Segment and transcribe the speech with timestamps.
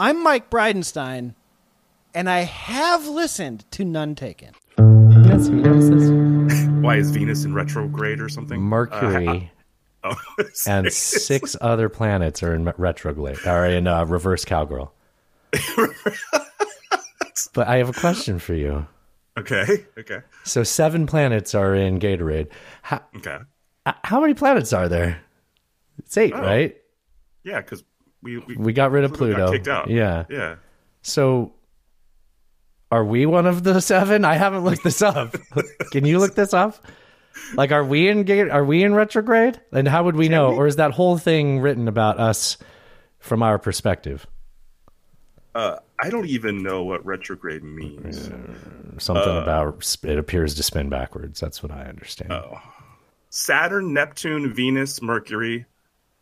[0.00, 1.34] I'm Mike Bridenstine,
[2.14, 4.54] and I have listened to None Taken.
[4.78, 6.68] That's who knows this.
[6.82, 8.62] Why is Venus in retrograde or something?
[8.62, 9.52] Mercury
[10.02, 10.14] Uh,
[10.66, 14.94] and six other planets are in retrograde, are in uh, reverse cowgirl.
[17.52, 18.86] but I have a question for you.
[19.36, 22.48] okay, okay, So seven planets are in Gatorade.
[22.80, 23.40] How, okay.
[24.04, 25.20] how many planets are there?
[25.98, 26.40] It's eight, Oh.
[26.40, 26.74] right?
[27.44, 27.84] Yeah, because
[28.22, 29.88] we, we We got rid of Pluto kicked out.
[29.88, 30.24] Yeah.
[30.28, 30.56] yeah.
[31.02, 31.52] So
[32.90, 34.24] are we one of the seven?
[34.24, 35.36] I haven't looked this up.
[35.92, 36.84] Can you look this up?
[37.54, 39.60] Like, are we in are we in retrograde?
[39.72, 40.52] And how would we know?
[40.54, 42.58] Or is that whole thing written about us
[43.20, 44.26] from our perspective?
[45.54, 48.30] Uh, I don't even know what retrograde means.
[48.98, 49.42] Something Uh.
[49.42, 51.40] about it appears to spin backwards.
[51.40, 52.32] That's what I understand.
[52.32, 52.60] Oh.
[53.30, 55.64] Saturn, Neptune, Venus, Mercury,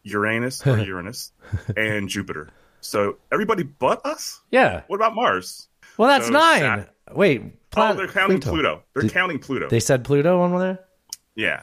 [0.02, 1.33] Uranus or Uranus,
[1.77, 2.51] and Jupiter.
[2.80, 4.41] So everybody but us.
[4.51, 4.83] Yeah.
[4.87, 5.69] What about Mars?
[5.97, 6.61] Well, that's So nine.
[6.61, 7.42] Sat- Wait.
[7.77, 8.83] oh, they're counting Pluto.
[8.95, 9.69] They're counting Pluto.
[9.69, 10.78] They said Pluto on there.
[11.34, 11.62] yeah.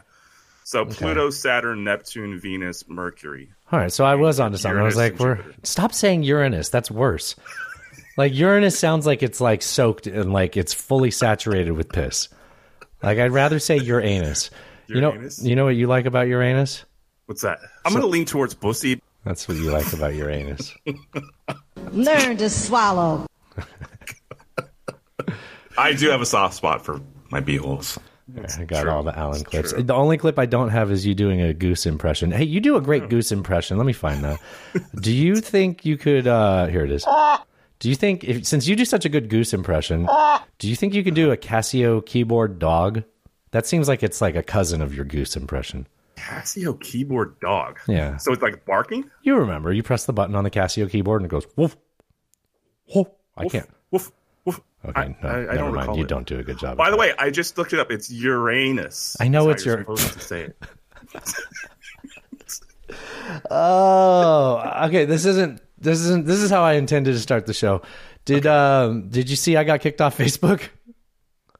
[0.64, 3.52] So Pluto, Saturn, Neptune, Venus, Mercury.
[3.72, 4.80] All right, so I was onto something.
[4.80, 5.56] I was like, "We're Jupiter.
[5.62, 6.70] stop saying Uranus.
[6.70, 7.36] That's worse."
[8.18, 12.30] like Uranus sounds like it's like soaked and like it's fully saturated with piss.
[13.04, 14.50] Like I'd rather say Uranus.
[14.88, 15.44] You know, Uranus?
[15.44, 16.84] you know what you like about Uranus?
[17.26, 17.59] What's that?
[17.86, 19.02] I'm gonna lean towards Bussy.
[19.23, 20.73] That's what you like about Uranus.
[21.92, 23.26] Learn to swallow.
[25.78, 27.98] I do have a soft spot for my beeholes.
[28.58, 28.92] I got true.
[28.92, 29.72] all the Allen clips.
[29.72, 29.84] true.
[29.84, 32.31] The only clip I don't have is you doing a goose impression.
[32.31, 33.78] Hey, you do a great goose impression.
[33.78, 34.40] Let me find that.
[35.02, 36.28] do you think you could?
[36.28, 37.06] uh Here it is.
[37.80, 40.08] Do you think, if, since you do such a good goose impression,
[40.59, 43.03] do you think you can do a Casio keyboard dog?
[43.52, 45.88] That seems like it's like a cousin of your goose impression.
[46.16, 47.80] Casio keyboard dog.
[47.88, 48.18] Yeah.
[48.18, 49.10] So it's like barking.
[49.24, 51.76] You remember, you press the button on the Casio keyboard and it goes woof,
[52.94, 53.08] woof.
[53.38, 53.70] I can't.
[53.92, 54.12] Woof,
[54.46, 54.62] woof.
[54.86, 55.96] Okay, I, no, I, I never don't mind.
[55.98, 56.08] You it.
[56.08, 56.78] don't do a good job.
[56.78, 57.00] By the that.
[57.00, 57.92] way, I just looked it up.
[57.92, 59.18] It's Uranus.
[59.20, 60.58] I know That's it's your- supposed to say it.
[63.50, 65.06] Oh, okay.
[65.06, 65.62] This isn't.
[65.80, 66.25] This isn't.
[66.25, 67.81] This is how I intended to start the show.
[68.25, 70.62] Did um Did you see I got kicked off Facebook?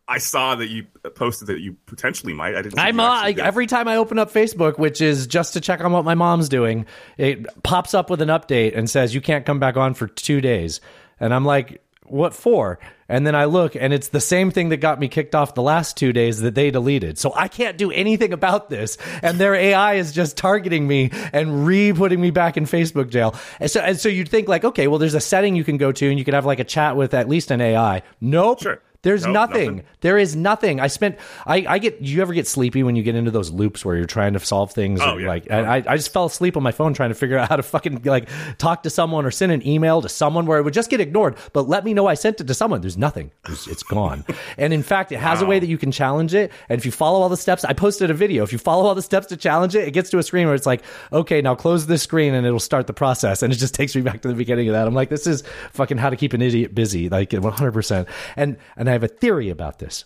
[0.08, 0.86] I saw that you
[1.16, 2.56] posted that you potentially might.
[2.56, 2.78] I didn't.
[2.78, 3.40] I'm uh, did.
[3.40, 6.48] every time I open up Facebook, which is just to check on what my mom's
[6.48, 6.86] doing,
[7.18, 10.42] it pops up with an update and says you can't come back on for two
[10.42, 10.80] days,
[11.20, 12.78] and I'm like, what for?
[13.08, 15.62] And then I look, and it's the same thing that got me kicked off the
[15.62, 17.20] last two days that they deleted.
[17.20, 21.66] So I can't do anything about this, and their AI is just targeting me and
[21.66, 23.36] re-putting me back in Facebook jail.
[23.60, 25.92] And so, and so you'd think like, okay, well, there's a setting you can go
[25.92, 28.02] to, and you can have like a chat with at least an AI.
[28.22, 28.62] Nope.
[28.62, 28.82] Sure.
[29.06, 29.76] There's Nope, nothing.
[29.76, 29.86] nothing.
[30.02, 30.80] There is nothing.
[30.80, 31.20] I spent.
[31.46, 32.02] I, I get.
[32.02, 34.74] You ever get sleepy when you get into those loops where you're trying to solve
[34.74, 35.00] things?
[35.00, 35.28] Oh, yeah.
[35.28, 37.62] Like, I, I just fell asleep on my phone trying to figure out how to
[37.62, 38.28] fucking like
[38.58, 41.38] talk to someone or send an email to someone where it would just get ignored.
[41.54, 42.82] But let me know I sent it to someone.
[42.82, 43.30] There's nothing.
[43.48, 44.26] It's, it's gone.
[44.58, 46.52] and in fact, it has a way that you can challenge it.
[46.68, 48.42] And if you follow all the steps, I posted a video.
[48.44, 50.56] If you follow all the steps to challenge it, it gets to a screen where
[50.56, 50.82] it's like,
[51.14, 53.44] okay, now close this screen and it'll start the process.
[53.44, 54.88] And it just takes me back to the beginning of that.
[54.88, 58.08] I'm like, this is fucking how to keep an idiot busy, like 100%.
[58.36, 60.06] And and I have a theory about this.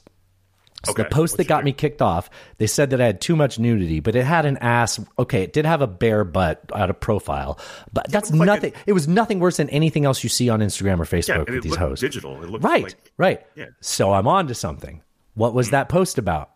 [0.86, 3.20] So Okay, the post that got your me kicked off, they said that I had
[3.20, 4.98] too much nudity, but it had an ass.
[5.18, 7.60] Okay, it did have a bare butt out of profile,
[7.92, 8.74] but that's like nothing.
[8.86, 11.64] it was nothing worse than anything else you see on Instagram or Facebook and with
[11.64, 12.00] these hosts.
[12.02, 12.42] digital.
[12.42, 13.42] It looked Right, like right.
[13.56, 13.66] Yeah.
[13.82, 15.02] So I'm on to something.
[15.34, 16.52] What was that post about?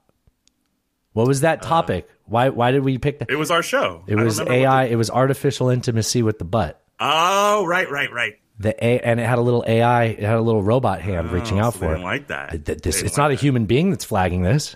[1.12, 2.10] What was that topic?
[2.26, 3.30] why why did we pick that?
[3.30, 4.06] Uh, it was our show.
[4.08, 4.86] It was AI.
[4.86, 6.82] It was artificial intimacy with the butt.
[7.00, 8.36] oh, right, right, right.
[8.63, 10.06] The A, and it had a little AI.
[10.06, 12.03] It had a little robot hand oh, reaching Oh, out so for they it.
[12.03, 12.66] like that.
[12.66, 13.41] Th- This, it's like not a that.
[13.41, 14.75] human being that's flagging this.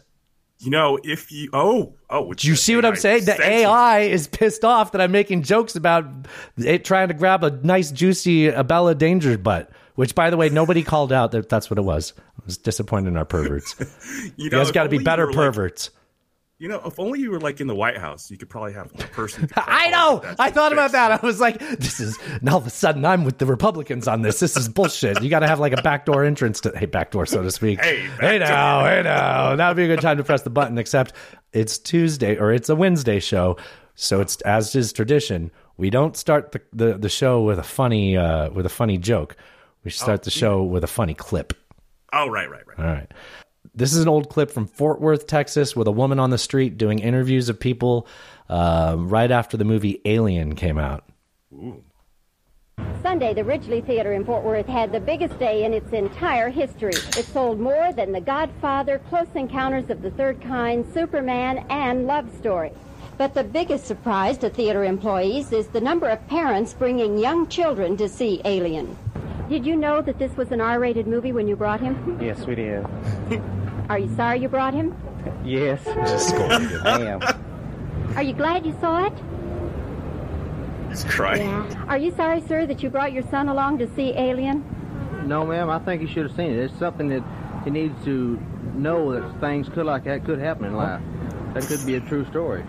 [0.60, 3.26] You know, if you oh oh, Do you see what I'm saying?
[3.26, 6.06] The AI is pissed off that I'm making jokes about
[6.58, 9.70] it trying to grab a nice, juicy Abella Danger butt.
[9.96, 12.14] Which, by the way, nobody called out that that's what it was.
[12.20, 13.76] I was disappointed in our perverts.
[14.38, 15.90] You, You guys got to be better were, like- perverts.
[16.60, 18.92] You know, if only you were like in the White House, you could probably have
[18.96, 19.48] a person.
[19.56, 20.24] I know.
[20.40, 21.12] I thought about that.
[21.12, 24.24] I was like, this is now all of a sudden I'm with the Republicans on
[24.24, 24.40] this.
[24.40, 25.22] This is bullshit.
[25.22, 27.80] You got to have like a backdoor entrance to, hey, backdoor, so to speak.
[27.80, 29.56] Hey, hey now, hey now.
[29.56, 31.14] That would be a good time to press the button, except
[31.54, 33.58] it's Tuesday or it's a Wednesday show.
[33.94, 35.52] So it's as is tradition.
[35.78, 39.36] We don't start the, the, the show with a funny, uh, with a funny joke.
[39.84, 41.54] We start the show with a funny clip.
[42.12, 42.80] Oh, right, right, right.
[42.80, 43.12] All right.
[43.78, 46.80] This is an old clip from Fort Worth, Texas, with a woman on the street
[46.80, 48.08] doing interviews of people
[48.50, 51.04] uh, right after the movie Alien came out.
[53.04, 56.96] Sunday, the Ridglea Theater in Fort Worth had the biggest day in its entire history.
[56.96, 62.36] It sold more than The Godfather, Close Encounters of the Third Kind, Superman, and Love
[62.36, 62.72] Story.
[63.20, 67.96] But the biggest surprise to theater employees is the number of parents bringing young children
[67.98, 68.98] to see Alien.
[69.50, 72.20] Did you know that this was an R-rated movie when you brought him?
[72.22, 72.86] Yes, we did.
[73.90, 74.94] Are you sorry you brought him?
[75.46, 76.80] Yes, Just scolded you.
[76.84, 77.22] I am.
[78.18, 79.14] Are you glad you saw it?
[80.90, 81.50] He's crying.
[81.88, 84.66] Are you sorry, sir, that you brought your son along to see Alien?
[85.26, 86.58] No, ma'am, I think he should have seen it.
[86.58, 87.24] It's something that
[87.64, 88.40] he needs to
[88.76, 91.02] know that things could like that could happen in life.
[91.54, 92.64] That could be a true story.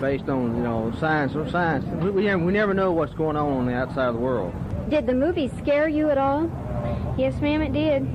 [0.00, 1.84] Based on, you know, science or science.
[2.02, 4.54] We, we, we never know what's going on on the outside of the world.
[4.88, 6.50] Did the movie scare you at all?
[7.16, 8.06] Yes, ma'am, it did.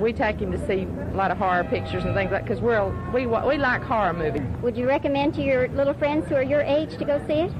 [0.00, 2.60] We take him to see a lot of horror pictures and things like that because
[2.60, 4.42] we're we we like horror movies.
[4.60, 7.52] Would you recommend to your little friends who are your age to go see it?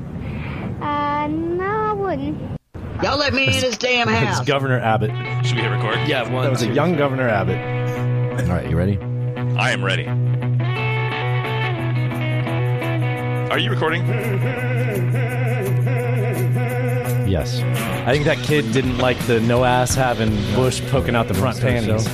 [0.83, 2.59] Uh, no, I wouldn't.
[3.03, 4.41] Y'all let me in this damn house.
[4.41, 4.49] It's.
[4.49, 5.11] Governor Abbott.
[5.47, 6.09] Should we hit record?
[6.09, 6.43] Yeah, one.
[6.43, 8.41] that was a young Governor Abbott.
[8.41, 8.99] All right, you ready?
[9.57, 10.09] I am ready.
[13.53, 14.69] Are you recording?
[17.33, 17.63] Yes.
[18.07, 21.59] I think that kid didn't like the no ass having bush poking out the front
[21.59, 22.07] panties.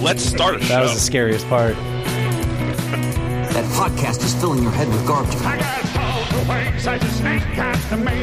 [0.00, 1.74] Let's start a That was the scariest part.
[3.54, 5.34] That podcast is filling your head with garbage.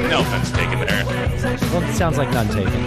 [0.09, 1.03] no offense taken there.
[1.73, 2.81] Well, it sounds like none taken.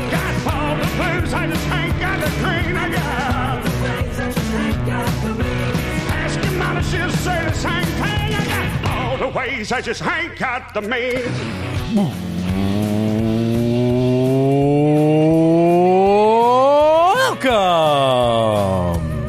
[17.49, 19.29] Welcome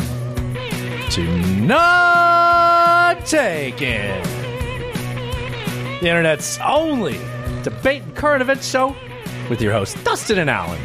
[1.11, 4.23] to None Taken,
[5.99, 7.19] the internet's only
[7.61, 8.95] debate and current events show
[9.51, 10.81] with your hosts, Dustin and Alan.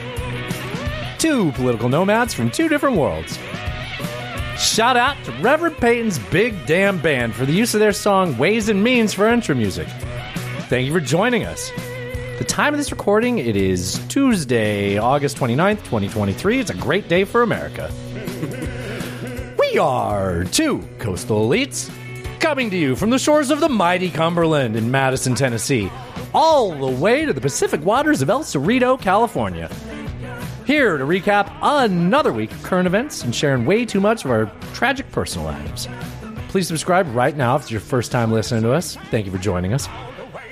[1.16, 3.38] Two political nomads from two different worlds.
[4.58, 8.68] Shout out to Reverend Peyton's Big Damn Band for the use of their song Ways
[8.68, 9.88] and Means for intro music.
[10.68, 11.72] Thank you for joining us.
[12.42, 16.58] The time of this recording, it is Tuesday, August 29th, 2023.
[16.58, 17.88] It's a great day for America.
[19.60, 21.88] we are two coastal elites
[22.40, 25.88] coming to you from the shores of the mighty Cumberland in Madison, Tennessee,
[26.34, 29.70] all the way to the Pacific waters of El Cerrito, California.
[30.66, 34.46] Here to recap another week of current events and sharing way too much of our
[34.74, 35.86] tragic personal lives.
[36.48, 38.96] Please subscribe right now if it's your first time listening to us.
[39.12, 39.86] Thank you for joining us.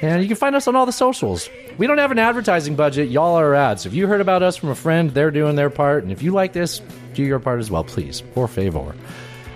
[0.03, 1.51] And you can find us on all the socials.
[1.77, 3.11] We don't have an advertising budget.
[3.11, 3.85] Y'all are ads.
[3.85, 6.03] If you heard about us from a friend, they're doing their part.
[6.03, 6.81] And if you like this,
[7.15, 8.23] do your part as well, please.
[8.35, 8.95] Por favor.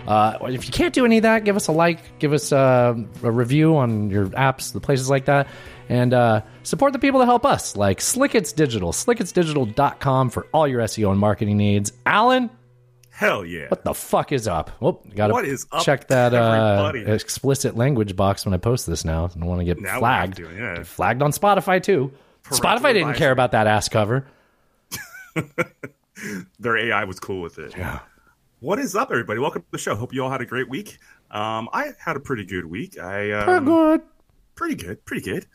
[0.06, 2.94] Uh, if you can't do any of that, give us a like, give us uh,
[3.22, 5.48] a review on your apps, the places like that,
[5.88, 10.82] and uh, support the people that help us, like Slickets Digital, slicketsdigital.com for all your
[10.82, 11.92] SEO and marketing needs.
[12.04, 12.50] Alan,
[13.14, 13.68] Hell yeah.
[13.68, 14.72] what the fuck is up?
[14.80, 15.00] Well,
[15.44, 19.26] is up, check that uh, explicit language box when I post this now.
[19.26, 20.38] I don't want to get Now flagged.
[20.38, 20.74] to, yeah.
[20.78, 22.12] Get flagged on Spotify too.
[22.42, 24.26] Parental Spotify didn't care about that ass cover.
[26.58, 27.76] Their AI was cool with it.
[27.76, 28.00] Yeah.
[28.58, 29.38] What is up, everybody?
[29.38, 29.94] Welcome to the show.
[29.94, 30.98] Hope you all had a great week.
[31.30, 32.98] Um, I had a pretty good week.
[32.98, 34.02] I um, good.
[34.56, 35.46] pretty good, pretty good.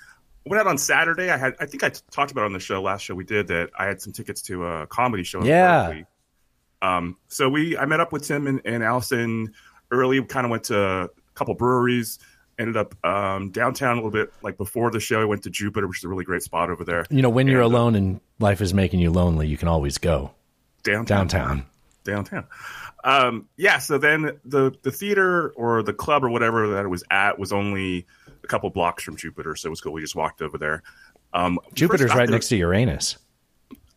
[0.46, 1.30] Went out on Saturday.
[1.30, 3.26] I had, I think I t- talked about it on the show last show we
[3.26, 5.42] did that I had some tickets to a comedy show.
[5.42, 6.04] In Yeah.
[6.82, 9.54] Um, so we, I met up with Tim and, and Allison
[9.92, 10.24] early.
[10.24, 12.20] Kind of went to a couple breweries.
[12.58, 14.34] Ended up um, downtown a little bit.
[14.42, 16.84] Like before the show, I went to Jupiter, which is a really great spot over
[16.84, 17.06] there.
[17.10, 19.68] You know, when you're And, uh, alone and life is making you lonely, you can
[19.70, 20.32] always go
[20.84, 21.28] downtown.
[21.28, 21.66] downtown.
[22.04, 22.46] downtown.
[23.06, 27.02] Um, yeah, so then the the theater or the club or whatever that it was
[27.10, 28.06] at was only
[28.44, 29.94] a couple blocks from Jupiter, so it was cool.
[29.94, 30.84] We just walked over there.
[31.34, 33.18] Um, Jupiter's right there- next to Uranus.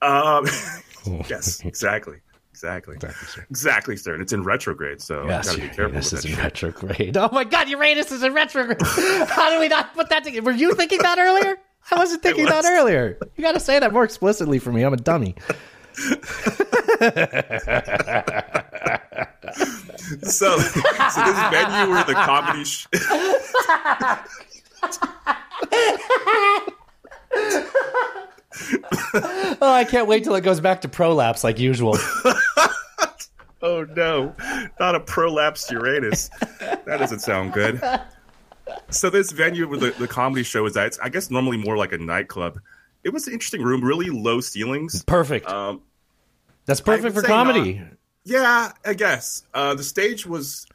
[0.02, 0.46] Um,
[1.28, 2.18] yes, exactly,
[2.52, 2.96] exactly,
[3.50, 4.12] exactly, sir.
[4.14, 6.38] And it's in retrograde, so Yes, gotta be careful Uranus is in shit.
[6.42, 7.16] retrograde.
[7.22, 8.80] Oh my God, Uranus is in retrograde.
[9.28, 10.44] How do we not put that together?
[10.44, 11.56] Were you thinking that earlier?
[11.90, 12.66] I wasn't thinking that was.
[12.66, 13.18] earlier.
[13.36, 14.82] You got to say that more explicitly for me.
[14.84, 15.34] I'm a dummy.
[20.22, 22.64] So, so this venue where the comedy.
[22.64, 22.86] Sh-
[29.14, 31.96] Oh, I can't wait till it goes back to prolapse like usual.
[33.62, 34.34] oh no,
[34.80, 36.28] not a prolapsed Uranus.
[36.60, 37.80] that doesn't sound good.
[38.90, 41.76] So this venue where the, the comedy show is at, it's, I guess normally more
[41.76, 42.58] like a nightclub.
[43.04, 45.02] It was an interesting room, really low ceilings.
[45.04, 45.48] Perfect.
[45.48, 45.82] Um,
[46.66, 47.74] That's perfect for comedy.
[47.80, 47.88] not.
[48.24, 50.66] yeah, I guess uh, the stage was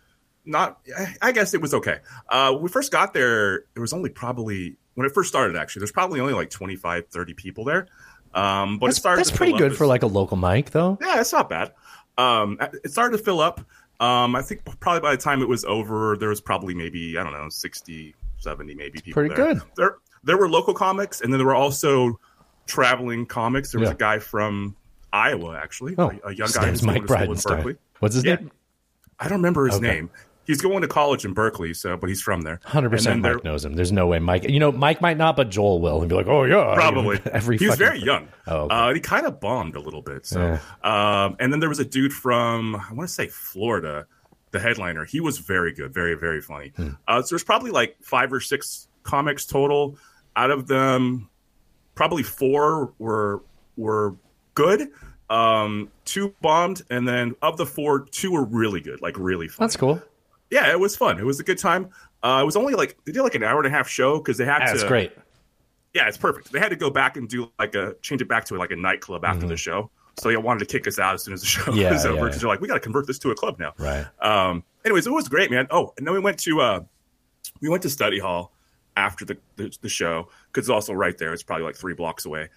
[0.46, 0.80] not.
[0.98, 2.00] I- I guess it was okay.
[2.30, 5.56] Uh, when we first got there, there was only probably when it first started.
[5.56, 7.88] Actually, there's probably only like 25, 30 people there.
[8.34, 9.20] Um, but That's, it started.
[9.20, 10.98] that's pretty good as- for like a local mic, though.
[11.02, 11.72] yeah, it's not bad.
[12.18, 13.62] Um, it started to fill up.
[14.00, 17.24] Um, I think probably by the time it was over, there was probably maybe I
[17.24, 19.14] don't know 60, seventy maybe people.
[19.22, 19.54] Pretty there.
[19.54, 19.62] good.
[19.76, 22.20] There there were local comics, and then there were also
[22.66, 23.72] traveling comics.
[23.72, 23.94] There was Yeah.
[23.94, 24.76] a guy from
[25.14, 27.76] Iowa, actually, Oh, a, a young his guy name's who's Mike Berkeley.
[28.00, 28.36] What's his Yeah.
[28.36, 28.52] name?
[29.20, 29.88] I don't remember his Okay.
[29.88, 30.10] name.
[30.48, 32.62] He's going to college in Berkeley, so but he's from there.
[32.64, 33.76] Hundred percent, Mike knows him.
[33.76, 34.50] There's no way Mike.
[34.50, 37.20] You know, Mike might not, but Joel will, and be like, "Oh yeah, Probably.
[37.32, 38.30] every." he's very young.
[38.48, 38.76] Oh, okay.
[38.76, 40.26] uh, he kind of bombed a little bit.
[40.26, 44.08] So, um, and then there was a dude from I want to say Florida,
[44.52, 45.04] the headliner.
[45.04, 46.72] He was very good, very very funny.
[46.78, 46.90] Hmm.
[47.08, 49.98] Uh, so there's probably like five or six comics total.
[50.38, 51.30] Out of them,
[51.94, 53.44] probably four were
[53.76, 54.16] were
[54.54, 54.88] good.
[55.30, 59.66] Um, two bombed, and then of the four, two were really good, like really fun.
[59.66, 60.02] That's cool.
[60.50, 61.20] Yeah, it was fun.
[61.20, 61.90] It was a good time.
[62.24, 64.38] Uh, it was only like they did like an hour and a half show because
[64.38, 64.66] they had to.
[64.66, 64.88] That's to.
[64.88, 65.12] great.
[65.94, 66.52] Yeah, it's perfect.
[66.52, 68.76] They had to go back and do like a change it back to like a
[68.76, 69.90] nightclub after the show.
[70.18, 71.78] So they wanted to kick us out as soon as the show Mm-hmm.
[71.78, 72.24] Yeah, was over yeah.
[72.26, 73.74] because they're like, we got to convert this to a club now.
[73.78, 74.06] Right.
[74.22, 74.64] Um.
[74.86, 75.68] Anyways, it was great, man.
[75.70, 76.80] Oh, and then we went to uh,
[77.62, 78.54] we went to study hall
[78.96, 81.34] after the the, the show because it's also right there.
[81.34, 82.50] It's probably like three blocks away.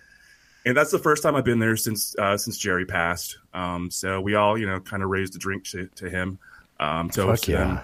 [0.67, 3.39] And that's the first time I've been there since uh, since Jerry passed.
[3.55, 6.39] Um, so we all, you know, kind of raised a drink to, to him.
[6.81, 7.83] Um, to Fuck yeah.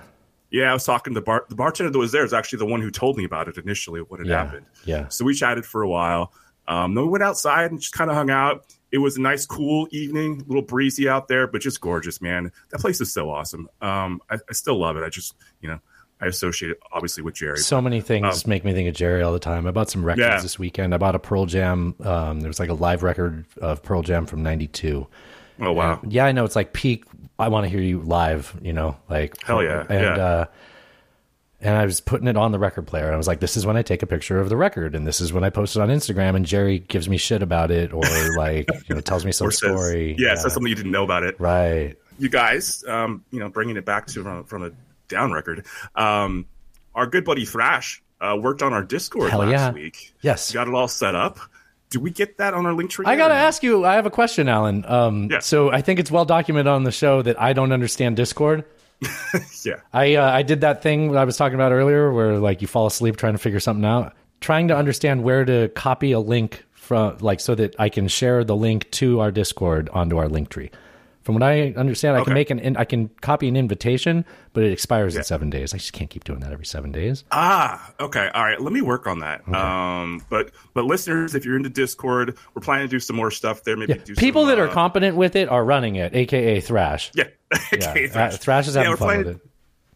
[0.51, 1.45] yeah, I was talking to the bar.
[1.49, 4.01] The bartender that was there is actually the one who told me about it initially
[4.01, 4.45] what had Yeah.
[4.45, 4.67] happened.
[4.85, 5.09] Yeah.
[5.09, 6.33] So we chatted for a while.
[6.67, 8.65] Um, then we went outside and just kind of hung out.
[8.91, 12.51] It was a nice, cool evening, a little breezy out there, but just gorgeous, man.
[12.71, 13.69] That place is so awesome.
[13.83, 15.05] Um, I, I still love it.
[15.05, 15.79] I just, you know,
[16.21, 17.59] I associate it obviously with Jerry.
[17.59, 19.67] So many things make me think of Jerry all the time.
[19.67, 20.41] I bought some records Um, Yeah.
[20.41, 20.95] this weekend.
[20.95, 21.95] I bought a Pearl Jam.
[22.03, 25.07] Um, there was like a live record of Pearl Jam from '92.
[25.61, 27.05] oh wow, Yeah, I know it's like peak.
[27.39, 28.59] I want to hear you live.
[28.63, 30.25] You know, like Hell yeah, And yeah.
[30.25, 30.45] uh,
[31.61, 33.07] and I was putting it on the record player.
[33.07, 35.07] And I was like, "This is when I take a picture of the record, and
[35.07, 37.93] this is when I post it on Instagram." And Jerry gives me shit about it,
[37.93, 38.03] or
[38.37, 40.17] like you know, tells me some says, story.
[40.19, 41.39] yeah, says something you didn't know about it.
[41.41, 41.97] right.
[42.19, 44.71] you guys, um, you know, bringing it back to from, from a
[45.09, 46.47] down record, um,
[46.95, 49.73] our good buddy Thrash uh, worked on our Discord Hell last yeah.
[49.73, 50.15] week.
[50.21, 50.53] Yes.
[50.53, 51.39] got it all set up.
[51.91, 53.07] Do we get that on our link tree?
[53.07, 53.85] I gotta ask you.
[53.85, 54.85] I have a question, Alan.
[54.87, 55.39] Um, Yeah.
[55.39, 58.65] So I think it's well documented on the show that I don't understand Discord.
[59.65, 62.69] Yeah, I uh, I did that thing I was talking about earlier, where like you
[62.69, 66.65] fall asleep trying to figure something out, trying to understand where to copy a link
[66.73, 70.49] from, like so that I can share the link to our Discord onto our link
[70.51, 70.71] tree.
[71.27, 72.27] From what I understand, I Okay.
[72.27, 75.75] can make an in- I can copy an invitation, but it expires in seven days.
[75.75, 77.25] I just can't keep doing that every seven days.
[77.33, 78.31] Ah, okay.
[78.33, 78.61] All right.
[78.61, 79.43] Let me work on that.
[79.53, 83.65] Um, but but listeners, if you're into Discord, we're planning to do some more stuff
[83.65, 83.77] there.
[83.77, 86.61] Maybe Yeah, do people some, that are uh, competent with it are running it, aka
[86.61, 87.11] Thrash.
[87.17, 87.25] yeah,
[87.73, 89.43] Yeah, Okay, uh, Thrash is having we're fun planning, with it.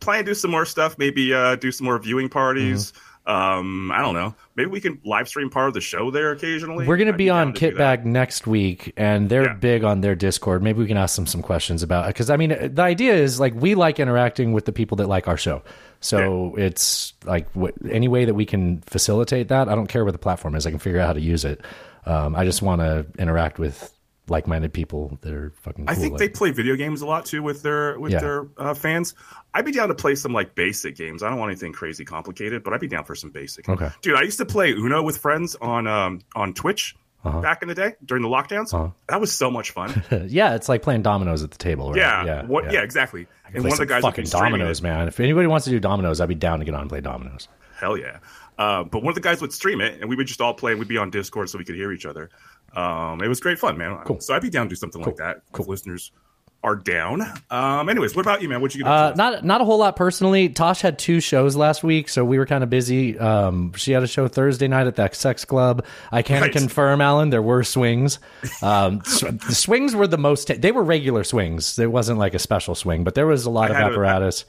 [0.01, 0.99] planning to do some more stuff.
[0.99, 2.91] Maybe uh, do some more viewing parties.
[2.91, 3.07] Mm-hmm.
[3.31, 4.35] Um, I don't know.
[4.57, 6.87] Maybe we can live stream part of the show there occasionally.
[6.87, 8.01] We're going to be on to do that.
[8.01, 9.55] Kitbag next week, and they're Yeah.
[9.55, 10.63] big on their Discord.
[10.63, 13.55] Maybe we can ask them some questions about because I mean the idea is like
[13.55, 15.63] we like interacting with the people that like our show,
[16.01, 19.69] so it's like wh- any way that we can facilitate that.
[19.69, 21.65] I don't care what the platform is; I can figure out how to use it.
[22.07, 23.93] Um, I just want to interact with
[24.29, 25.87] like-minded people that are fucking.
[25.87, 28.21] Cool I think like they play video games a lot too with their with Yeah.
[28.21, 29.15] their uh, fans.
[29.55, 31.23] I'd be down to play some like basic games.
[31.23, 33.69] I don't want anything crazy complicated, but I'd be down for some basic.
[33.69, 33.89] Okay.
[34.03, 37.41] dude, I used to play Uno with friends on um on Twitch Uh-huh.
[37.43, 38.71] back in the day during the lockdowns.
[39.09, 40.03] That was so much fun.
[40.29, 41.89] yeah, it's like playing dominoes at the table.
[41.91, 41.99] Right?
[41.99, 42.81] yeah, yeah, what, yeah.
[42.83, 43.27] exactly.
[43.53, 45.09] And one of the guys fucking dominoes, man.
[45.09, 47.49] If anybody wants to do dominoes, I'd be down to get on and play dominoes.
[47.79, 48.19] Hell yeah.
[48.59, 50.75] Uh, but one of the guys would stream it, and we would just all play.
[50.75, 52.31] We'd be on Discord so we could hear each other.
[52.75, 53.99] Um, it was great fun, man.
[54.05, 54.21] Cool.
[54.21, 55.43] So I'd be down to do something like that.
[55.53, 55.67] Cool.
[55.67, 56.13] Listeners
[56.63, 57.23] are down.
[57.51, 58.61] Um, anyways, what about you, man?
[58.61, 60.49] What'd you get Uh, not not a whole lot personally.
[60.51, 63.19] Tosh had two shows last week, so we were kind of busy.
[63.19, 65.85] Um, she had a show Thursday night at that sex club.
[66.13, 66.53] I can Right.
[66.53, 68.19] confirm, Alan, there were swings.
[68.63, 70.49] Um, sw- the swings were the most.
[70.61, 71.79] they were regular swings.
[71.79, 73.93] It wasn't like a special swing, but there was a lot I of had a-
[73.93, 74.45] apparatus.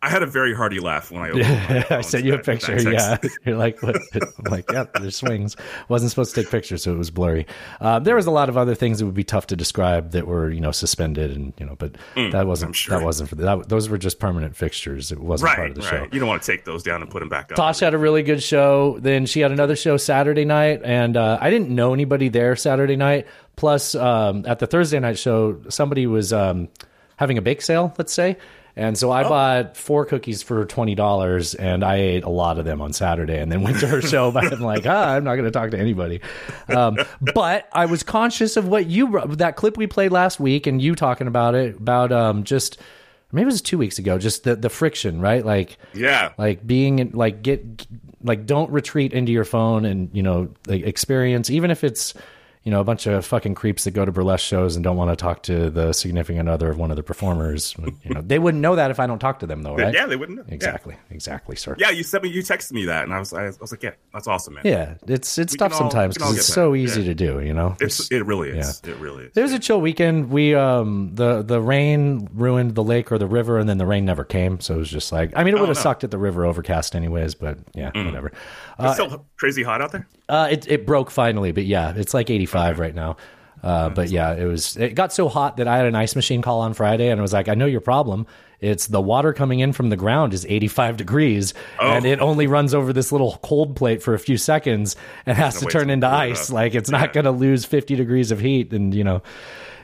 [0.00, 2.80] I had a very hearty laugh when I opened my I sent you a picture.
[2.80, 3.96] Yeah, you're like, what?
[4.14, 5.56] I'm like, yeah, there's swings.
[5.88, 7.46] Wasn't supposed to take pictures, so it was blurry.
[7.80, 10.26] Um, there was a lot of other things that would be tough to describe that
[10.26, 12.98] were, you know, suspended and you know, but that wasn't Mm, sure.
[12.98, 13.68] that wasn't for the, that.
[13.68, 15.10] Those were just permanent fixtures.
[15.10, 15.90] It wasn't part of the right.
[15.90, 16.06] show.
[16.12, 17.56] You don't want to take those down and put them back up.
[17.56, 18.98] Tosh had a really good show.
[19.00, 22.96] Then she had another show Saturday night, and uh, I didn't know anybody there Saturday
[22.96, 23.26] night.
[23.56, 26.68] Plus, um, at the Thursday night show, somebody was um,
[27.16, 28.36] having a bake sale, let's say.
[28.78, 32.64] And so I bought four cookies for twenty dollars, and I ate a lot of
[32.64, 34.30] them on Saturday, and then went to her show.
[34.30, 36.20] But I'm like, ah, I'm not going to talk to anybody.
[36.68, 36.96] Um,
[37.34, 40.94] but I was conscious of what you that clip we played last week, and you
[40.94, 42.78] talking about it about um, just
[43.32, 45.44] maybe it was two weeks ago, just the the friction, right?
[45.44, 46.30] Like, Yeah.
[46.38, 47.86] like being in, like get
[48.22, 52.14] like don't retreat into your phone and you know like experience even if it's
[52.64, 55.10] you know, a bunch of fucking creeps that go to burlesque shows and don't want
[55.10, 57.74] to talk to the significant other of one of the performers.
[58.04, 59.94] You know, they wouldn't know that if I don't talk to them, though, right?
[59.94, 60.44] Yeah, they wouldn't know.
[60.48, 60.54] Yeah.
[60.54, 61.76] Exactly, exactly, sir.
[61.78, 63.92] Yeah, you sent me, you texted me that, and I was, I was like, yeah,
[64.12, 64.62] that's awesome, man.
[64.66, 67.06] Yeah, it's it's We tough all- sometimes we can all because it's so easy Yeah.
[67.08, 67.40] to do.
[67.40, 68.82] You know, It's, it really is.
[68.84, 68.90] Yeah.
[68.92, 69.32] It really is.
[69.36, 70.30] It was a chill weekend.
[70.30, 74.04] We um the the rain ruined the lake or the river, and then the rain
[74.04, 74.60] never came.
[74.60, 75.82] So it was just like I mean, it Oh, would have no.
[75.82, 77.34] sucked at the river overcast anyways.
[77.34, 78.32] But yeah, whatever.
[78.78, 80.06] It's still crazy hot out there.
[80.28, 83.16] Uh, it it broke finally, but yeah, it's like 85 right now.
[83.62, 84.76] Uh, but yeah, it was.
[84.76, 87.22] It got so hot that I had an ice machine call on Friday, and I
[87.22, 88.26] was like, I know your problem.
[88.60, 91.90] It's the water coming in from the ground is 85 degrees, Oh.
[91.92, 94.94] and it only runs over this little cold plate for a few seconds
[95.26, 96.50] and has No to turn into ice.
[96.50, 96.54] up.
[96.54, 99.22] Like it's not going to lose 50 degrees of heat, and you know,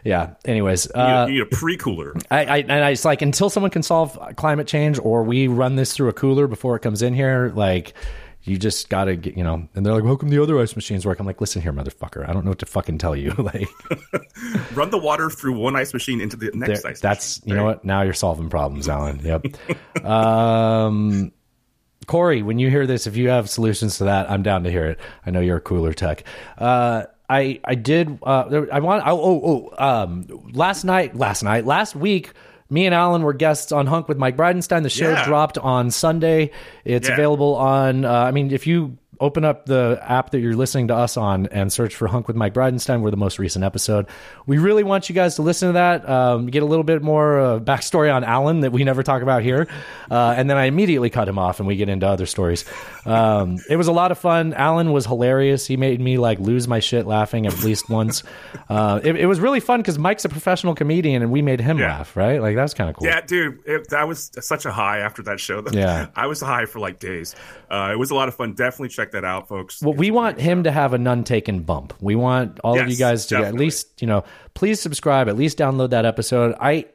[0.04, 0.34] yeah.
[0.44, 2.14] Anyways, You, uh, need, you need a pre cooler.
[2.30, 5.74] I, I and I, it's like until someone can solve climate change or we run
[5.76, 7.92] this through a cooler before it comes in here, like
[8.44, 9.66] you just gotta get, you know.
[9.74, 12.28] And they're like, "How come the other ice machines work?" I'm like, "Listen here, motherfucker.
[12.28, 13.68] I don't know what to fucking tell you." like,
[14.74, 17.50] Run the water through one ice machine into the next there- ice that's machine.
[17.50, 17.84] you know what.
[17.84, 19.20] Now you're solving problems, Alan.
[19.24, 20.04] Yep.
[20.04, 21.32] um,
[22.06, 24.86] Corey, when you hear this, if you have solutions to that, I'm down to hear
[24.86, 24.98] it.
[25.24, 26.24] I know you're a cooler tech.
[26.58, 28.18] Uh, I I did.
[28.22, 29.02] Uh, I want.
[29.06, 30.02] Oh, oh, oh.
[30.02, 32.32] Um, last night, last night, last week.
[32.70, 34.82] Me and Alan were guests on Hunk with Mike Bridenstine.
[34.82, 35.24] The show Yeah.
[35.24, 36.50] dropped on Sunday.
[36.84, 37.14] It's Yeah.
[37.14, 38.04] available on.
[38.04, 41.46] Uh, I mean, if you open up the app that you're listening to us on
[41.46, 44.06] and search for Hunk with Mike Bridenstine, we're the most recent episode.
[44.46, 46.08] We really want you guys to listen to that.
[46.08, 49.42] Um, get a little bit more uh, backstory on Alan that we never talk about
[49.42, 49.68] here,
[50.10, 52.64] uh, and then I immediately cut him off and we get into other stories.
[53.06, 54.54] Um, it was a lot of fun.
[54.54, 55.66] Alan was hilarious.
[55.66, 58.22] He made me like lose my shit laughing at least once.
[58.68, 61.78] Uh, it, it was really fun because Mike's a professional comedian and we made him
[61.78, 61.98] Yeah.
[61.98, 62.16] laugh.
[62.16, 62.40] Right?
[62.40, 63.06] Like that's kind of cool.
[63.06, 65.62] Yeah, dude, it, that was such a high after that show.
[65.70, 66.06] Yeah.
[66.16, 67.34] I was high for like days.
[67.70, 68.54] Uh, it was a lot of fun.
[68.54, 69.82] Definitely check that out, folks.
[69.82, 71.94] Well, we want him to have a none taken bump.
[72.00, 75.28] We want all of you guys to get, at least, you know, please subscribe.
[75.28, 76.54] At least download that episode.
[76.60, 76.86] I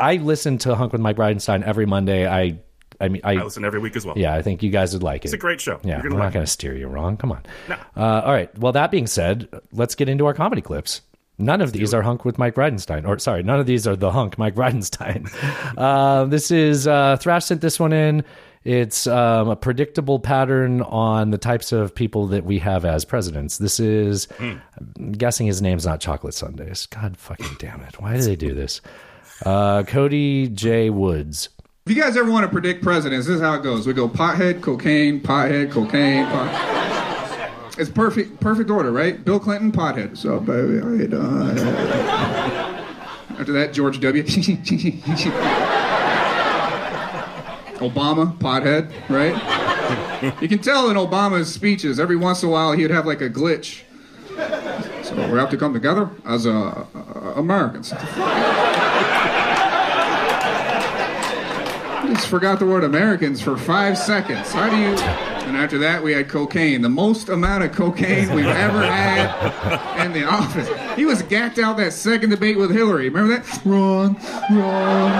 [0.00, 2.26] I listen to Hunk with Mike Bridenstine every Monday.
[2.26, 2.58] I
[3.00, 4.16] I mean I, I listen every week as well.
[4.18, 5.28] yeah, I think you guys would like it.
[5.28, 5.80] It's a great show.
[5.82, 7.16] Yeah, we're gonna not going to steer you wrong.
[7.16, 7.42] Come on.
[7.68, 7.76] No.
[7.96, 8.56] Uh, all right.
[8.58, 11.02] Well, that being said, let's get into our comedy clips.
[11.40, 14.10] None of these are Hunk with Mike Bridenstine, or sorry, none of these are the
[14.10, 15.30] Hunk Mike Bridenstine.
[15.78, 18.24] uh, this is uh, Thrash sent this one in.
[18.64, 23.58] It's um, a predictable pattern on the types of people that we have as presidents.
[23.58, 26.86] This is, I'm guessing his name's not Chocolate Sundays.
[26.86, 28.00] God fucking damn it!
[28.00, 28.80] Why do they do this?
[29.44, 31.48] Uh, Cody J Woods.
[31.86, 33.86] If you guys ever want to predict presidents, this is how it goes.
[33.86, 36.78] We go pothead, cocaine, pothead, cocaine, pot.
[37.78, 39.24] It's perfect, perfect order, right?
[39.24, 40.18] Bill Clinton, pothead.
[40.18, 40.78] So, baby?
[43.38, 44.24] After that, George W.
[47.78, 49.34] Obama, pothead, right?
[50.42, 53.20] You can tell in Obama's speeches, every once in a while, he would have like
[53.20, 53.82] a glitch.
[55.02, 57.90] So we have to come together as uh, uh, Americans.
[62.14, 64.52] Just forgot the word Americans for five seconds.
[64.52, 65.37] How do you?
[65.48, 66.82] And after that, we had cocaine.
[66.82, 70.68] The most amount of cocaine we've ever had in the office.
[70.94, 73.08] He was gacked out that second debate with Hillary.
[73.08, 73.64] Remember that?
[73.64, 74.14] Wrong,
[74.50, 75.10] wrong.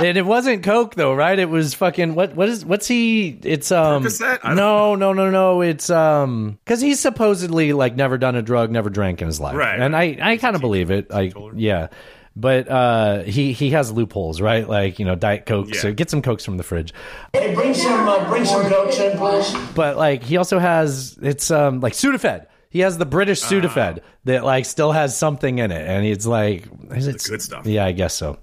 [0.00, 1.38] And it wasn't Coke though, right?
[1.38, 2.34] It was fucking what?
[2.34, 2.64] What is?
[2.64, 3.38] What's he?
[3.42, 4.04] It's um.
[4.04, 4.54] Percocet?
[4.54, 5.60] No, no, no, no.
[5.60, 9.56] It's um because he's supposedly like never done a drug, never drank in his life,
[9.56, 9.78] Right.
[9.78, 11.08] And I I kind of believe it.
[11.12, 11.88] I yeah.
[12.36, 14.68] But uh, he he has loopholes, right?
[14.68, 15.74] Like you know, diet coke.
[15.74, 16.92] So get some cokes from the fridge.
[17.32, 19.54] Hey, bring some, uh, bring some cokes in, please.
[19.74, 22.46] But like he also has it's um like Sudafed.
[22.70, 26.66] He has the British Sudafed that like still has something in it, and it's like
[26.90, 27.66] it's good stuff.
[27.66, 28.38] Yeah, I guess so.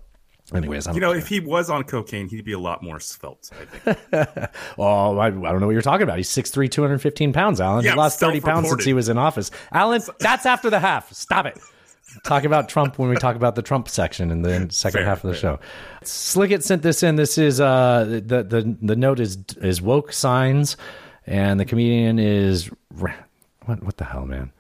[0.54, 3.50] Anyways, I'm You know, if he was on cocaine, he'd be a lot more svelte.
[3.54, 4.50] I think.
[4.78, 6.18] Oh, I, I don't know what you're talking about.
[6.18, 7.86] He's 6'3", 215 pounds, Alan.
[7.86, 9.52] Yeah, he lost 30 pounds since he was in office.
[9.72, 11.12] Alan, that's after the half.
[11.14, 11.58] Stop it.
[12.24, 15.24] Talk about Trump when we talk about the Trump section in the second Fair, half
[15.24, 15.58] of the fair.
[15.58, 15.60] show.
[16.04, 17.16] Slickett sent this in.
[17.16, 20.78] This is uh the the the note is is woke signs,
[21.26, 23.14] and the comedian is what
[23.84, 24.52] what the hell, man.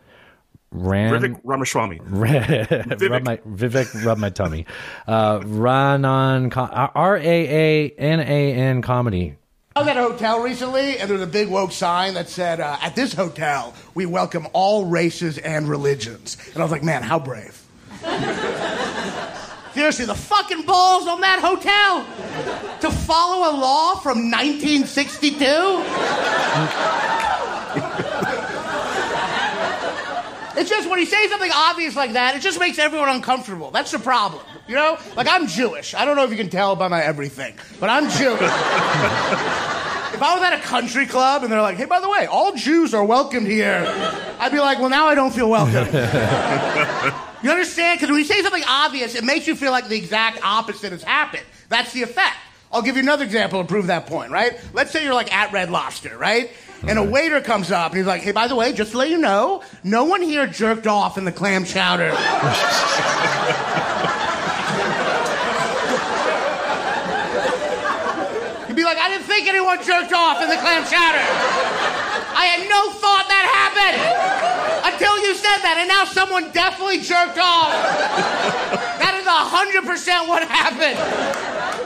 [0.71, 1.99] Ran Vivek Ramaswamy.
[2.05, 4.65] rub my Vivek rub my tummy.
[5.05, 6.51] Uh, Raanan
[6.95, 9.35] R A A N A N comedy.
[9.73, 12.59] I was at a hotel recently, and there was a big woke sign that said,
[12.59, 17.03] uh, "At this hotel, we welcome all races and religions." And I was like, "Man,
[17.03, 17.57] how brave!"
[19.73, 22.05] Seriously, the fucking balls on that hotel
[22.81, 25.37] to follow a law from 1962.
[30.55, 33.71] It's just when you say something obvious like that, it just makes everyone uncomfortable.
[33.71, 34.43] That's the problem.
[34.67, 34.97] You know?
[35.15, 35.93] Like, I'm Jewish.
[35.93, 38.41] I don't know if you can tell by my everything, but I'm Jewish.
[38.41, 39.71] if
[40.21, 42.53] If I was at a country club and they're like, hey, by the way, all
[42.53, 43.85] Jews are welcomed here,
[44.39, 45.87] I'd be like, well, now I don't feel welcome.
[47.43, 47.97] you understand?
[47.99, 51.01] Because when you say something obvious, it makes you feel like the exact opposite has
[51.01, 51.45] happened.
[51.69, 52.35] That's the effect.
[52.73, 54.57] I'll give you another example to prove that point, right?
[54.73, 56.51] Let's say you're like at Red Lobster, right?
[56.87, 59.09] And a waiter comes up and he's like, hey, by the way, just to let
[59.09, 62.05] you know, no one here jerked off in the clam chowder.
[68.67, 71.21] You'd be like, I didn't think anyone jerked off in the clam chowder.
[72.33, 77.37] I had no thought that happened until you said that, and now someone definitely jerked
[77.37, 78.89] off.
[79.01, 79.10] That
[79.49, 80.97] 100% what happened.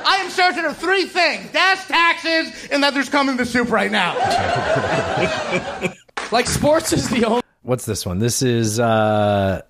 [0.06, 3.92] I am certain of three things death, taxes, and that there's coming to soup right
[3.92, 4.16] now.
[6.32, 7.42] like, sports is the only.
[7.64, 8.20] What's this one?
[8.20, 9.62] This is uh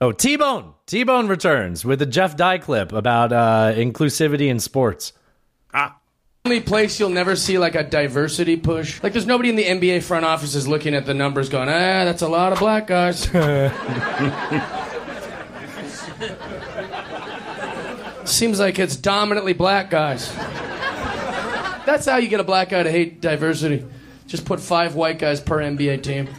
[0.00, 0.74] oh T Bone.
[0.86, 5.12] T Bone returns with a Jeff Dye clip about uh inclusivity in sports.
[5.74, 5.98] Ah.
[6.44, 9.02] Only place you'll never see like a diversity push.
[9.02, 12.22] Like, there's nobody in the NBA front offices looking at the numbers going, ah, that's
[12.22, 13.28] a lot of black guys.
[18.26, 20.32] Seems like it's dominantly black guys.
[21.86, 23.84] That's how you get a black guy to hate diversity.
[24.26, 26.26] Just put five white guys per NBA team.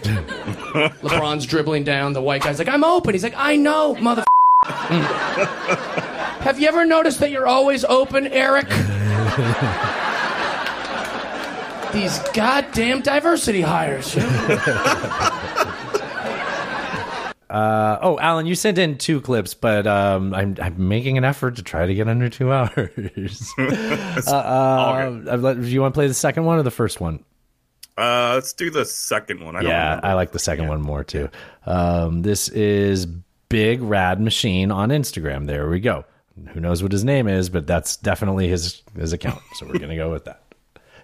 [1.02, 2.12] LeBron's dribbling down.
[2.12, 3.13] The white guy's like, I'm open.
[3.13, 4.26] He's like, I know, mother.
[4.65, 8.67] Have you ever noticed that you're always open, Eric?
[11.93, 14.13] These goddamn diversity hires.
[17.49, 21.55] Uh, oh, Alan, you sent in two clips, but um, I'm, I'm making an effort
[21.55, 23.53] to try to get under two hours.
[24.27, 27.23] uh, uh, do you want to play the second one or the first one?
[27.97, 29.55] Uh, let's do the second one.
[29.55, 29.99] I don't yeah.
[30.03, 31.29] I like the second one more too.
[31.65, 33.07] Um, this is
[33.49, 35.47] Big Rad Machine on Instagram.
[35.47, 36.05] There we go.
[36.49, 39.41] Who knows what his name is, but that's definitely his his account.
[39.55, 40.43] So we're gonna go with that.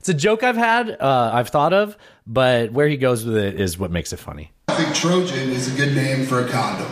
[0.04, 3.60] It's a joke I've had, uh, I've thought of, but where he goes with it
[3.60, 4.52] is what makes it funny.
[4.68, 6.92] I think Trojan is a good name for a condom.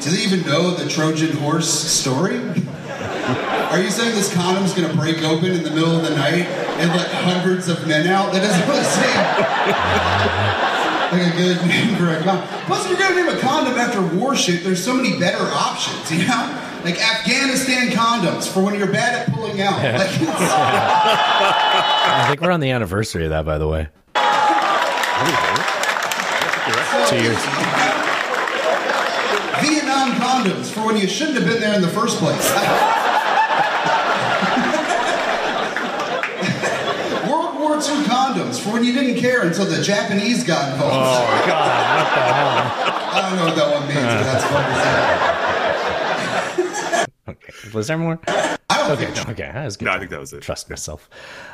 [0.00, 2.38] Do they even know the Trojan horse story?
[2.38, 6.46] Are you saying this condom's gonna break open in the middle of the night
[6.78, 8.32] and let hundreds of men out?
[8.32, 9.14] That doesn't really seem
[11.12, 12.46] like a good name for a condom.
[12.66, 16.10] Plus, if you're gonna name a condom after war shit, there's so many better options,
[16.10, 16.66] you know?
[16.84, 19.76] Like Afghanistan condoms for when you're bad at pulling out.
[19.76, 20.08] Like,
[22.12, 23.88] I think we're on the anniversary of that, by the way.
[27.08, 27.36] Two years.
[29.60, 32.50] Vietnam condoms for when you shouldn't have been there in the first place.
[37.28, 40.94] World War II condoms for when you didn't care until the Japanese got involved.
[40.94, 42.56] Oh, God, what the hell?
[43.12, 44.44] I don't know what that one means, but that's
[47.26, 47.72] to say.
[47.74, 48.18] Was there more?
[48.90, 49.86] Okay, okay, that was good.
[49.86, 50.42] No, I think that was it.
[50.42, 51.08] Trust myself.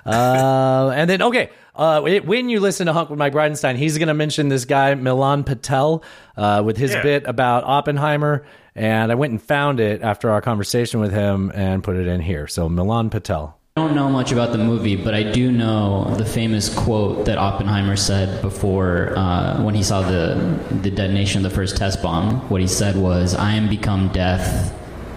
[0.05, 4.09] Uh, and then, okay, uh, when you listen to Hunk with Mike Bridenstine, he's going
[4.09, 6.03] to mention this guy Milan Patel
[6.37, 7.03] uh, with his Yeah.
[7.03, 8.44] bit about Oppenheimer,
[8.75, 12.20] and I went and found it after our conversation with him and put it in
[12.20, 12.46] here.
[12.46, 13.59] So Milan Patel.
[13.79, 17.37] I don't know much about the movie, but I do know the famous quote that
[17.37, 22.40] Oppenheimer said before uh, when he saw the the detonation of the first test bomb.
[22.49, 24.72] What he said was, "I am become death,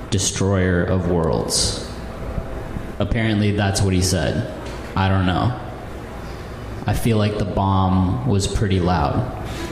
[0.10, 1.89] destroyer of worlds."
[3.00, 4.54] Apparently, that's what he said.
[4.96, 5.58] I don't know.
[6.86, 9.38] I feel like the bomb was pretty loud.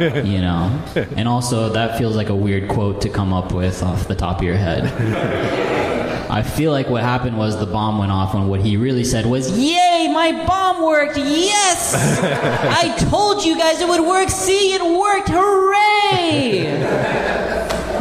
[0.00, 0.82] you know,
[1.16, 4.38] and also that feels like a weird quote to come up with off the top
[4.38, 4.84] of your head.
[6.30, 9.24] I feel like what happened was the bomb went off, and what he really said
[9.24, 11.16] was, Yay, my bomb worked!
[11.16, 11.94] Yes!
[12.24, 14.30] I told you guys it would work.
[14.30, 15.28] See, it worked!
[15.28, 16.64] Hooray!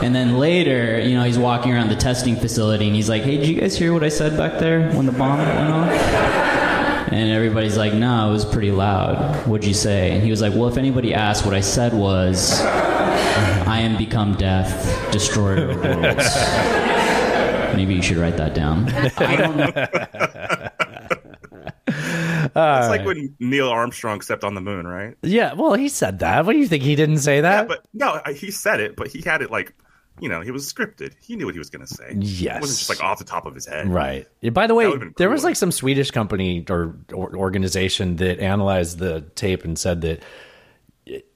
[0.04, 3.38] And then later, you know, he's walking around the testing facility, and he's like, "Hey,
[3.38, 5.92] did you guys hear what I said back there when the bomb went off?"
[7.12, 9.48] And everybody's like, "No, it was pretty loud.
[9.48, 12.60] What'd you say?" And he was like, "Well, if anybody asked, what I said was,
[12.62, 16.36] I am become death, destroyer of worlds."
[17.76, 18.90] Maybe you should write that down.
[19.18, 19.72] I don't know.
[22.56, 25.16] It's like when Neil Armstrong stepped on the moon, right?
[25.24, 26.46] Yeah, well, he said that.
[26.46, 26.84] What do you think?
[26.84, 27.68] He didn't say that?
[27.68, 29.74] But no, he said it, but he had it like,
[30.20, 31.14] you know, he was scripted.
[31.20, 32.14] He knew what he was going to say.
[32.20, 32.58] Yes.
[32.58, 33.88] It wasn't just like off the top of his head.
[33.88, 34.28] Right.
[34.42, 39.00] Yeah, By the way, there was like some Swedish company or, or organization that analyzed
[39.00, 40.22] the tape and said that
[41.06, 41.28] it,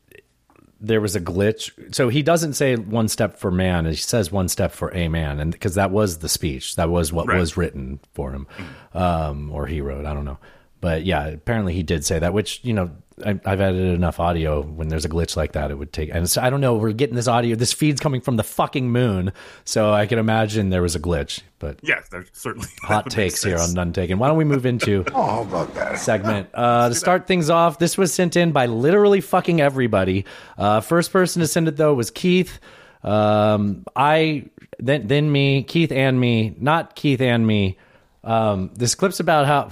[0.79, 1.71] there was a glitch.
[1.95, 5.39] So he doesn't say one step for man; he says one step for a man,
[5.39, 7.39] and because that was the speech, that was what Right.
[7.39, 8.47] was written for him,
[8.93, 10.05] um, or he wrote.
[10.05, 10.37] I don't know.
[10.79, 12.91] But yeah, apparently he did say that, which you know
[13.25, 16.09] I, I've edited enough audio when there's a glitch like that, it would take.
[16.13, 16.75] And so I don't know.
[16.75, 17.55] We're getting this audio.
[17.55, 19.33] This feed's coming from the fucking moon,
[19.65, 21.41] so I can imagine there was a glitch.
[21.59, 24.19] But Yes, there's certainly hot takes here on None Taken.
[24.19, 25.99] Why don't we move into Oh, how about that?
[25.99, 26.49] segment.
[26.53, 30.25] Uh, to start things off, this was sent in by literally fucking everybody.
[30.57, 32.59] Uh, first person to send it though was Keith.
[33.03, 34.45] Um, I
[34.79, 37.77] then then me, Keith and me, not Keith and me.
[38.23, 39.69] Um, this clip's about how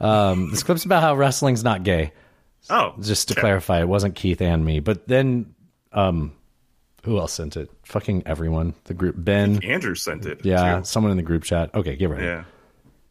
[0.00, 2.12] um, this clip's about how wrestling's not gay.
[2.70, 3.40] Oh, just to okay.
[3.40, 5.54] clarify, it wasn't Keith and me, but then
[5.92, 6.32] um,
[7.04, 7.70] who else sent it?
[7.84, 8.74] Fucking everyone.
[8.84, 9.62] The group Ben.
[9.62, 10.44] Andrew sent it.
[10.44, 10.84] Yeah, too.
[10.84, 11.74] someone in the group chat.
[11.74, 12.24] Okay, get ready.
[12.24, 12.44] Yeah.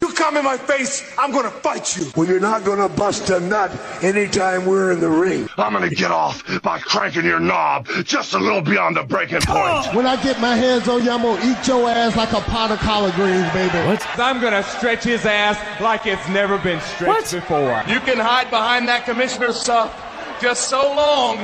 [0.04, 2.04] You come in my face, I'm gonna fight you.
[2.16, 3.72] When you're not gonna bust a nut
[4.04, 5.48] anytime we're in the ring.
[5.58, 9.96] I'm gonna get off by cranking your knob just a little beyond the breaking point.
[9.96, 12.72] When I get my hands on you, I'm gonna eat your ass like a pot
[12.72, 13.78] of collard greens, baby.
[13.88, 14.06] What?
[14.20, 17.82] I'm gonna stretch his ass like it's never been stretched before.
[17.88, 19.96] You can hide behind that commissioner stuff
[20.42, 21.38] just so long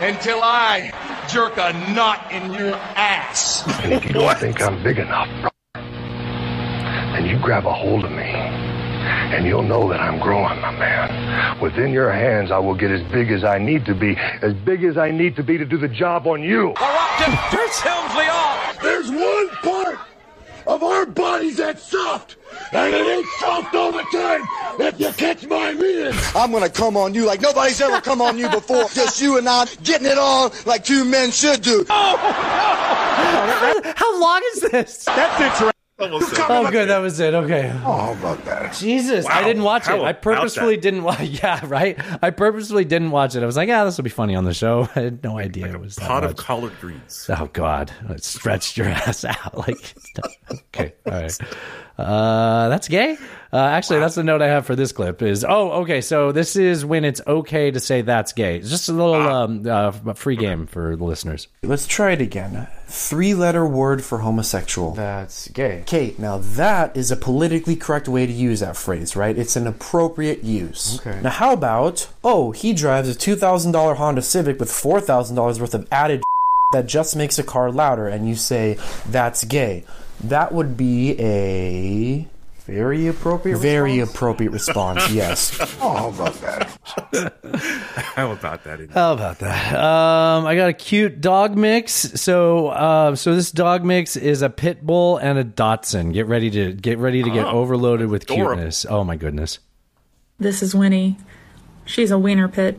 [0.00, 0.92] until I
[1.30, 3.62] jerk a knot in your ass.
[3.82, 5.51] And if you don't think I'm big enough, then you
[7.42, 8.22] grab a hold of me.
[8.22, 11.60] And you'll know that I'm growing, my man.
[11.60, 14.84] Within your hands, I will get as big as I need to be, as big
[14.84, 16.72] as I need to be to do the job on you.
[17.18, 18.80] Just piss Helmsley off!
[18.80, 19.98] There's one part
[20.68, 22.36] of our bodies that's soft,
[22.72, 24.42] and it ain't soft all the time,
[24.80, 26.12] if you catch my meaning.
[26.36, 28.84] I'm gonna come on you like nobody's ever come on you before.
[28.94, 31.84] Just you and I getting it on like two men should do.
[31.90, 32.16] Oh.
[33.96, 35.04] How long is this?
[35.06, 36.38] That's it.
[36.48, 36.88] Oh, good.
[36.88, 37.34] That was it.
[37.34, 37.70] Okay.
[37.84, 38.74] Oh, how about that?
[38.74, 40.02] Jesus, I didn't watch How it.
[40.04, 40.82] I purposefully that?
[40.82, 41.20] didn't watch.
[41.42, 41.98] Yeah, right.
[42.22, 43.42] I purposefully didn't watch it.
[43.42, 44.88] I was like, yeah, this will be funny on the show.
[44.96, 47.28] I had no idea it was Pot of collard greens.
[47.36, 49.94] Oh God, it stretched your ass out like.
[50.50, 51.38] okay, all right.
[51.98, 53.16] Uh, that's gay.
[53.52, 55.20] Uh, actually, that's the note I have for this clip.
[55.20, 56.00] Is oh, okay.
[56.00, 58.56] So this is when it's okay to say that's gay.
[58.56, 61.48] It's just a little um, uh, free game for the listeners.
[61.62, 62.66] Let's try it again.
[62.86, 64.92] Three letter word for homosexual.
[64.92, 65.80] That's gay.
[65.82, 69.36] Okay, now that is a politically correct way to use that phrase, right?
[69.36, 70.98] It's an appropriate use.
[71.00, 71.20] Okay.
[71.20, 76.22] Now, how about, oh, he drives a $2,000 Honda Civic with $4,000 worth of added
[76.72, 79.84] that just makes a car louder, and you say, that's gay.
[80.24, 82.28] That would be a.
[82.64, 83.58] Very appropriate.
[83.58, 85.58] Very appropriate response, yes.
[85.80, 87.32] Oh, how about that?
[88.14, 88.90] How about that?
[88.90, 89.74] How about that?
[89.74, 91.92] Um, I got a cute dog mix.
[92.20, 96.12] So, uh, so this dog mix is a pit bull and a dachshund.
[96.14, 98.54] Get ready to get ready to get Oh, overloaded with adorable.
[98.54, 98.86] cuteness.
[98.88, 99.58] Oh my goodness.
[100.38, 101.16] This is Winnie.
[101.84, 102.78] She's a wiener pit,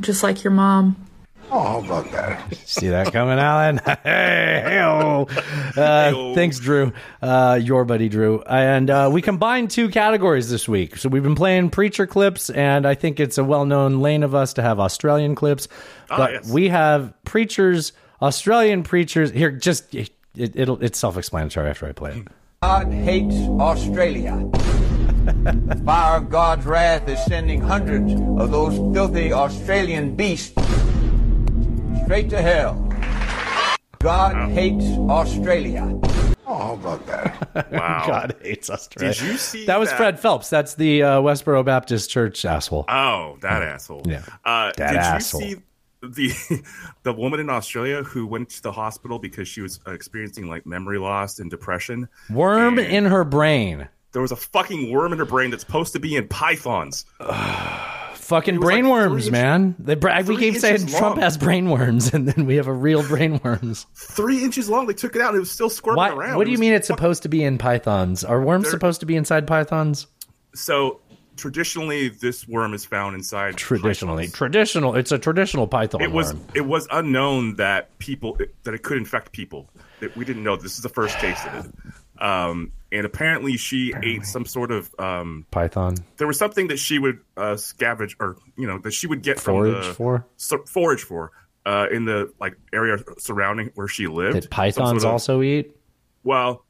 [0.00, 0.96] just like your mom.
[1.52, 2.56] Oh, how about that?
[2.64, 3.78] See that coming, Alan?
[4.04, 5.26] hey, hey-o.
[5.76, 6.92] Uh, thanks, Drew.
[7.20, 8.40] Uh, your buddy Drew.
[8.42, 10.96] And uh, we combined two categories this week.
[10.96, 14.52] So we've been playing preacher clips, and I think it's a well-known lane of us
[14.54, 15.66] to have Australian clips.
[16.08, 16.50] Ah, but yes.
[16.50, 19.32] we have preachers, Australian preachers.
[19.32, 22.28] Here, just it, it'll it's self-explanatory after I play it.
[22.62, 24.48] God hates Australia.
[25.24, 30.54] the Fire of God's wrath is sending hundreds of those filthy Australian beasts
[32.10, 32.74] straight to hell.
[34.00, 35.96] God hates Australia.
[36.44, 37.36] Oh, how about that?
[37.70, 38.04] Wow.
[38.04, 39.14] God hates Australia.
[39.14, 39.96] Did you see that was that?
[39.96, 40.50] Fred Phelps.
[40.50, 42.84] That's the uh, Westboro Baptist Church asshole.
[42.88, 44.02] Oh, that asshole.
[44.06, 44.24] Yeah.
[44.44, 45.42] Uh, That did asshole.
[45.42, 45.62] you see
[46.02, 46.62] the
[47.04, 50.66] the woman in Australia who went to the hospital because she was uh, experiencing like
[50.66, 52.08] memory loss and depression?
[52.28, 53.88] Worm in her brain.
[54.10, 57.04] There was a fucking worm in her brain that's supposed to be in pythons.
[58.30, 59.74] Fucking was like brainworms, man.
[59.78, 61.20] They bra- we keep saying Trump long.
[61.20, 63.86] has brainworms, and then we have a real brainworms.
[63.94, 64.86] Three inches long.
[64.86, 65.28] They took it out.
[65.30, 66.36] and It was still squirming Why, around.
[66.36, 68.24] what do you was mean it's supposed to be in pythons?
[68.24, 70.06] Are worms They're- supposed to be inside pythons?
[70.54, 71.00] So
[71.36, 73.56] traditionally, this worm is found inside.
[73.56, 74.94] Traditionally, traditional.
[74.94, 76.44] It's a traditional python It was worm.
[76.54, 79.68] it was unknown that people that it could infect people.
[80.00, 80.56] That we didn't know.
[80.56, 82.22] This is the first case of it.
[82.22, 85.96] Um, and apparently, she ate some sort of um, Python.
[86.16, 89.38] there was something that she would uh, scavenge or you know that she would get
[89.38, 90.26] Forage from the, for?
[90.36, 91.32] so, forage for
[91.66, 94.42] uh, in the like area surrounding where she lived.
[94.44, 95.76] Some pythons sort of- also eat.
[96.24, 96.64] well,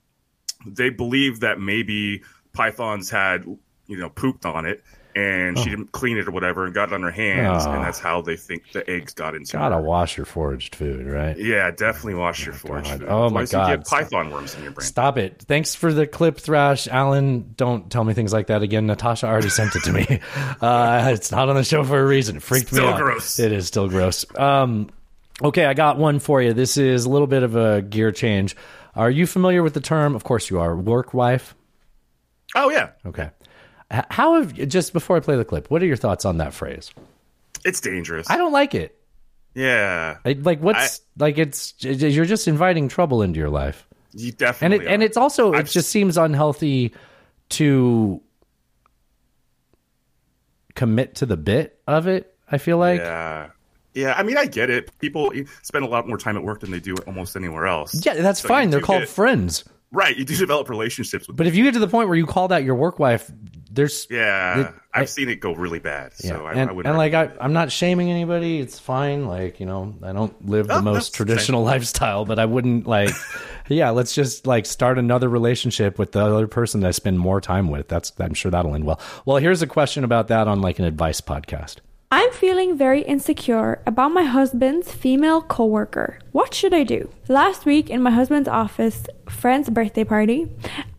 [0.66, 4.82] they believe that maybe pythons had you know pooped on it
[5.16, 5.70] and she Oh.
[5.76, 7.72] didn't clean it or whatever and got it on her hands Oh.
[7.72, 9.80] and that's how they think the eggs got into Gotta her.
[9.80, 11.36] wash your foraged food, right?
[11.36, 13.06] Yeah, definitely wash your forage food.
[13.08, 13.70] Oh, my God.
[13.70, 14.86] You get python worms in your brain.
[14.86, 15.42] Stop it.
[15.46, 16.88] Thanks for the clip, Thrash.
[16.88, 18.86] Alan, don't tell me things like that again.
[18.86, 20.20] Natasha already sent it to me.
[20.60, 22.36] Uh, it's not on the show for a reason.
[22.36, 23.00] It freaked Still me out.
[23.00, 23.38] gross.
[23.38, 24.24] It is still gross.
[24.38, 24.90] Um,
[25.42, 26.52] okay, I got one for you.
[26.52, 28.54] This is a little bit of a gear change.
[28.94, 30.14] Are you familiar with the term?
[30.14, 30.76] Of course you are.
[30.76, 31.54] Work wife?
[32.54, 32.90] Oh yeah.
[33.06, 33.30] Okay.
[33.90, 35.70] How have just before I play the clip?
[35.70, 36.90] What are your thoughts on that phrase?
[37.64, 38.30] It's dangerous.
[38.30, 38.96] I don't like it.
[39.54, 40.18] Yeah.
[40.24, 43.86] I, like what's like it's you're just inviting trouble into your life.
[44.12, 44.78] You definitely.
[44.78, 46.94] and it and it's also it just seems unhealthy
[47.50, 48.20] to
[50.74, 52.34] commit to the bit of it.
[52.50, 53.48] I feel like yeah.
[53.92, 54.96] Yeah, I mean, I get it.
[55.00, 58.06] People spend a lot more time at work than they do almost anywhere else.
[58.06, 58.70] yeah, that's So fine.
[58.70, 59.64] They're called get- friends.
[59.92, 62.24] Right, you do develop relationships with But if you get to the point where you
[62.24, 63.28] call that your work wife,
[63.70, 66.12] there's Yeah, it- I've I- seen it go really bad.
[66.22, 66.86] yeah, So I, and, I wouldn't.
[66.90, 68.58] and like I, I'm not shaming anybody.
[68.60, 69.26] It's fine.
[69.26, 73.10] Like you know, I don't live the Oh, most traditional lifestyle, but I wouldn't like.
[73.68, 77.40] yeah, let's just like start another relationship with the other person that I spend more
[77.40, 77.86] time with.
[77.88, 79.00] That's I'm sure that'll end well.
[79.24, 81.76] Well, here's a question about that on like an advice podcast.
[82.12, 86.18] I'm feeling very insecure about my husband's female coworker.
[86.32, 87.08] What should I do?
[87.28, 90.48] Last week in my husband's office friend's birthday party,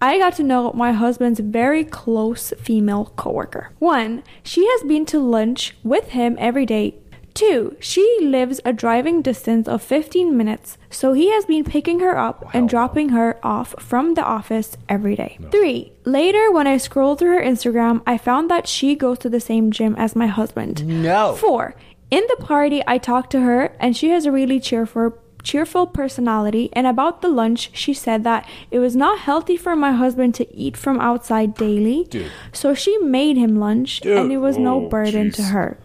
[0.02, 3.72] I got to know my husband's very close female coworker.
[3.80, 4.24] 1.
[4.44, 6.96] She has been to lunch with him every day.
[7.34, 7.78] 2.
[7.80, 12.50] She lives a driving distance of 15 minutes, so he has been picking her up
[12.54, 15.38] and dropping her off from the office every day.
[15.52, 15.92] 3.
[16.06, 19.72] Later, when I scrolled through her Instagram, I found that she goes to the same
[19.72, 20.86] gym as my husband.
[20.86, 21.36] No.
[21.36, 21.76] 4.
[22.10, 26.70] In the party, I talked to her, and she has a really cheerful cheerful personality
[26.74, 30.46] and about the lunch she said that it was not healthy for my husband to
[30.56, 32.32] eat from outside daily Dude.
[32.54, 35.80] so she made him lunch and it was no Oh, burden to her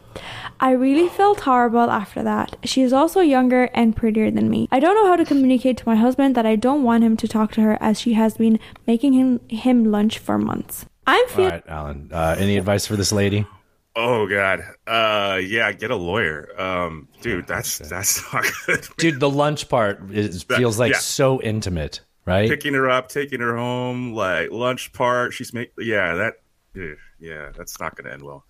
[0.59, 2.57] I really felt horrible after that.
[2.65, 4.69] She is also younger and prettier than me.
[4.71, 7.29] I don't know how to communicate to my husband that I don't want him to
[7.29, 10.87] talk to her as she has been making him, him lunch for months.
[11.07, 12.11] I'm All feeling right, Alan.
[12.13, 13.47] Uh, any advice for this lady?
[13.95, 14.63] Oh God.
[14.87, 16.49] Uh, yeah, get a lawyer.
[16.61, 18.87] Um, dude, that's that's not good.
[18.99, 20.99] Dude, the lunch part is, feels like yeah.
[20.99, 22.49] so intimate, right?
[22.49, 25.33] Picking her up, taking her home, like lunch part.
[25.33, 25.73] She's make.
[25.79, 26.35] Yeah, that.
[26.77, 28.45] ugh, Yeah, that's not going to end well.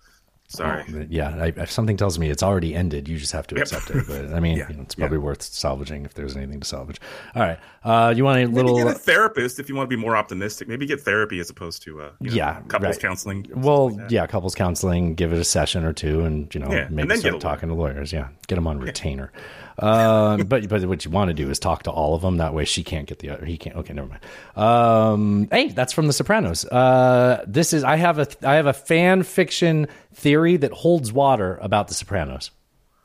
[0.49, 1.07] Sorry.
[1.09, 3.61] Yeah, I, if something tells me it's already ended, you just have to Yep.
[3.63, 4.05] accept it.
[4.07, 7.01] But I mean, you know, it's probably worth salvaging if there's anything to salvage.
[7.35, 8.77] All right, uh, you want a little?
[8.77, 10.69] get a therapist if you want to be more optimistic.
[10.69, 12.99] Maybe get therapy as opposed to uh, you know, yeah, couples right.
[13.01, 13.45] counseling.
[13.53, 15.15] Well, yeah, couples counseling.
[15.15, 18.13] Give it a session or two, and you know, Yeah, maybe start talking to lawyers.
[18.13, 19.33] Yeah, get them on retainer.
[19.79, 22.37] Um, but but what you want to do is talk to all of them.
[22.37, 23.45] That way, she can't get the other.
[23.45, 23.75] He can't.
[23.75, 24.21] Okay, never mind.
[24.55, 26.65] Um, hey, that's from The Sopranos.
[26.65, 31.59] Uh, this is I have a I have a fan fiction theory that holds water
[31.61, 32.51] about The Sopranos.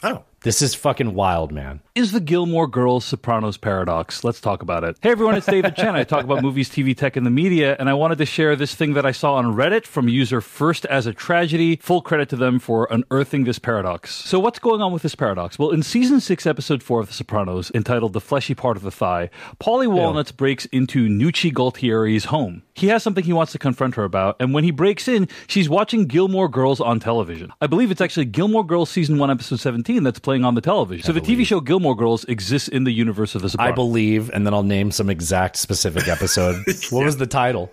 [0.03, 0.25] Oh.
[0.43, 1.81] This is fucking wild, man.
[1.95, 4.25] Is the Gilmore Girls Sopranos paradox?
[4.25, 4.97] Let's talk about it.
[5.03, 5.95] Hey everyone, it's David Chen.
[5.95, 8.75] I talk about movies, TV, tech, and the media, and I wanted to share this
[8.75, 11.77] thing that I saw on Reddit from user First as a Tragedy.
[11.83, 14.15] Full credit to them for unearthing this paradox.
[14.15, 15.59] So what's going on with this paradox?
[15.59, 18.91] Well, in season six, episode four of The Sopranos, entitled "The Fleshy Part of the
[18.91, 19.29] Thigh,"
[19.61, 22.63] Paulie Walnuts breaks into Nucci Gualtieri's home.
[22.75, 25.69] He has something he wants to confront her about, and when he breaks in, she's
[25.69, 27.53] watching Gilmore Girls on television.
[27.61, 31.05] I believe it's actually Gilmore Girls season one, episode seventeen that's playing on the television.
[31.05, 33.53] So the TV show Gilmore Girls exists in the universe of this.
[33.53, 33.73] Sopranos.
[33.73, 36.57] I believe, and then I'll name some exact specific episode.
[36.91, 37.71] What was the title?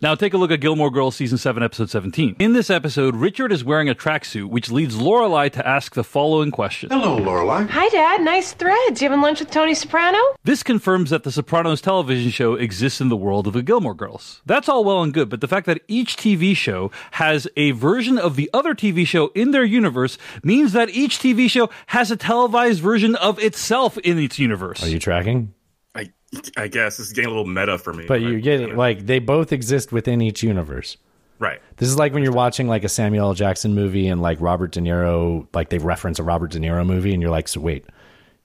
[0.00, 2.36] Now take a look at Gilmore Girls season 7 episode 17.
[2.38, 6.50] In this episode, Richard is wearing a tracksuit which leads Lorelai to ask the following
[6.50, 6.90] question.
[6.90, 7.68] Hello, Lorelai.
[7.68, 8.22] Hi, Dad.
[8.22, 9.00] Nice threads.
[9.00, 10.18] You having lunch with Tony Soprano?
[10.44, 14.42] This confirms that the Sopranos television show exists in the world of the Gilmore Girls.
[14.46, 18.18] That's all well and good, but the fact that each TV show has a version
[18.18, 22.16] of the other TV show in their universe means that each TV show has a
[22.16, 24.82] televised version of itself in its universe.
[24.82, 25.54] Are you tracking?
[25.94, 26.10] I
[26.56, 28.04] I guess this is getting a little meta for me.
[28.06, 30.96] But you're getting like they both exist within each universe.
[31.38, 31.60] Right.
[31.76, 33.34] This is like when you're watching like a Samuel L.
[33.34, 37.12] Jackson movie and like Robert De Niro, like they reference a Robert De Niro movie,
[37.12, 37.86] and you're like, so wait,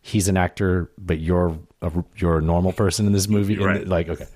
[0.02, 3.54] he's an actor, but you're a, you're a normal person in this movie.
[3.56, 3.88] And, Right.
[3.88, 4.28] Like, okay,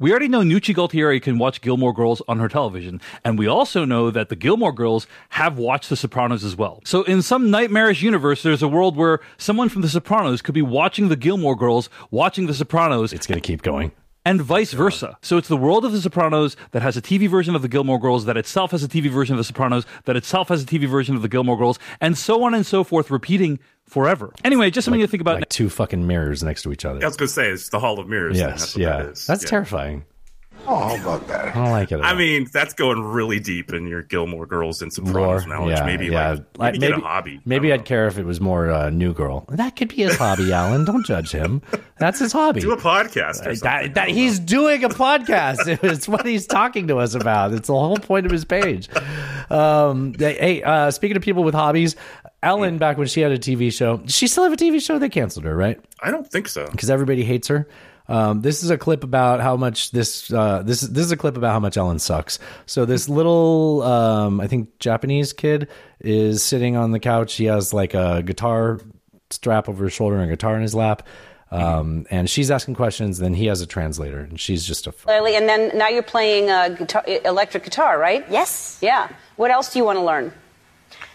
[0.00, 3.84] We already know Nucci Gualtieri can watch Gilmore Girls on her television, and we also
[3.84, 6.80] know that the Gilmore Girls have watched The Sopranos as well.
[6.84, 10.62] So, in some nightmarish universe, there's a world where someone from The Sopranos could be
[10.62, 13.12] watching the Gilmore Girls, watching The Sopranos.
[13.12, 13.92] It's going to keep going.
[14.26, 15.18] And vice versa.
[15.20, 17.98] So it's the world of The Sopranos that has a TV version of the Gilmore
[18.00, 20.88] Girls, that itself has a TV version of The Sopranos, that itself has a TV
[20.88, 24.32] version of the Gilmore Girls, and so on and so forth, repeating forever.
[24.42, 25.40] Anyway, just something to think about.
[25.40, 27.02] like two fucking mirrors next to each other.
[27.02, 28.38] I was going to say it's the Hall of Mirrors.
[28.38, 28.48] then.
[28.48, 29.26] Yes, That's what yeah, that is.
[29.26, 29.50] that's Yeah.
[29.50, 30.04] terrifying.
[30.66, 31.48] Oh, how about that?
[31.48, 31.96] I don't like it.
[31.96, 32.16] At I all.
[32.16, 35.78] mean, that's going really deep in your Gilmore Girls and Lore, Sopranos knowledge.
[35.78, 36.36] yeah, maybe yeah.
[36.56, 37.40] like maybe, get a hobby.
[37.44, 39.44] Maybe I'd care if it was more uh, New Girl.
[39.50, 40.84] That could be his hobby, Alan.
[40.84, 41.60] Don't judge him.
[41.98, 42.60] That's his hobby.
[42.60, 43.44] Do a podcast.
[43.46, 45.78] Or Uh, that, that he's doing a podcast.
[45.82, 47.52] it's what he's talking to us about.
[47.52, 48.88] It's the whole point of his page.
[49.50, 51.96] Um, hey, uh, speaking of people with hobbies,
[52.42, 54.98] Ellen, back when she had a TV show, she still have a TV show?
[54.98, 55.80] They canceled her, right?
[56.02, 56.66] I don't think so.
[56.70, 57.66] Because everybody hates her.
[58.07, 61.17] Um, this is a clip about how much this uh, this is this is a
[61.17, 62.39] clip about how much Ellen sucks.
[62.65, 65.67] So this little um, I think Japanese kid
[65.99, 67.35] is sitting on the couch.
[67.35, 68.79] He has like a guitar
[69.29, 71.07] strap over his shoulder and a guitar in his lap.
[71.51, 73.17] Um, and she's asking questions.
[73.17, 76.49] Then he has a translator, and she's just a Clearly, and then now you're playing
[76.51, 78.23] uh, guitar, electric guitar, right?
[78.29, 78.77] Yes.
[78.81, 79.09] Yeah.
[79.35, 80.31] What else do you want to learn?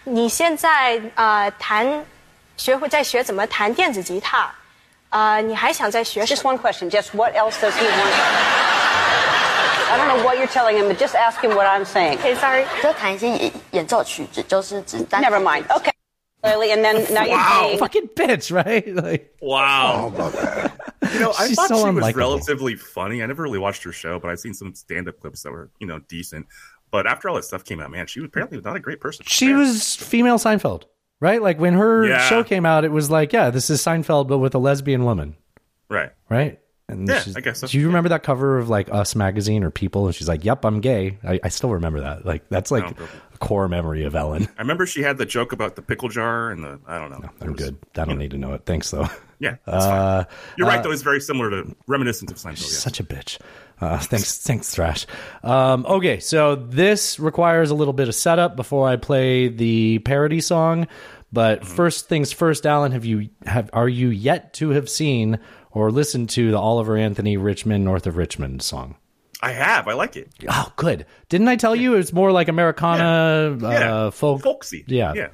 [0.03, 2.05] 你现在呃弹，
[2.57, 4.53] 学会在学怎么弹电子吉他，
[5.09, 6.89] 呃，你还想再学 Just one question.
[6.89, 8.11] Just what else does he want?
[9.87, 12.17] I don't know what you're telling him, but just ask him what I'm saying.
[12.19, 12.65] Okay, sorry.
[12.81, 15.21] 就弹一些演演奏曲子，就是只单。
[15.23, 15.65] Never mind.
[15.67, 15.91] Okay.
[16.41, 17.79] Clearly, and then now you're playing.
[17.79, 18.85] fucking bitch, right?
[18.93, 20.11] Like, Wow.
[21.13, 22.15] you know, I She's thought so she was unlikable.
[22.17, 23.23] relatively funny.
[23.23, 25.87] I never really watched her show, but I've seen some stand-up clips that were, you
[25.87, 26.45] know, decent.
[26.91, 29.25] But after all that stuff came out, man, she was apparently not a great person.
[29.27, 30.83] she was female Seinfeld,
[31.20, 31.40] right?
[31.42, 32.18] Like when her Yeah.
[32.28, 35.36] show came out, it was like, yeah, this is Seinfeld, but with a lesbian woman,
[35.88, 36.10] Right.
[36.28, 36.58] right?
[36.88, 37.68] And Yeah, I guess so.
[37.68, 40.06] Do you remember that cover of like Us magazine or People?
[40.06, 42.26] And she's like, "Yep, I'm gay." I, I still remember that.
[42.26, 44.48] Like that's like No, a core memory of Ellen.
[44.58, 47.30] I remember she had the joke about the pickle jar and the I don't know.
[47.40, 47.76] I'm good.
[47.96, 48.62] I don't need to know it.
[48.66, 49.06] Thanks though.
[49.38, 50.24] Yeah, Uh.
[50.58, 50.90] You're right uh, though.
[50.90, 52.72] It's very similar to reminiscent of Seinfeld.
[52.72, 52.78] Yeah.
[52.78, 53.38] such a bitch.
[53.80, 55.06] Uh, thanks, thanks, Thrash.
[55.42, 60.40] Um, okay, so this requires a little bit of setup before I play the parody
[60.40, 60.86] song.
[61.32, 61.74] But Mm-hmm.
[61.76, 65.38] first things first, Alan, have you have are you yet to have seen
[65.70, 68.96] or listened to the Oliver Anthony Rich Men North of Richmond song?
[69.40, 69.88] I have.
[69.88, 70.28] I like it.
[70.48, 71.06] Oh, good.
[71.30, 73.94] Didn't I tell you it's more like Americana Yeah.
[73.94, 74.42] Uh, folk?
[74.42, 74.84] Folksy.
[74.88, 75.14] Yeah.
[75.14, 75.28] Yeah.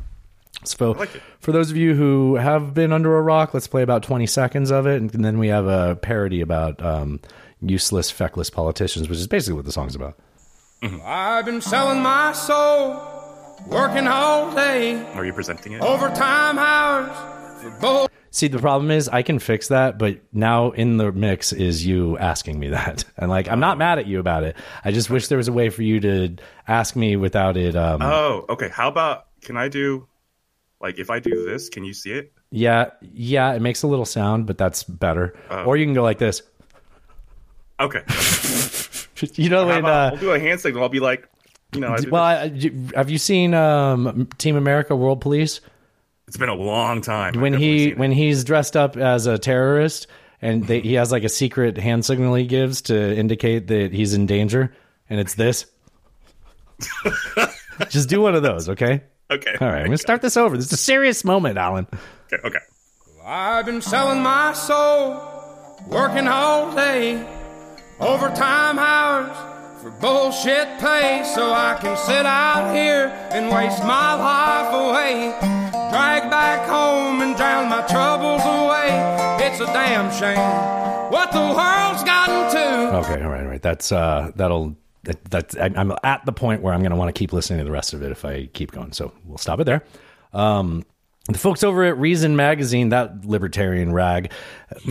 [0.64, 4.03] So, like for those of you who have been under a rock, let's play about
[4.03, 5.01] 20 seconds of it.
[5.01, 7.20] And then we have a parody about um,
[7.61, 10.19] useless, feckless politicians, which is basically what the song's about.
[11.05, 13.01] I've been selling my soul,
[13.67, 15.81] working all day, Are you presenting it?
[15.83, 18.11] overtime hours for both.
[18.31, 22.19] See, the problem is I can fix that, but now in the mix is you
[22.19, 23.05] asking me that.
[23.17, 24.57] And like, I'm not mad at you about it.
[24.85, 26.37] I just wish there was a way for you to
[26.69, 27.75] ask me without it.
[27.75, 28.69] Um, Oh, okay.
[28.69, 30.07] How about can I do
[30.81, 31.71] like if I do this?
[31.71, 32.33] Can you see it?
[32.51, 35.35] Yeah, yeah, it makes a little sound, but that's better.
[35.51, 35.65] Oh.
[35.65, 36.43] or you can go like this.
[37.81, 38.03] Okay.
[39.37, 40.83] You know How when about, uh, we'll do a hand signal.
[40.83, 41.27] I'll be like,
[41.72, 42.22] you know, I do well.
[42.22, 42.49] I,
[42.95, 45.62] have you seen um, Team America: World Police?
[46.29, 47.41] it's been a long time.
[47.41, 47.99] When he seen it.
[47.99, 50.07] when he's dressed up as a terrorist
[50.43, 54.12] and they, he has like a secret hand signal he gives to indicate that he's
[54.12, 54.74] in danger,
[55.09, 55.66] and it's this.
[57.89, 59.03] Just do one of those, okay?
[59.31, 59.57] Okay.
[59.61, 60.57] All right, I'm gonna start this over.
[60.57, 61.87] This is a serious moment, Alan.
[62.33, 62.43] Okay.
[62.45, 62.59] Okay.
[63.24, 65.20] I've been selling my soul,
[65.89, 67.14] working all day,
[68.01, 69.36] overtime hours
[69.82, 75.34] for bullshit pay, so I can sit out here and waste my life away.
[75.90, 79.47] Drag back home and drown my troubles away.
[79.47, 82.97] It's a damn shame what the world's gotten to.
[82.97, 83.62] Okay, all right, all right.
[83.62, 87.32] That's uh, that'll that, that's I'm at the point where I'm gonna want to keep
[87.32, 88.92] listening to the rest of it if I keep going.
[88.92, 89.84] So we'll stop it there.
[90.32, 90.84] Um,
[91.28, 94.32] the folks over at Reason Magazine, that libertarian rag,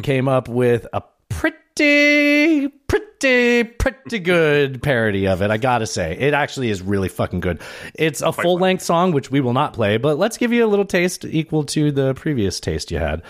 [0.04, 5.52] came up with a pretty, pretty, pretty good parody of it.
[5.52, 7.62] I gotta say, it actually is really fucking good.
[7.94, 10.68] It's a full length song, which we will not play, but let's give you a
[10.68, 13.22] little taste equal to the previous taste you had.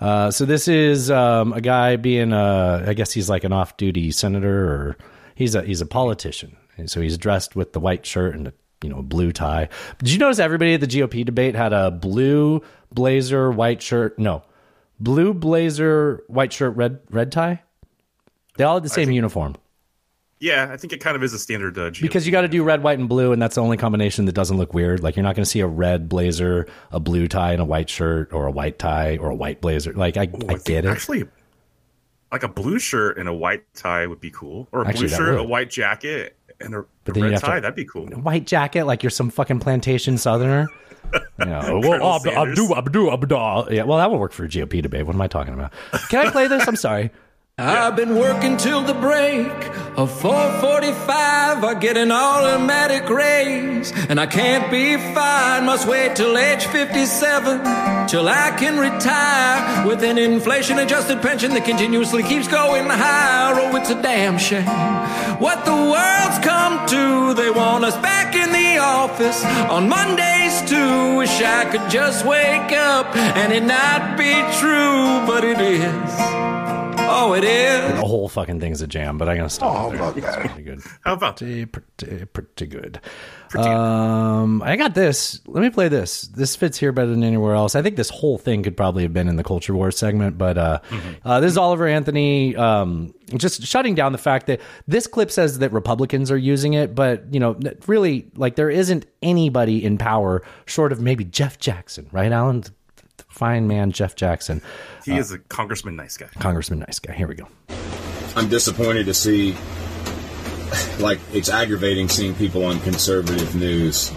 [0.00, 4.12] Uh, so this is um, a guy being, uh, I guess he's like an off-duty
[4.12, 4.96] senator, or
[5.34, 6.56] he's a he's a politician.
[6.76, 9.68] And so he's dressed with the white shirt and a you know blue tie.
[9.98, 14.18] Did you notice everybody at the GOP debate had a blue blazer, white shirt?
[14.18, 14.42] No,
[15.00, 17.62] blue blazer, white shirt, red red tie.
[18.56, 19.54] They all had the same uniform
[20.40, 21.78] Yeah, I think it kind of is a standard.
[21.78, 24.24] Uh, because you got to do red, white, and blue, and that's the only combination
[24.26, 25.00] that doesn't look weird.
[25.02, 27.88] Like you're not going to see a red blazer, a blue tie, and a white
[27.90, 29.92] shirt, or a white tie, or a white blazer.
[29.92, 30.86] Like I, I get it.
[30.86, 31.24] Actually,
[32.32, 35.16] like a blue shirt and a white tie would be cool, or a Actually, blue
[35.16, 35.40] shirt, would.
[35.40, 37.60] a white jacket, and a, But a red have to- tie.
[37.60, 38.12] That'd be cool.
[38.12, 40.68] A white jacket like you're some fucking plantation southerner.
[41.38, 43.34] Colonel well, ab- abdu, abdu, abdu.
[43.74, 45.06] Yeah, well, that would work for a GOP debate.
[45.06, 45.72] What am I talking about?
[46.08, 46.66] Can I play this?
[46.66, 47.10] I'm sorry.
[47.60, 49.50] I've been working till the break
[49.96, 51.64] of 445.
[51.64, 55.64] I get an automatic raise, and I can't be fired.
[55.64, 61.64] Must wait till age 57 till I can retire with an inflation adjusted pension that
[61.64, 63.60] continuously keeps going higher.
[63.60, 64.64] Oh, it's a damn shame
[65.40, 67.34] what the world's come to.
[67.34, 71.16] They want us back in the office on Mondays too.
[71.16, 76.48] Wish I could just wake up and it not be true, but it is.
[77.10, 77.92] Oh, it is.
[78.00, 79.76] The whole fucking thing's a jam, but I'm gonna stop.
[79.76, 79.98] Oh, there.
[80.00, 80.80] about It's pretty good.
[81.04, 83.00] How about pretty, pretty, pretty good.
[83.56, 85.40] Um, I got this.
[85.46, 86.22] Let me play this.
[86.22, 87.74] This fits here better than anywhere else.
[87.74, 90.58] I think this whole thing could probably have been in the culture war segment, but
[90.58, 90.80] uh,
[91.24, 95.58] uh, this is Oliver Anthony um, just shutting down the fact that this clip says
[95.60, 100.42] that Republicans are using it, but you know, really, like there isn't anybody in power
[100.66, 102.64] short of maybe Jeff Jackson, right, Alan?
[103.38, 104.62] The the fine man, Jeff Jackson.
[105.04, 106.26] He Uh, is a congressman, nice guy.
[106.40, 107.12] Congressman, nice guy.
[107.14, 107.46] Here we go.
[108.34, 109.54] I'm disappointed to see,
[110.98, 114.10] like, it's aggravating seeing people on conservative news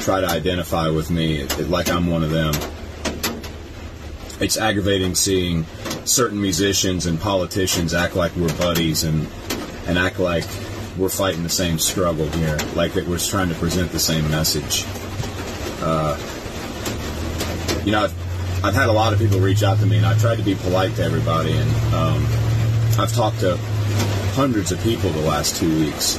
[0.00, 2.54] try to identify with me it- it- like I'm one of them.
[4.40, 5.64] It's aggravating seeing
[6.04, 9.26] certain musicians and politicians act like we're buddies and
[9.86, 10.44] and act like
[10.98, 14.84] we're fighting the same struggle here, like that we're trying to present the same message.
[15.80, 16.16] Uh,
[17.84, 18.14] you know, I've,
[18.62, 20.54] I've had a lot of people reach out to me, and I've tried to be
[20.54, 22.26] polite to everybody, and um,
[22.98, 23.56] I've talked to
[24.34, 26.16] hundreds of people the last two weeks.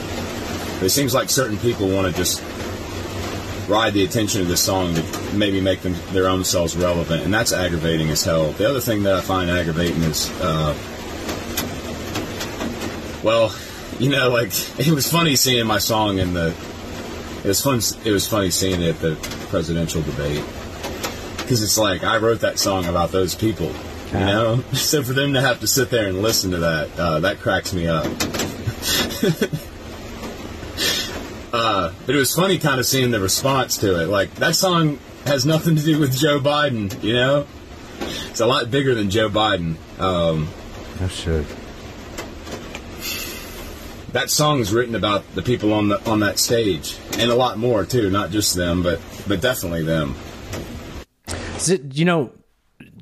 [0.76, 2.42] But it seems like certain people want to just
[3.68, 7.34] ride the attention of this song to maybe make them their own selves relevant, and
[7.34, 8.52] that's aggravating as hell.
[8.52, 10.78] The other thing that I find aggravating is, uh,
[13.24, 13.54] well,
[14.00, 16.56] you know, like it was funny seeing my song in the.
[17.44, 17.82] It was fun.
[18.06, 19.16] It was funny seeing it at the
[19.50, 20.44] presidential debate
[21.48, 23.72] because it's like I wrote that song about those people,
[24.08, 24.66] you know.
[24.74, 27.74] So for them to have to sit there and listen to that, uh, that cracks
[27.74, 28.04] me up.
[31.54, 34.08] uh, but it was funny kind of seeing the response to it.
[34.08, 37.48] Like that song has nothing to do with Joe Biden, you know.
[38.02, 39.76] It's a lot bigger than Joe Biden.
[40.02, 40.50] Um,
[41.00, 41.46] no shit.
[44.12, 47.58] That song is written about the people on the on that stage, and a lot
[47.58, 48.10] more too.
[48.10, 50.16] Not just them, but but definitely them.
[51.58, 52.32] Is it, you know,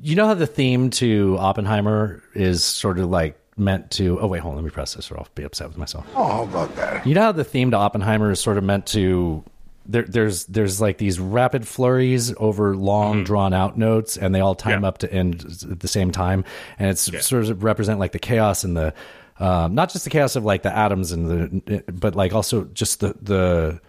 [0.00, 4.18] you know how the theme to Oppenheimer is sort of like meant to.
[4.20, 4.56] Oh wait, hold on.
[4.56, 6.06] Let me press this, or I'll be upset with myself.
[6.14, 7.06] Oh, how about that?
[7.06, 9.44] You know how the theme to Oppenheimer is sort of meant to.
[9.88, 14.56] There, there's there's like these rapid flurries over long drawn out notes, and they all
[14.56, 16.44] time up to end at the same time,
[16.78, 18.94] and it's sort of represent like the chaos and the
[19.38, 23.00] um, not just the chaos of like the atoms and the, but like also just
[23.00, 23.80] the the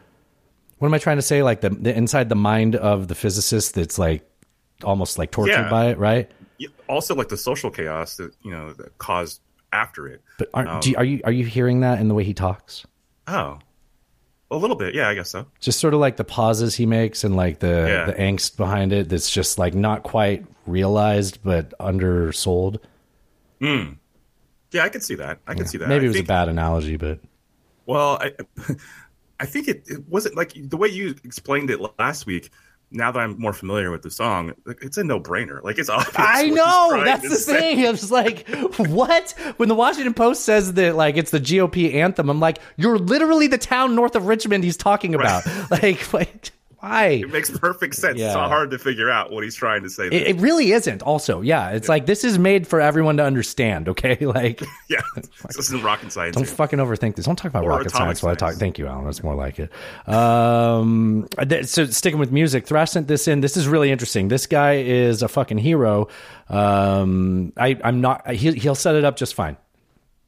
[0.78, 1.42] what am I trying to say?
[1.42, 4.30] Like the, the inside the mind of the physicist that's like
[4.84, 5.70] almost like tortured Yeah.
[5.70, 6.30] by it, right?
[6.88, 9.42] Also, like the social chaos that you know that caused
[9.74, 10.22] after it.
[10.40, 12.34] But aren't, Um, do you, are you are you hearing that in the way he
[12.34, 12.86] talks?
[13.28, 13.60] Oh,
[14.50, 14.96] a little bit.
[14.96, 15.46] Yeah, I guess so.
[15.60, 18.06] Just sort of like the pauses he makes and like the Yeah.
[18.06, 19.10] the angst behind it.
[19.10, 22.80] That's just like not quite realized but undersold.
[23.60, 23.94] Hmm.
[24.72, 25.40] Yeah, I can see that.
[25.48, 25.90] I can see that.
[25.90, 27.20] Maybe I it was think- a bad analogy, but
[27.86, 28.32] Well, I,
[29.40, 32.50] I think it, it wasn't like the way you explained it last week.
[32.90, 35.62] Now that I'm more familiar with the song, it's a no brainer.
[35.62, 36.16] Like it's obvious.
[36.18, 37.76] I know that's the say.
[37.76, 37.86] thing.
[37.86, 39.32] I'm just like, what?
[39.58, 43.48] When the Washington Post says that like it's the GOP anthem, I'm like, you're literally
[43.48, 45.44] the town north of Richmond he's talking about.
[45.70, 47.08] Like, like, why?
[47.08, 48.20] It makes perfect sense.
[48.20, 50.08] It's not hard to figure out what he's trying to say.
[50.08, 51.02] It, it really isn't.
[51.02, 53.90] Also, yeah, it's like this is made for everyone to understand.
[53.90, 56.36] Okay, like yeah, this isn't rocket science.
[56.36, 56.56] don't here.
[56.56, 57.26] fucking overthink this.
[57.26, 58.54] Don't talk about Or rocket atomic science while I talk.
[58.56, 59.06] Thank you, Alan.
[59.06, 59.72] That's more like it.
[60.08, 61.28] Um,
[61.64, 63.42] so sticking with music, Thrash sent this in.
[63.42, 64.28] This is really interesting.
[64.28, 66.08] This guy is a fucking hero.
[66.50, 68.30] Um, I, I'm not.
[68.30, 69.58] He, he'll set it up just fine.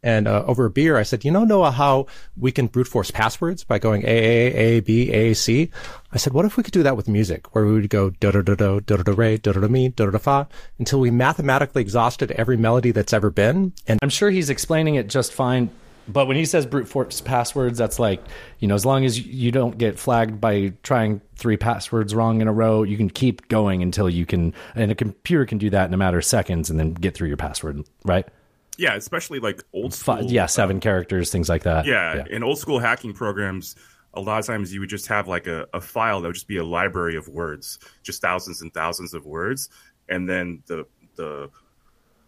[0.02, 3.12] And uh, over a beer, I said, "You know, Noah, how we can brute force
[3.12, 5.70] passwords by going A A A B A C?"
[6.14, 8.32] I said, "What if we could do that with music, where we would go da
[8.32, 10.47] da da da da da re da da mi da da fa
[10.78, 15.10] until we mathematically exhausted every melody that's ever been?" And I'm sure he's explaining it
[15.10, 15.70] just fine.
[16.08, 18.24] But when he says brute force passwords, that's like,
[18.58, 22.47] you know, as long as you don't get flagged by trying three passwords wrong in
[22.47, 25.88] a row, you can keep going until you can, and a computer can do that
[25.88, 28.28] in a matter of seconds and then get through your password, right?
[28.80, 30.16] Yeah, especially like old school.
[30.16, 31.86] Fi- yeah, seven uh, characters, things like that.
[31.86, 33.76] yeah, in old school hacking programs,
[34.14, 36.48] a lot of times you would just have like a, a file that would just
[36.48, 39.70] be a library of words, just thousands and thousands of words,
[40.08, 41.50] and then the the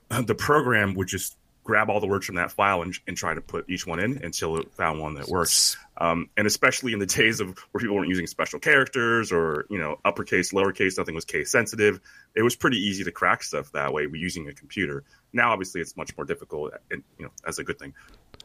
[0.25, 3.41] the program would just grab all the words from that file and, and try to
[3.41, 5.77] put each one in until it found one that works.
[5.97, 9.77] Um, and especially in the days of where people weren't using special characters or you
[9.77, 11.99] know uppercase, lowercase, nothing was case sensitive.
[12.35, 15.03] It was pretty easy to crack stuff that way using a computer.
[15.33, 17.93] Now, obviously, it's much more difficult, and you know, as a good thing.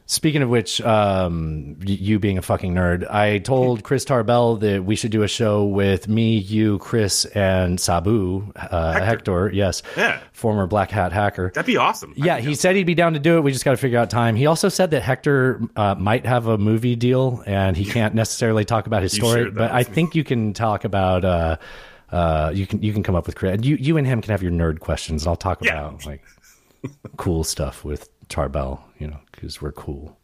[0.09, 4.95] Speaking of which, um, you being a fucking nerd, I told Chris Tarbell that we
[4.95, 9.51] should do a show with me, you, Chris, and Sabu, uh, Hector.
[9.53, 10.19] yes, Yeah.
[10.31, 11.51] former Black Hat hacker.
[11.53, 12.13] That'd be awesome.
[12.15, 13.41] Yeah, he said he'd be down to do it.
[13.41, 14.37] We just got to figure out time.
[14.37, 18.63] He also said that Hector uh, might have a movie deal, and he can't necessarily
[18.63, 19.51] talk about his story.
[19.51, 19.83] But I me.
[19.83, 21.25] think you can talk about.
[21.25, 21.57] Uh,
[22.13, 23.65] uh, you can you can come up with creative.
[23.65, 25.23] You you and him can have your nerd questions.
[25.23, 25.73] and I'll talk Yeah.
[25.87, 26.23] about like
[27.17, 28.81] cool stuff with Tarbell.
[28.99, 30.17] you know, because we're cool.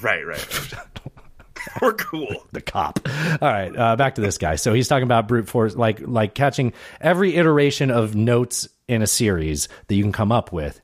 [0.00, 0.46] Right, right.
[1.82, 2.44] We're cool.
[2.52, 3.00] the cop.
[3.42, 4.54] All right, uh, back to this guy.
[4.54, 9.08] So he's talking about brute force, like like catching every iteration of notes in a
[9.08, 10.80] series that you can come up with,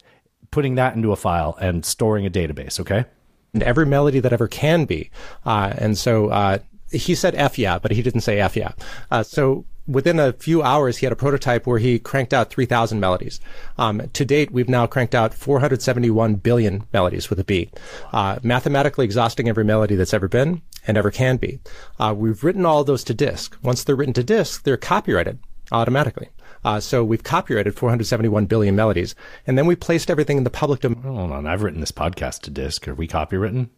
[0.51, 2.81] putting that into a file and storing a database.
[2.81, 3.05] Okay.
[3.55, 5.11] and every melody that ever can be.
[5.47, 6.59] Uh, and so uh,
[6.91, 8.73] he said F yeah, but he didn't say F yeah.
[9.13, 13.01] Uh, so within a few hours, he had a prototype where he cranked out 3,000
[13.01, 13.41] melodies.
[13.79, 17.71] Um, to date, we've now cranked out 471 billion melodies with a B,
[18.13, 21.61] uh, mathematically exhausting every melody that's ever been and ever can be.
[21.99, 23.57] Uh, we've written all those to disk.
[23.63, 25.39] Once they're written to disk, they're copyrighted
[25.73, 26.29] automatically.
[26.65, 29.15] Uh, so we've copyrighted 471 billion melodies,
[29.47, 31.03] and then we placed everything in the public domain.
[31.03, 32.89] Hold on, I've written this podcast to disk.
[32.89, 33.69] Are we copywritten?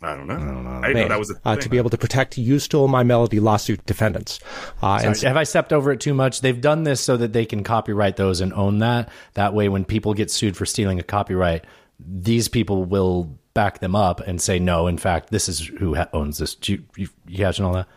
[0.00, 0.34] I don't know.
[0.34, 0.70] I don't know.
[0.70, 1.62] I didn't know that was a uh, thing.
[1.62, 4.38] to be able to protect "You Stole My Melody" lawsuit defendants.
[4.80, 6.40] Uh, and Sorry, have I stepped over it too much?
[6.40, 9.08] They've done this so that they can copyright those and own that.
[9.34, 11.64] That way, when people get sued for stealing a copyright,
[11.98, 16.08] these people will back them up and say, no, in fact, this is who ha-
[16.12, 16.54] owns this.
[16.54, 17.88] Do you, you, you catching all that?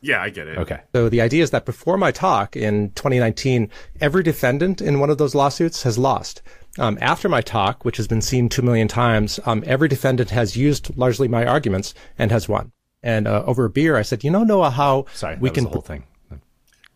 [0.00, 0.58] Yeah, I get it.
[0.58, 0.80] Okay.
[0.94, 3.70] So the idea is that before my talk in 2019,
[4.00, 6.42] every defendant in one of those lawsuits has lost.
[6.78, 10.56] Um, after my talk, which has been seen two million times, um, every defendant has
[10.56, 12.72] used largely my arguments and has won.
[13.02, 15.52] And uh, over a beer, I said, "You know, Noah, how Sorry, we that was
[15.52, 16.04] can the whole thing.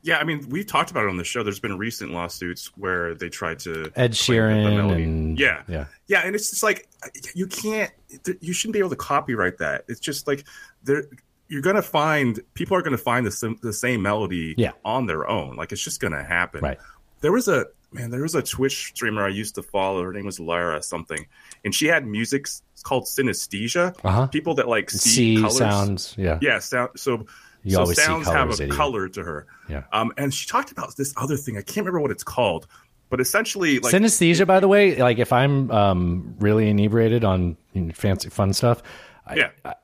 [0.04, 1.44] Yeah, I mean, we've talked about it on the show.
[1.44, 5.84] There's been recent lawsuits where they tried to Ed claim the Sheeran and yeah, yeah.
[6.08, 6.88] yeah, and it's just like
[7.36, 7.92] you can't,
[8.40, 9.84] you shouldn't be able to copyright that.
[9.86, 10.44] It's just like
[10.82, 11.04] there,
[11.46, 14.72] you're gonna find people are gonna find the sim, the same melody Yeah.
[14.84, 15.54] on their own.
[15.54, 16.62] Like it's just gonna happen.
[16.62, 16.78] Right.
[17.20, 18.10] There was a man.
[18.10, 20.02] There was a Twitch streamer I used to follow.
[20.02, 21.26] Her name was Lara something,
[21.64, 22.46] and she had music
[22.82, 23.94] called synesthesia.
[24.04, 24.26] Uh-huh.
[24.28, 25.56] People that like see, See colors.
[25.58, 26.38] sounds, yeah.
[26.42, 26.58] yeah.
[26.58, 26.90] Sound.
[26.96, 27.26] So
[27.62, 28.70] You so sounds colors, have a idiot.
[28.70, 29.46] color to her.
[29.68, 29.84] Yeah.
[29.92, 31.56] Um, and she talked about this other thing.
[31.56, 32.66] I can't remember what it's called,
[33.08, 37.56] but essentially, like, Synesthesia, by the way, like if I'm um, really inebriated on
[37.94, 38.82] fancy fun stuff,
[39.26, 39.50] I, Yeah.
[39.64, 39.74] I,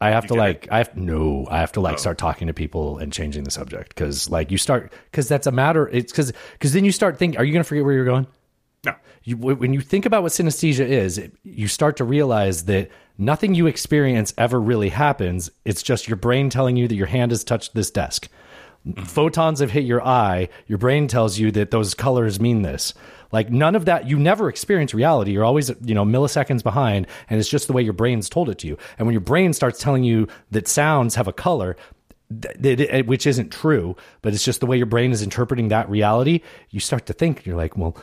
[0.00, 1.98] I have to get like, I have no, I have to like Oh.
[1.98, 5.52] start talking to people and changing the subject because like you start because that's a
[5.52, 5.88] matter.
[5.88, 8.26] It's because because then you start thinking, are you going to forget where you're going?
[8.84, 8.94] No.
[9.24, 13.54] You, when you think about what synesthesia is, it, you start to realize that nothing
[13.54, 15.50] you experience ever really happens.
[15.64, 18.28] It's just your brain telling you that your hand has touched this desk.
[18.86, 19.02] Mm-hmm.
[19.04, 20.48] Photons have hit your eye.
[20.68, 22.94] Your brain tells you that those colors mean this.
[23.32, 25.32] Like none of that, you never experience reality.
[25.32, 28.58] You're always, you know, milliseconds behind, and it's just the way your brain's told it
[28.58, 28.78] to you.
[28.98, 31.76] And when your brain starts telling you that sounds have a color,
[32.60, 36.80] which isn't true, but it's just the way your brain is interpreting that reality, you
[36.80, 37.96] start to think, you're like, well,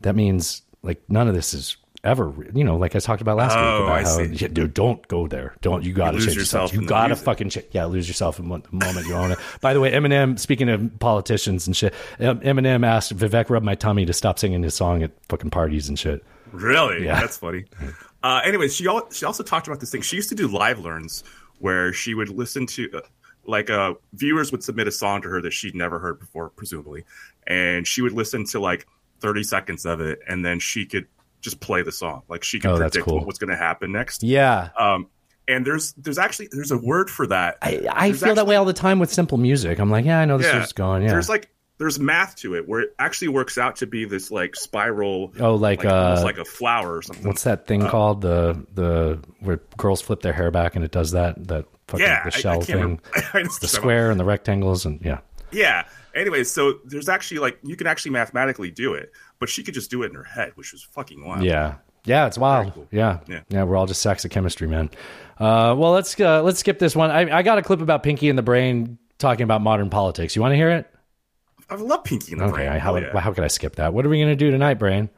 [0.00, 3.56] that means like none of this is ever, you know, like I talked about last
[3.56, 4.44] Oh, week about I how, see.
[4.44, 5.54] yeah, don't go there.
[5.60, 6.72] Don't, you gotta lose change yourself.
[6.72, 9.38] You the gotta fucking, ch- yeah, lose yourself in one, the moment you own it.
[9.60, 14.04] By the way, Eminem, speaking of politicians and shit, Eminem asked Vivek rub my tummy
[14.06, 16.24] to stop singing his song at fucking parties and shit.
[16.50, 17.04] Really?
[17.04, 17.20] Yeah.
[17.20, 17.64] That's funny.
[18.22, 20.02] Uh, anyways, she al- she also talked about this thing.
[20.02, 21.24] She used to do live learns
[21.60, 23.00] where she would listen to, uh,
[23.46, 27.04] like, uh, viewers would submit a song to her that she'd never heard before, presumably,
[27.46, 28.86] and she would listen to like
[29.20, 31.06] thirty seconds of it, and then she could
[31.42, 32.22] just play the song.
[32.28, 33.18] Like she can Oh, predict cool.
[33.18, 34.22] what was going to happen next.
[34.22, 34.70] Yeah.
[34.78, 35.08] Um,
[35.46, 37.58] and there's there's actually there's a word for that.
[37.60, 39.78] I, I feel that way all the time with simple music.
[39.78, 40.62] I'm like, yeah, I know this Yeah.
[40.62, 41.02] is going.
[41.02, 41.10] Yeah.
[41.10, 44.54] There's like there's math to it where it actually works out to be this like
[44.54, 45.32] spiral.
[45.40, 47.26] Oh, like, almost uh, like a flower or something.
[47.26, 48.20] What's that thing Uh, called?
[48.20, 52.22] The the where girls flip their hair back and it does that that fucking Yeah,
[52.22, 53.00] the shell thing.
[53.34, 55.18] I know it's the square and the rectangles and yeah.
[55.50, 55.86] Yeah.
[56.14, 59.10] Anyway, so there's actually like you can actually mathematically do it,
[59.42, 61.42] but she could just do it in her head, which was fucking wild.
[61.42, 61.74] Yeah.
[62.04, 62.86] Yeah, it's wild.
[62.92, 63.18] Yeah.
[63.26, 63.40] Yeah.
[63.48, 63.64] yeah.
[63.64, 64.88] we're all just sacks of chemistry, man.
[65.36, 67.10] Uh, well, let's uh, let's skip this one.
[67.10, 70.36] I, I got a clip about Pinky and the Brain talking about modern politics.
[70.36, 70.88] You want to hear it?
[71.68, 72.52] I love Pinky in the okay.
[72.52, 72.68] Brain.
[72.68, 73.18] How, Hell yeah.
[73.18, 73.92] how could I skip that?
[73.92, 75.10] What are we going to do tonight, Brain?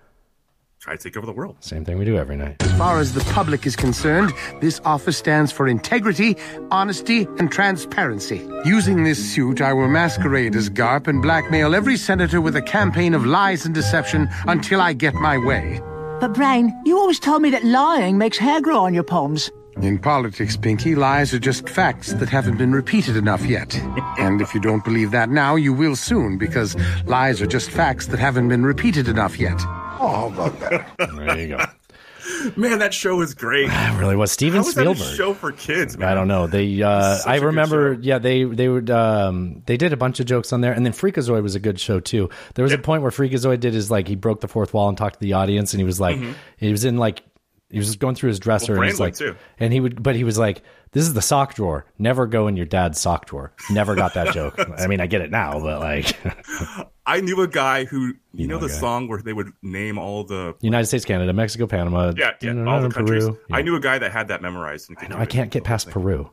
[0.85, 1.57] Try to take over the world.
[1.61, 2.57] Same thing we do every night.
[2.61, 6.37] As far as the public is concerned, this office stands for integrity,
[6.71, 8.47] honesty, and transparency.
[8.67, 13.15] Using this suit, I will masquerade as Garp and blackmail every senator with a campaign
[13.15, 15.81] of lies and deception until I get my way.
[16.21, 19.51] But, Brain, you always told me that lying makes hair grow on your palms.
[19.83, 23.75] In politics, Pinky, lies are just facts that haven't been repeated enough yet.
[24.19, 28.07] and if you don't believe that now, you will soon, because lies are just facts
[28.07, 29.61] that haven't been repeated enough yet.
[30.01, 30.97] Oh, about that.
[31.17, 31.65] there you go.
[32.57, 33.69] Man, that show was great.
[33.73, 35.17] It really was Steven How was that a Spielberg.
[35.17, 36.09] show for kids, man?
[36.09, 36.47] I don't know.
[36.47, 39.97] They, uh, such I a good remember, yeah, they they would, um, they did a
[39.97, 42.31] bunch of jokes on there, and then Freakazoid was a good show too.
[42.55, 44.97] There was a point where Freakazoid did his like he broke the fourth wall and
[44.97, 46.35] talked to the audience, and he was like, Mhm.
[46.57, 47.23] he was in like.
[47.71, 49.35] He was just going through his dresser Well, and he's like, too.
[49.59, 50.63] and he would, but he was like,
[50.93, 51.87] "This is the sock drawer.
[51.99, 54.55] Never go in your dad's sock drawer." Never got that joke.
[54.79, 56.17] I mean, I get it now, but like,
[57.07, 58.79] I knew a guy who you, know, know the guy.
[58.79, 62.13] song where they would name all the United States, Canada, Mexico, Panama.
[62.17, 63.27] yeah yeah all the countries.
[63.27, 63.57] Yeah.
[63.57, 64.89] I knew a guy that had that memorized.
[64.91, 66.31] And could No, I can't get past Peru.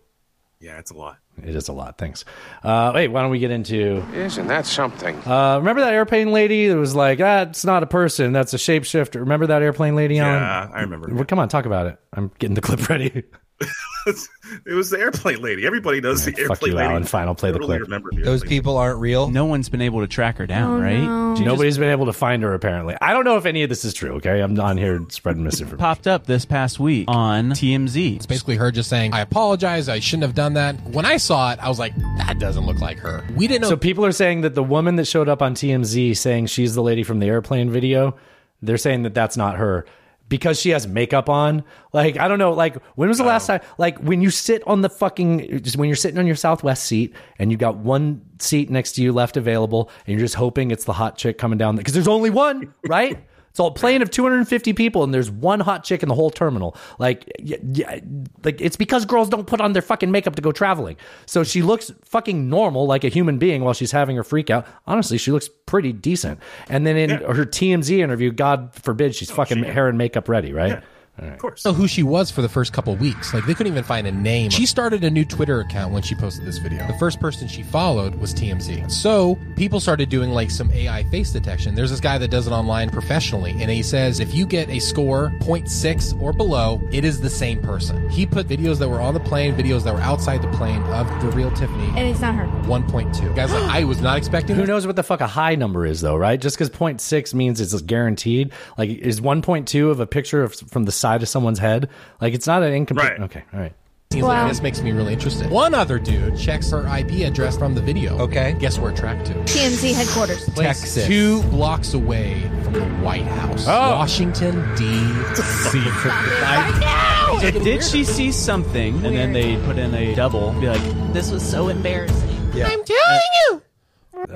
[0.60, 1.18] Yeah, it's a lot.
[1.44, 1.98] It is a lot.
[1.98, 2.24] Thanks.
[2.64, 4.04] Uh, wait, why don't we get into?
[4.14, 5.16] Isn't that something?
[5.26, 8.58] Uh, remember that airplane lady that was like, ah, it's not a person, that's a
[8.58, 9.16] shapeshifter.
[9.16, 10.16] Remember that airplane lady?
[10.16, 10.72] Yeah, Alan?
[10.74, 11.14] I remember.
[11.14, 11.98] Well, come on, talk about it.
[12.14, 13.24] I'm getting the clip ready.
[14.66, 15.66] It was the airplane lady.
[15.66, 16.90] Everybody knows the fuck airplane you, lady.
[16.90, 17.04] Alan.
[17.06, 17.88] Fine, I'll play the Totally clip.
[17.88, 19.30] Remember the Those airplane people aren't real.
[19.30, 21.00] No one's been able to track her down, Oh, right?
[21.00, 21.36] no.
[21.36, 22.96] She just Nobody's been able to find her, apparently.
[23.02, 24.42] I don't know if any of this is true, okay?
[24.42, 25.78] I'm on here spreading misinformation.
[25.80, 28.16] popped up this past week on TMZ.
[28.18, 30.76] It's basically her just saying, I apologize, I shouldn't have done that.
[30.90, 33.24] When I saw it, I was like, that doesn't look like her.
[33.36, 33.70] We didn't know.
[33.70, 36.84] So people are saying that the woman that showed up on TMZ saying she's the
[36.84, 38.18] lady from the airplane video,
[38.62, 39.86] they're saying that that's not her
[40.32, 41.62] because she has makeup on.
[41.92, 42.54] Like I don't know.
[42.54, 43.58] Like when was the last oh.
[43.58, 43.68] time?
[43.78, 47.14] Like when you sit on the fucking just when you're sitting on your Southwest seat
[47.38, 50.86] and you got one seat next to you left available and you're just hoping it's
[50.86, 53.20] the hot chick coming down because there's only one, right?
[53.52, 56.30] It's all a plane of 250 people and there's one hot chick in the whole
[56.30, 56.76] terminal.
[57.00, 58.00] Like, yeah, yeah,
[58.44, 60.96] like it's because girls don't put on their fucking makeup to go traveling.
[61.26, 64.66] So she looks fucking normal, like a human being, while she's having her freak out.
[64.88, 66.40] Honestly, she looks pretty decent.
[66.70, 70.54] And then in her TMZ interview, God forbid she's oh, fucking hair and makeup ready,
[70.54, 70.82] right?
[71.18, 71.66] Of course.
[71.66, 73.34] know who she was for the first couple weeks.
[73.34, 74.50] Like they couldn't even find a name.
[74.50, 76.86] She started a new Twitter account when she posted this video.
[76.88, 78.90] The first person she followed was TMZ.
[78.92, 81.76] So people started doing like some AI face detection.
[81.76, 84.80] There's this guy that does it online professionally, and he says if you get a
[84.80, 88.10] score 0.6 or below, it is the same person.
[88.10, 91.08] He put videos that were on the plane, videos that were outside the plane of
[91.22, 91.88] the real Tiffany.
[91.90, 92.46] And it's not her.
[92.68, 93.36] 1.2.
[93.36, 94.56] Guys, like I was not expecting.
[94.56, 94.70] Who this.
[94.70, 96.40] knows what the fuck a high number is, though, right?
[96.40, 98.54] Just because 0.6 means it's guaranteed.
[98.78, 101.90] Like, is 1.2 of a picture of, from the side of someone's head?
[102.22, 103.10] Like, it's not an incomplete.
[103.12, 103.22] Right.
[103.22, 103.74] Okay, all right.
[104.14, 105.50] Seems like this makes me really interested.
[105.50, 108.18] One other dude checks her IP address from the video.
[108.20, 108.58] Okay.
[108.60, 109.34] Guess where it tracked to?
[109.36, 110.50] TMZ headquarters.
[110.50, 113.92] Place two blocks away from the White House, Oh.
[113.92, 115.82] Washington D.C.
[117.42, 120.52] So did she see something and then they put in a double?
[120.60, 122.52] Be like, this was so embarrassing.
[122.54, 122.68] Yeah.
[122.68, 123.62] I'm telling you.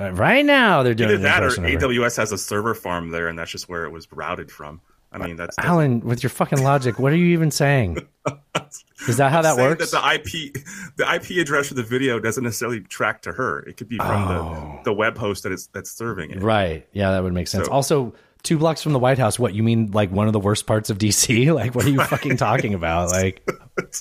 [0.00, 1.88] Uh, right now, they're doing Either that or an impression of her.
[1.88, 4.80] AWS has a server farm there, and that's just where it was routed from.
[5.12, 8.06] I mean, that's Alan, with your fucking logic, what are you even saying?
[9.08, 9.90] Is that how that works?
[9.92, 10.52] That the IP,
[10.96, 13.60] the IP address for the video doesn't necessarily track to her.
[13.60, 14.80] It could be from Oh.
[14.84, 16.42] the, the web host that it's that's serving it.
[16.42, 16.86] Right.
[16.92, 17.66] Yeah, that would make sense.
[17.66, 19.38] So- also, two blocks from the White House.
[19.38, 19.90] What you mean?
[19.92, 21.50] Like one of the worst parts of DC?
[21.54, 23.10] Like what are you fucking talking about?
[23.10, 23.48] Like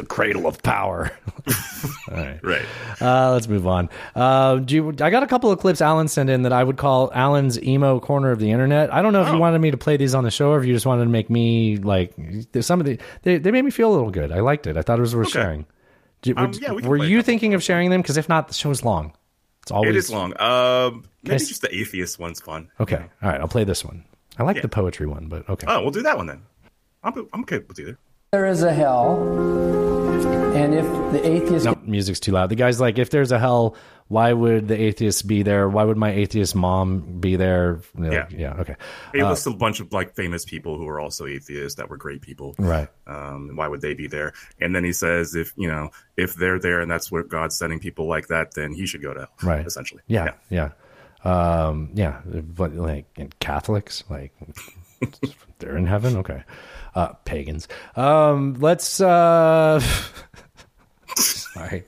[0.00, 1.10] the, cradle of power.
[2.10, 2.40] All right.
[2.42, 2.64] Right.
[3.00, 3.88] Uh, let's move on.
[4.14, 6.76] Uh, do you, I got a couple of clips Alan sent in that I would
[6.76, 8.92] call Alan's emo corner of the internet.
[8.92, 9.38] I don't know if you Oh.
[9.38, 11.30] wanted me to play these on the show or if you just wanted to make
[11.30, 12.12] me like
[12.60, 14.32] some of the they, they made me feel a little good.
[14.32, 14.76] I liked it.
[14.76, 15.40] I thought it was worth Okay.
[15.40, 15.66] sharing.
[16.36, 18.02] Um, would- yeah, we were you thinking of sharing them?
[18.02, 19.12] Because if not, the show's long.
[19.62, 20.38] It's always it is long.
[20.40, 22.70] Um, maybe Guys- just the atheist one's fun.
[22.80, 22.96] Okay.
[23.22, 23.40] All right.
[23.40, 24.04] I'll play this one.
[24.38, 24.62] I like Yeah.
[24.62, 25.66] the poetry one, but okay.
[25.68, 26.42] Oh, we'll do that one then.
[27.02, 27.98] I'm, I'm okay with either.
[28.32, 29.18] There is a hell,
[30.54, 32.48] and if the atheist No, music's too loud.
[32.48, 33.74] The guy's like, if there's a hell,
[34.06, 35.68] why would the atheist be there?
[35.68, 37.80] Why would my atheist mom be there?
[37.96, 38.26] Like, Yeah.
[38.30, 38.52] Yeah.
[38.60, 38.76] Okay.
[39.12, 41.96] He Uh, lists a bunch of like famous people who were also atheists that were
[41.96, 42.54] great people.
[42.56, 42.86] Right.
[43.08, 44.32] Um, why would they be there?
[44.60, 47.80] And then he says, if you know, if they're there and that's where God's sending
[47.80, 49.28] people like that, then he should go to hell.
[49.42, 49.66] right.
[49.66, 50.02] Essentially.
[50.06, 50.34] Yeah.
[50.50, 50.70] Yeah.
[51.24, 52.20] Um, yeah.
[52.24, 54.32] But like and Catholics, like
[55.58, 56.16] they're in heaven.
[56.18, 56.44] Okay.
[56.94, 57.68] Uh, pagans.
[57.96, 59.80] Um, let's, uh,
[61.16, 61.84] sorry.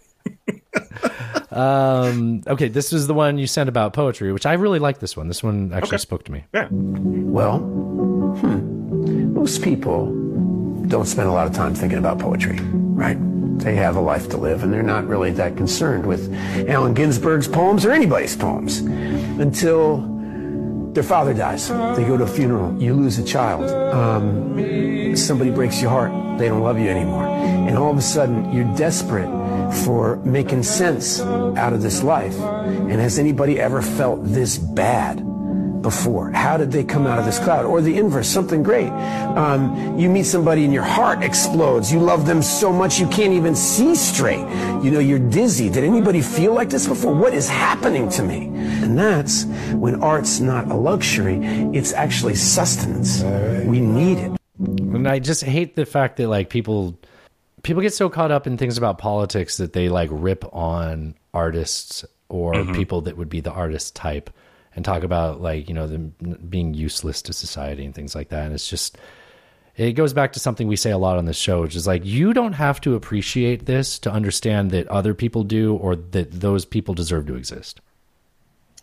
[1.51, 2.69] um, okay.
[2.69, 5.29] This is the one you sent about poetry, which I really like this one.
[5.29, 6.45] This one actually spoke to me.
[6.55, 6.69] Yeah.
[6.71, 10.07] Well, hmm, most people
[10.89, 13.17] don't spend a lot of time thinking about poetry, right?
[13.59, 16.33] They have a life to live, and they're not really that concerned with
[16.69, 19.99] Allen Ginsberg's poems or anybody's poems until
[20.95, 21.69] their father dies.
[21.69, 26.49] They go to a funeral, you lose a child, um, somebody breaks your heart, they
[26.49, 27.25] don't love you anymore.
[27.25, 29.31] And all of a sudden, you're desperate
[29.85, 32.39] for making sense out of this life.
[32.39, 35.32] And has anybody ever felt this bad?
[35.83, 36.31] Before?
[36.31, 37.65] How did they come out of this cloud?
[37.65, 38.91] Or the inverse, something great.
[39.37, 41.93] Um, you meet somebody and your heart explodes.
[41.93, 44.47] You love them so much you can't even see straight.
[44.83, 45.69] You know, you're dizzy.
[45.69, 47.15] Did anybody feel like this before?
[47.15, 48.47] What is happening to me?
[48.83, 51.39] And that's when art's not a luxury,
[51.73, 53.23] it's actually sustenance.
[53.67, 54.33] We need it.
[54.59, 56.97] And I just hate the fact that like people
[57.63, 62.05] people get so caught up in things about politics that they like rip on artists
[62.29, 62.75] or Mhm.
[62.75, 64.31] people that would be the artist type
[64.75, 66.15] and talk about like you know them
[66.49, 68.45] being useless to society and things like that.
[68.45, 68.99] And it's just
[69.77, 72.05] it goes back to something we say a lot on this show, which is like
[72.05, 76.65] you don't have to appreciate this to understand that other people do or that those
[76.65, 77.81] people deserve to exist.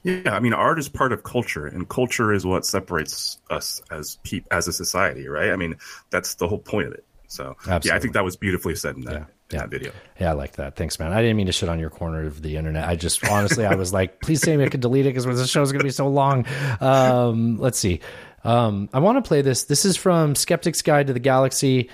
[0.03, 4.17] Yeah, I mean, art is part of culture, and culture is what separates us as
[4.23, 5.51] peop- as a society, right?
[5.51, 5.75] I mean,
[6.09, 7.03] that's the whole point of it.
[7.27, 9.59] So, yeah, I think that was beautifully said in that, in Yeah.
[9.61, 9.91] that video.
[10.19, 10.75] Yeah, I like that.
[10.75, 11.11] Thanks, man.
[11.11, 12.87] I didn't mean to shit on your corner of the internet.
[12.87, 15.71] I just honestly, I was like, please say I could delete it because the show's
[15.71, 16.45] going to be so long.
[16.79, 18.01] Um, let's see.
[18.43, 19.63] Um, I want to play this.
[19.63, 21.89] This is from Skeptic's Guide to the Galaxy,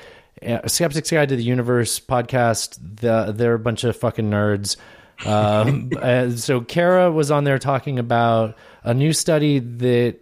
[0.46, 2.78] uh, Skeptic's Guide to the Universe podcast.
[3.00, 4.78] The, they're a bunch of fucking nerds.
[5.26, 10.18] Um, uh, so Cara was on there talking about a new study that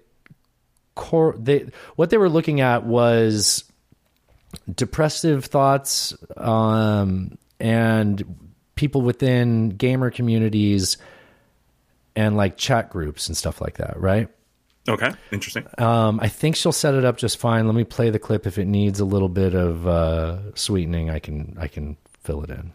[0.95, 1.35] core.
[1.37, 3.63] They, what they were looking at was
[4.73, 8.23] depressive thoughts um, and
[8.75, 10.97] people within gamer communities
[12.15, 14.27] and like chat groups and stuff like that, right?
[14.87, 15.65] Okay, interesting.
[15.77, 17.67] Um, I think she'll set it up just fine.
[17.67, 18.45] Let me play the clip.
[18.45, 22.49] If it needs a little bit of uh, sweetening, I can I can fill it
[22.49, 22.73] in.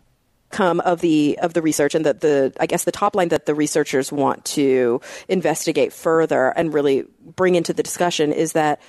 [0.51, 3.45] Come of the of the research and that the I guess the top line that
[3.45, 8.81] the researchers want to investigate further and really bring into the discussion is that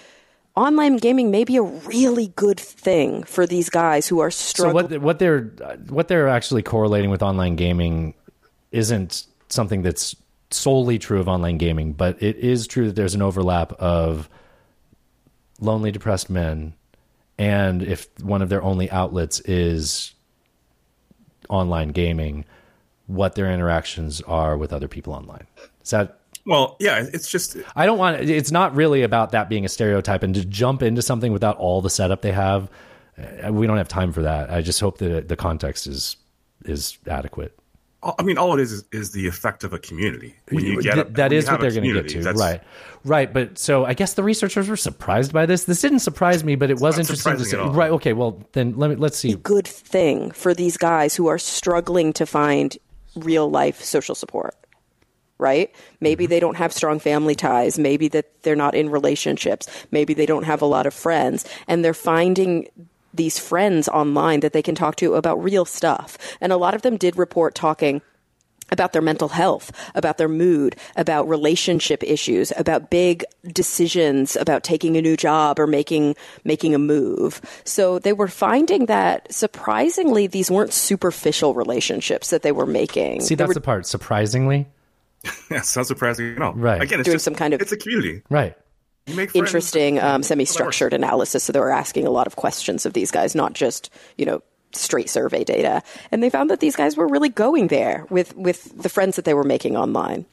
[0.56, 4.90] online gaming may be a really good thing for these guys who are So struggling.
[4.92, 8.14] what what they're uh, what they're actually correlating with online gaming
[8.72, 10.16] isn't something that's
[10.52, 14.30] solely true of online gaming, but it is true that there's an overlap of
[15.60, 16.74] lonely, depressed men,
[17.38, 20.14] and if one of their only outlets is
[21.50, 22.46] online gaming,
[23.08, 25.48] what their interactions are with other people online.
[25.84, 26.19] Is that
[26.50, 30.24] Well, yeah, it's just I don't want it's not really about that being a stereotype
[30.24, 32.70] and to jump into something without all the setup they have.
[33.46, 34.50] uh, We don't have time for that.
[34.50, 36.18] I just hope that the context is
[36.66, 37.56] is adequate.
[38.02, 40.34] I mean, all it is is, is the effect of a community.
[40.50, 42.24] When you get Th- a- that when is what they're going to get community, to,
[42.24, 42.62] that's- right?
[43.06, 45.66] Right, but so I guess the researchers were surprised by this.
[45.66, 47.52] This didn't surprise me, but it was interesting to see.
[47.52, 47.74] surprising at all.
[47.74, 47.92] Right?
[47.92, 49.36] Okay, well then let me let's see.
[49.36, 52.78] good thing for these guys who are struggling to find
[53.16, 54.56] real life social support
[55.40, 56.30] right maybe Mm-hmm.
[56.30, 60.44] they don't have strong family ties maybe that they're not in relationships maybe they don't
[60.44, 62.68] have a lot of friends and they're finding
[63.14, 66.82] these friends online that they can talk to about real stuff and a lot of
[66.82, 68.02] them did report talking
[68.72, 74.96] about their mental health, about their mood, about relationship issues, about big decisions about taking
[74.98, 77.42] a new job or making making a move.
[77.64, 83.22] So they were finding that surprisingly these weren't superficial relationships that they were making.
[83.22, 83.86] See, that's were the part.
[83.86, 84.68] Surprisingly,
[85.24, 86.54] Yeah, it's not surprising at all.
[86.54, 86.82] Right.
[86.82, 88.22] Again, it's Doing just some kind of- it's a community.
[88.30, 88.56] right?
[89.08, 91.44] You make interesting um, semi-structured analysis.
[91.44, 94.44] So they were asking a lot of questions of these guys, not just you know
[94.72, 95.82] straight survey data.
[96.12, 99.26] And they found that these guys were really going there with with the friends that
[99.26, 100.26] they were making online.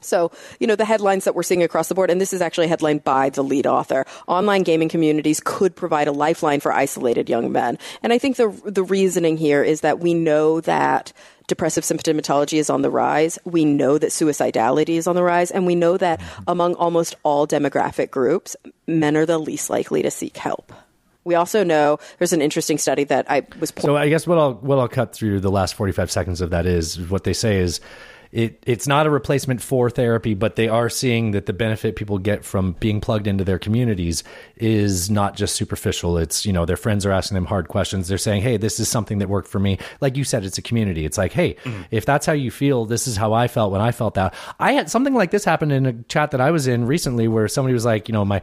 [0.00, 2.66] So, you know, the headlines that we're seeing across the board, and this is actually
[2.66, 7.28] a headline by the lead author online gaming communities could provide a lifeline for isolated
[7.28, 7.78] young men.
[8.02, 11.12] And I think the, the reasoning here is that we know that
[11.46, 13.38] depressive symptomatology is on the rise.
[13.44, 15.50] We know that suicidality is on the rise.
[15.50, 20.10] And we know that among almost all demographic groups, men are the least likely to
[20.10, 20.72] seek help.
[21.24, 24.54] We also know there's an interesting study that I was So I guess what I'll
[24.54, 27.58] what I'll cut through the last forty five seconds of that is what they say
[27.58, 27.80] is
[28.32, 32.18] it it's not a replacement for therapy, but they are seeing that the benefit people
[32.18, 34.22] get from being plugged into their communities
[34.56, 36.16] is not just superficial.
[36.16, 38.06] It's you know their friends are asking them hard questions.
[38.06, 40.62] They're saying, "Hey, this is something that worked for me." Like you said, it's a
[40.62, 41.04] community.
[41.04, 41.82] It's like, "Hey, mm-hmm.
[41.90, 44.72] if that's how you feel, this is how I felt when I felt that." I
[44.72, 47.74] had something like this happen in a chat that I was in recently, where somebody
[47.74, 48.42] was like, "You know, my."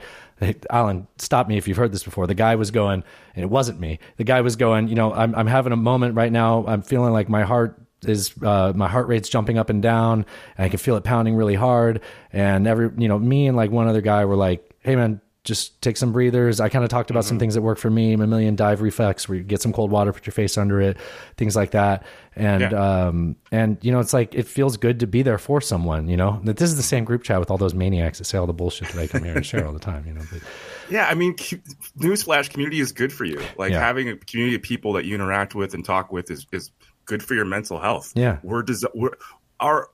[0.70, 2.28] Alan, stop me if you've heard this before.
[2.28, 3.98] The guy was going, and it wasn't me.
[4.18, 6.64] The guy was going, you know, I'm, I'm having a moment right now.
[6.68, 10.26] I'm feeling like my heart is, uh, my heart rate's jumping up and down,
[10.58, 12.02] and I can feel it pounding really hard.
[12.32, 15.82] And every, you know, me and like one other guy were like, hey man, just
[15.82, 16.60] take some breathers.
[16.60, 18.18] I kind of talked about some things that work for me.
[18.18, 20.98] Mammalian dive reflex, where you get some cold water, put your face under it,
[21.38, 22.04] things like that.
[22.36, 26.10] And um, and you know, it's like it feels good to be there for someone.
[26.10, 28.38] You know, that this is the same group chat with all those maniacs that say
[28.38, 30.06] all the bullshit that I come here and share all the time.
[30.06, 30.42] You know, but,
[30.90, 31.34] Yeah, I mean,
[31.98, 33.42] newsflash, community is good for you.
[33.58, 33.80] Like Yeah.
[33.80, 36.72] having a community of people that you interact with and talk with is, is
[37.08, 38.14] good for your mental health.
[38.16, 38.38] Yeah.
[38.44, 39.18] we're desi- we're
[39.60, 39.90] our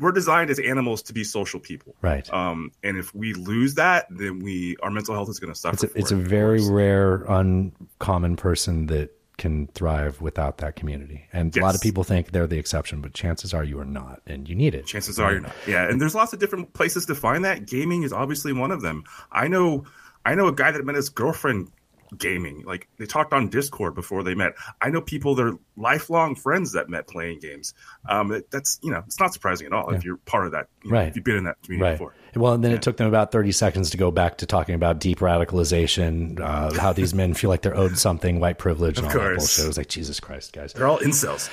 [0.00, 1.94] we're designed as animals to be social people.
[2.02, 2.28] Right.
[2.32, 5.74] Um, and if we lose that, then we our mental health is going to suffer.
[5.74, 6.18] it's a, it's it.
[6.18, 11.26] a very rare, uncommon person that can thrive without that community.
[11.32, 14.22] And a lot of people think they're the exception, but chances are you are not,
[14.26, 14.86] and you need it.
[14.86, 15.54] Chances are you're not.
[15.66, 17.66] Yeah, and there's lots of different places to find that.
[17.66, 19.04] Gaming is obviously one of them.
[19.32, 19.84] I know,
[20.24, 21.70] I know a guy that met his girlfriend
[22.18, 22.62] gaming.
[22.64, 24.54] Like they talked on Discord before they met.
[24.80, 27.74] I know people that are lifelong friends that met playing games.
[28.08, 30.68] Um, that's you know, it's not surprising at all if you're part of that.
[30.82, 31.08] You know, Right.
[31.08, 31.94] If you've been in that community Right.
[31.98, 32.14] before.
[32.36, 34.98] Well, and then it took them about 30 seconds to go back to talking about
[34.98, 39.12] deep radicalization, uh, how these men feel like they're owed something, white privilege, and Of
[39.14, 39.38] all that course.
[39.38, 39.64] bullshit.
[39.64, 40.72] It was like, Jesus Christ, guys.
[40.72, 41.48] They're all incels.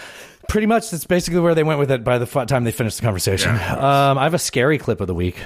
[0.49, 2.97] Pretty much, that's basically where they went with it by the f- time they finished
[2.97, 3.51] the conversation.
[3.51, 5.37] um, I have a scary clip of the week.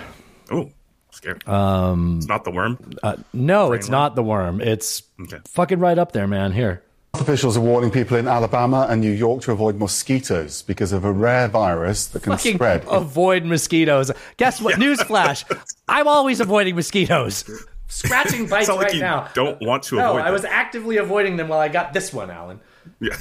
[0.52, 0.72] Oh,
[1.16, 1.40] scary.
[1.48, 2.78] Um, It's not the worm.
[3.04, 4.62] Uh, no, it's not the worm.
[4.62, 5.04] It's
[5.48, 6.52] fucking right up there, man.
[6.52, 6.82] Here.
[7.14, 11.06] Health officials are warning people in Alabama and New York to avoid mosquitoes because of
[11.06, 12.84] a rare virus that can Fucking spread.
[12.90, 14.12] avoid mosquitoes.
[14.36, 14.76] Guess what?
[14.80, 15.46] Newsflash.
[15.88, 17.46] I'm always avoiding mosquitoes.
[17.88, 19.30] Scratching bites Sound like right you now.
[19.34, 22.30] don't want to no, avoid I was actively avoiding them while I got this one,
[22.30, 22.60] Alan.
[23.00, 23.16] Yeah.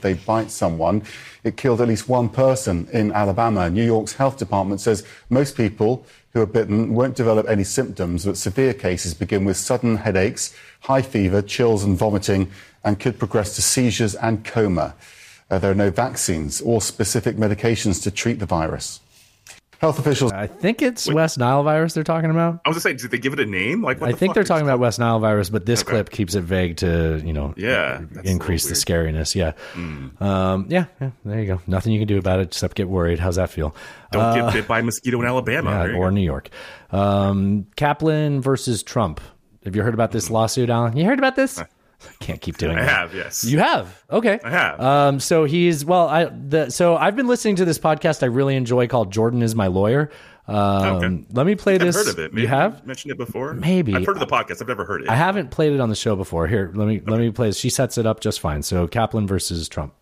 [0.00, 1.02] they bite someone.
[1.42, 3.68] It killed at least one person in Alabama.
[3.68, 8.36] New York's health department says most people who are bitten won't develop any symptoms, but
[8.36, 12.50] severe cases begin with sudden headaches, high fever, chills, and vomiting,
[12.84, 14.94] and could progress to seizures and coma.
[15.50, 19.00] Uh, there are no vaccines or specific medications to treat the virus.
[19.80, 20.30] Health officials.
[20.32, 22.60] I think it's West Nile virus they're talking about.
[22.66, 23.82] I was just saying, did they give it a name?
[23.82, 26.34] Like, what I the think they're talking about West Nile virus, but this clip keeps
[26.34, 29.34] it vague to you know, Yeah, increase the scariness.
[29.34, 29.52] Yeah,
[30.20, 31.10] um, yeah, yeah.
[31.24, 31.62] There you go.
[31.66, 33.18] Nothing you can do about it except get worried.
[33.18, 33.74] How's that feel?
[34.12, 35.70] Don't Uh, get bit by a mosquito in Alabama.
[35.88, 36.10] yeah, or go.
[36.10, 36.50] New York.
[36.90, 39.20] Um, Kaplan versus Trump.
[39.64, 40.94] Have you heard about this lawsuit, Alan?
[40.96, 41.62] You heard about this?
[42.20, 42.80] Can't keep doing it.
[42.80, 42.90] I that.
[42.98, 43.44] have, yes.
[43.44, 44.02] You have?
[44.10, 44.38] Okay.
[44.44, 44.80] I have.
[44.80, 48.56] Um, so he's well, I the so I've been listening to this podcast I really
[48.56, 50.10] enjoy called Jordan is my lawyer.
[50.48, 50.56] Um,
[50.96, 51.24] Okay.
[51.32, 51.94] let me play I've this.
[51.96, 52.32] heard of it.
[52.32, 52.84] Maybe You have?
[52.84, 53.54] mentioned it before?
[53.54, 53.94] Maybe.
[53.94, 54.60] I've heard of the podcast.
[54.60, 55.08] I've never heard it.
[55.08, 56.46] I haven't played it on the show before.
[56.48, 57.48] Here, let me let me play.
[57.48, 57.58] this.
[57.58, 58.62] She sets it up just fine.
[58.62, 59.94] So Caplan versus Trump.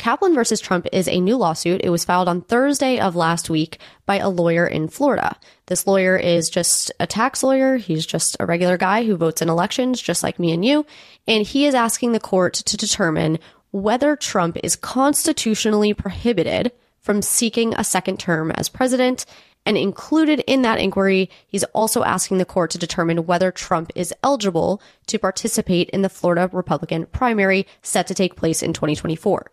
[0.00, 1.82] Caplan versus Trump is a new lawsuit.
[1.84, 5.36] It was filed on Thursday of last week by a lawyer in Florida.
[5.66, 7.76] This lawyer is just a tax lawyer.
[7.76, 10.86] He's just a regular guy who votes in elections, just like me and you.
[11.28, 13.38] And he is asking the court to determine
[13.72, 16.72] whether Trump is constitutionally prohibited
[17.02, 19.26] from seeking a second term as president.
[19.66, 24.14] And included in that inquiry, he's also asking the court to determine whether Trump is
[24.22, 29.50] eligible to participate in the Florida Republican primary set to take place in 2024.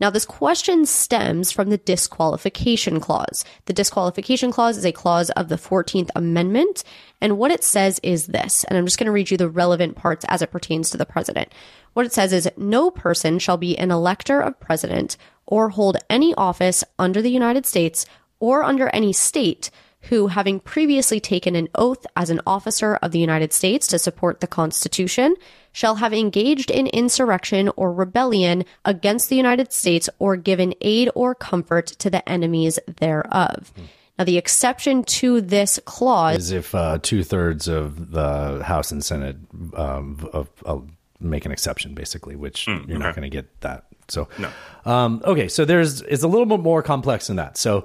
[0.00, 3.44] Now, this question stems from the disqualification clause.
[3.66, 6.84] The disqualification clause is a clause of the 14th Amendment.
[7.20, 9.96] And what it says is this, and I'm just going to read you the relevant
[9.96, 11.52] parts as it pertains to the president.
[11.94, 16.32] What it says is no person shall be an elector of president or hold any
[16.34, 18.06] office under the United States
[18.38, 19.70] or under any state
[20.02, 24.40] who, having previously taken an oath as an officer of the United States to support
[24.40, 25.34] the Constitution,
[25.78, 31.36] shall have engaged in insurrection or rebellion against the United States or given aid or
[31.36, 33.72] comfort to the enemies thereof.
[34.18, 39.04] Now, the exception to this clause Is if uh, two thirds of the House and
[39.04, 39.36] Senate
[39.76, 43.84] um, of, of make an exception, basically, which you're not going to get that.
[44.08, 44.50] So No.
[44.84, 47.56] Um, okay, so there's it's a little bit more complex than that.
[47.56, 47.84] So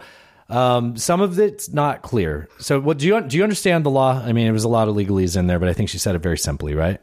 [0.49, 2.49] um, some of it's not clear.
[2.57, 3.37] So what do you do?
[3.37, 4.19] You understand the law?
[4.19, 6.15] I mean, it was a lot of legalese in there, but I think she said
[6.15, 6.99] it very simply, right?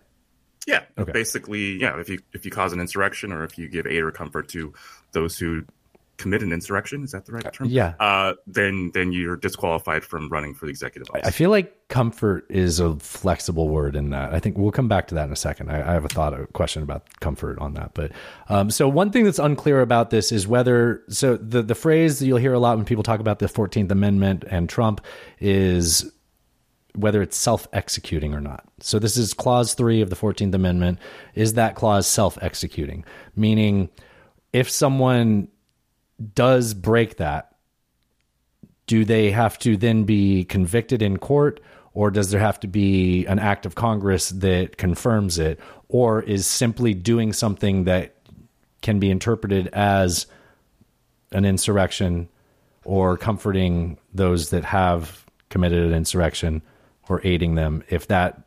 [0.71, 0.83] Yeah.
[0.99, 1.13] Okay.
[1.13, 1.99] Basically, yeah.
[1.99, 4.73] If you if you cause an insurrection or if you give aid or comfort to
[5.13, 5.65] those who
[6.17, 7.67] commit an insurrection, is that the right term?
[7.67, 7.95] yeah.
[7.99, 11.27] Uh, then then you're disqualified from running for the executive office.
[11.27, 14.33] I feel like comfort is a flexible word in that.
[14.33, 15.71] I think we'll come back to that in a second.
[15.71, 17.95] I, I have a thought, a question about comfort on that.
[17.95, 18.13] But
[18.49, 22.27] um, so one thing that's unclear about this is whether so the the phrase that
[22.27, 25.01] you'll hear a lot when people talk about the Fourteenth Amendment and Trump
[25.41, 26.13] is
[26.95, 28.65] whether it's self executing or not.
[28.81, 30.99] So this is clause three of the Fourteenth Amendment.
[31.35, 33.05] Is that clause self executing?
[33.37, 33.89] Meaning,
[34.53, 35.49] if someone
[36.35, 37.55] does break that,
[38.87, 41.61] do they have to then be convicted in court
[41.93, 46.47] or does there have to be an act of congress that confirms it or is
[46.47, 48.17] simply doing something that
[48.83, 50.27] can be interpreted as
[51.33, 52.29] an insurrection
[52.85, 56.63] or comforting those that have committed an insurrection
[57.11, 58.43] or aiding them if that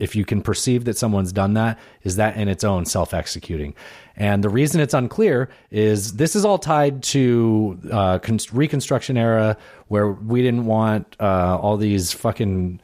[0.00, 3.74] if you can perceive that someone's done that, is that in its own self executing?
[4.16, 9.56] And the reason it's unclear is this is all tied to uh, con- Reconstruction era,
[9.88, 12.80] where we didn't want uh, all these fucking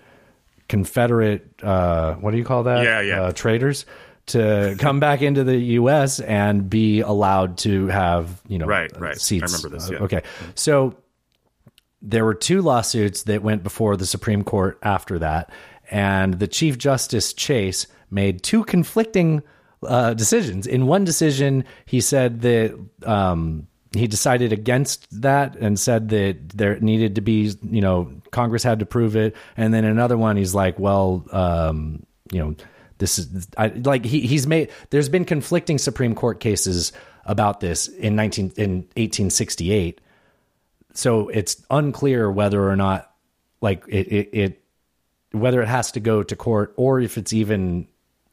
[0.68, 2.84] Confederate, uh, what do you call that?
[2.84, 3.22] Yeah, yeah.
[3.22, 3.86] Uh, traitors
[4.26, 6.20] to come back into the U.S.
[6.20, 9.32] and be allowed to have you know Right, right.
[9.32, 9.98] I remember this, yeah.
[9.98, 10.22] Okay,
[10.55, 10.96] so
[12.03, 15.51] there were two lawsuits that went before the Supreme Court after that,
[15.90, 19.42] and the Chief Justice Chase made two conflicting
[19.82, 20.66] uh, decisions.
[20.66, 26.78] In one decision, he said that um, he decided against that and said that there
[26.80, 29.34] needed to be, you know, Congress had to prove it.
[29.57, 32.55] And then another one, he's like, well, um, you know,
[32.98, 34.70] This is I, like he, he's made.
[34.90, 36.92] There's been conflicting Supreme Court cases
[37.24, 40.01] about this in 19 in 1868.
[40.95, 43.12] So it's unclear whether or not
[43.61, 44.62] like it, it, it
[45.32, 47.86] whether it has to go to court or if it's even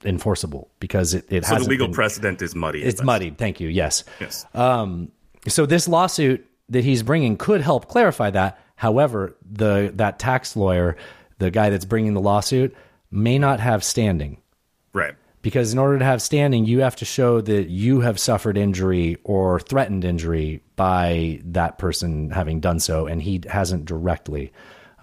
[0.03, 2.84] enforceable because it, it So the legal been- precedent is muddy.
[2.84, 3.38] It's muddied.
[3.38, 3.68] Thank you.
[3.68, 4.03] Yes.
[4.20, 4.45] Yes.
[4.53, 5.12] Um,
[5.47, 8.60] so this lawsuit that he's bringing could help clarify that.
[8.76, 10.97] However, the that tax lawyer,
[11.39, 12.76] the guy that's bringing the lawsuit,
[13.12, 14.41] may not have standing.
[14.93, 15.16] Right.
[15.47, 19.15] Because in order to have standing, you have to show that you have suffered injury
[19.23, 24.51] or threatened injury by that person having done so, and he hasn't directly.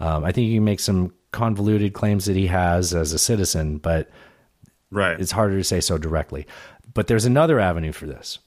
[0.01, 3.79] Um, I think you can make some convoluted claims that he has as a citizen,
[3.79, 4.11] but
[4.91, 5.19] right.
[5.19, 6.47] it's harder to say so directly.
[6.93, 8.39] But there's another avenue for this.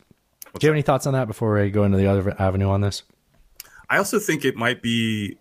[0.54, 2.82] Do you have any thoughts on that before I go into the other avenue on
[2.82, 3.02] this?
[3.90, 5.40] I also think it might be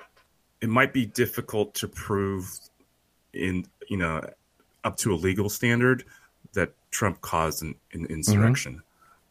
[0.62, 2.50] it might be difficult to prove
[3.34, 4.22] in you know
[4.84, 6.06] up to a legal standard that
[6.96, 8.82] Trump caused an, an insurrection.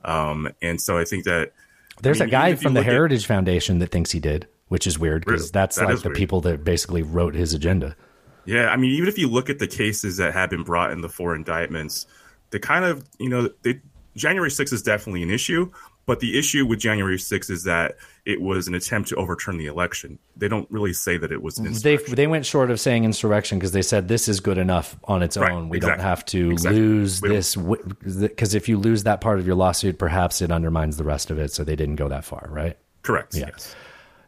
[0.03, 2.01] Um, and so I think that Mm-hmm.
[2.03, 3.89] There's I mean, a guy even if you from the look at- Heritage Foundation that
[3.89, 5.51] thinks he did, which is weird because Really?
[5.53, 6.17] that's That like the weird.
[6.17, 7.95] people that basically wrote his agenda.
[8.43, 10.99] Yeah, I mean, even if you look at the cases that have been brought in
[10.99, 12.05] the four indictments,
[12.49, 13.79] the kind of, you know, they,
[14.17, 15.71] January 6th is definitely an issue,
[16.05, 19.65] but the issue with January 6th is that it was an attempt to overturn the
[19.65, 20.19] election.
[20.37, 23.57] They don't really say that it was an They they went short of saying insurrection
[23.59, 25.69] because they said this is good enough on its Right, own.
[25.69, 25.97] We exactly.
[25.97, 26.79] don't have to Exactly.
[26.81, 31.03] lose this because if you lose that part of your lawsuit, perhaps it undermines the
[31.03, 31.51] rest of it.
[31.51, 32.77] So they didn't go that far, right?
[33.01, 33.35] Correct.
[33.35, 33.49] Yeah.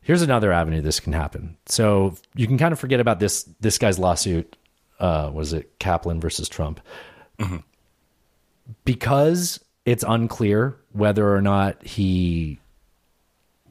[0.01, 1.57] Here's another avenue this can happen.
[1.65, 4.55] So you can kind of forget about this this guy's lawsuit.
[4.99, 6.79] Uh, was it Caplan versus Trump?
[7.39, 7.57] Mm-hmm.
[8.85, 12.59] Because it's unclear whether or not he,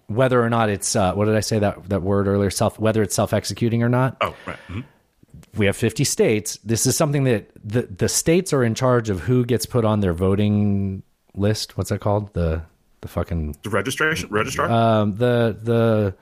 [0.06, 2.50] whether or not it's uh, what did I say that that word earlier?
[2.50, 4.16] Self whether it's self executing or not.
[4.20, 4.56] Oh, right.
[4.68, 4.84] Mhm.
[5.56, 6.58] We have 50 states.
[6.64, 10.00] This is something that the the states are in charge of who gets put on
[10.00, 11.02] their voting
[11.34, 11.76] list.
[11.76, 12.32] What's that called?
[12.34, 12.62] The
[13.02, 14.70] the fucking The registration registrar?
[14.70, 16.14] um, the the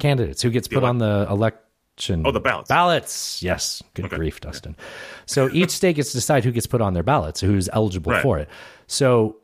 [0.00, 2.22] candidates who gets The put elec- on the election.
[2.24, 2.68] Oh, the ballots.
[2.68, 3.42] Ballots.
[3.42, 3.82] Yes.
[3.94, 4.74] Good grief, Dustin.
[5.26, 8.22] So each state gets to decide who gets put on their ballots, who's eligible Right.
[8.22, 8.48] for it.
[8.90, 9.36] So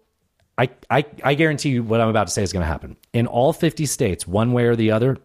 [0.59, 3.29] I, I I guarantee you what I'm about to say is going to happen in
[3.29, 5.19] all 50 states, one way or the other.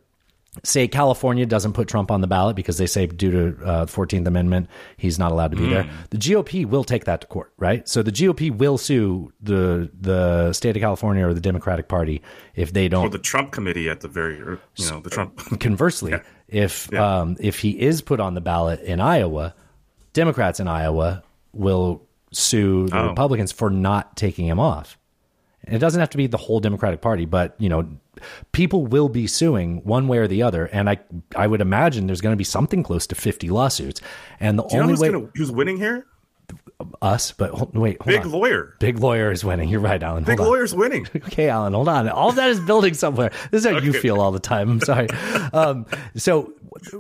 [0.64, 4.28] Say California doesn't put Trump on the ballot because they say due to uh, 14th
[4.28, 5.86] Amendment he's not allowed to be there.
[5.86, 6.10] Mm.
[6.10, 7.88] The GOP will take that to court, right?
[7.88, 12.22] So the GOP will sue the the state of California or the Democratic Party
[12.54, 14.60] if they don't Or the Trump committee at the very, you
[14.90, 15.38] know, the Trump.
[15.60, 16.14] Conversely,
[16.48, 19.56] if um, if he is put on the ballot in Iowa,
[20.12, 23.08] Democrats in Iowa will sue the Oh.
[23.10, 24.98] Republicans for not taking him off.
[25.64, 27.88] And it doesn't have to be the whole Democratic Party, but you know,
[28.52, 30.66] people will be suing one way or the other.
[30.66, 31.00] And I
[31.36, 34.02] I would imagine there's going to be something close to 50 lawsuits.
[34.40, 36.08] And the Do you know only who's, way gonna, who's winning here?
[37.02, 38.32] Us, but hold, wait, hold Big on.
[38.32, 38.76] lawyer.
[38.80, 39.70] Big lawyer is winning.
[39.70, 40.24] You're right, Alan.
[40.24, 40.54] Big Hold on.
[40.54, 41.08] lawyer's winning.
[41.16, 42.10] Okay, Alan, hold on.
[42.10, 43.32] All of that is building somewhere.
[43.52, 44.70] This is how you feel all the time.
[44.70, 45.08] I'm sorry.
[45.54, 46.54] Um, so,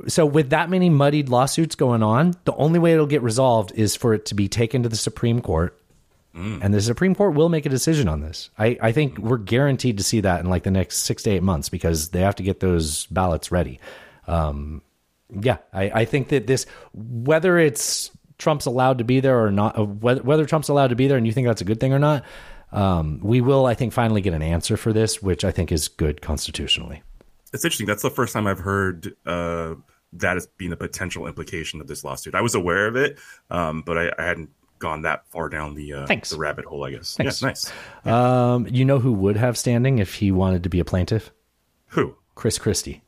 [0.08, 3.96] so with that many muddied lawsuits going on, the only way it'll get resolved is
[3.96, 5.78] for it to be taken to the Supreme Court,
[6.34, 8.50] and the Supreme Court will make a decision on this.
[8.58, 11.44] I, I think we're guaranteed to see that in like the next six to eight
[11.44, 13.80] months because they have to get those ballots ready.
[14.28, 14.82] Um,
[15.30, 18.12] yeah, I, I think that this, whether it's
[18.42, 21.26] Trump's allowed to be there or not, whether, whether Trump's allowed to be there and
[21.26, 22.26] you think that's a good thing or not,
[22.72, 25.88] um, we will, I think, finally get an answer for this, which I think is
[25.88, 27.04] good constitutionally.
[27.54, 27.86] It's interesting.
[27.86, 29.76] That's the first time I've heard uh,
[30.14, 32.34] that as being a potential implication of this lawsuit.
[32.34, 33.20] I was aware of it,
[33.50, 36.32] um, but I, I hadn't gone that far down the uh, Thanks.
[36.32, 36.84] the rabbit hole.
[36.84, 37.16] I guess.
[37.16, 37.42] Thanks.
[37.42, 37.72] Yeah, nice.
[38.06, 41.32] Um, you know who would have standing if he wanted to be a plaintiff?
[41.89, 42.16] Who?
[42.36, 43.04] Chris Christie.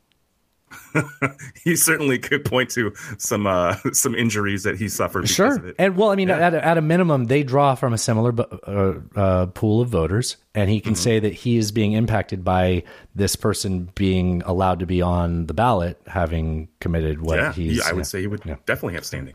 [1.64, 5.22] He certainly could point to some uh, some injuries that he suffered.
[5.22, 5.56] Because Sure.
[5.56, 5.76] Of it.
[5.78, 8.94] And well, I mean, at, a, at a minimum, they draw from a similar uh,
[9.18, 11.02] uh, pool of voters, and he can Mm-hmm.
[11.02, 12.82] say that he is being impacted by
[13.14, 17.82] this person being allowed to be on the ballot, having committed what yeah, he's.
[17.84, 18.02] he- I would yeah.
[18.04, 19.34] say he would definitely have standing.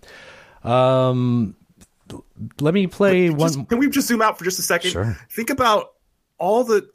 [0.64, 1.56] Um,
[2.60, 3.40] let me play one.
[3.54, 4.92] Just- can we just zoom out for just a second?
[4.92, 5.18] Sure.
[5.32, 5.94] Think about
[6.38, 6.88] all the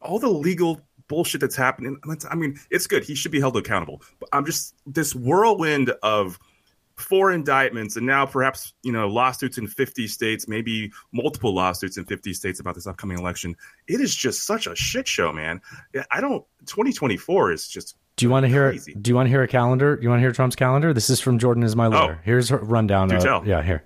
[0.00, 1.98] all the legal bullshit that's happening.
[2.30, 3.04] I mean, it's good.
[3.04, 4.02] He should be held accountable.
[4.20, 6.38] But I'm just this whirlwind of
[6.96, 12.04] four indictments and now perhaps you know lawsuits in 50 states maybe multiple lawsuits in
[12.04, 13.54] 50 states about this upcoming election
[13.86, 15.60] it is just such a shit show man
[16.10, 18.70] i don't 2024 is just Do you want to hear?
[18.70, 18.94] Crazy.
[18.94, 19.94] Do you want to hear a calendar?
[19.94, 20.92] Do you want to hear Trump's calendar?
[20.92, 21.90] This is from Jordan is my oh.
[21.90, 22.16] lawyer.
[22.18, 23.08] oh, Here's a rundown.
[23.08, 23.46] Do of- tell.
[23.46, 23.84] Yeah, here.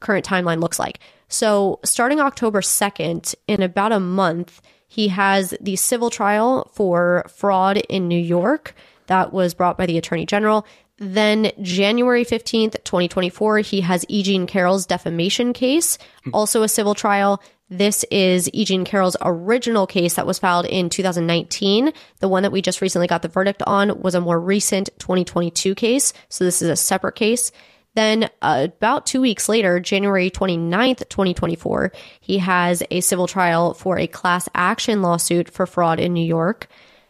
[0.00, 0.98] Current timeline looks like.
[1.28, 4.60] So, starting October 2nd, in about a month,
[4.90, 8.74] he has the civil trial for fraud in New York
[9.06, 10.66] that was brought by the attorney general.
[10.98, 14.24] Then January 15th, 2024, he has E.
[14.24, 15.96] Jean Carroll's defamation case,
[16.34, 17.40] also a civil trial.
[17.70, 18.64] This is E.
[18.64, 21.92] Jean Carroll's original case that was filed in 2019.
[22.18, 25.76] The one that we just recently got the verdict on was a more recent 2022
[25.76, 26.12] case.
[26.28, 27.52] So this is a separate case.
[27.94, 33.98] Then, uh, about two weeks later, January 29th, 2024, he has a civil trial for
[33.98, 36.68] a class action lawsuit for fraud in New York.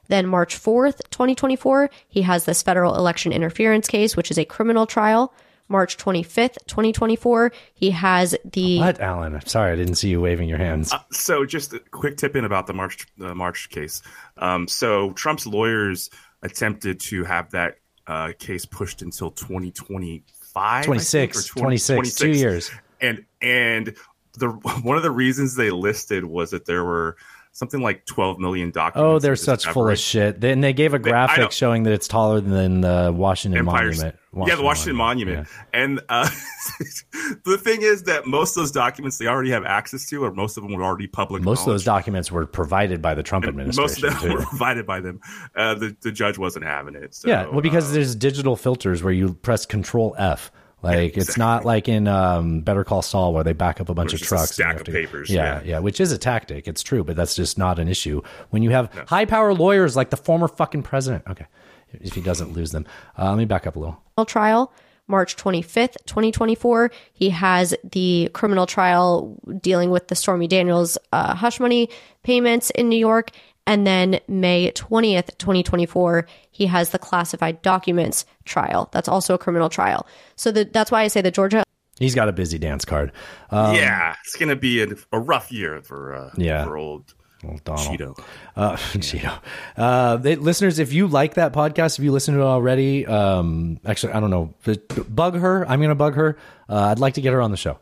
[0.09, 4.87] Then, March 4th, 2024, he has this federal election interference case, which is a criminal
[4.87, 5.33] trial.
[5.69, 8.79] March 25th, 2024, he has the.
[8.81, 9.35] What, Alan?
[9.35, 10.93] I'm sorry, I didn't see you waving your hands.
[10.93, 14.03] Uh, so, just a quick tip in about the March uh, March case.
[14.39, 16.11] Um, so, Trump's lawyers
[16.43, 17.77] attempted to have that
[18.09, 20.40] uh, case pushed until 2025.
[20.57, 22.71] I think, 26, or 20 26, two years.
[23.01, 23.95] And and
[24.39, 27.17] the one of the reasons they listed was that there were
[27.53, 29.05] something like 12 million documents.
[29.05, 30.41] Oh, they're such full of shit.
[30.41, 34.49] Then they gave a graphic don't- showing that it's taller than the Washington Empire's- Monument.
[34.49, 35.49] yeah, the Washington Monument.
[35.75, 36.29] And uh,
[37.45, 40.57] the thing is that most of those documents they already have access to, or most
[40.57, 41.43] of them were already public.
[41.43, 43.83] Most of those documents were provided by the Trump administration.
[43.83, 44.37] Most of them too.
[44.39, 45.21] were provided by them.
[45.57, 47.15] Uh, the the judge wasn't having it.
[47.15, 50.51] So, yeah, well, because uh, there's digital filters where you press Control F.
[50.83, 54.13] Like it's not like in um, Better Call Saul where they back up a bunch
[54.15, 54.59] of it's a trucks.
[54.59, 55.63] and you stack of to- papers, Yeah, yeah.
[55.73, 56.67] yeah, which is a tactic.
[56.67, 60.11] It's true, but that's just not an issue when you have high power lawyers like
[60.11, 61.25] the former fucking president.
[61.29, 61.47] Okay,
[61.93, 62.87] if he doesn't lose them,
[63.19, 64.03] uh, let me back up a little.
[64.27, 64.73] trial.
[65.07, 71.59] March 25th, 2024, he has the criminal trial dealing with the Stormy Daniels uh, hush
[71.59, 71.89] money
[72.23, 73.31] payments in New York.
[73.67, 78.89] And then May 20th, 2024, he has the classified documents trial.
[78.93, 80.07] That's also a criminal trial.
[80.37, 81.63] So the, that's why I say the Georgia
[81.99, 83.13] He's got a busy dance card.
[83.51, 86.65] Um, yeah, it's gonna be a, a rough year for uh, Yeah.
[86.65, 87.15] for old.
[87.47, 87.87] Old Donald.
[87.87, 88.25] Cheeto.
[88.57, 89.39] Uh, Cheeto.
[89.77, 93.79] Uh, they, listeners, if you like that podcast, if you listen to it already, um,
[93.87, 94.55] actually, I don't know,
[95.09, 95.67] bug her.
[95.67, 96.37] I'm going to bug her.
[96.69, 97.79] Uh, I'd like to get her on the show.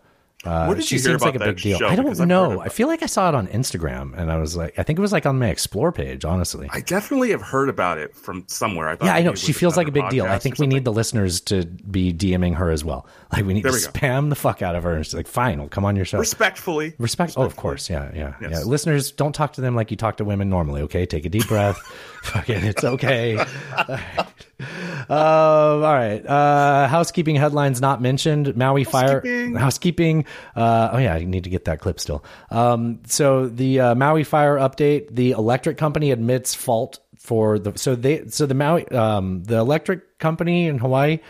[0.49, 1.79] Uh, Where did she you hear seems like a about big deal.
[1.79, 1.89] show?
[1.89, 2.61] I don't Because I've heard know.
[2.63, 5.03] I feel like I saw it on Instagram, and I was like, I think it
[5.03, 6.25] was like on my explore page.
[6.25, 8.89] Honestly, I definitely have heard about it from somewhere.
[8.89, 9.35] I thought yeah, I know.
[9.35, 10.25] She feels like a big deal.
[10.25, 13.07] I think we need the listeners to be DMing her as well.
[13.31, 14.95] Like we need There to we spam the fuck out of her.
[14.95, 16.19] And she's like, fine, we'll come on your show.
[16.19, 16.95] Respectfully.
[16.99, 17.35] Respect.
[17.37, 17.91] Oh, of course.
[17.91, 18.51] Yeah, yeah, Yes.
[18.53, 18.59] yeah.
[18.61, 20.81] Listeners, don't talk to them like you talk to women normally.
[20.81, 21.77] Okay, take a deep breath.
[22.23, 23.39] Fucking, it's okay.
[25.11, 26.27] Uh, all right.
[26.27, 28.55] Uh, housekeeping headlines not mentioned.
[28.57, 29.23] Maui fire.
[29.57, 30.27] Housekeeping.
[30.55, 32.23] Uh, oh yeah, I need to get that clip still.
[32.51, 35.15] Um, so the uh, Maui fire update.
[35.15, 37.79] The electric company admits fault for the.
[37.79, 38.27] So they.
[38.29, 38.87] So the Maui.
[38.89, 41.21] Um, the electric company in Hawaii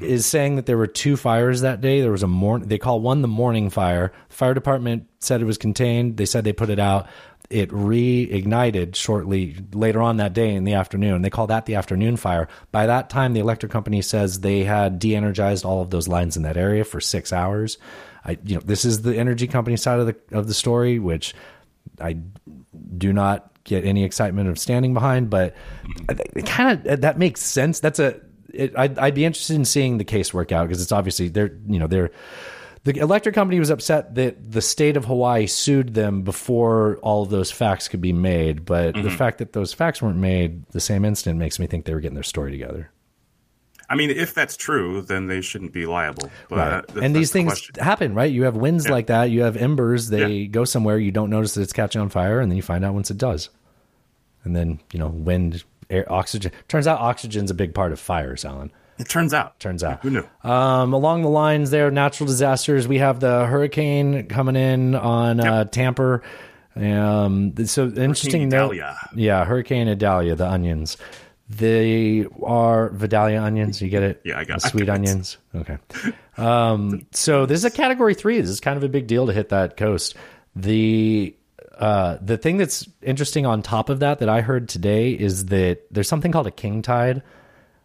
[0.00, 2.00] is saying that there were two fires that day.
[2.00, 2.68] There was a morning.
[2.68, 4.12] They call one the morning fire.
[4.28, 6.16] The fire department said it was contained.
[6.16, 7.06] They said they put it out.
[7.50, 11.22] It reignited shortly later on that day in the afternoon.
[11.22, 12.46] They call that the afternoon fire.
[12.70, 16.44] By that time, the electric company says they had de-energized all of those lines in
[16.44, 17.76] that area for six hours.
[18.24, 21.34] I, you know, this is the energy company side of the of the story, which
[22.00, 22.18] I
[22.96, 25.54] do not get any excitement of standing behind, but
[26.44, 27.80] kind of that makes sense.
[27.80, 28.20] That's a
[28.52, 31.56] it, I'd, I'd be interested in seeing the case work out because it's obviously they're
[31.66, 32.10] you know they're
[32.84, 37.30] the electric company was upset that the state of Hawaii sued them before all of
[37.30, 39.16] those facts could be made, but the Mhm.
[39.16, 42.14] fact that those facts weren't made the same instant makes me think they were getting
[42.14, 42.90] their story together.
[43.90, 46.30] I mean, if that's true, then they shouldn't be liable.
[46.48, 46.70] But right.
[46.86, 47.74] that's- and these the things question.
[47.84, 48.30] happen, right?
[48.30, 48.92] You have winds Yeah.
[48.92, 49.30] like that.
[49.30, 50.08] You have embers.
[50.08, 50.96] They go somewhere.
[50.96, 53.18] You don't notice that it's catching on fire, and then you find out once it
[53.18, 53.50] does.
[54.44, 56.52] And then you know, wind, air, oxygen.
[56.68, 58.70] Turns out oxygen's a big part of fires, Alan.
[59.00, 59.58] It turns out.
[59.58, 60.00] Turns out.
[60.02, 60.24] Who knew?
[60.44, 62.86] Um, along the lines there, natural disasters.
[62.86, 66.20] We have the hurricane coming in on uh, Tampa.
[66.76, 68.76] Um, so interesting note.
[69.14, 70.96] Yeah, Hurricane Idalia, the onions.
[71.48, 73.82] They are Vidalia onions.
[73.82, 74.20] You get it?
[74.24, 74.88] Yeah, I got- The I sweet it.
[74.90, 75.36] onions.
[75.54, 75.78] Okay.
[76.36, 78.40] Um, so this is a category three.
[78.40, 80.14] This is kind of a big deal to hit that coast.
[80.54, 81.34] The
[81.76, 85.80] uh, the thing that's interesting on top of that that I heard today is that
[85.90, 87.22] there's something called a king tide.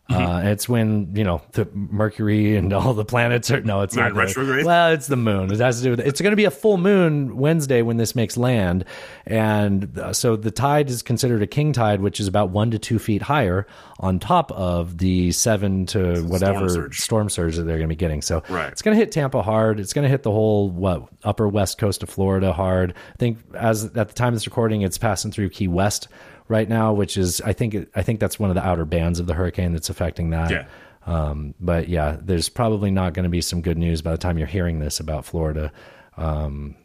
[0.10, 0.22] Mm-hmm.
[0.24, 4.14] Uh, it's when you know the Mercury and all the planets are no, it's not
[4.14, 4.64] the- retrograde?
[4.64, 5.52] Well, it's the moon.
[5.52, 8.16] It has to do with it's going to be a full moon Wednesday when this
[8.16, 8.86] makes land,
[9.26, 12.78] and uh, so the tide is considered a king tide, which is about one to
[12.78, 13.66] two feet higher
[14.00, 17.00] on top of the seven to whatever surge.
[17.00, 18.22] storm surge that they're going to be getting.
[18.22, 18.72] So Right.
[18.72, 19.80] it's going to hit Tampa hard.
[19.80, 22.94] It's going to hit the whole what upper west coast of Florida hard.
[23.14, 26.08] I think as at the time of this recording, it's passing through Key West
[26.48, 29.28] right now, which is I think I think that's one of the outer bands of
[29.28, 30.52] the hurricane that's affecting that.
[30.52, 30.66] Yeah.
[31.06, 34.38] Um, but yeah, there's probably not going to be some good news by the time
[34.38, 35.72] you're hearing this about Florida.
[36.18, 36.76] Um,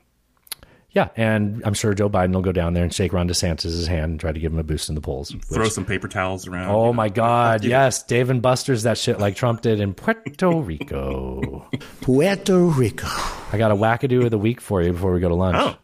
[0.91, 4.11] Yeah, and I'm sure Joe Biden will go down there and shake Ron DeSantis' hand
[4.11, 5.35] and try to give him a boost in the polls.
[5.47, 6.69] Throw some paper towels around.
[6.74, 7.65] Oh my God!
[7.70, 11.69] Yes, Dave and Buster's that shit like Trump did in Puerto Rico.
[12.01, 13.07] Puerto Rico.
[13.53, 15.57] I got a wackadoo of the week for you before we go to lunch.
[15.59, 15.77] Oh.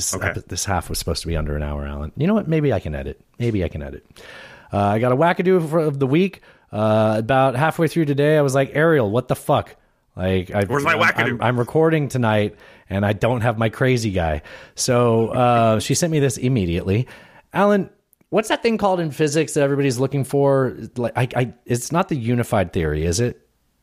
[0.00, 2.12] This epi- this half was supposed to be under an hour, Alan.
[2.16, 2.48] You know what?
[2.48, 3.20] Maybe I can edit.
[3.38, 4.06] Maybe I can edit.
[4.72, 6.42] Uh, I got a wackadoo for, of the week.
[6.72, 9.74] Uh, about halfway through today, I was like, Ariel, what the fuck?
[10.16, 11.32] Like, I, Where's my wackadoo?
[11.32, 12.56] I'm, I'm recording tonight,
[12.88, 14.42] and I don't have my crazy guy.
[14.74, 17.08] So uh, she sent me this immediately.
[17.52, 17.90] Alan,
[18.28, 20.76] what's that thing called in physics that everybody's looking for?
[20.96, 23.40] Like, I, I, it's not the unified theory, is it?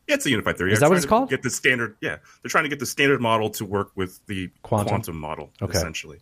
[0.08, 0.72] Yeah, it's a unified theory.
[0.72, 1.28] Is They're that what it's called?
[1.30, 1.96] Get the standard.
[2.00, 4.88] Yeah, they're trying to get the standard model to work with the Quantum?
[4.88, 5.76] quantum, model, Okay.
[5.76, 6.18] essentially.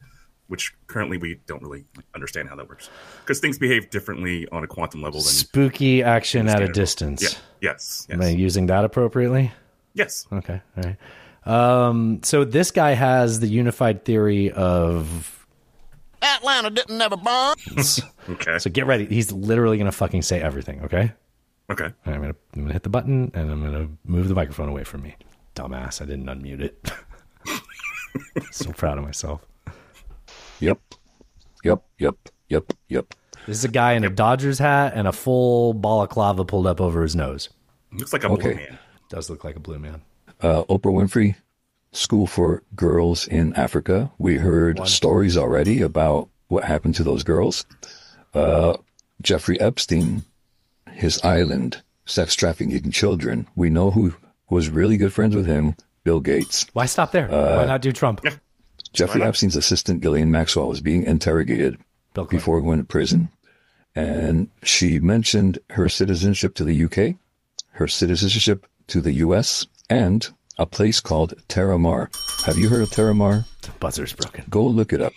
[0.48, 1.84] Which currently we don't really
[2.14, 2.88] understand how that works
[3.22, 7.22] because things behave differently on a quantum level than Spooky action at a distance.
[7.22, 7.70] Yeah.
[7.72, 8.06] Yes.
[8.10, 9.50] Am I using that appropriately?
[9.94, 10.26] Yes.
[10.32, 10.60] Okay.
[10.76, 10.96] All right.
[11.88, 15.46] Um, so this guy has the unified theory of.
[16.22, 17.56] Atlanta didn't never bomb.
[18.28, 18.58] okay.
[18.58, 19.06] So get ready.
[19.06, 20.82] He's literally going to fucking say everything.
[20.84, 21.12] Okay.
[21.70, 21.84] Okay.
[21.84, 24.28] All right, I'm going to I'm gonna hit the button and I'm going to move
[24.28, 25.16] the microphone away from me.
[25.55, 26.01] Dumbass.
[26.01, 26.90] I didn't unmute it.
[28.51, 29.40] so proud of myself.
[30.60, 30.78] Yep.
[31.64, 31.82] Yep.
[31.98, 32.14] Yep.
[32.48, 32.72] Yep.
[32.88, 33.14] Yep.
[33.47, 37.02] This is a guy in a Dodgers hat and a full balaclava pulled up over
[37.02, 37.48] his nose.
[37.93, 38.43] Looks like a Okay.
[38.43, 38.78] blue man.
[39.09, 40.02] Does look like a blue man.
[40.43, 41.36] Uh, Oprah Winfrey
[41.93, 44.10] School for Girls in Africa.
[44.18, 47.64] We heard stories already about what happened to those girls.
[48.34, 48.76] Uh,
[49.22, 50.24] Jeffrey Epstein,
[50.97, 53.47] his island, sex trafficking children.
[53.55, 54.14] We know who
[54.51, 55.74] was really good friends with him,
[56.05, 56.66] Bill Gates.
[56.73, 57.31] Why stop there?
[57.32, 58.24] Uh, Why not do Trump?
[58.93, 61.78] Jeffrey Epstein's assistant, Ghislaine Maxwell, was being interrogated
[62.31, 63.28] before going to prison.
[63.94, 67.16] And she mentioned her citizenship to the UK,
[67.73, 70.28] her citizenship to the US, and
[70.59, 72.09] a place called Terramar.
[72.47, 73.44] Have you heard of Terramar?
[73.62, 74.44] The buzzer's broken.
[74.48, 75.12] Go look it up.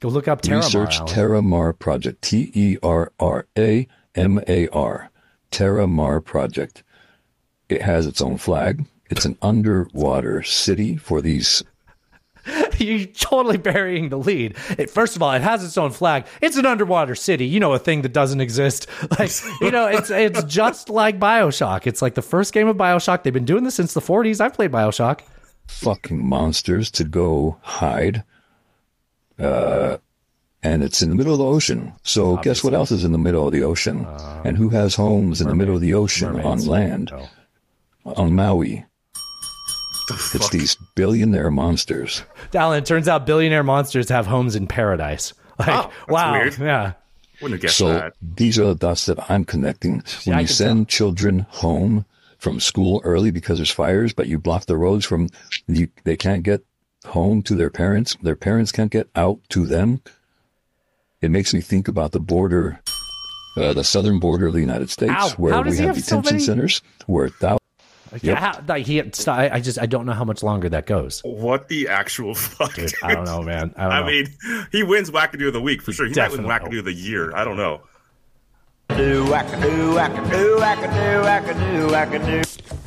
[0.00, 0.62] Go look up Terramar.
[0.62, 1.12] Research Alan.
[1.14, 2.22] Terramar Project.
[2.22, 5.09] T E R R A M A R.
[5.50, 6.82] Terramar Project.
[7.68, 8.84] It has its own flag.
[9.10, 11.62] It's an underwater city for these
[12.78, 14.56] You're totally burying the lead.
[14.78, 16.26] It, first of all, it has its own flag.
[16.40, 17.46] It's an underwater city.
[17.46, 18.86] You know, a thing that doesn't exist.
[19.18, 21.86] Like, you know, it's it's just like Bioshock.
[21.86, 23.22] It's like the first game of Bioshock.
[23.22, 24.40] They've been doing this since the 40s.
[24.40, 25.20] I've played Bioshock.
[25.66, 28.24] fucking monsters to go hide.
[29.38, 29.98] Uh,
[30.62, 31.92] and it's in the middle of the ocean.
[32.02, 34.04] So guess what else is in the middle of the ocean?
[34.04, 37.10] Uh, and who has homes in the middle of the ocean on land?
[37.12, 37.28] Oh.
[38.04, 38.84] On Maui.
[40.34, 42.24] It's these billionaire monsters.
[42.54, 45.32] Alan, it turns out billionaire monsters have homes in paradise.
[45.60, 46.32] Like, Oh, that's wow.
[46.32, 46.58] weird.
[46.58, 46.92] Yeah.
[47.42, 48.14] Wouldn't have guessed so that.
[48.22, 50.02] these are the dots that I'm connecting.
[50.24, 52.06] When I you can send children home
[52.38, 55.28] from school early because there's fires, but you block the roads from
[55.68, 56.64] you, they can't get
[57.04, 58.16] home to their parents.
[58.22, 60.00] Their parents can't get out to them.
[61.22, 62.80] It makes me think about the border,
[63.56, 66.16] uh, the southern border of the United States, Ow, where we he have have so
[66.22, 67.58] detention many- centers where thou.
[68.12, 68.38] Yeah, Yep.
[68.38, 71.20] how- like he, I I just I don't know how much longer that goes.
[71.24, 72.74] What the actual fuck?
[72.74, 73.72] Dude, I don't know, man.
[73.76, 74.06] I don't I know.
[74.06, 74.26] mean,
[74.72, 76.06] he wins Wackadoo of the week for sure.
[76.06, 76.46] He Definitely.
[76.48, 77.36] might win Wackadoo of the year.
[77.36, 77.82] I don't know.
[78.88, 82.79] Do wackadoo, wackadoo, wackadoo, wackadoo, wackadoo.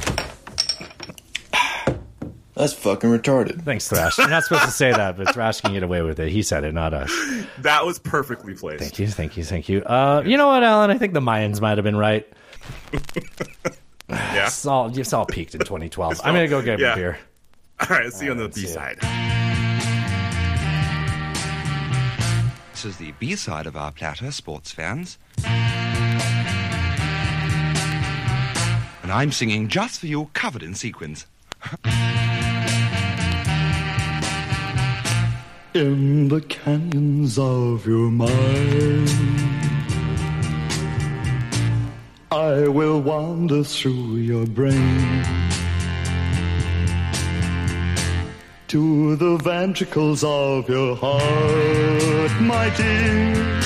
[2.64, 3.61] That's fucking retarded.
[3.64, 4.18] Thanks, Thrash.
[4.18, 6.30] You're not supposed to say that, but Thrash can get away with it.
[6.30, 7.11] He said it, not us.
[7.60, 8.80] That was perfectly placed.
[8.81, 9.84] Thank you, thank you, thank you.
[9.84, 10.90] Uh, you know what, Alan?
[10.90, 12.26] I think the Mayans might have been right.
[14.10, 14.48] Yeah.
[14.48, 16.22] It's all, it's all peaked in 2012.
[16.23, 16.94] I'm going to go get Yeah.
[16.94, 17.18] a beer.
[17.81, 18.98] All right, see you on the B side.
[22.72, 25.18] This is the B side of our platter, sports fans.
[29.03, 31.26] And I'm singing just for you, covered in sequins.
[35.76, 39.10] In the canyons of your mind,
[42.32, 45.24] I will wander through your brain
[48.68, 53.62] to the ventricles of your heart, my dear.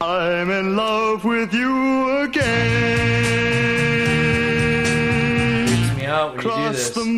[0.00, 3.47] I'm in love with you again.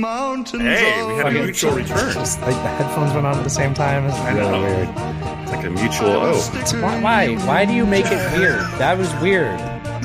[0.00, 0.62] Mountains.
[0.62, 2.12] Hey, we had a mutual return.
[2.14, 4.04] Just like the headphones went on at the same time.
[4.06, 4.60] It's I really know.
[4.62, 4.88] weird.
[5.42, 6.08] It's like a mutual.
[6.10, 7.34] Oh, Why, why?
[7.46, 8.60] Why do you make it weird?
[8.78, 9.58] That was weird.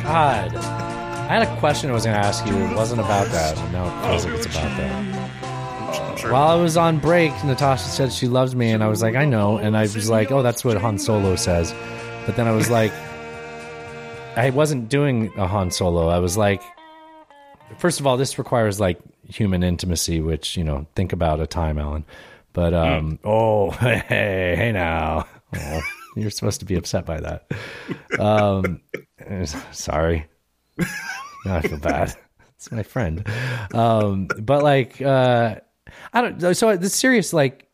[0.04, 0.56] God.
[0.56, 2.54] I had a question I was going to ask you.
[2.56, 3.56] It wasn't about that.
[3.72, 6.26] No, it feels like it's about that.
[6.26, 9.16] Oh, While I was on break, Natasha said she loves me, and I was like,
[9.16, 9.58] I know.
[9.58, 11.74] And I was like, oh, that's what Han Solo says.
[12.28, 12.92] But then I was like,
[14.36, 16.10] I wasn't doing a Han Solo.
[16.10, 16.62] I was like,
[17.78, 21.78] first of all, this requires like human intimacy, which, you know, think about a time,
[21.78, 22.06] Alan.
[22.54, 25.82] But um, oh, hey, hey now, oh,
[26.16, 27.52] you're supposed to be upset by that.
[28.18, 28.82] Um,
[29.72, 30.28] sorry,
[31.46, 32.16] now I feel bad.
[32.56, 33.28] It's my friend.
[33.74, 35.56] Um, but like, uh,
[36.14, 36.56] I don't.
[36.56, 37.68] So the serious, like,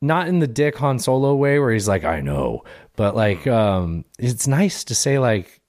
[0.00, 2.64] not in the Dick Han Solo way where he's like, I know,
[2.96, 5.60] but like, um, it's nice to say like,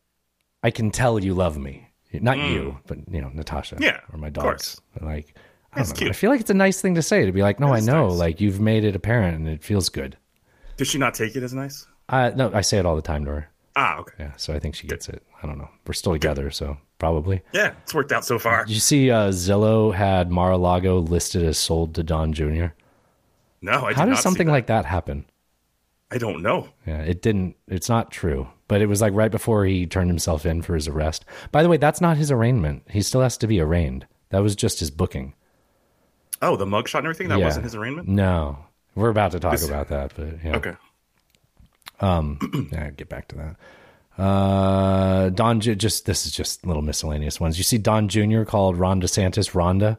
[0.64, 1.85] I can tell you love me.
[2.20, 3.76] Not you, but you know, Natasha.
[3.76, 3.82] Mm.
[3.82, 4.82] Yeah, or my dogs.
[5.02, 5.36] Like,
[5.74, 5.96] I don't know.
[5.96, 6.10] cute.
[6.10, 8.10] I feel like it's a nice thing to say to be like, no, I know,
[8.10, 8.18] nice.
[8.18, 10.18] like you've made it apparent and it feels good.
[10.78, 11.88] Did she not take it as nice?
[12.10, 13.50] Uh, no, I say it all the time to her.
[13.76, 14.14] Ah, okay.
[14.20, 15.22] Yeah, so I think she gets it.
[15.42, 15.70] I don't know.
[15.86, 17.42] We're still together, so probably.
[17.52, 18.66] Yeah, it's worked out so far.
[18.66, 22.68] Did you see uh, Zillow had Mar-a-Lago listed as sold to Don Jr.?
[23.62, 25.26] No, I did How not does something like that happen?
[26.12, 26.70] I don't know.
[26.86, 27.56] Yeah, it didn't.
[27.68, 28.48] It's not true.
[28.68, 31.24] But it was like right before he turned himself in for his arrest.
[31.52, 32.84] By the way, that's not his arraignment.
[32.90, 34.08] He still has to be arraigned.
[34.30, 35.34] That was just his booking.
[36.42, 37.28] Oh, the mugshot and everything?
[37.30, 37.46] That Yeah.
[37.46, 38.08] wasn't his arraignment?
[38.08, 38.58] No,
[38.96, 40.14] we're about to talk This- about that.
[40.16, 40.56] But yeah.
[40.58, 40.74] Okay.
[42.02, 42.40] Um,
[42.72, 43.56] yeah, get back to that.
[44.22, 47.58] Uh, Don, Ju- just this is just little miscellaneous ones.
[47.58, 48.44] You see, Don Jr.
[48.44, 49.98] called Ron DeSantis Rhonda.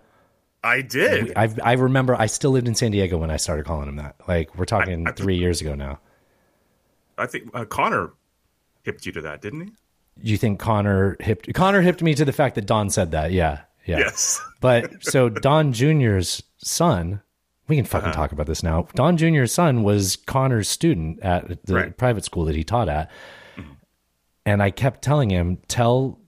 [0.65, 1.33] I did.
[1.37, 2.17] I I remember.
[2.17, 4.17] I still lived in San Diego when I started calling him that.
[4.27, 6.01] Like we're talking three years ago now.
[7.19, 8.11] I think uh, Connor
[8.87, 9.73] hipped you to that, didn't he?
[10.23, 13.33] You think Connor hipped Connor hipped me to the fact that Don said that?
[13.33, 13.99] Yeah, yeah.
[13.99, 14.41] Yes.
[14.63, 17.21] But so Don Jr.'s son,
[17.69, 18.17] we can fucking Uh-huh.
[18.17, 18.89] talk about this now.
[18.95, 21.97] Don Jr.'s son was Connor's student at the Right.
[21.97, 23.11] private school that he taught at.
[24.47, 26.19] And I kept telling him, tell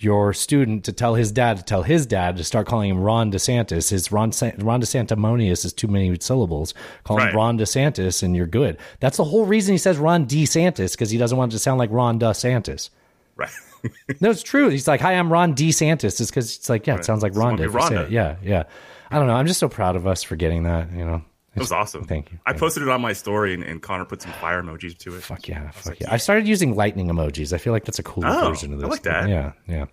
[0.00, 3.30] your student to tell his dad to tell his dad to start calling him Ron
[3.30, 3.90] DeSantis.
[3.90, 6.74] His Ron, Ron DeSantimonious is too many syllables.
[7.04, 8.76] Call him Ron DeSantis and you're good.
[9.00, 11.78] That's the whole reason he says Ron DeSantis because he doesn't want it to sound
[11.78, 12.90] like Ron DeSantis.
[13.36, 13.50] Right.
[14.20, 14.68] no, it's true.
[14.68, 17.38] He's like, "Hi, I'm Ron DeSantis." It's because it's like, yeah, it sounds like It's
[17.38, 17.58] gonna Rhonda.
[17.58, 18.06] be if you say Rhonda.
[18.06, 18.10] it.
[18.10, 18.62] Yeah, yeah.
[19.10, 19.34] I don't know.
[19.34, 20.90] I'm just so proud of us for getting that.
[20.92, 21.22] You know,
[21.54, 22.04] It was awesome.
[22.04, 22.38] Thank you.
[22.46, 25.22] I posted it on my story, and, and Connor put some fire emojis to it.
[25.22, 26.12] Fuck yeah, fuck yeah.
[26.12, 27.52] I started using lightning emojis.
[27.52, 28.86] I feel like that's a cooler Oh, version of this.
[28.86, 29.28] I like that.
[29.28, 29.84] Yeah, yeah.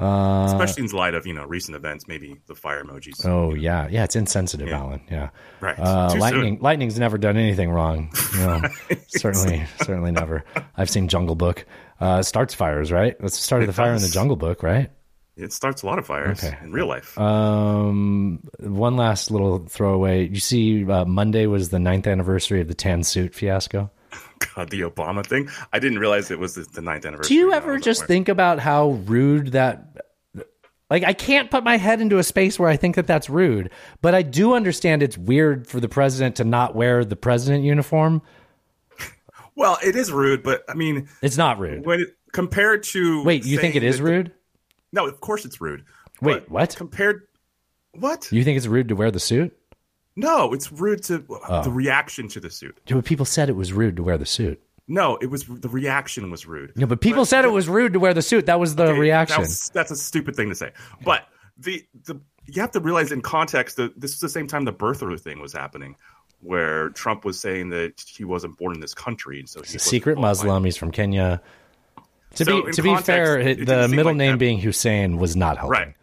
[0.00, 3.24] Uh, Especially in light of you know recent events, maybe the fire emojis.
[3.24, 4.04] Oh yeah, yeah.
[4.04, 5.00] It's insensitive, Alan.
[5.10, 5.28] Yeah.
[5.60, 5.78] Right.
[5.78, 6.54] Uh, lightning.
[6.56, 6.62] soon.
[6.62, 8.10] Lightning's never done anything wrong.
[8.34, 8.60] No,
[9.08, 10.42] certainly, certainly never.
[10.76, 11.64] I've seen Jungle Book.
[12.00, 13.14] Uh, starts fires, right?
[13.20, 14.08] That's the start of the fire in the.
[14.08, 14.90] Jungle Book, right?
[15.36, 16.56] It starts a lot of fires Okay.
[16.62, 17.18] in real life.
[17.18, 20.28] Um, one last little throwaway.
[20.28, 23.90] You see, uh, Monday was the ninth anniversary of the tan suit fiasco.
[24.54, 25.48] God, the Obama thing.
[25.72, 27.28] I didn't realize it was the, the ninth anniversary.
[27.28, 29.88] Do you ever just think about how rude that?
[30.90, 33.70] Like, I can't put my head into a space where I think that that's rude,
[34.02, 38.20] but I do understand it's weird for the president to not wear the president uniform.
[39.54, 41.86] Well, it is rude, but I mean, It's not rude.
[41.86, 44.32] when it, compared to Wait, you think it is is rude?
[44.92, 45.84] No, of course it's rude.
[46.20, 46.76] Wait, what?
[46.76, 47.26] Compared,
[47.94, 48.30] what?
[48.30, 49.56] You think it's rude to wear the suit?
[50.14, 51.62] No, it's rude to uh, Oh.
[51.62, 52.78] the reaction to the suit.
[52.86, 54.62] Yeah, but people said it was rude to wear the suit.
[54.88, 56.72] No, it was the reaction was rude.
[56.76, 58.46] No, but people said it was rude to wear the suit.
[58.46, 59.40] That was the Okay, reaction.
[59.42, 60.72] That's, that's a stupid thing to say.
[61.04, 64.64] But the the you have to realize in context that this is the same time
[64.64, 65.96] the birther thing was happening,
[66.40, 69.78] where Trump was saying that he wasn't born in this country, and so He's a
[69.78, 70.18] secret.
[70.18, 70.64] Muslim.
[70.64, 71.40] He's from Kenya.
[72.36, 74.38] To So be to be context, fair, it the middle like name that.
[74.38, 75.70] being Hussein was not helping.
[75.70, 75.94] Right.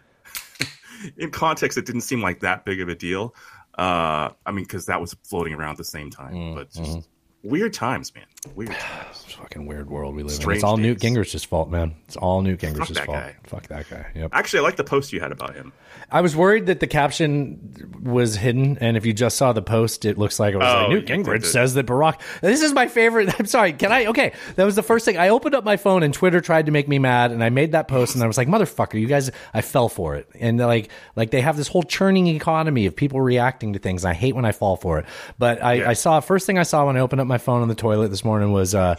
[1.18, 3.36] in context, it didn't seem like that big of a deal.
[3.78, 6.34] Uh, I mean, because that was floating around at the same time.
[6.34, 7.08] Mm, but just
[7.44, 8.26] weird times, man.
[8.56, 9.26] Weird times.
[9.40, 10.52] Fucking weird world we live in.
[10.52, 11.00] It's all Newt.
[11.00, 11.96] Gingrich's fault, man.
[12.08, 13.18] It's all Newt Fuck Gingrich's that fault.
[13.18, 13.36] guy.
[13.44, 14.06] Fuck that guy.
[14.16, 14.32] Yep.
[14.34, 15.72] Actually, I like the post you had about him.
[16.12, 20.04] I was worried that the caption was hidden, and if you just saw the post,
[20.06, 22.20] it looks like it was Oh, like Newt Gingrich says that Barack.
[22.42, 23.34] This is my favorite.
[23.40, 23.74] I'm sorry.
[23.74, 24.08] Can I?
[24.08, 25.18] Okay, that was the first thing.
[25.18, 27.72] I opened up my phone, and Twitter tried to make me mad, and I made
[27.74, 30.90] that post, and I was like, "Motherfucker, you guys!" I fell for it, and like,
[31.16, 34.04] like they have this whole churning economy of people reacting to things.
[34.04, 35.06] I hate when I fall for it,
[35.38, 37.70] but I, I saw first thing I saw when I opened up my phone on
[37.70, 38.76] the toilet this morning was.
[38.76, 38.96] uh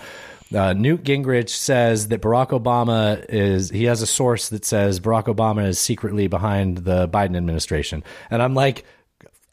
[0.52, 5.26] uh, Newt Gingrich says that Barack Obama is, he has a source that says Barack
[5.26, 8.02] Obama is secretly behind the Biden administration.
[8.30, 8.84] And I'm like,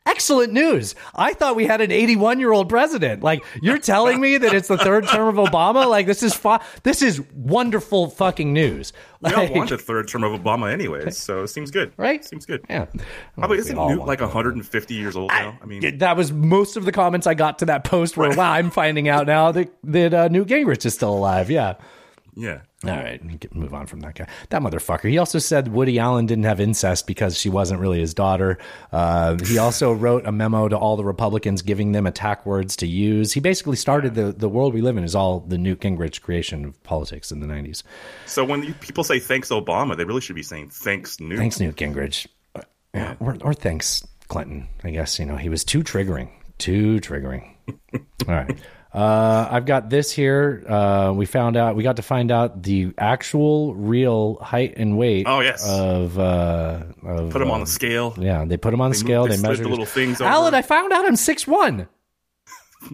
[0.07, 0.95] excellent news.
[1.15, 3.21] I thought we had an 81 year old president.
[3.23, 5.87] Like, you're telling me that it's the third term of Obama?
[5.87, 8.93] Like, this is, fu- this is wonderful fucking news.
[9.21, 11.91] We Like, all want the third term of Obama, anyways, so it seems good.
[11.97, 12.23] Right?
[12.23, 12.63] Seems good.
[12.69, 12.85] Yeah.
[13.37, 15.57] Probably isn't Newt like 150 years old now?
[15.61, 18.51] I mean, that was most of the comments I got to that post were, wow,
[18.51, 21.49] I'm finding out now that, that uh, Newt Gingrich is still alive.
[21.49, 21.75] Yeah.
[22.37, 22.59] Yeah.
[22.83, 23.19] All right,
[23.55, 24.27] move on from that guy.
[24.49, 25.09] That motherfucker.
[25.09, 28.59] He also said Woody Allen didn't have incest because she wasn't really his daughter.
[28.91, 32.87] Uh, he also wrote a memo to all the Republicans giving them attack words to
[32.87, 33.33] use.
[33.33, 36.65] He basically started the, the world we live in is all the Newt Gingrich creation
[36.65, 37.81] of politics in the 90s.
[38.27, 41.39] So when you, people say thanks Obama, they really should be saying thanks Newt.
[41.39, 42.27] Thanks, Newt Gingrich.
[42.93, 44.67] Yeah, or, or thanks Clinton.
[44.83, 47.55] I guess you know he was too triggering, too triggering.
[48.27, 48.57] All right.
[48.97, 50.63] Uh, I've got this here.
[50.67, 51.75] Uh, we found out.
[51.75, 55.27] We got to find out the actual, real height and weight.
[55.29, 55.63] Oh, yes.
[55.69, 58.15] Of, uh, of Put him on the scale.
[58.17, 59.21] Yeah, they put them on the scale.
[59.27, 60.27] moved- They, they measured the little things over.
[60.29, 61.87] Alan, I found out I'm six one.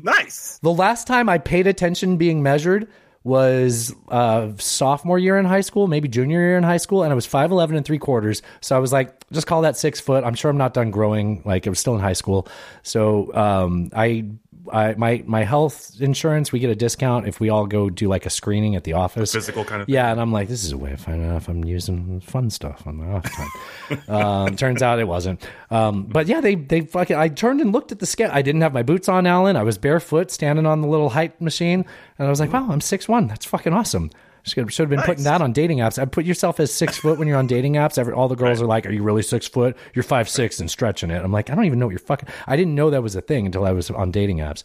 [0.01, 0.59] Nice.
[0.63, 2.87] The last time I paid attention being measured
[3.23, 7.15] was uh, sophomore year in high school, maybe junior year in high school, and I
[7.15, 8.41] was five eleven and three quarters.
[8.61, 10.23] So I was like, just call that six foot.
[10.23, 11.41] I'm sure I'm not done growing.
[11.45, 12.47] Like it was still in high school.
[12.81, 14.25] So um, I.
[14.71, 18.25] I, my my health insurance, we get a discount if we all go do like
[18.25, 19.33] a screening at the office.
[19.33, 21.49] Physical kind of Yeah, and I'm like, this is a way of finding out if
[21.49, 24.01] I'm using fun stuff on my off time.
[24.07, 25.45] um, turns out it wasn't.
[25.69, 27.15] Um, but yeah, they they fucking.
[27.15, 28.29] I turned and looked at the scale.
[28.31, 29.55] I didn't have my boots on, Alan.
[29.55, 31.85] I was barefoot, standing on the little height machine,
[32.17, 33.27] and I was like, wow, I'm six one.
[33.27, 34.11] That's fucking awesome.
[34.43, 35.97] Should have been putting that on dating apps.
[35.97, 37.97] I put yourself as six foot when you're on dating apps.
[37.97, 39.77] Every, all the girls are like, "Are you really six foot?
[39.93, 42.27] You're five six and stretching it." I'm like, I don't even know what you're fucking.
[42.45, 44.63] I didn't know that was a thing until I was on dating apps.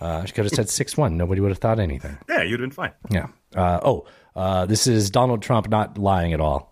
[0.00, 1.16] Uh, I could have said six one.
[1.16, 2.18] Nobody would have thought anything.
[2.28, 2.92] Yeah, you'd have been fine.
[3.10, 3.28] Yeah.
[3.54, 6.71] Uh, oh, uh, this is Donald Trump not lying at all.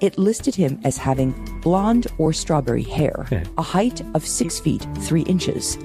[0.00, 3.26] It listed him as having blonde or strawberry hair,
[3.56, 5.76] a height of six feet three inches,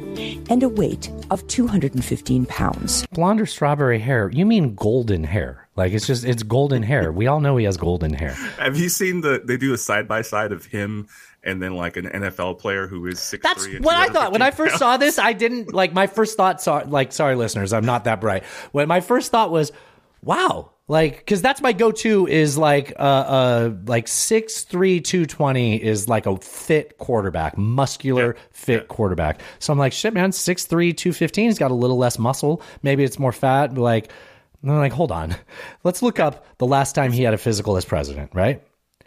[0.50, 3.06] and a weight of 215 pounds.
[3.08, 4.30] Blonde or strawberry hair?
[4.34, 5.68] You mean golden hair?
[5.76, 7.12] Like it's just it's golden hair.
[7.12, 8.34] We all know he has golden hair.
[8.60, 9.42] Have you seen the?
[9.44, 11.08] They do a side by side of him
[11.44, 13.44] and then like an NFL player who is six.
[13.44, 15.18] That's what I thought when I first saw this.
[15.18, 16.62] I didn't like my first thought.
[16.62, 18.44] Saw like sorry listeners, I'm not that bright.
[18.72, 19.72] When my first thought was,
[20.22, 25.76] wow, like because that's my go-to is like uh uh like six three two twenty
[25.76, 29.42] is like a fit quarterback, muscular fit quarterback.
[29.58, 31.46] So I'm like shit, man, six three two fifteen.
[31.46, 32.62] He's got a little less muscle.
[32.84, 33.74] Maybe it's more fat.
[33.74, 34.12] But like,
[34.62, 35.36] and I'm like, hold on,
[35.84, 38.64] let's look up the last time he had a physical as president, right?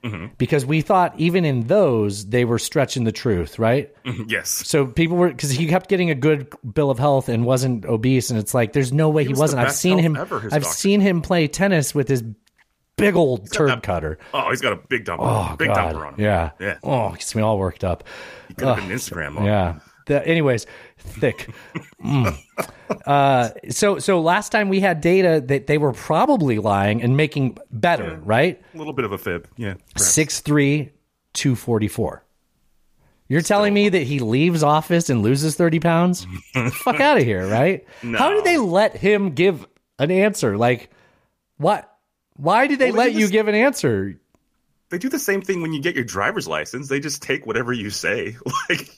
[0.06, 0.26] Mm-hmm.
[0.38, 3.92] Because we thought even in those they were stretching the truth, right?
[4.04, 4.24] Mm-hmm.
[4.28, 4.48] yes.
[4.50, 8.30] So people were because he kept getting a good bill of health and wasn't obese,
[8.30, 9.62] and it's like there's no way he, was wasn't.
[9.62, 10.16] I've seen him.
[10.16, 10.68] ever, I've doctor.
[10.68, 12.22] seen him play tennis with his
[12.96, 14.18] big old turd that- cutter.
[14.32, 15.52] Oh, he's got a big oh, dumper.
[15.52, 16.20] Oh big God, dumper on him.
[16.20, 16.78] yeah, Yeah.
[16.82, 18.04] Oh, gets me all worked up.
[18.48, 19.44] He could have been Instagram.
[19.44, 19.80] Yeah.
[20.06, 20.66] The, anyways,
[21.06, 21.48] thick.
[22.04, 22.36] Mm.
[23.06, 27.58] Uh, so so last time we had data that they were probably lying and making
[27.70, 28.60] better, right?
[28.74, 29.48] A little bit of a fib.
[29.56, 29.74] Yeah.
[29.96, 30.90] Six three,
[31.32, 32.22] two forty four.
[33.28, 36.26] You're telling me that he leaves office and loses 30 pounds?
[36.74, 37.84] Fuck out of here, right?
[38.00, 38.16] No.
[38.18, 39.66] How did they let him give
[39.98, 40.56] an answer?
[40.56, 40.90] Like,
[41.56, 41.92] what?
[42.36, 44.20] Why did they Well, they let you just- give an answer?
[44.90, 46.86] They do the same thing when you get your driver's license.
[46.88, 48.36] They just take whatever you say.
[48.70, 48.88] Like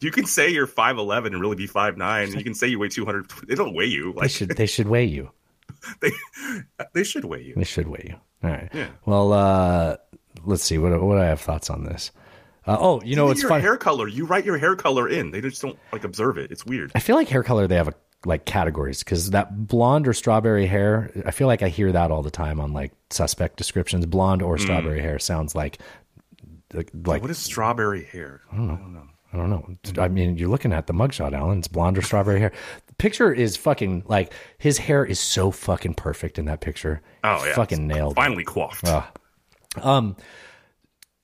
[0.00, 2.32] you can say you're five eleven and really be five nine.
[2.32, 3.30] You can say you weigh two hundred.
[3.46, 4.14] They don't weigh you.
[4.20, 5.30] They should they should weigh you.
[6.92, 7.54] they should weigh you.
[7.56, 8.16] They should weigh you.
[8.42, 8.68] All right.
[8.72, 8.88] Yeah.
[9.06, 9.96] Well, uh,
[10.44, 10.78] let's see.
[10.78, 12.10] What what I have thoughts on this?
[12.66, 13.62] Uh, oh, you know Even it's your funny.
[13.62, 14.06] hair color.
[14.06, 15.30] You write your hair color in.
[15.30, 16.50] They just don't like observe it.
[16.50, 16.92] It's weird.
[16.94, 17.94] I feel like hair color they have a,
[18.26, 21.10] like categories because that blonde or strawberry hair.
[21.24, 24.04] I feel like I hear that all the time on like suspect descriptions.
[24.06, 24.60] Blonde or Mm.
[24.60, 25.78] strawberry hair sounds like
[26.74, 28.42] like, like what is strawberry hair?
[28.52, 28.74] I don't know.
[28.74, 29.06] I don't know.
[29.32, 30.02] I don't know.
[30.02, 31.58] I mean, you're looking at the mugshot, Alan.
[31.58, 32.52] It's blonde or strawberry hair.
[32.86, 37.00] The picture is fucking like his hair is so fucking perfect in that picture.
[37.22, 38.16] Oh yeah, fucking nailed.
[38.16, 38.86] Finally coiffed.
[38.86, 39.04] Ugh.
[39.82, 40.16] Um,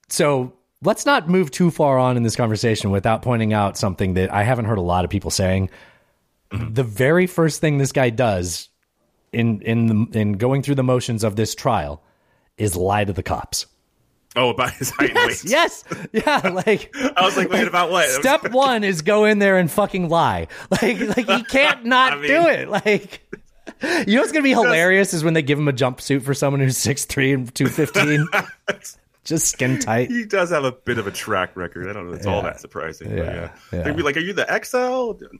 [0.07, 4.33] so let's not move too far on in this conversation without pointing out something that
[4.33, 5.69] I haven't heard a lot of people saying.
[6.51, 8.69] The very first thing this guy does
[9.33, 12.01] in in the, in going through the motions of this trial
[12.57, 13.65] is lie to the cops.
[14.37, 15.43] Oh, about his height and weight.
[15.43, 15.83] Yes,
[16.13, 18.07] yeah, like I was like, wait, about what?
[18.09, 20.47] Step one is go in there and fucking lie.
[20.71, 22.69] Like, like he can't not I mean- do it.
[22.69, 23.21] Like,
[24.07, 26.59] you know what's gonna be hilarious is when they give him a jumpsuit for someone
[26.61, 28.27] who's six three and two fifteen,
[29.23, 30.09] just skin tight.
[30.09, 31.89] He does have a bit of a track record.
[31.89, 32.13] I don't know.
[32.13, 33.09] if It's all that surprising.
[33.09, 33.49] but Yeah, yeah.
[33.73, 33.81] yeah.
[33.83, 34.77] They'd be like, "Are you the XL?"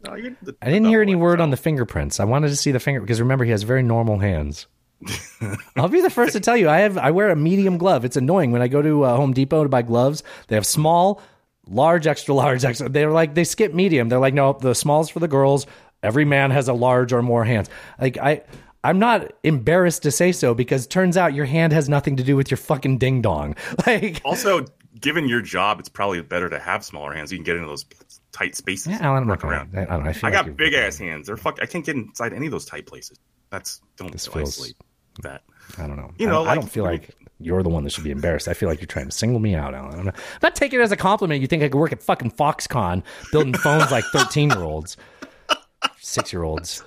[0.10, 2.20] No, the I didn't hear any word on the fingerprints.
[2.20, 4.68] I wanted to see the finger because remember he has very normal hands.
[5.76, 8.04] I'll be the first to tell you I have I wear a medium glove.
[8.06, 10.24] It's annoying when I go to uh, Home Depot to buy gloves.
[10.48, 11.22] They have small,
[11.68, 12.90] large, extra large, extra.
[12.90, 14.10] They're like they skip medium.
[14.10, 15.68] They're like no, the small's for the girls.
[16.04, 17.70] Every man has a large or more hands.
[18.00, 18.42] Like I.
[18.84, 22.38] I'm not embarrassed to say so because turns out your hand has nothing to do
[22.38, 23.56] with your fucking ding dong.
[23.88, 24.66] Like Also,
[25.02, 27.32] given your job, it's probably better to have smaller hands.
[27.32, 27.86] You can get into those
[28.32, 28.88] tight spaces.
[28.94, 29.78] Yeah, Alan, I'm work not around.
[29.78, 31.28] I don't know, I I, like got big ass hands.
[31.28, 31.60] They're fuck.
[31.62, 33.20] I can't get inside any of those tight places.
[33.50, 34.76] That's don't This feels- isolate
[35.24, 35.44] that.
[35.78, 36.12] I don't know.
[36.18, 38.48] You know, don't, I don't feel like you're the one that should be embarrassed.
[38.48, 40.00] I feel like you're trying to single me out, Alan.
[40.00, 41.42] I'm not, I'm not taking it as a compliment.
[41.42, 44.98] You think I could work at fucking Foxconn building phones like 13 year olds,
[46.00, 46.84] six year olds.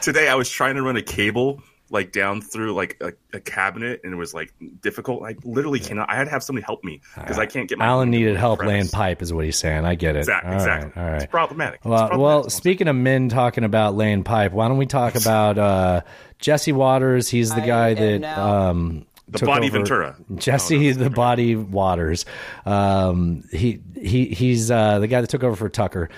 [0.00, 1.62] Today, I was trying to run a cable
[1.92, 5.22] like down through like a, a cabinet and it was like difficult.
[5.24, 6.10] I literally cannot.
[6.10, 7.84] I had to have somebody help me because I can't get my.
[7.84, 8.72] Alan needed help crevice.
[8.72, 9.84] laying pipe, is what he's saying.
[9.84, 10.20] I get it.
[10.20, 10.90] Exact- All exactly.
[10.96, 11.22] right, all right.
[11.22, 11.76] It's problematic.
[11.80, 12.42] It's Well, problematic.
[12.44, 16.00] well, speaking of men talking about laying pipe, why don't we talk about uh,
[16.38, 17.28] Jesse Watters?
[17.28, 20.16] He's the guy that um, The Body over- Ventura.
[20.36, 22.24] Jesse the Body Watters.
[22.64, 26.08] Um, he he he's uh, the guy that took over for Tucker.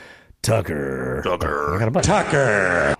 [0.43, 1.21] Tucker.
[1.25, 1.75] Tucker.
[1.75, 2.09] I got a button.
[2.13, 2.94] Tucker.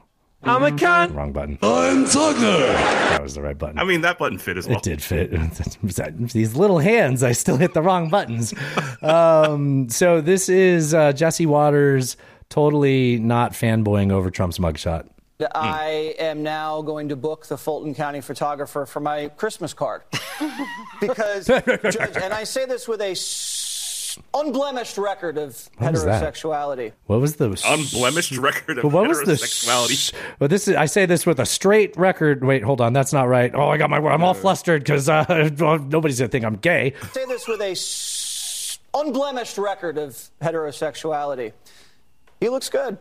[0.47, 1.15] I'm a cunt.
[1.15, 1.59] Wrong button.
[1.63, 2.41] I'm Tucker.
[2.41, 3.79] That was the right button.
[3.79, 4.77] I mean, that button fit as well.
[4.77, 5.31] It did fit.
[6.33, 8.53] These little hands, I still hit the wrong buttons.
[9.03, 12.17] um, so this is uh, Jesse Watters
[12.51, 15.09] totally not fanboying over Trump's mugshot.
[15.55, 20.03] I am now going to book the Fulton County photographer for my Christmas card.
[21.01, 23.21] because, Judge, and I say this with a s-
[24.35, 26.05] unblemished record of What was?
[26.05, 26.93] Heterosexuality.
[27.07, 30.13] What was the Unblemished record of But what was the heterosexuality.
[30.39, 30.77] Well, this is.
[30.77, 32.45] I say this with a straight record.
[32.45, 32.93] Wait, hold on.
[32.93, 33.55] That's not right.
[33.55, 33.99] Oh, I got my.
[33.99, 34.11] Word.
[34.13, 35.51] I'm all flustered because uh,
[35.89, 36.95] nobody's gonna think I'm gay.
[37.13, 40.11] Say this with a s- unblemished record of
[40.43, 41.53] heterosexuality.
[42.41, 42.99] He looks good,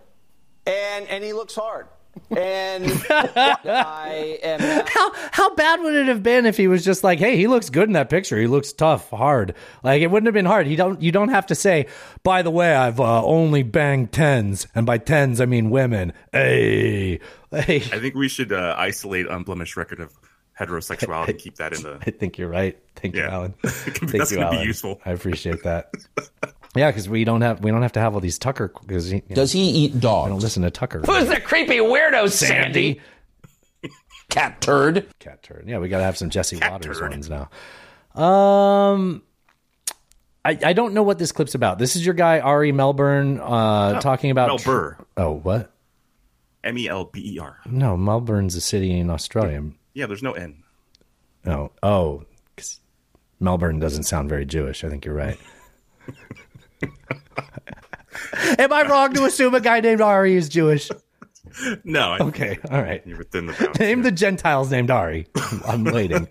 [0.65, 1.88] and and he looks hard,
[2.30, 4.60] and I am.
[4.60, 7.48] Now- How how bad would it have been if he was just like, hey, he
[7.48, 8.40] looks good in that picture.
[8.40, 9.56] He looks tough, hard.
[9.84, 10.68] Like it wouldn't have been hard.
[10.68, 11.02] He don't.
[11.02, 11.88] You don't have to say.
[12.23, 16.14] By the way, I've uh, only banged tens, and by tens I mean women.
[16.31, 17.19] Hey,
[17.52, 17.77] hey.
[17.77, 20.14] I think we should uh, isolate unblemished record of
[20.60, 21.98] heterosexuality and keep that in the.
[22.07, 22.77] I think you're right.
[22.95, 23.53] Thank you, Alan.
[23.64, 24.68] Thank That's you, gonna be Alan.
[24.68, 25.02] useful.
[25.06, 25.91] I appreciate that.
[26.75, 28.73] Yeah, because we don't have we don't have to have all these Tucker.
[28.81, 30.25] Because he, Does he eat dogs?
[30.27, 31.01] I don't listen to Tucker.
[31.05, 32.99] Who's the creepy weirdo, Sandy?
[34.29, 35.05] Cat turd.
[35.19, 35.65] Cat turd.
[35.67, 37.49] Yeah, we got to have some Jesse Watters ones now.
[38.19, 39.21] Um,
[40.43, 41.77] I I don't know what this clip's about.
[41.77, 44.95] This is your guy Ari Melbourne uh, No, talking about Melbourne.
[45.17, 45.71] oh, what?
[46.63, 47.59] M E L B E R.
[47.67, 49.63] No, Melbourne's a city in Australia.
[49.93, 50.63] Yeah, there's no N.
[51.45, 52.23] No, oh,
[52.57, 52.79] 'cause
[53.39, 54.83] Melbourne doesn't sound very Jewish.
[54.83, 55.37] I think you're right.
[58.60, 60.89] Am I wrong to assume a guy named Ari is Jewish?
[61.84, 62.14] No.
[62.14, 63.01] I- Okay, all right.
[63.05, 63.80] You're within the bounds.
[63.80, 65.27] Name the Gentiles named Ari.
[65.68, 66.27] I'm waiting.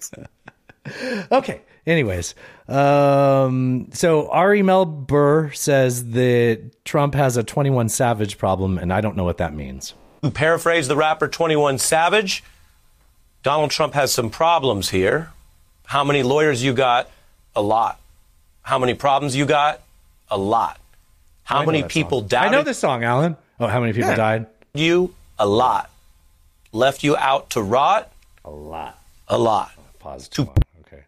[1.32, 1.62] okay.
[1.84, 2.34] Anyways,
[2.68, 9.16] um, so Ari Melber says that Trump has a 21 Savage problem, and I don't
[9.16, 9.94] know what that means.
[10.34, 12.44] Paraphrase the rapper 21 Savage,
[13.42, 15.30] Donald Trump has some problems here.
[15.86, 17.10] How many lawyers you got?
[17.56, 17.98] A lot.
[18.62, 19.80] How many problems you got?
[20.32, 20.80] A lot.
[21.44, 22.28] How many people song.
[22.28, 23.36] doubted I know this song, Alan.
[23.60, 24.16] Oh, how many people Yeah.
[24.16, 24.46] died?
[24.74, 25.14] you?
[25.38, 25.90] A lot.
[26.72, 28.10] Left you out to rot?
[28.44, 28.98] A lot.
[29.28, 29.70] A lot.
[29.98, 30.28] Pause.
[30.28, 30.50] Too
[30.86, 31.02] Okay.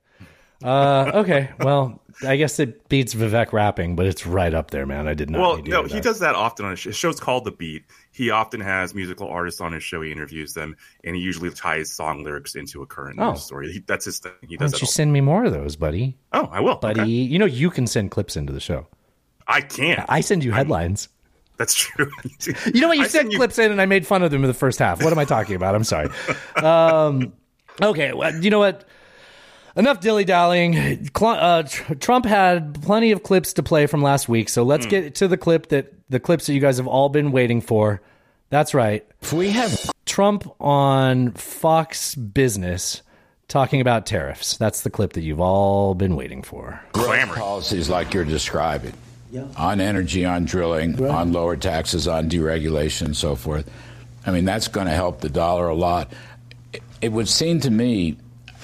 [0.63, 1.49] Uh, okay.
[1.61, 5.09] Well, I guess it beats Vivek rapping, but it's right up there, man.
[5.09, 5.41] I did not.
[5.41, 6.03] Well, need to no, hear he that.
[6.05, 6.91] does that often on his, show.
[6.91, 7.85] his show's called The Beat.
[8.13, 10.03] He often has musical artists on his show.
[10.03, 13.31] He interviews them, and he usually ties song lyrics into a current Oh.
[13.31, 13.73] news story.
[13.73, 14.33] He, that's his thing.
[14.47, 16.17] He Why does don't you all- send me more of those, buddy?
[16.33, 17.01] Oh, I will, buddy.
[17.01, 17.11] Okay.
[17.11, 18.87] You know you can send clips into the show.
[19.47, 20.05] I can't.
[20.09, 21.09] I send you headlines.
[21.57, 22.11] That's true.
[22.75, 22.99] You know what?
[22.99, 25.03] You sent clips in, and I made fun of them in the first half.
[25.03, 25.75] What am I talking about?
[25.75, 26.09] I'm sorry.
[26.63, 27.33] Um,
[27.81, 28.85] okay, well, you know what?
[29.77, 31.09] Enough dilly dallying.
[31.21, 35.17] Uh, Tr- Trump had plenty of clips to play from last week, so let's get
[35.17, 38.01] to the clip that the clips that you guys have all been waiting for.
[38.51, 39.05] That's right.
[39.33, 43.03] We have Trump on Fox Business
[43.49, 44.57] talking about tariffs.
[44.57, 46.81] That's the clip that you've all been waiting for.
[46.93, 48.95] Growth policies like you're describing
[49.57, 53.71] on energy, on drilling, on lower taxes, on deregulation, and so forth.
[54.27, 56.13] I mean, that's going to help the dollar a lot.
[56.73, 58.17] It, it would seem to me,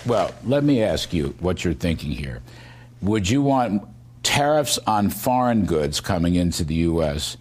[0.06, 2.40] well, let me ask you what you're thinking here.
[3.02, 3.82] Would you want
[4.22, 7.36] tariffs on foreign goods coming into the U.S.?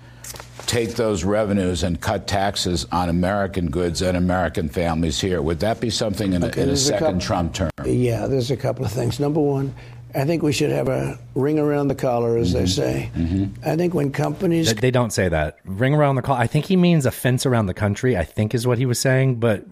[0.65, 5.41] Take those revenues and cut taxes on American goods and American families here.
[5.41, 7.69] Would that be something in a, Okay, in a there's a second couple- Trump term?
[7.85, 9.19] Yeah, there's a couple of things.
[9.19, 9.73] Number one,
[10.15, 12.67] I think we should have a ring around the collar, as they mm-hmm.
[12.67, 13.11] say.
[13.15, 13.69] Mm-hmm.
[13.69, 15.59] I think when companies They- They don't say that.
[15.65, 16.39] Ring around the collar.
[16.39, 18.17] I think he means a fence around the country.
[18.17, 19.35] I think is what he was saying.
[19.39, 19.65] But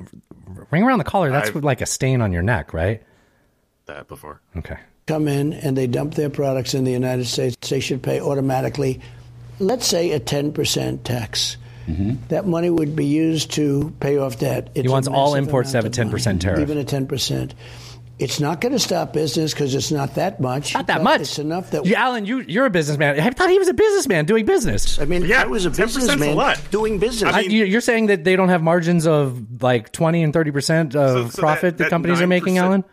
[0.70, 1.32] ring around the collar.
[1.32, 3.02] That's I've- like a stain on your neck, right?
[3.88, 4.42] that before.
[4.58, 4.78] Okay.
[5.06, 9.00] come in and they dump their products in the United States, they should pay automatically,
[9.60, 11.56] let's say, a 10% tax.
[11.88, 12.16] Mm-hmm.
[12.28, 14.72] That money would be used to pay off debt.
[14.74, 16.60] He It's a wants all imports to have a 10% money, tariff.
[16.60, 17.54] Even a 10%.
[18.20, 20.74] It's not going to stop business because it's not that much.
[20.74, 21.22] Not that much.
[21.22, 21.86] It's enough that.
[21.86, 23.20] You, Alan, you you're a businessman.
[23.20, 24.98] I thought he was a businessman doing business.
[25.00, 27.32] I mean, yeah, I was a 10% 's a businessman doing business.
[27.32, 30.96] I- you- you're saying that they don't have margins of like 20 and 30 percent
[30.96, 32.84] of So profit that, companies are making, Alan?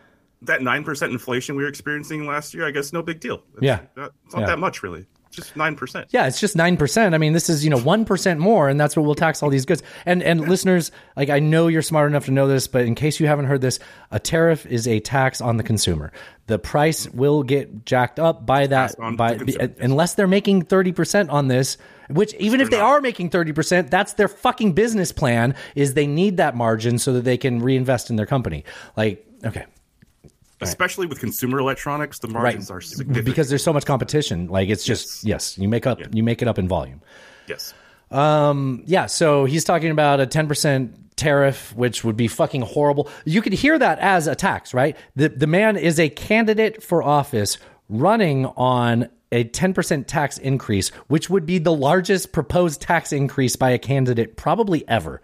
[0.43, 3.43] That nine percent inflation we were experiencing last year, I guess, no big deal.
[3.55, 3.79] It's Yeah.
[3.97, 4.47] not, it's not Yeah.
[4.49, 5.07] that much, really.
[5.35, 6.09] Just nine percent.
[6.11, 7.15] Yeah, it's just nine percent.
[7.15, 9.51] I mean, this is you know one percent more, and that's what we'll tax all
[9.51, 9.83] these goods.
[10.07, 13.21] And and listeners, like I know you're smart enough to know this, but in case
[13.21, 13.79] you haven't heard this,
[14.11, 16.13] a tariff is a tax on the consumer.
[16.47, 19.39] The price will get jacked up by that by
[19.79, 21.79] unless they're making thirty percent on this.
[22.11, 25.55] Which even if they are making thirty percent, that's their fucking business plan.
[25.75, 28.65] Is they need that margin so that they can reinvest in their company.
[28.95, 29.65] Like okay,
[30.65, 33.25] Especially with consumer electronics, the margins are significant.
[33.25, 34.49] because there's so much competition.
[34.49, 37.01] Like it's just yes, you make up you make it up in volume.
[37.47, 37.73] yes.
[38.11, 43.09] Um, yeah, so he's talking about a 10% tariff, which would be fucking horrible.
[43.25, 44.97] You could hear that as a tax, right?
[45.17, 47.59] The, the man is a candidate for office
[47.89, 53.71] running on a 10% tax increase, which would be the largest proposed tax increase by
[53.71, 55.21] a candidate probably ever.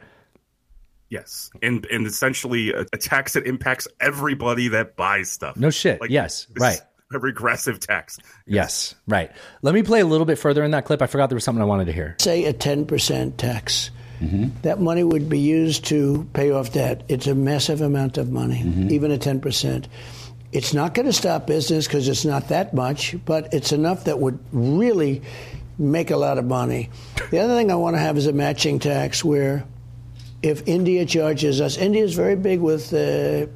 [1.11, 5.57] Yes, and and essentially a, a tax that impacts everybody that buys stuff.
[5.57, 6.01] No shit.
[6.01, 6.81] Like, yes, right.
[7.13, 8.19] A regressive tax.
[8.47, 9.33] Yes, right.
[9.63, 11.03] Let me play a little bit further in that clip.
[11.03, 12.15] I forgot there was something I wanted to hear.
[12.21, 13.91] Say a 10% tax.
[14.21, 14.61] Mm-hmm.
[14.63, 17.03] That money would be used to pay off debt.
[17.09, 18.91] It's a massive amount of money, mm-hmm.
[18.91, 19.87] even a 10%.
[20.53, 24.21] It's not going to stop business because it's not that much, but it's enough that
[24.21, 25.23] would really
[25.79, 26.91] make a lot of money.
[27.31, 29.65] The other thing I want to have is a matching tax where
[30.43, 33.47] if India charges us, India is very big with uh,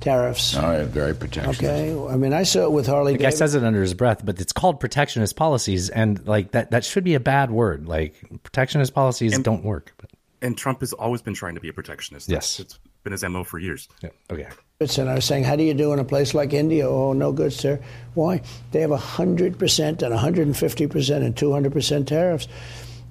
[0.00, 0.56] tariffs.
[0.56, 1.62] Oh, yeah, very protectionist.
[1.62, 3.12] Okay, I mean, I saw it with Harley.
[3.12, 6.70] The guy says it under his breath, but it's called protectionist policies, and like that
[6.70, 7.86] that should be a bad word.
[7.86, 9.94] Like protectionist policies don't work.
[10.40, 12.28] And Trump has always been trying to be a protectionist.
[12.28, 12.60] Yes.
[12.60, 13.88] it's been his mo for years.
[14.02, 14.10] Yeah.
[14.30, 14.46] Okay.
[14.80, 16.88] And I was saying, how do you do in a place like India?
[16.88, 17.80] Oh, no good, sir.
[18.14, 18.42] Why?
[18.70, 22.46] They have 100% and 150% and 200% tariffs.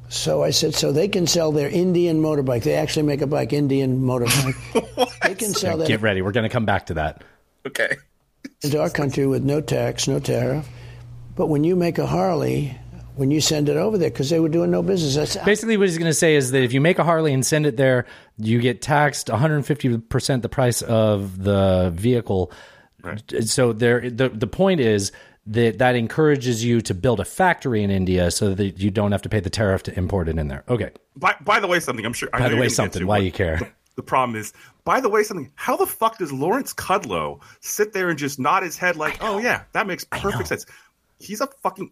[0.09, 2.63] So I said, so they can sell their Indian motorbike.
[2.63, 5.19] They actually make a bike, Indian motorbike.
[5.23, 6.21] they can sell that Get ready.
[6.21, 7.23] We're going to come back to that.
[7.65, 7.97] Okay.
[8.63, 10.67] into our country with no tax, no tariff.
[11.35, 12.77] But when you make a Harley,
[13.15, 15.87] when you send it over there, because they were doing no business, that's Basically, what
[15.87, 18.05] he's going to say is that if you make a Harley and send it there,
[18.37, 22.51] you get taxed 150% the price of the vehicle.
[23.41, 25.11] So there, the the point is
[25.47, 29.21] that that encourages you to build a factory in India so that you don't have
[29.23, 30.63] to pay the tariff to import it in there.
[30.67, 30.91] Okay.
[31.15, 32.29] By, by the way, something I'm sure.
[32.33, 33.01] I By the way, something.
[33.01, 33.57] to, Why you care?
[33.57, 34.53] The, the problem is,
[34.83, 35.51] by the way, something.
[35.55, 39.39] How the fuck does Lawrence Kudlow sit there and just nod his head like, "Oh
[39.39, 40.65] yeah, that makes perfect sense"?
[41.19, 41.91] He's a fucking.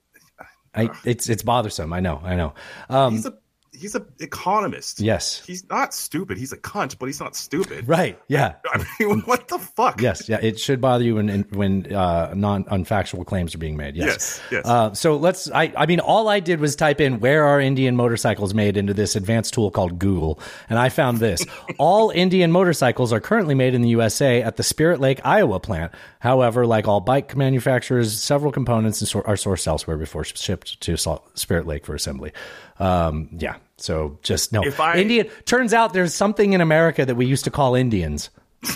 [0.76, 1.94] I, it's it's bothersome.
[1.94, 2.22] I know.
[2.24, 2.54] I know.
[2.90, 3.34] Um, He's a
[3.80, 5.00] he's an economist.
[5.00, 5.44] Yes.
[5.46, 6.38] He's not stupid.
[6.38, 7.88] He's a cunt, but he's not stupid.
[7.88, 8.20] right.
[8.28, 8.56] Yeah.
[8.74, 10.02] I mean, what the fuck?
[10.02, 13.96] Yes, yeah, it should bother you when when uh, non unfactual claims are being made.
[13.96, 14.66] Yes, Yes, yes.
[14.66, 15.50] Uh, so let's.
[15.52, 18.94] I, I mean, all I did was type in "where are Indian motorcycles made" into
[18.94, 20.40] this advanced tool called Google,
[20.70, 21.46] and I found this:
[21.78, 25.92] all Indian motorcycles are currently made in the USA at the Spirit Lake, Iowa plant.
[26.20, 30.98] However, like all bike manufacturers, several components are sourced elsewhere before shipped to
[31.36, 32.32] Spirit Lake for assembly.
[32.80, 33.56] Um, yeah.
[33.78, 34.64] So just no.
[34.64, 38.30] If I- Indian turns out there's something in America that we used to call Indians.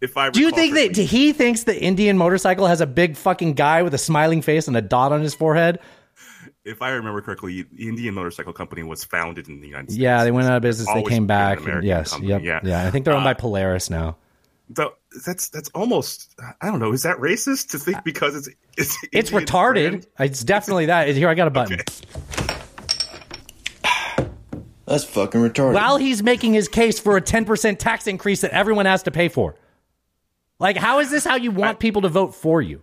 [0.00, 3.52] If I Do you think that he thinks the Indian motorcycle has a big fucking
[3.52, 5.78] guy with a smiling face and a dot on his forehead?
[6.64, 9.98] if I remember correctly, the Indian Motorcycle Company was founded in the United States.
[10.00, 10.88] Yeah, they went out of business.
[10.94, 11.58] They came back.
[11.60, 12.60] American yes, yep, yeah.
[12.62, 12.86] yeah.
[12.86, 14.16] I think they're owned by Uh, Polaris now.
[14.70, 14.92] Though
[15.26, 16.92] that's that's almost I don't know.
[16.92, 18.48] Is that racist to think because it's
[18.78, 19.90] it's It's retarded.
[19.90, 20.06] brand?
[20.18, 21.08] It's definitely that.
[21.08, 21.80] Here, I got a button.
[24.90, 25.72] That's fucking retarded.
[25.74, 29.28] While he's making his case for a 10% tax increase that everyone has to pay
[29.28, 29.54] for.
[30.58, 32.82] Like, how is this how you want people to vote for you?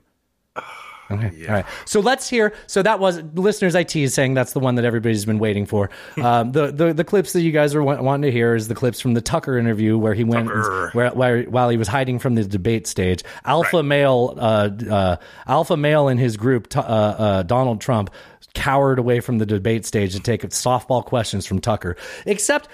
[1.10, 1.48] Okay.
[1.48, 1.66] All right.
[1.86, 2.54] So let's hear.
[2.68, 5.90] So that was listeners IT is saying that's the one that everybody's been waiting for.
[6.22, 8.76] Um, the, the the clips that you guys are wa- wanting to hear is the
[8.76, 10.90] clips from the Tucker interview where he went Tucker.
[10.94, 13.24] where, where while he was hiding from the debate stage.
[13.46, 15.16] Alpha male, uh, uh,
[15.48, 18.10] alpha male in his group, Tu- uh, uh, Donald Trump,
[18.58, 21.96] cowered away from the debate stage to take softball questions from Tucker.
[22.26, 22.68] Except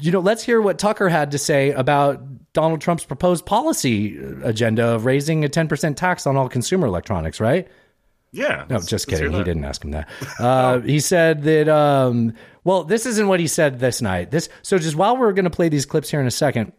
[0.00, 2.22] you know, let's hear what Tucker had to say about
[2.54, 7.68] Donald Trump's proposed policy agenda of raising a 10% tax on all consumer electronics, right?
[8.30, 8.64] Yeah.
[8.70, 9.32] No, just kidding.
[9.32, 10.08] He didn't ask him that.
[10.38, 12.32] Uh, he said that, um,
[12.64, 14.30] well, this isn't what he said this night.
[14.30, 16.72] This So just while we're going to play these clips here in a second,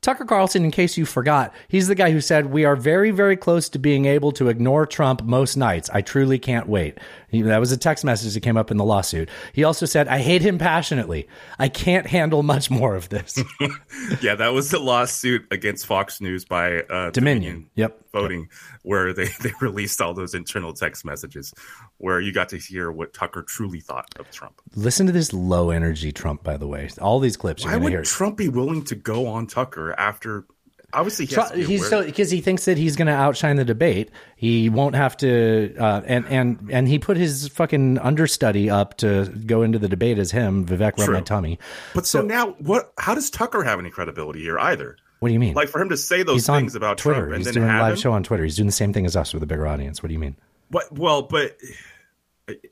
[0.00, 3.36] Tucker Carlson, in case you forgot, he's the guy who said, We are very, very
[3.36, 5.90] close to being able to ignore Trump most nights.
[5.92, 6.98] I truly can't wait.
[7.30, 9.28] He, that was a text message that came up in the lawsuit.
[9.52, 11.28] He also said, I hate him passionately.
[11.58, 13.42] I can't handle much more of this.
[14.20, 17.70] yeah, that was the lawsuit against Fox News by uh, Dominion.
[17.76, 17.98] Yep.
[18.12, 18.48] Voting,
[18.82, 21.54] where they, they released all those internal text messages
[21.98, 24.60] where you got to hear what Tucker truly thought of Trump.
[24.74, 26.88] Listen to this low energy Trump, by the way.
[27.00, 28.02] All these clips you're Why would hear.
[28.02, 30.46] Trump be willing to go on Tucker after
[30.92, 33.14] Obviously, he Tru- has to be he's so because he thinks that he's going to
[33.14, 34.10] outshine the debate.
[34.36, 39.26] He won't have to, uh, and and and he put his fucking understudy up to
[39.46, 40.98] go into the debate as him, Vivek.
[40.98, 41.58] Ramaswamy.
[41.94, 42.92] But so, now, what?
[42.98, 44.96] How does Tucker have any credibility here either?
[45.20, 45.54] What do you mean?
[45.54, 47.20] Like for him to say those he's things about Twitter.
[47.20, 47.98] Trump and he's then doing a live him?
[47.98, 48.42] show on Twitter.
[48.42, 50.02] He's doing the same thing as us with a bigger audience.
[50.02, 50.36] What do you mean?
[50.70, 50.90] What?
[50.92, 51.56] Well, but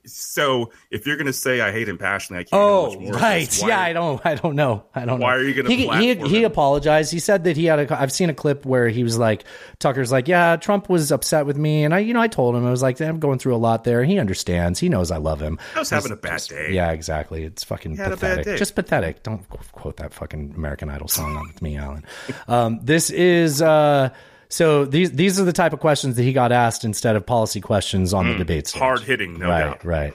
[0.07, 2.63] so if you're going to say I hate him passionately, I can't.
[2.63, 3.59] Oh, right.
[3.61, 4.21] Why- Yeah, I don't.
[4.25, 4.85] I don't know.
[4.95, 5.21] I don't.
[5.21, 5.41] Why know.
[5.41, 7.13] are you gonna He he, he apologized.
[7.13, 8.01] He said that he had a.
[8.01, 9.45] I've seen a clip where he was like,
[9.79, 12.67] Tucker's like, yeah, Trump was upset with me, and I, you know, I told him
[12.67, 14.05] I was like, I'm going through a lot there.
[14.05, 14.79] He understands.
[14.79, 15.59] He knows I love him.
[15.75, 16.73] I was having a bad just- day.
[16.73, 17.45] Yeah, exactly.
[17.45, 18.59] It's fucking He had a bad pathetic.
[18.59, 19.23] Just pathetic.
[19.23, 22.05] Don't quote that fucking American Idol song on with me, Alan.
[22.47, 23.63] Um, this is.
[23.63, 24.11] uh
[24.49, 27.61] so these these are the type of questions that he got asked instead of policy
[27.61, 28.81] questions on the debate stage.
[28.81, 29.85] Hard hitting, no right, doubt.
[29.85, 30.15] Right.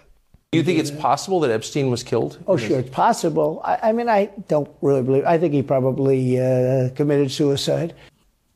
[0.51, 2.37] Do you think it's possible that Epstein was killed?
[2.45, 3.59] Oh, sure, it's possible.
[3.65, 5.25] I, I mean, I don't really believe.
[5.25, 7.95] I think he probably uh, committed suicide.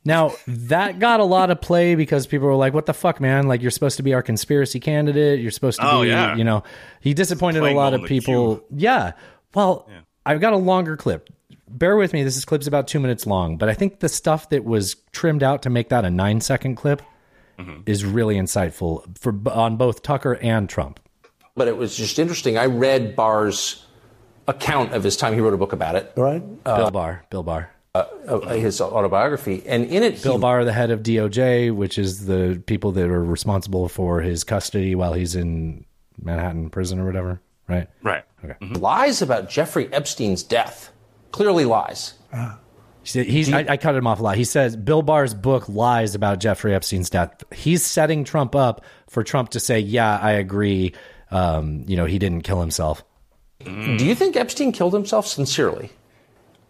[0.04, 3.48] Now that got a lot of play because people were like, "What the fuck, man?
[3.48, 5.40] Like you're supposed to be our conspiracy candidate.
[5.40, 6.36] You're supposed to Oh, be, yeah.
[6.36, 6.62] you know."
[7.00, 8.64] He disappointed a lot of in the people.
[8.70, 9.12] Yeah.
[9.54, 9.88] Well,
[10.24, 11.28] I've got a longer clip.
[11.70, 12.22] Bear with me.
[12.22, 15.42] This is clip's about two minutes long, but I think the stuff that was trimmed
[15.42, 17.02] out to make that a nine second clip
[17.58, 17.80] Mm-hmm.
[17.86, 21.00] is really insightful for on both Tucker and Trump.
[21.56, 22.56] But it was just interesting.
[22.56, 23.84] I read Barr's
[24.46, 25.34] account of his time.
[25.34, 26.12] He wrote a book about it.
[26.16, 26.40] Right.
[26.62, 27.24] Bill Barr.
[27.30, 27.70] Bill Barr.
[27.96, 31.98] Uh, uh, his autobiography, and in it, Bill he, Barr, the head of DOJ, which
[31.98, 35.84] is the people that are responsible for his custody while he's in
[36.22, 37.40] Manhattan prison or whatever.
[37.66, 37.88] Right.
[38.04, 38.22] Right.
[38.44, 38.54] Okay.
[38.78, 40.92] lies about Jeffrey Epstein's death.
[41.30, 42.14] Clearly lies.
[43.02, 44.36] He's, he's, I, I cut him off a lot.
[44.36, 47.42] He says Bill Barr's book lies about Jeffrey Epstein's death.
[47.52, 50.94] He's setting Trump up for Trump to say, "Yeah, I agree.
[51.30, 53.04] Um, you know, he didn't kill himself."
[53.64, 55.90] Do you think Epstein killed himself sincerely?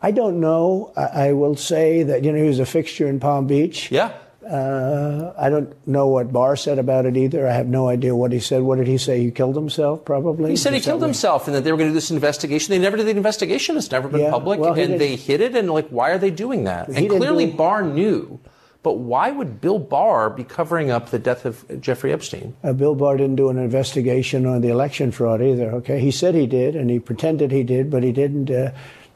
[0.01, 0.93] I don't know.
[0.97, 3.91] I, I will say that you know he was a fixture in Palm Beach.
[3.91, 4.13] Yeah.
[4.49, 7.47] Uh, I don't know what Barr said about it either.
[7.47, 8.63] I have no idea what he said.
[8.63, 9.21] What did he say?
[9.23, 10.51] He killed himself, probably.
[10.51, 12.71] He said he killed himself and that they were going to do this investigation.
[12.71, 13.77] They never did the investigation.
[13.77, 14.59] It's never been Yeah, public.
[14.61, 15.55] well, and they hid it.
[15.55, 16.89] And, like, why are they doing that?
[16.89, 18.41] He and clearly, Barr knew.
[18.83, 22.57] But why would Bill Barr be covering up the death of Jeffrey Epstein?
[22.63, 25.73] Uh, Bill Barr didn't do an investigation on the election fraud either.
[25.73, 28.51] Okay, he said he did, and he pretended he did, but he didn't.
[28.51, 28.71] Uh,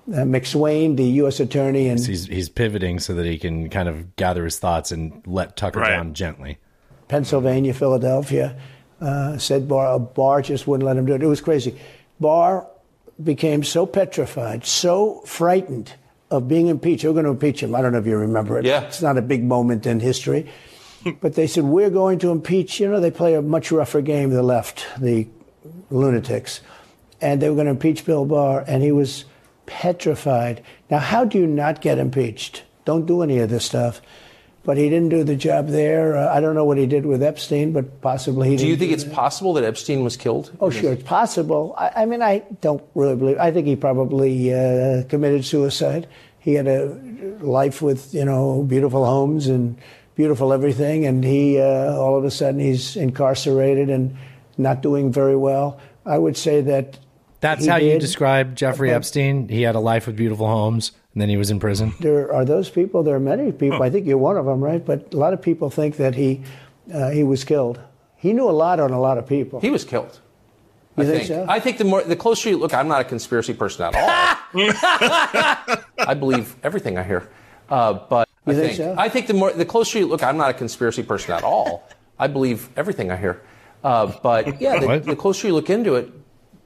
[0.08, 1.38] uh, McSwain, the U.S.
[1.40, 5.22] attorney, and He's he's pivoting so that he can kind of gather his thoughts and
[5.26, 5.90] let Tucker Right.
[5.90, 6.58] down gently.
[7.08, 8.56] Pennsylvania, Philadelphia,
[9.00, 11.22] uh, said Barr, Barr just wouldn't let him do it.
[11.22, 11.78] It was crazy.
[12.20, 12.66] Barr
[13.22, 15.92] became so petrified, so frightened
[16.30, 17.02] of being impeached.
[17.02, 17.74] They were going to impeach him.
[17.74, 18.64] I don't know if you remember it.
[18.64, 18.82] Yeah.
[18.82, 20.50] It's not a big moment in history.
[21.20, 22.80] but they said, we're going to impeach.
[22.80, 25.26] You know, they play a much rougher game, the left, the
[25.90, 26.60] lunatics.
[27.20, 29.24] And they were going to impeach Bill Barr, and he was
[29.72, 30.62] petrified.
[30.90, 32.62] Now, how do you not get impeached?
[32.84, 34.02] Don't do any of this stuff.
[34.64, 36.16] But he didn't do the job there.
[36.16, 38.92] Uh, I don't know what he did with Epstein, but possibly he Do you think
[38.92, 40.56] it's possible that Epstein was killed?
[40.60, 41.74] Oh, sure, it's possible.
[41.76, 43.38] I, I mean, I don't really believe.
[43.38, 46.06] I think he probably uh, committed suicide.
[46.38, 46.94] He had a
[47.40, 49.76] life with you know beautiful homes and
[50.14, 54.16] beautiful everything, and he uh, all of a sudden he's incarcerated and
[54.58, 55.80] not doing very well.
[56.06, 56.98] I would say that
[57.42, 58.96] That's he how you describe Jeffrey Okay.
[58.96, 59.48] Epstein.
[59.48, 61.92] He had a life with beautiful homes, and then he was in prison.
[62.00, 63.02] There are those people.
[63.02, 63.82] There are many people.
[63.82, 64.82] I think you're one of them, right?
[64.84, 66.42] But a lot of people think that he
[66.94, 67.78] uh, he was killed.
[68.16, 69.60] He knew a lot on a lot of people.
[69.60, 70.20] He was killed.
[70.96, 71.28] You I think think.
[71.28, 71.46] so?
[71.48, 74.38] I think the more the closer you look, I'm not a conspiracy person at all.
[75.98, 77.28] I believe everything I hear,
[77.70, 78.94] uh, but You I think think so?
[78.98, 81.88] I think the more the closer you look, I'm not a conspiracy person at all.
[82.18, 83.40] I believe everything I hear,
[83.82, 86.12] uh, but yeah, the, the closer you look into it,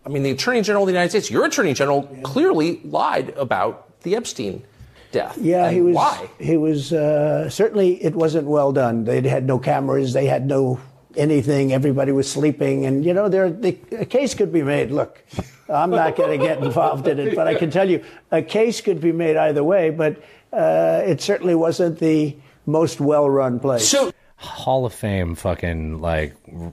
[0.06, 4.00] I mean, the Attorney General of the United States, your Attorney General, clearly lied about
[4.02, 4.62] the Epstein
[5.10, 5.36] death.
[5.36, 5.96] Yeah, he was.
[5.96, 6.30] Why?
[6.38, 8.02] He was uh, certainly.
[8.04, 9.04] It wasn't well done.
[9.04, 10.12] They had no cameras.
[10.12, 10.78] They had no
[11.16, 11.72] anything.
[11.72, 14.92] Everybody was sleeping, and you know, there the, a case could be made.
[14.92, 15.24] Look,
[15.68, 18.80] I'm not going to get involved in it, but I can tell you, a case
[18.80, 19.90] could be made either way.
[19.90, 20.22] But
[20.52, 23.88] uh, it certainly wasn't the most well-run place.
[23.88, 24.12] So.
[24.38, 26.72] Hall of Fame, fucking like, r-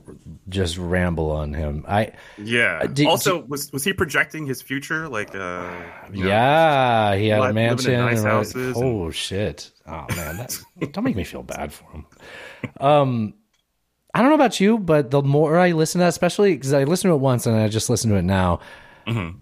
[0.49, 1.85] just ramble on him.
[1.87, 2.81] I Yeah.
[2.83, 5.07] Uh, do- also, was was he projecting his future?
[5.07, 5.71] Like, uh,
[6.11, 7.93] you know, yeah, he had a mansion.
[7.93, 9.71] nice and- houses and- oh shit!
[9.87, 10.59] Oh man, that,
[10.91, 12.05] don't make me feel bad for him.
[12.81, 13.33] Um,
[14.13, 16.83] I don't know about you, but the more I listen to that, especially because I
[16.83, 18.59] listened to it once and I just listened to it now,
[19.07, 19.37] Mm-hmm.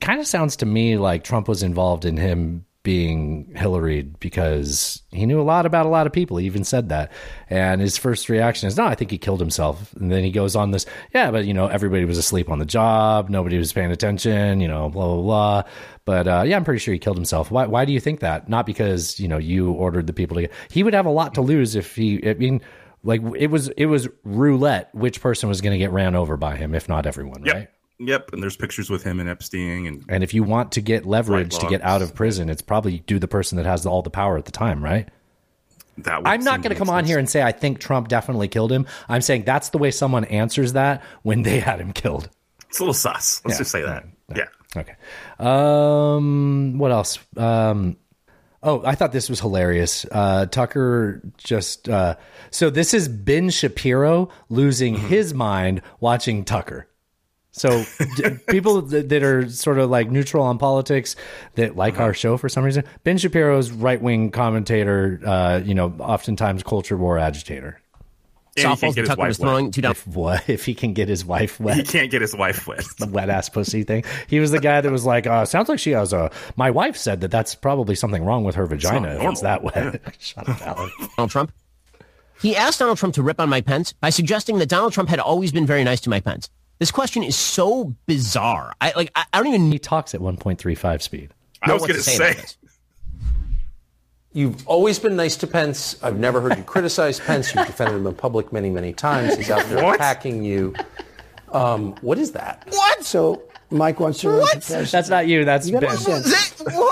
[0.00, 5.24] kind of sounds to me like Trump was involved in him being Hillary because he
[5.24, 6.36] knew a lot about a lot of people.
[6.38, 7.12] He even said that.
[7.48, 9.92] And his first reaction is, no, I think he killed himself.
[9.94, 10.84] And then he goes on this,
[11.14, 13.28] yeah, but you know, everybody was asleep on the job.
[13.30, 15.62] Nobody was paying attention, you know, blah, blah, blah.
[16.04, 17.52] But uh, yeah, I'm pretty sure he killed himself.
[17.52, 18.48] Why, why do you think that?
[18.48, 21.34] Not because, you know, you ordered the people to get, he would have a lot
[21.34, 22.60] to lose if he, I mean,
[23.04, 26.56] like it was, it was roulette which person was going to get ran over by
[26.56, 27.54] him, if not everyone, Yep.
[27.54, 27.68] right?
[27.98, 28.32] Yep.
[28.32, 31.56] And there's pictures with him and Epstein and And if you want to get leverage
[31.58, 34.36] to get out of prison, it's probably do the person that has all the power
[34.38, 35.08] at the time, right?
[35.98, 36.22] that.
[36.24, 38.86] I'm not going to come on here and say I think Trump definitely killed him.
[39.08, 42.28] I'm saying that's the way someone answers that when they had him killed.
[42.68, 43.42] It's a little sus.
[43.44, 43.58] Let's Yeah.
[43.58, 44.04] just say that.
[44.34, 44.46] Yeah.
[44.74, 44.94] Okay.
[45.38, 47.18] Um, what else?
[47.36, 47.98] Um,
[48.62, 50.06] oh, I thought this was hilarious.
[50.10, 52.16] Uh, Tucker just uh,
[52.50, 55.06] so this is Ben Shapiro losing Mm-hmm.
[55.08, 56.88] his mind watching Tucker.
[57.52, 57.84] So
[58.16, 61.16] d- people that, that are sort of like neutral on politics
[61.54, 62.02] that like Mm-hmm.
[62.02, 66.96] our show for some reason, Ben Shapiro's right wing commentator, uh, you know, oftentimes culture
[66.96, 67.78] war agitator.
[68.54, 69.74] And he can't get his wife wet.
[69.78, 71.76] If what if he can get his wife wet?
[71.76, 72.84] He can't get his wife wet.
[72.98, 74.04] the wet ass pussy thing.
[74.26, 76.94] He was the guy that was like, uh, "Sounds like she has a." My wife
[76.98, 80.02] said that that's probably something wrong with her vagina if it's that wet.
[80.18, 80.90] Shut up, Alan.
[81.16, 81.52] Donald Trump.
[82.42, 85.18] He asked Donald Trump to rip on Mike Pence by suggesting that Donald Trump had
[85.18, 86.50] always been very nice to Mike Pence.
[86.82, 88.74] This question is so bizarre.
[88.80, 89.12] I like.
[89.14, 89.70] I, I don't even.
[89.70, 91.30] He talks at 1.35 speed.
[91.64, 92.16] know what to say.
[92.32, 92.56] about this.
[94.32, 95.94] You've always been nice to Pence.
[96.02, 97.54] I've never heard you criticize Pence.
[97.54, 99.36] You've defended him in public many, many times.
[99.36, 99.94] He's out there What?
[99.94, 100.74] attacking you.
[101.52, 102.64] Um, what is that?
[102.68, 103.04] What?
[103.04, 104.90] So Mike wants to run for president.
[104.90, 105.44] That's not you.
[105.44, 105.88] That's You Ben.
[105.88, 106.24] understand.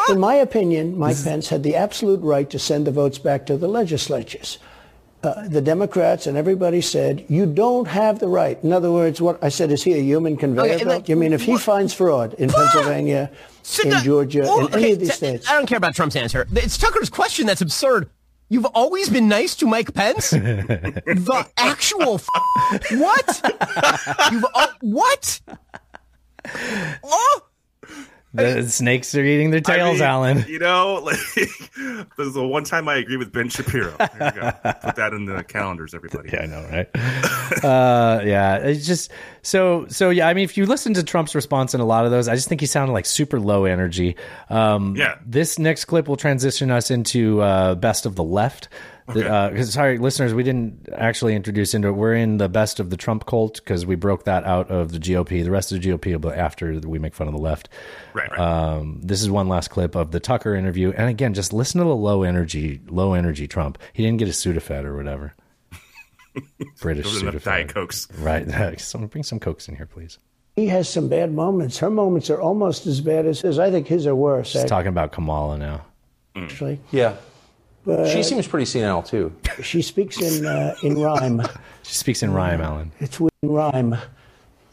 [0.09, 3.57] In my opinion, Mike Pence had the absolute right to send the votes back to
[3.57, 4.59] the legislatures.
[5.23, 8.59] Uh, the Democrats and everybody said, you don't have the right.
[8.65, 10.97] In other words, what I said, is he a human conveyor Okay, belt?
[11.01, 13.31] like, you mean if he finds fraud in Pennsylvania,
[13.85, 15.47] in Georgia, Oh, in any of these t- states?
[15.47, 16.47] I don't care about Trump's answer.
[16.53, 18.09] It's Tucker's question that's absurd.
[18.49, 20.31] You've always been nice to Mike Pence.
[20.31, 22.27] the actual f-
[22.93, 23.41] what?
[24.33, 25.41] You've al- what?
[27.05, 27.41] Oh,
[28.32, 30.44] The snakes are eating their I tails, mean, Alan.
[30.48, 31.19] You know, like,
[32.16, 33.93] there's the one time I agree with Ben Shapiro.
[33.98, 34.51] There you go.
[34.82, 36.31] Put that in the calendars, everybody.
[36.32, 37.65] Yeah, I know, right?
[37.65, 39.11] uh, yeah, it's just
[39.43, 40.11] so so.
[40.11, 42.35] Yeah, I mean, if you listen to Trump's response in a lot of those, I
[42.36, 44.16] just think he sounded like super low energy.
[44.48, 45.19] Um, Yeah.
[45.27, 48.69] This next clip will transition us into uh, best of the left.
[49.15, 51.93] Because uh, sorry, listeners, we didn't actually introduce into it.
[51.93, 54.99] We're in the best of the Trump cult because we broke that out of the
[54.99, 55.45] GOP.
[55.45, 57.69] The rest of the GOP will be after we make fun of the left.
[58.15, 58.39] Right, right.
[58.39, 61.85] Um, this is one last clip of the Tucker interview, and again, just listen to
[61.85, 63.78] the low energy, low energy Trump.
[63.93, 65.35] He didn't get a Sudafed or whatever.
[66.81, 67.45] British Those are the Sudafed.
[67.45, 68.09] Diet Cokes.
[68.19, 68.81] Right.
[68.81, 70.19] Someone bring some cokes in here, please.
[70.57, 71.78] He has some bad moments.
[71.78, 73.59] Her moments are almost as bad as his.
[73.59, 74.66] I think his are worse, She's eh?
[74.66, 75.87] talking about Kamala now.
[76.35, 76.45] Mm.
[76.45, 76.81] actually.
[76.91, 77.16] Yeah.
[77.85, 79.32] But she seems pretty senile, too.
[79.62, 81.43] She speaks in uh, in rhyme.
[81.82, 82.93] She speaks in rhyme, Alan.
[83.01, 83.97] It's weird in rhyme.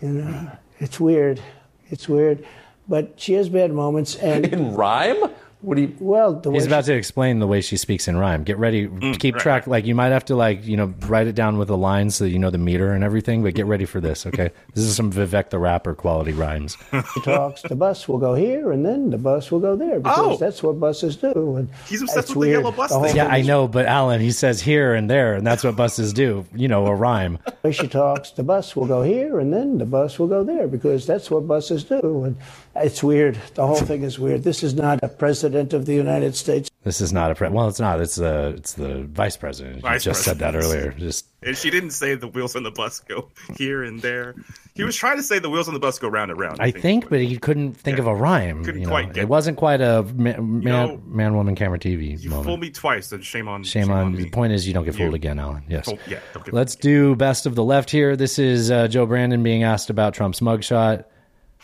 [0.02, 1.42] You know, it's weird.
[1.90, 2.46] It's weird.
[2.88, 4.16] But she has bad moments.
[4.18, 5.32] And in rhyme?
[5.68, 5.94] What do you?
[6.00, 8.46] Well, the He's way about to explain the way she speaks in rhyme.
[8.46, 8.88] Get ready,
[9.18, 9.68] keep right, track.
[9.68, 12.24] Like you might have to, like you know, write it down with the lines so
[12.24, 13.44] that you know the meter and everything.
[13.44, 14.52] But get ready for this, okay?
[14.76, 16.78] this is some Vivek the rapper quality rhymes.
[17.14, 20.18] she talks, the bus will go here, and then the bus will go there because
[20.20, 20.38] Oh.
[20.38, 21.58] that's what buses do.
[21.58, 22.64] And He's that's weird.
[22.64, 25.46] The whole Yeah, thing Yeah, I know, but Alan, he says here and there, and
[25.46, 26.46] that's what buses do.
[26.56, 27.40] You know, a rhyme.
[27.64, 30.70] way she talks, the bus will go here, and then the bus will go there
[30.70, 32.24] because that's what buses do.
[32.24, 32.38] And
[32.84, 33.38] it's weird.
[33.56, 34.44] The whole thing is weird.
[34.44, 36.70] This is not a president of the United States.
[36.84, 37.68] This is not a pre- well.
[37.68, 38.00] It's not.
[38.00, 39.78] It's the it's the vice president.
[39.78, 40.92] You Vice just said that earlier.
[40.94, 44.36] Just And she didn't say the wheels on the bus go here and there.
[44.74, 46.58] He was trying to say the wheels on the bus go round and round.
[46.62, 48.64] I think, but he couldn't think of a rhyme.
[48.64, 48.92] Couldn't you know?
[48.94, 52.46] quite get- it wasn't quite a man, man, know, man woman camera TV You moment.
[52.46, 54.14] fooled me twice, then shame on Shame on.
[54.14, 54.24] me.
[54.24, 55.64] The point is, you don't get fooled again, Alan.
[55.68, 55.90] Yes.
[55.90, 58.16] Oh, yeah, don't get Let's do best of the left here.
[58.16, 61.04] This is uh, Joe Brandon being asked about Trump's mugshot.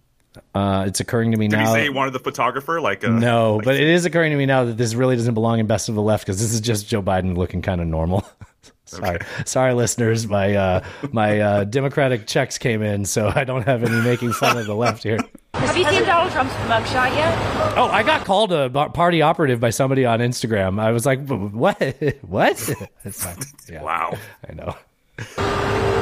[0.55, 1.65] uh, it's occurring to me Did now.
[1.65, 2.81] Did he say he wanted the photographer?
[2.81, 5.59] Like, uh, no, but it is occurring to me now that this really doesn't belong
[5.59, 8.27] in best of the left because this is just Joe Biden looking kind of normal.
[8.87, 10.27] sorry, sorry, listeners.
[10.27, 14.57] My uh, my uh, Democratic checks came in, so I don't have any making fun
[14.57, 15.19] of the left here.
[15.55, 17.35] Have you seen Donald Trump's mugshot yet?
[17.77, 20.81] Oh, I got called a party operative by somebody on Instagram.
[20.81, 21.79] I was like, "What?
[22.23, 22.71] what?"
[23.05, 23.37] It's fine.
[23.69, 23.83] Yeah.
[23.83, 24.19] Wow.
[24.49, 25.95] I know.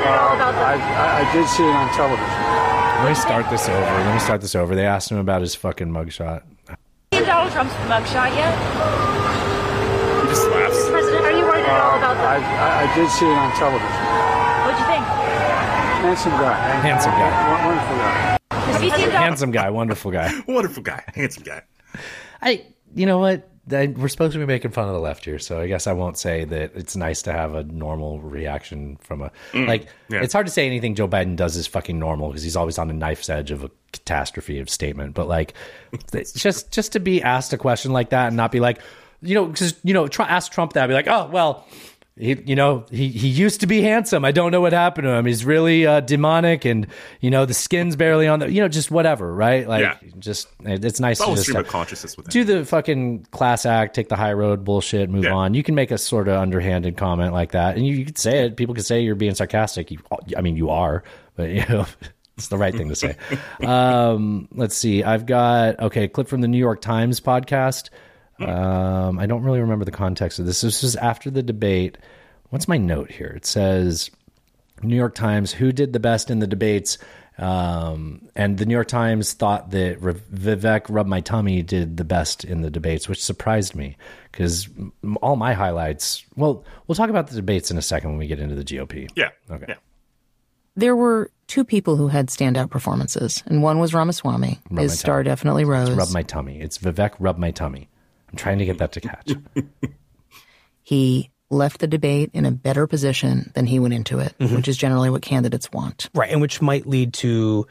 [0.00, 0.06] Mr.
[0.06, 2.26] President, are you worried at all about the I, I did see it on television.
[3.00, 3.80] Let me start this over.
[3.80, 4.74] Let me start this over.
[4.74, 6.42] They asked him about his fucking mugshot.
[7.12, 8.54] seen Donald Trump's mugshot yet?
[10.22, 10.76] He just laughs.
[10.76, 10.90] Mr.
[10.90, 13.52] President, are you worried at all about the I, I, I did see it on
[13.56, 13.88] television.
[14.64, 15.04] What'd you think?
[16.00, 16.56] Handsome guy.
[16.80, 17.66] Handsome guy.
[17.66, 18.38] Wonderful guy.
[18.80, 19.10] Mr.
[19.10, 20.32] Handsome guy, wonderful guy.
[20.48, 21.62] Wonderful guy, handsome guy.
[22.40, 22.64] I,
[22.94, 23.49] you know what?
[23.68, 26.18] We're supposed to be making fun of the left here, so I guess I won't
[26.18, 29.86] say that it's nice to have a normal reaction from a Mm, like.
[30.08, 30.22] yeah.
[30.22, 32.88] It's hard to say anything Joe Biden does is fucking normal because he's always on
[32.88, 35.14] the knife's edge of a catastrophe of statement.
[35.14, 35.54] But like,
[36.34, 38.80] just just to be asked a question like that and not be like,
[39.22, 41.66] you know, because you know, try, ask Trump that, I'd be like, oh well.
[42.16, 44.26] He, you know, he, he used to be handsome.
[44.26, 45.24] I don't know what happened to him.
[45.24, 46.86] He's really uh, demonic, and
[47.20, 48.50] you know the skin's barely on the.
[48.50, 49.66] You know, just whatever, right?
[49.66, 49.96] Like, Yeah.
[50.18, 54.16] just it's nice to just uh, consciousness with do the fucking class act, take the
[54.16, 55.32] high road bullshit, move Yeah.
[55.34, 55.54] on.
[55.54, 58.44] You can make a sort of underhanded comment like that, and you, you could say
[58.44, 58.56] it.
[58.56, 59.90] People could say you're being sarcastic.
[59.90, 59.98] You,
[60.36, 61.02] I mean, you are,
[61.36, 61.86] but you know.
[62.36, 63.16] It's the right thing to say.
[63.66, 65.04] Um, let's see.
[65.04, 67.90] I've got okay clip from the New York Times podcast.
[68.40, 70.60] Um, I don't really remember the context of this.
[70.60, 71.98] This is after the debate.
[72.50, 73.32] What's my note here?
[73.36, 74.10] It says
[74.82, 76.98] New York Times, who did the best in the debates?
[77.38, 82.04] Um, and the New York Times thought that R- Vivek Rub My Tummy did the
[82.04, 83.96] best in the debates, which surprised me
[84.30, 84.68] because
[85.22, 86.24] all my highlights.
[86.36, 89.08] Well, we'll talk about the debates in a second when we get into the GOP.
[89.16, 89.30] Yeah.
[89.50, 89.74] Okay.
[90.76, 94.58] There were two people who had standout performances, and one was Ramaswamy.
[94.70, 95.24] Rub His star tummy.
[95.30, 95.88] definitely rose.
[95.88, 96.60] It's Rub My Tummy.
[96.60, 97.88] It's Vivek Rub My Tummy.
[98.30, 99.32] I'm trying to get that to catch.
[100.82, 104.56] he left the debate in a better position than he went into it, Mhm.
[104.56, 106.08] which is generally what candidates want.
[106.14, 107.66] Right, and which might lead to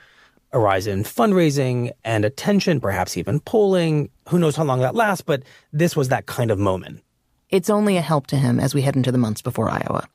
[0.51, 4.09] a rise in fundraising and attention, perhaps even polling.
[4.29, 7.01] Who knows how long that lasts, but this was that kind of moment.
[7.49, 10.07] It's only a help to him as we head into the months before Iowa.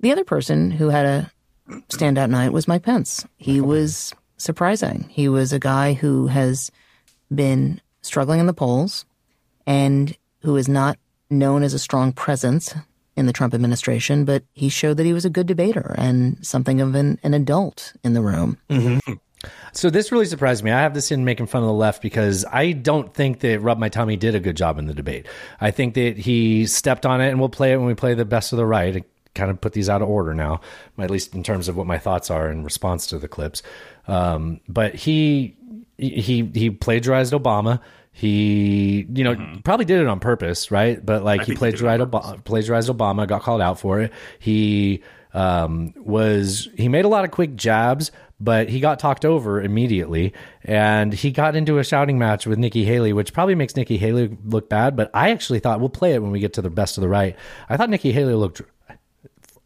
[0.00, 1.30] The other person who had a
[1.90, 3.26] standout night was Mike Pence.
[3.36, 5.06] He was surprising.
[5.10, 6.70] He was a guy who has
[7.34, 9.04] been struggling in the polls
[9.66, 10.98] and who is not
[11.30, 12.74] known as a strong presence
[13.16, 16.80] in the Trump administration, but he showed that he was a good debater and something
[16.80, 18.58] of an, an adult in the room.
[19.72, 20.70] So this really surprised me.
[20.70, 23.78] I have this in making fun of the left because I don't think that Rub
[23.78, 25.26] My Tummy did a good job in the debate.
[25.60, 28.24] I think that he stepped on it, and we'll play it when we play the
[28.24, 29.04] best of the right.
[29.34, 30.60] Kind of put these out of order now,
[30.96, 33.62] at least in terms of what my thoughts are in response to the clips.
[34.06, 35.56] Um, but he
[35.98, 37.80] he he plagiarized Obama.
[38.16, 41.04] He, you know, probably did it on purpose, right?
[41.04, 44.12] But like I he think he Obama, plagiarized Obama, got called out for it.
[44.38, 49.60] He um, was he made a lot of quick jabs, but he got talked over
[49.60, 50.32] immediately,
[50.62, 54.38] and he got into a shouting match with Nikki Haley, which probably makes Nikki Haley
[54.44, 54.94] look bad.
[54.94, 57.08] But I actually thought we'll play it when we get to the best of the
[57.08, 57.34] right.
[57.68, 58.62] I thought Nikki Haley looked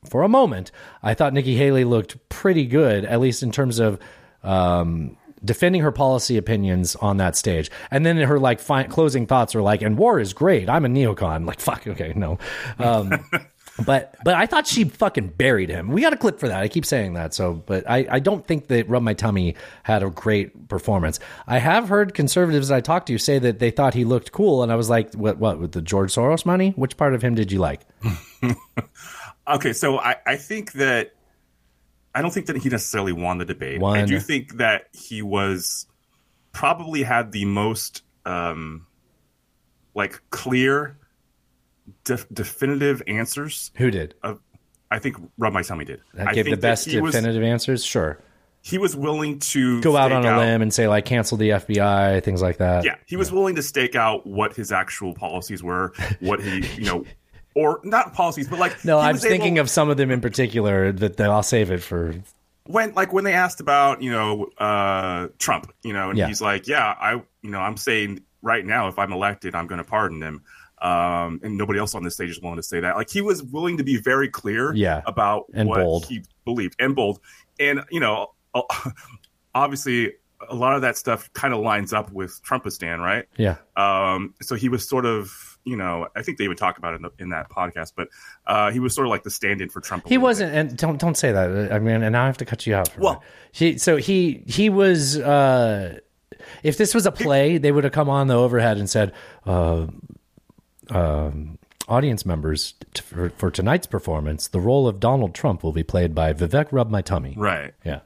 [0.08, 0.72] for a moment.
[1.02, 3.98] I thought Nikki Haley looked pretty good, at least in terms of.
[4.42, 9.54] Um, defending her policy opinions on that stage and then her like fi- closing thoughts
[9.54, 12.38] are like and war is great i'm a neocon like fuck okay no
[12.78, 13.12] um
[13.84, 15.88] but but I thought she fucking buried him.
[15.88, 16.60] We got a clip for that.
[16.60, 17.32] I keep saying that.
[17.32, 19.54] So, but I, I don't think that Rub My Tummy
[19.84, 21.20] had a great performance.
[21.46, 24.72] I have heard conservatives I talked to say that they thought he looked cool, and
[24.72, 26.72] I was like, what what with the George Soros money?
[26.76, 27.82] Which part of him did you like?
[29.48, 31.12] Okay, so I, I think that
[32.14, 33.82] I don't think that he necessarily won the debate.
[33.82, 35.86] I do think that he was
[36.52, 38.86] probably had the most um,
[39.94, 40.98] like clear,
[42.04, 43.70] def- definitive answers.
[43.76, 44.14] Who did?
[44.22, 44.40] Of,
[44.90, 46.00] I think Rub My Tummy did.
[46.14, 47.84] That I gave the best he was- definitive answers.
[47.84, 48.22] Sure,
[48.62, 52.22] he was willing to go out on a limb and say like cancel the FBI,
[52.24, 52.84] things like that.
[52.84, 56.86] Yeah, he was willing to stake out what his actual policies were, what he, you
[56.86, 57.04] know,
[57.54, 60.20] or not policies, but like No, I'm was thinking able- of some of them in
[60.20, 62.14] particular that, that I'll save it for.
[62.66, 66.28] when like when they asked about you know uh Trump, you know, and Yeah.
[66.28, 69.82] he's like, yeah, I you know I'm saying right now if I'm elected, I'm going
[69.82, 70.42] to pardon him.
[70.80, 72.94] Um, and nobody else on this stage is willing to say that.
[72.94, 75.02] Like he was willing to be very clear, Yeah.
[75.06, 76.06] about And what bold.
[76.06, 77.18] he believed and bold.
[77.58, 78.28] And you know,
[79.54, 80.12] obviously,
[80.48, 83.24] a lot of that stuff kind of lines up with Trumpistan, right?
[83.36, 83.56] Yeah.
[83.76, 86.96] Um, so he was sort of, you know, I think they even talk about it
[86.96, 88.08] in, the, in that podcast, but
[88.46, 90.08] uh, he was sort of like the stand-in for Trump.
[90.08, 91.72] He wasn't, and don't don't say that.
[91.72, 92.88] I mean, and now I have to cut you out.
[92.88, 93.22] For well,
[93.52, 95.18] he so he he was.
[95.18, 95.98] uh
[96.62, 99.12] If this was a play, they would have come on the overhead and said,
[99.44, 99.86] uh,
[100.90, 101.58] um,
[101.88, 106.14] "Audience members, t- for, for tonight's performance, the role of Donald Trump will be played
[106.14, 107.74] by Vivek Rub My Tummy." Right.
[107.84, 108.00] Yeah.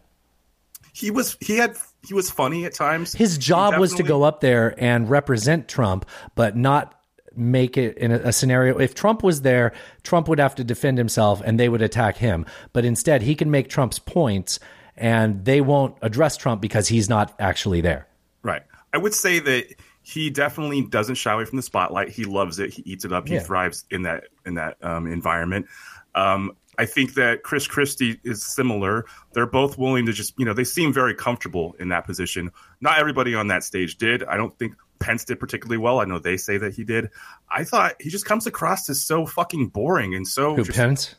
[0.95, 1.77] He was he had
[2.07, 3.13] he was funny at times.
[3.13, 6.99] His job was to go up there and represent Trump, but not
[7.37, 8.79] make it in a, scenario.
[8.79, 9.73] If Trump was there,
[10.03, 12.47] Trump would have to defend himself and they would attack him.
[12.73, 14.59] But instead, he can make Trump's points
[14.97, 18.07] and they won't address Trump because he's not actually there.
[18.43, 18.63] Right.
[18.93, 22.09] I would say that he definitely doesn't shy away from the spotlight.
[22.11, 22.73] He loves it.
[22.75, 23.29] He eats it up.
[23.29, 23.41] He Yeah.
[23.41, 25.67] thrives in that in that um, environment.
[26.15, 29.05] Um, I think that Chris Christie is similar.
[29.35, 32.51] They're both willing to just, you know, they seem very comfortable in that position.
[32.81, 34.25] Not everybody on that stage did.
[34.25, 36.01] I don't think Pence did particularly well.
[36.01, 37.11] I know they say that he did.
[37.49, 41.15] I thought he just comes across as so fucking boring and so Who just, Pence?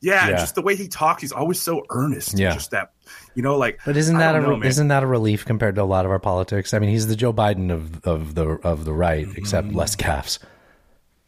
[0.00, 0.36] Yeah, Yeah.
[0.36, 2.38] just the way he talks, he's always so earnest.
[2.38, 2.54] Yeah.
[2.54, 2.92] Just that,
[3.34, 3.78] you know, like.
[3.84, 6.18] But isn't that a know, isn't that a relief compared to a lot of our
[6.18, 6.74] politics?
[6.74, 9.76] I mean, he's the Joe Biden of of the of the right, except Mm-hmm.
[9.76, 10.38] less calves.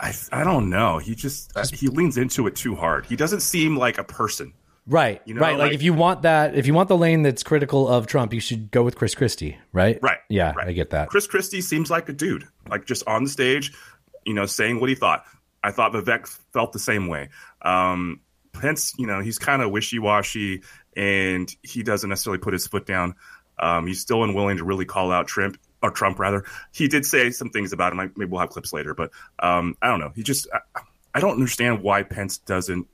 [0.00, 0.98] I I don't know.
[0.98, 3.06] He just uh, he leans into it too hard.
[3.06, 4.52] He doesn't seem like a person.
[4.86, 5.52] Right, You know, right.
[5.52, 8.34] Like, like- if you want that, if you want the lane that's critical of Trump,
[8.34, 9.98] you should go with Chris Christie, right?
[10.02, 10.18] Right.
[10.28, 11.08] Yeah, I get that.
[11.08, 13.72] Chris Christie seems like a dude, like just on the stage,
[14.26, 15.24] you know, saying what he thought.
[15.62, 17.30] I thought Vivek felt the same way.
[17.62, 18.20] Um,
[18.52, 20.62] Pence, you know, he's kind of wishy washy
[20.94, 23.14] and he doesn't necessarily put his foot down.
[23.58, 26.44] Um, he's still unwilling to really call out Trump or Trump rather.
[26.72, 28.00] He did say some things about him.
[28.00, 30.12] I- Maybe we'll have clips later, but um, I don't know.
[30.16, 30.80] He just, I,
[31.14, 32.88] I don't understand why Pence doesn't.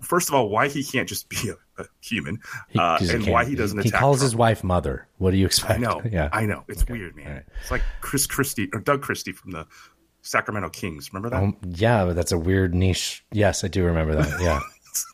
[0.00, 2.40] First of all, why he can't just be a, a human,
[2.78, 4.00] uh, and why he doesn't He attack.
[4.00, 4.22] calls Trump.
[4.30, 5.06] his wife mother.
[5.18, 5.72] What do you expect?
[5.72, 6.00] I know.
[6.10, 6.64] Yeah, I know.
[6.68, 7.44] It's weird, man.
[7.60, 9.66] It's like Chris Christie or Doug Christie from the
[10.22, 11.12] Sacramento Kings.
[11.12, 11.42] Remember that?
[11.42, 13.22] Um, yeah, but that's a weird niche.
[13.30, 14.40] Yes, I do remember that.
[14.40, 14.60] Yeah,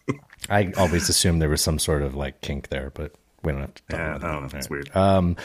[0.48, 3.12] I always assumed there was some sort of like kink there, but
[3.42, 3.82] we don't have to.
[3.90, 4.32] Talk yeah, about I that.
[4.40, 4.58] don't know.
[4.58, 4.96] It's weird.
[4.96, 5.36] Um,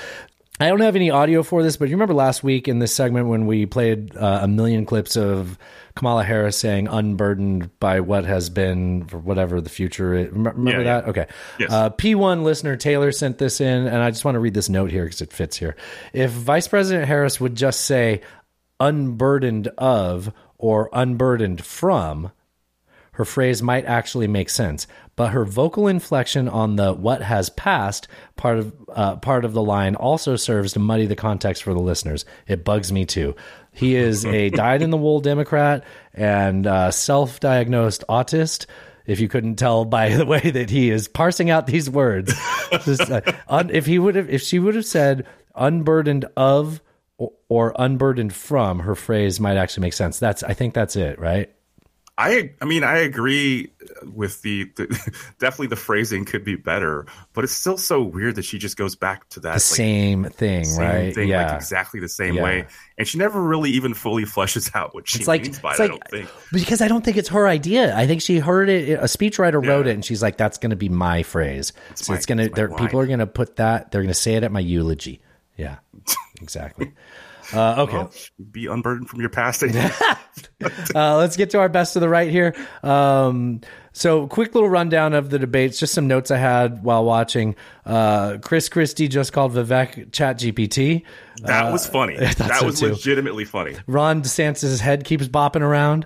[0.61, 3.27] I don't have any audio for this, but you remember last week in this segment
[3.27, 5.57] when we played uh, a million clips of
[5.95, 10.29] Kamala Harris saying "unburdened by what has been for whatever the future." Is.
[10.31, 10.83] Remember Yeah, yeah.
[10.83, 11.07] that?
[11.09, 11.27] Okay.
[11.59, 11.71] Yes.
[11.71, 14.91] Uh, P1 listener Taylor sent this in, and I just want to read this note
[14.91, 15.75] here because it fits here.
[16.13, 18.21] If Vice President Harris would just say
[18.79, 22.31] "unburdened of" or "unburdened from,"
[23.13, 28.07] her phrase might actually make sense, but her vocal inflection on the "what has passed"
[28.37, 31.81] part of uh, part of the line also serves to muddy the context for the
[31.81, 32.25] listeners.
[32.47, 33.35] It bugs me too.
[33.73, 35.83] He is a dyed-in-the-wool Democrat
[36.13, 38.65] and uh, self-diagnosed autist.
[39.05, 42.33] If you couldn't tell by the way that he is parsing out these words,
[42.85, 46.81] Just, uh, un, if he would have, if she would have said "unburdened of"
[47.17, 50.19] or, or "unburdened from," her phrase might actually make sense.
[50.19, 51.53] That's, I think, that's it, right?
[52.17, 53.71] I I mean I agree
[54.03, 54.85] with the, the
[55.39, 58.95] definitely the phrasing could be better, but it's still so weird that she just goes
[58.95, 61.15] back to that the like, same thing, same right?
[61.15, 62.43] thing, yeah, like exactly the same Yeah.
[62.43, 62.67] way,
[62.97, 65.79] and she never really even fully fleshes out what she It's like- means by it's
[65.79, 65.83] it.
[65.83, 66.29] like- I don't think.
[66.51, 67.95] because I don't think it's her idea.
[67.97, 68.89] I think she heard it.
[68.99, 71.71] A speechwriter wrote it, and she's like, "That's going to be my phrase.
[71.95, 72.49] so my- it's going to.
[72.77, 73.91] People are going to put that.
[73.91, 75.21] They're going to say it at my eulogy.
[75.57, 75.77] Yeah,
[76.41, 76.91] exactly.
[77.53, 78.13] Uh, okay, Well,
[78.51, 79.63] be unburdened from your past.
[80.95, 82.55] uh, let's get to our best of the right here.
[82.83, 83.61] Um,
[83.93, 85.79] so, quick little rundown of the debates.
[85.79, 87.55] Just some notes I had while watching.
[87.85, 91.03] Uh, Chris Christie just called Vivek Chat GPT.
[91.43, 92.15] that was funny.
[92.37, 92.89] That so, was too.
[92.89, 93.75] legitimately funny.
[93.87, 96.05] Ron DeSantis' head keeps bopping around.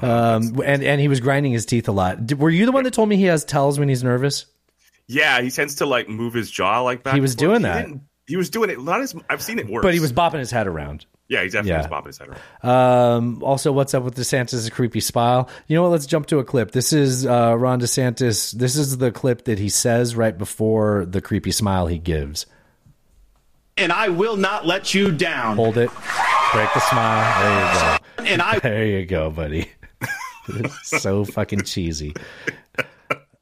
[0.00, 2.26] Um, and, and he was grinding his teeth a lot.
[2.26, 4.46] Did- Were you the one that told me he has tells when he's nervous?
[5.06, 7.14] Yeah, he tends to like move his jaw like that.
[7.14, 7.86] He was doing that.
[8.26, 8.80] Didn't- He was doing it.
[8.82, 9.82] Not as I've seen it worse.
[9.82, 11.06] But he was bopping his head around.
[11.28, 11.78] Yeah, he definitely Yeah.
[11.78, 13.16] was bopping his head around.
[13.16, 15.48] Um, also, what's up with DeSantis' creepy smile?
[15.68, 15.90] You know what?
[15.92, 16.72] Let's jump to a clip.
[16.72, 18.52] This is uh, Ron DeSantis.
[18.52, 22.44] This is the clip that he says right before the creepy smile he gives.
[23.76, 25.56] and I will not let you down.
[25.56, 25.90] Hold it.
[26.52, 27.42] Break the smile.
[27.42, 27.98] There you
[28.28, 28.32] go.
[28.32, 29.68] And I There you go, buddy.
[30.84, 32.14] so fucking cheesy.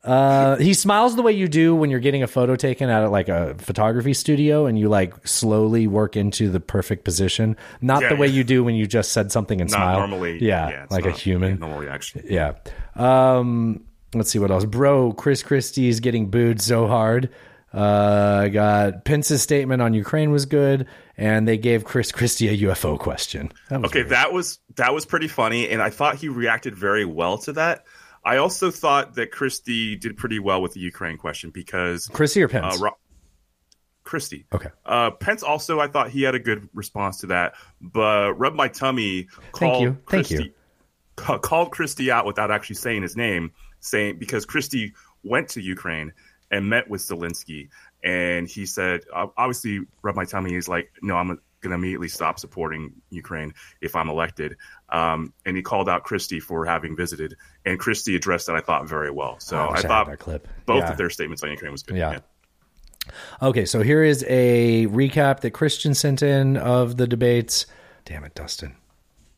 [0.04, 3.10] Uh, he smiles the way you do when you're getting a photo taken out at
[3.12, 7.56] like a photography studio and you like slowly work into the perfect position.
[7.80, 8.32] Not Yeah, the way yeah.
[8.34, 9.98] you do when you just said something and Not smile.
[10.08, 10.42] normally.
[10.42, 11.60] Yeah, it's like a human.
[11.60, 12.24] normal reaction.
[12.28, 12.54] Yeah.
[12.96, 13.84] Um,
[14.14, 14.64] let's see what else.
[14.64, 17.30] Bro, Chris Christie's getting booed so hard.
[17.74, 22.58] Uh, I got Pence's statement on Ukraine was good, and they gave Chris Christie a
[22.68, 23.50] UFO question.
[23.70, 27.38] That okay, that was that was pretty funny, and I thought he reacted very well
[27.38, 27.84] to that.
[28.24, 32.48] I also thought that Christie did pretty well with the Ukraine question because Christie or
[32.48, 32.76] Pence?
[32.80, 32.96] Uh, Ro-
[34.04, 34.46] Christie.
[34.52, 34.68] Okay.
[34.84, 38.68] Uh, Pence also, I thought he had a good response to that, but rub my
[38.68, 39.28] tummy.
[39.54, 39.98] Thank Called you.
[40.08, 40.52] Thank you.
[41.16, 46.12] Ca- called Christie out without actually saying his name, saying because Christie went to Ukraine
[46.50, 47.68] and met with Zelensky,
[48.02, 51.38] and he said, obviously, rub my tummy is like, no, I'm going
[51.70, 54.56] to immediately stop supporting Ukraine if I'm elected.
[54.92, 58.86] Um, and he called out Christie for having visited, and Christie addressed that I thought
[58.86, 59.40] very well.
[59.40, 60.46] So I I I thought that clip.
[60.66, 60.90] both Yeah.
[60.92, 61.96] of their statements on Ukraine was good.
[61.96, 62.18] Yeah.
[63.40, 67.66] Okay, so here is a recap that Christian sent in of the debates.
[68.04, 68.76] Damn it, Dustin.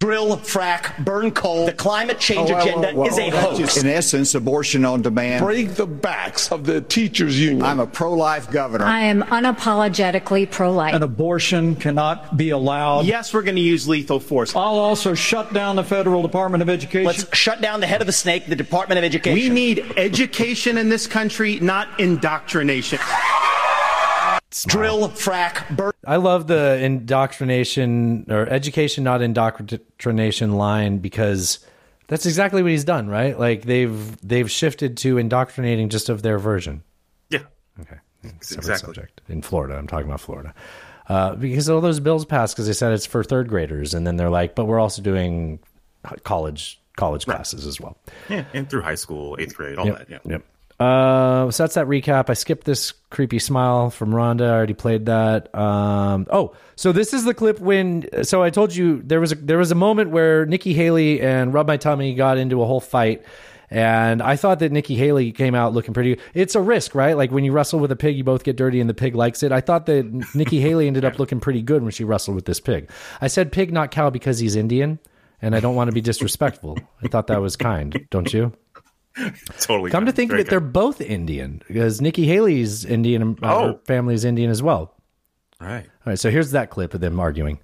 [0.00, 1.64] Drill, frack, burn coal.
[1.64, 3.58] The climate change Oh, well, agenda well, is a that's hoax.
[3.58, 5.42] just- In essence, abortion on demand.
[5.42, 7.62] Break the backs of the teachers union.
[7.64, 8.84] I'm a pro-life governor.
[8.84, 10.94] I am unapologetically pro life.
[10.94, 13.06] An abortion cannot be allowed.
[13.06, 14.54] Yes, we're going to use lethal force.
[14.54, 17.06] I'll also shut down the Federal Department of Education.
[17.06, 19.32] Let's shut down the head of the snake, the Department of Education.
[19.34, 22.98] We need education in this country, not indoctrination.
[24.66, 25.92] Drill, frack, burn.
[26.06, 31.58] I love the indoctrination or education, not indoctrination line because
[32.06, 33.38] that's exactly what he's done, right?
[33.38, 36.82] Like they've they've shifted to indoctrinating just of their version.
[37.30, 37.40] Yeah.
[37.80, 37.96] Okay.
[38.40, 38.94] Separate Exactly.
[38.94, 39.20] subject.
[39.28, 40.54] In Florida, I'm talking about Florida.
[41.08, 44.16] Uh, because all those bills passed because they said it's for third graders, and then
[44.16, 45.58] they're like, but we're also doing
[46.22, 47.98] college college classes as well.
[48.28, 50.10] Yeah, and through high school, eighth grade, all Yep, that.
[50.10, 50.18] Yeah.
[50.24, 50.44] Yep.
[50.80, 52.30] Uh, so that's that recap.
[52.30, 54.46] I skipped this creepy smile from Rhonda.
[54.46, 55.54] I already played that.
[55.54, 58.24] Um, oh, so this is the clip when.
[58.24, 61.54] So I told you there was a, there was a moment where Nikki Haley and
[61.54, 63.24] Rub My Tummy got into a whole fight.
[63.70, 66.18] And I thought that Nikki Haley came out looking pretty.
[66.32, 67.16] It's a risk, right?
[67.16, 69.42] Like when you wrestle with a pig, you both get dirty, and the pig likes
[69.42, 69.52] it.
[69.52, 72.60] I thought that Nikki Haley ended up looking pretty good when she wrestled with this
[72.60, 72.90] pig.
[73.20, 75.00] I said pig, not cow, because he's Indian,
[75.40, 76.78] and I don't want to be disrespectful.
[77.02, 78.52] I thought that was kind, don't you?
[79.60, 79.90] Totally.
[79.90, 83.22] Come to think Very of it, they're both Indian because Nikki Haley's Indian.
[83.22, 83.66] and uh, Oh.
[83.68, 84.94] her family is Indian as well.
[85.60, 85.84] All right.
[85.84, 86.18] All right.
[86.18, 87.58] So here's that clip of them arguing.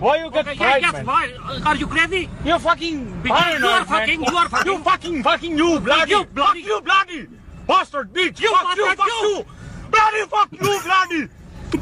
[0.00, 1.06] Why you get fried, man?
[1.66, 2.28] Are you crazy?
[2.44, 6.24] You fucking paranoid, you are fucking, you are fucking, you fucking, fucking, you bloody, you
[6.24, 7.26] bloody, you bloody,
[7.66, 9.44] bastard bitch, you fuck you, fuck you,
[9.90, 11.28] bloody, fuck you, bloody,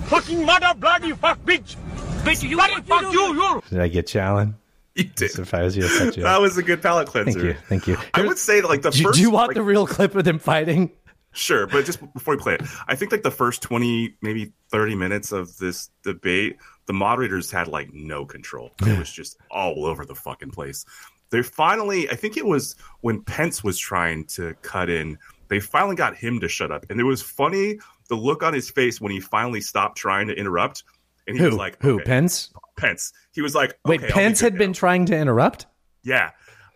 [0.07, 1.77] fucking mother, bloody, fuck bitch,
[2.25, 3.63] bitch, you, bloody, fuck you, you.
[3.69, 4.55] Did I get you, Alan?
[4.97, 5.37] You did.
[5.37, 7.33] You, you That was a good palate cleanser.
[7.33, 7.55] Thank you.
[7.69, 7.99] Thank you.
[8.15, 9.17] I would say like the Do, first.
[9.17, 10.91] do you want like, the real clip of them fighting?
[11.33, 14.95] Sure, but just before we play it, I think like the first 20, maybe 30
[14.95, 16.57] minutes of this debate,
[16.87, 18.71] the moderators had like no control.
[18.87, 20.87] It was just all over the fucking place.
[21.29, 25.19] They finally, I think it was when Pence was trying to cut in,
[25.49, 26.87] they finally got him to shut up.
[26.89, 30.35] And it was funny the look on his face when he finally stopped trying to
[30.35, 30.85] interrupt.
[31.27, 31.51] And he Who?
[31.51, 31.97] was like, Who?
[31.97, 32.05] okay.
[32.05, 32.51] Pence?
[32.77, 33.13] Pence.
[33.33, 35.67] He was like, Wait, okay, I'll Pence had been trying to interrupt,
[36.05, 36.31] Yeah.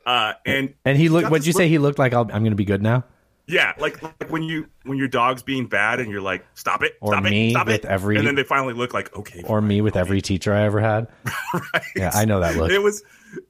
[0.07, 1.31] Uh, and and he looked.
[1.31, 1.69] What'd you say?
[1.69, 3.05] He looked like I'll, I'm going to be good now.
[3.47, 6.93] Yeah, like, like when you when your dog's being bad and you're like, stop it,
[7.01, 9.43] Or stop me it, stop with it, every- and then they finally look like, okay,
[9.45, 11.09] Or me with every teacher I ever had.
[11.97, 12.71] Yeah, I know that look.
[12.71, 13.03] it was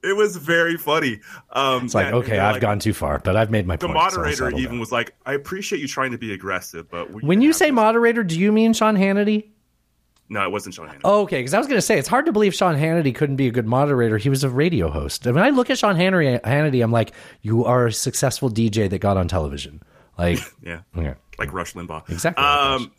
[0.03, 1.21] it was very funny.
[1.51, 3.97] Um, It's like, okay, I've like- gone too far, but I've made my The point.
[3.99, 4.79] so moderator settle even down.
[4.79, 8.23] was like, I appreciate you trying to be aggressive, but we, When you say moderator,
[8.23, 9.49] do you mean Sean Hannity?
[10.31, 11.01] No, it wasn't Sean Hannity.
[11.03, 13.35] Oh, okay, because I was going to say it's hard to believe Sean Hannity couldn't
[13.35, 14.17] be a good moderator.
[14.17, 15.25] He was a radio host.
[15.25, 18.89] And when I look at Sean Hannity, Hannity, I'm like, you are a successful DJ
[18.89, 19.83] that got on television.
[20.17, 21.15] Like, Yeah, okay.
[21.37, 22.09] like Rush Limbaugh.
[22.09, 22.43] Exactly.
[22.43, 22.93] Um,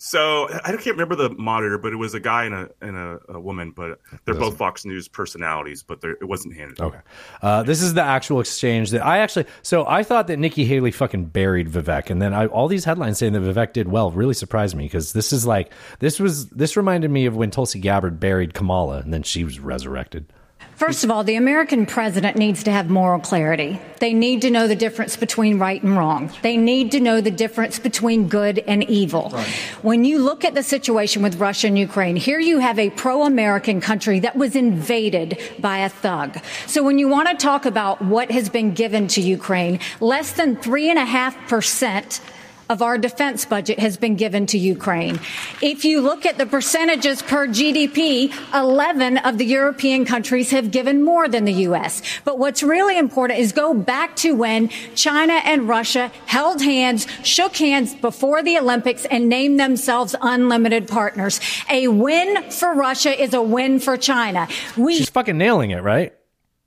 [0.00, 3.18] so I can't remember the monitor, but it was a guy and a and a,
[3.30, 6.80] a woman, but they're both Fox News personalities, but it wasn't Hannity.
[6.80, 7.00] Okay.
[7.42, 9.46] Uh, this is the actual exchange that I actually.
[9.62, 13.18] So I thought that Nikki Haley fucking buried Vivek, and then I, all these headlines
[13.18, 16.76] saying that Vivek did well really surprised me because this is like this was this
[16.76, 20.32] reminded me of when Tulsi Gabbard buried Kamala, and then she was resurrected.
[20.78, 23.80] First of all, the American president needs to have moral clarity.
[23.98, 26.30] They need to know the difference between right and wrong.
[26.42, 29.30] They need to know the difference between good and evil.
[29.82, 33.24] When you look at the situation with Russia and Ukraine, here you have a pro
[33.24, 36.38] American country that was invaded by a thug.
[36.68, 40.54] So when you want to talk about what has been given to Ukraine, less than
[40.54, 42.20] 3.5%
[42.68, 45.18] of our defense budget has been given to Ukraine.
[45.62, 51.02] If you look at the percentages per GDP, 11 of the European countries have given
[51.02, 52.02] more than the U.S.
[52.24, 57.56] But what's really important is go back to when China and Russia held hands, shook
[57.56, 61.40] hands before the Olympics and named themselves unlimited partners.
[61.70, 64.48] A win for Russia is a win for China.
[64.76, 66.14] We She's fucking nailing it, right?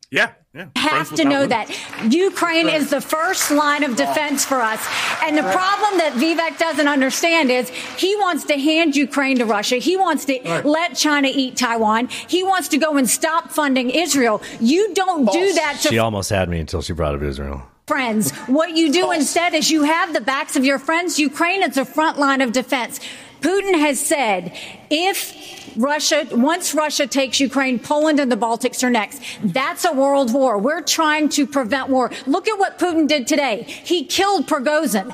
[0.09, 0.67] Yeah, yeah.
[0.75, 1.69] have to know that
[2.11, 4.85] Ukraine is the first line of defense for us.
[5.23, 9.77] And the problem that Vivek doesn't understand is he wants to hand Ukraine to Russia.
[9.77, 12.09] He wants to let China eat Taiwan.
[12.27, 14.41] He wants to go and stop funding Israel.
[14.59, 17.63] You don't do that to She almost had me until she brought up Israel.
[17.87, 18.31] friends.
[18.47, 21.19] What you do instead is you have the backs of your friends.
[21.19, 22.99] Ukraine is the front line of defense.
[23.41, 24.57] Putin has said
[24.89, 29.21] if Russia, once Russia takes Ukraine, Poland and the Baltics are next.
[29.43, 30.57] That's a world war.
[30.57, 32.11] We're trying to prevent war.
[32.25, 33.63] Look at what Putin did today.
[33.63, 35.11] He killed Prigozhin.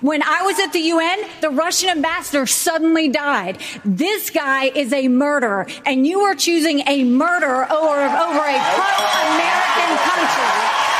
[0.00, 3.58] When I was at the UN, the Russian ambassador suddenly died.
[3.84, 9.96] This guy is a murderer, and you are choosing a murderer over, over a pro-American
[9.98, 10.95] country.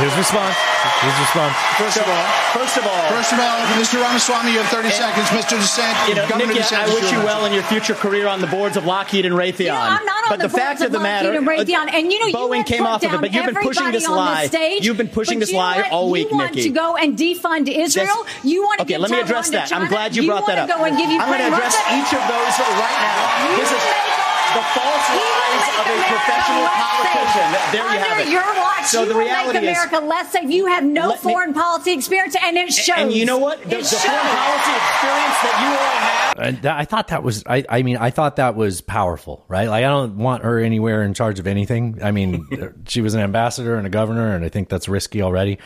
[0.00, 0.56] His response.
[1.02, 1.54] His response.
[1.78, 4.00] First of all, first of all, first of all, Mr.
[4.02, 5.26] Ramaswamy, you have 30 seconds.
[5.28, 5.56] Mr.
[5.58, 8.26] DeSantis, You know, Governor Nikki, DeSantis, I wish you you're well in your future career
[8.26, 9.66] on the boards of Lockheed and Raytheon.
[9.66, 11.92] Yeah, I'm not on but the the, fact boards of the matter, and Raytheon.
[11.92, 14.06] And, you know, you Boeing went came off of it, but you've been pushing this
[14.08, 14.46] on lie.
[14.46, 16.68] stage, You've been pushing this you lie want- all week, You want Nikki.
[16.68, 18.26] to go and defund Israel?
[18.42, 19.72] you want to Okay, give let me address to that.
[19.72, 20.78] I'm glad you brought that wanna up.
[20.78, 24.21] Go and give I'm going to address each of those right now.
[24.54, 27.48] You This is make the false lies of a professional politician.
[27.72, 28.28] There you have it.
[28.28, 30.50] your watch, So you the will reality make is, America less safe.
[30.50, 32.96] You have no Let me- foreign policy experience, and it shows.
[32.98, 33.58] and you know what?
[33.62, 36.48] The, It the foreign policy experience that you all have.
[36.48, 39.68] And that, I thought that was, I, I mean, I thought that was powerful, right?
[39.68, 42.00] Like, I don't want her anywhere in charge of anything.
[42.02, 42.46] I mean,
[42.88, 45.58] she was an ambassador and a governor, and I think that's risky already.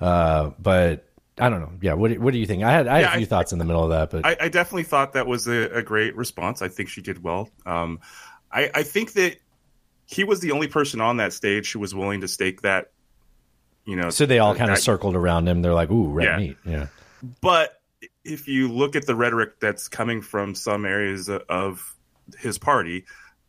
[0.00, 1.08] Uh, but
[1.38, 1.72] I don't know.
[1.80, 1.94] Yeah.
[1.94, 2.62] What, do- what do you think?
[2.62, 4.24] I had, I had Yeah, a few I- thoughts in the middle of that, but
[4.26, 6.62] I, I definitely thought that was a, a great response.
[6.62, 7.48] I think she did well.
[7.66, 8.00] Um,
[8.52, 9.36] I, I think that
[10.06, 12.90] he was the only person on that stage who was willing to stake that.
[13.84, 15.60] You know, so they all kind of circled around him.
[15.62, 16.36] They're like, ooh, red Yeah.
[16.36, 16.56] meat.
[16.64, 16.86] Yeah.
[17.40, 17.80] But
[18.24, 21.96] if you look at the rhetoric that's coming from some areas of
[22.38, 23.06] his party,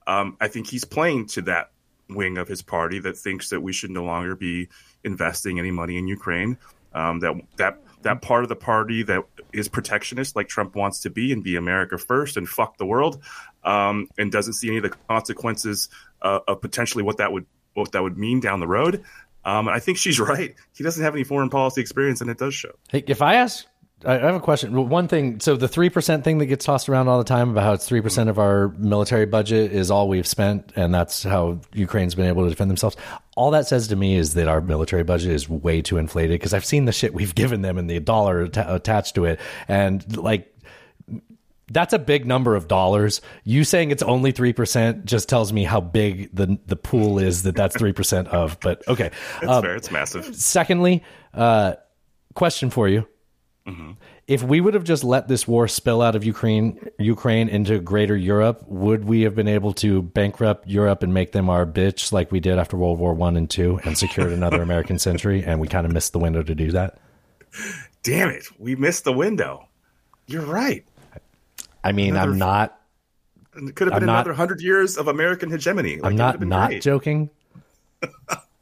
[0.07, 1.69] um, I think he's playing to that
[2.09, 4.69] wing of his party that thinks that we should no longer be
[5.03, 6.57] investing any money in Ukraine.
[6.93, 11.09] Um, that that that part of the party that is protectionist, like Trump wants to
[11.09, 13.21] be, and be America first and fuck the world,
[13.63, 15.89] um, and doesn't see any of the consequences
[16.21, 19.03] uh, of potentially what that would what that would mean down the road.
[19.45, 20.55] Um, I think she's right.
[20.75, 22.73] He doesn't have any foreign policy experience, and it does show.
[22.89, 23.65] Hey, if I ask,
[24.05, 24.89] I I have a question.
[24.89, 27.63] One thing, so the three percent thing that gets tossed around all the time about
[27.63, 31.59] how it's three percent of our military budget is all we've spent, and that's how
[31.73, 32.95] Ukraine's been able to defend themselves.
[33.35, 36.53] All that says to me is that our military budget is way too inflated because
[36.53, 40.17] I've seen the shit we've given them and the dollar atta- attached to it, and
[40.17, 40.49] like.
[41.71, 43.21] That's a big number of dollars.
[43.45, 47.43] You saying it's only three percent just tells me how big the the pool is
[47.43, 48.59] that that's three percent of.
[48.59, 49.09] But okay,
[49.41, 49.75] That's Um, fair.
[49.75, 50.35] It's massive.
[50.35, 51.03] Secondly,
[51.33, 51.75] uh,
[52.35, 53.07] question for you:
[54.27, 58.15] If we would have just let this war spill out of Ukraine, Ukraine into greater
[58.15, 62.31] Europe, would we have been able to bankrupt Europe and make them our bitch like
[62.31, 65.43] we did after World War One and Two, and secured another American century?
[65.45, 66.97] And we kind of missed the window to do that.
[68.01, 69.67] Damn it, we missed the window.
[70.27, 70.85] You're right.
[71.83, 72.79] I mean, I'm not.
[73.55, 75.97] It could have been I'm not- another hundred years of American hegemony.
[75.97, 76.81] Like, I'm not not great.
[76.81, 77.29] joking.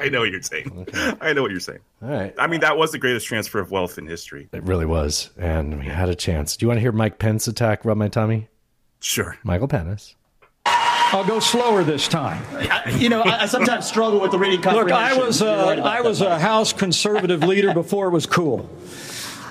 [0.00, 0.86] I know what you're saying.
[1.20, 1.80] I know what you're saying.
[2.02, 2.34] All right.
[2.38, 4.48] I mean, that was the greatest transfer of wealth in history.
[4.52, 6.56] It really was, and we had a chance.
[6.56, 8.48] Do you want to hear Mike Pence attack rub my tummy?
[9.00, 9.36] Sure.
[9.44, 10.14] Michael Pence.
[10.66, 12.40] I'll go slower this time.
[12.98, 14.96] You know, I, I sometimes struggle with the reading comprehension.
[14.96, 16.32] Look, I was You're uh, right I was that.
[16.32, 18.70] a House conservative leader before it was cool.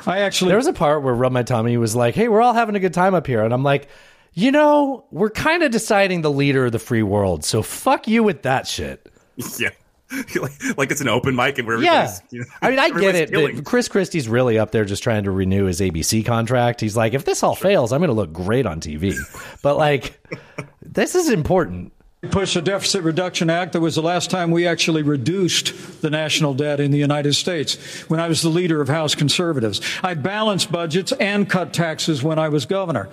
[0.06, 2.54] I actually There was a part where Rub My Tummy was like, "Hey, we're all
[2.54, 3.90] having a good time up here," and I'm like,
[4.34, 8.24] "You know, we're kind of deciding the leader of the free world, so fuck you
[8.24, 9.12] with that shit."
[9.60, 9.70] Yeah.
[10.42, 13.16] like, like it's an open mic and we're Yeah, you know, I mean, I get
[13.16, 13.32] it.
[13.32, 16.82] But Chris Christie's really up there just trying to renew his ABC contract.
[16.82, 19.16] He's like, if this all fails, I'm going to look great on TV.
[19.62, 20.20] but like,
[20.82, 21.94] this is important.
[22.32, 23.72] Push the Deficit Reduction Act.
[23.72, 27.76] That was the last time we actually reduced the national debt in the United States
[28.10, 29.80] when I was the leader of House conservatives.
[30.04, 33.08] I balanced budgets and cut taxes when I was governor.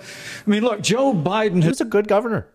[0.45, 2.47] I mean, look, Joe Biden He was a good governor.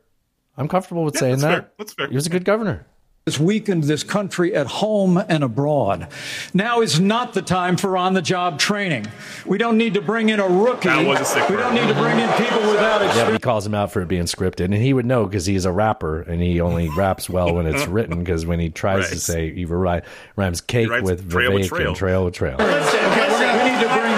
[0.58, 1.50] I'm comfortable with Yeah, saying that's that.
[1.50, 1.70] fair.
[1.78, 2.08] That's fair.
[2.08, 2.86] He was a good governor.
[3.26, 6.08] Has weakened this country at home and abroad.
[6.52, 9.06] Now is not the time for on the job training.
[9.46, 10.88] We don't need to bring in a rookie.
[10.88, 13.16] That was a sick we don't need to bring in people without experience.
[13.16, 15.46] Yeah, but he calls him out for it being scripted, and he would know because
[15.46, 18.18] he's a rapper, and he only raps well when it's written.
[18.18, 20.02] Because when he tries to say he ri-
[20.34, 21.88] rhymes cake writes with trail with trail.
[21.88, 22.56] and trail with trail.
[22.58, 24.12] we need to bring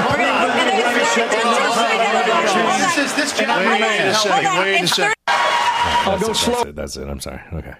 [2.78, 3.66] This is this gentleman.
[3.81, 4.59] Wait a second.
[4.59, 5.14] Wait a second.
[5.26, 6.64] I'll go slow.
[6.72, 7.06] That's it.
[7.06, 7.40] I'm sorry.
[7.52, 7.74] Okay.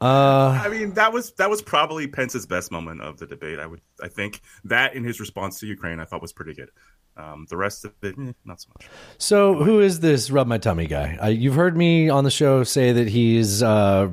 [0.00, 3.58] Uh, I mean, that was that was probably Pence's best moment of the debate.
[3.58, 6.70] I would, I think that in his response to Ukraine, I thought was pretty good.
[7.16, 8.88] Um, the rest of it, eh, not so much.
[9.18, 11.16] So, who is this rub my tummy guy?
[11.22, 14.08] Uh, you've heard me on the show say that he's uh,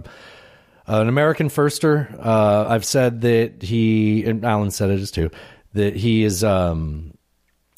[0.87, 2.17] an American firster.
[2.25, 5.29] Uh, I've said that he, and Alan said it as too,
[5.73, 7.13] that he is um,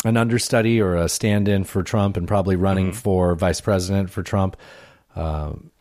[0.04, 4.58] an understudy or a stand-in for Trump and probably running for vice president for Trump.
[5.16, 5.72] Um,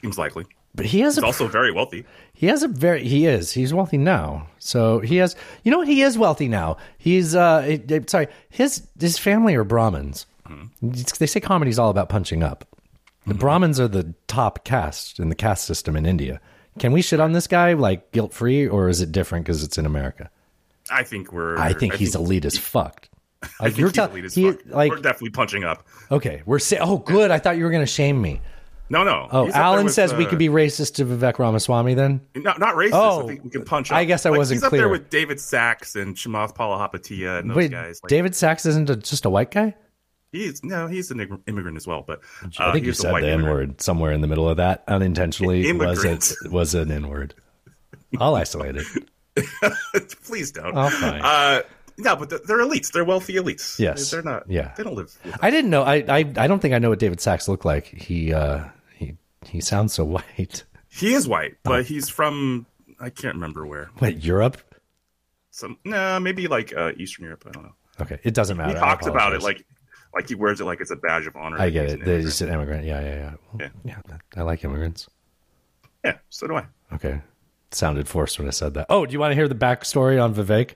[0.00, 0.46] Seems likely.
[0.74, 2.06] But he has He's a also very wealthy.
[2.32, 4.46] he has a very he is he's wealthy now.
[4.58, 6.78] So he has you know what he is wealthy now.
[6.98, 7.76] He's uh
[8.06, 10.26] sorry his his family are Brahmins.
[10.82, 12.66] It's- They say comedy's all about punching up.
[13.26, 16.40] The Brahmins are the top caste in the caste system in India.
[16.78, 19.76] Can we shit on this guy like guilt free, or is it different because it's
[19.78, 20.30] in America?
[20.90, 21.56] I think we're.
[21.58, 23.10] I think he's elite as fucked.
[23.60, 24.60] I think you're he's tell- elite as he- fuck.
[24.66, 25.86] like we're definitely punching up.
[26.10, 27.30] okay, we're say oh good.
[27.30, 28.40] I thought you were gonna shame me.
[28.92, 29.26] No, no.
[29.32, 32.20] Oh, He's Alan with, says we uh, could be racist to Vivek Ramaswamy then?
[32.34, 32.90] Not, not racist.
[32.92, 35.08] Oh, I think we can punch I guess I Like, wasn't he's up there with
[35.08, 38.00] David Sacks and Chamath Palihapitiya and those Wait, guys.
[38.02, 39.74] Like, David Sacks isn't a, just a white guy?
[40.30, 42.04] He's no, he's an immigrant as well.
[42.06, 42.20] But
[42.58, 45.72] I uh, think you said the N word somewhere in the middle of that unintentionally.
[45.74, 47.34] Was it was an N word?
[48.18, 48.86] I'll isolate it.
[50.24, 50.76] Please don't.
[50.76, 51.22] Oh, fine.
[51.22, 51.62] Uh,
[51.96, 52.92] no, but they're, they're elites.
[52.92, 53.78] They're wealthy elites.
[53.78, 54.10] Yes.
[54.10, 54.50] they're not.
[54.50, 54.72] Yeah.
[54.76, 55.16] they don't live.
[55.40, 55.82] I didn't know.
[55.82, 57.86] I, I I don't think I know what David Sacks looked like.
[57.86, 58.64] He uh
[59.46, 60.64] he sounds so white.
[60.88, 61.82] He is white, but Oh.
[61.82, 62.66] he's from
[63.00, 63.90] I can't remember where.
[64.00, 64.58] Wait, Europe?
[65.50, 67.44] Some no, maybe like uh, Eastern Europe.
[67.46, 67.74] I don't know.
[68.00, 68.74] Okay, it doesn't matter.
[68.74, 69.64] He talks about it like
[70.14, 71.58] like he wears it like it's a badge of honor.
[71.60, 72.02] I get it.
[72.06, 72.84] He's an immigrant.
[72.84, 73.34] Yeah, yeah, yeah.
[73.52, 73.96] Well, Yeah.
[74.08, 74.16] yeah.
[74.36, 75.08] I like immigrants.
[76.04, 76.66] Yeah, so do I.
[76.94, 77.20] Okay,
[77.70, 78.86] sounded forced when I said that.
[78.88, 80.74] Oh, do you want to hear the backstory on Vivek?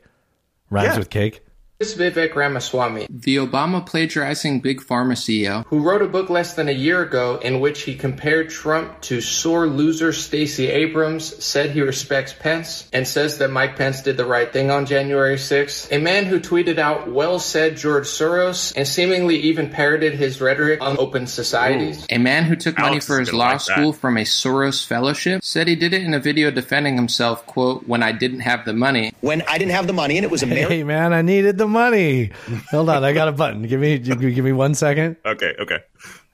[0.71, 0.99] Rhymes Yeah.
[0.99, 1.41] with cake.
[1.79, 6.55] This is Vivek Ramaswamy, the Obama plagiarizing big pharma CEO, who wrote a book less
[6.55, 11.73] than a year ago in which he compared Trump to sore loser Stacey Abrams, said
[11.73, 15.95] he respects Pence, and says that Mike Pence did the right thing on January 6th.
[15.95, 20.81] A man who tweeted out, well said George Soros, and seemingly even parroted his rhetoric
[20.81, 22.07] on open societies.
[22.09, 23.77] A man who took money for his law like that.
[23.77, 27.87] school from a Soros fellowship, said he did it in a video defending himself, quote,
[27.87, 29.13] when I didn't have the money.
[29.21, 31.66] When I didn't have the money and it was a Hey man, I needed the
[31.67, 32.31] money.
[32.71, 33.63] Hold on, I got a button.
[33.63, 35.17] Give me give me- one second.
[35.25, 35.79] Okay, okay.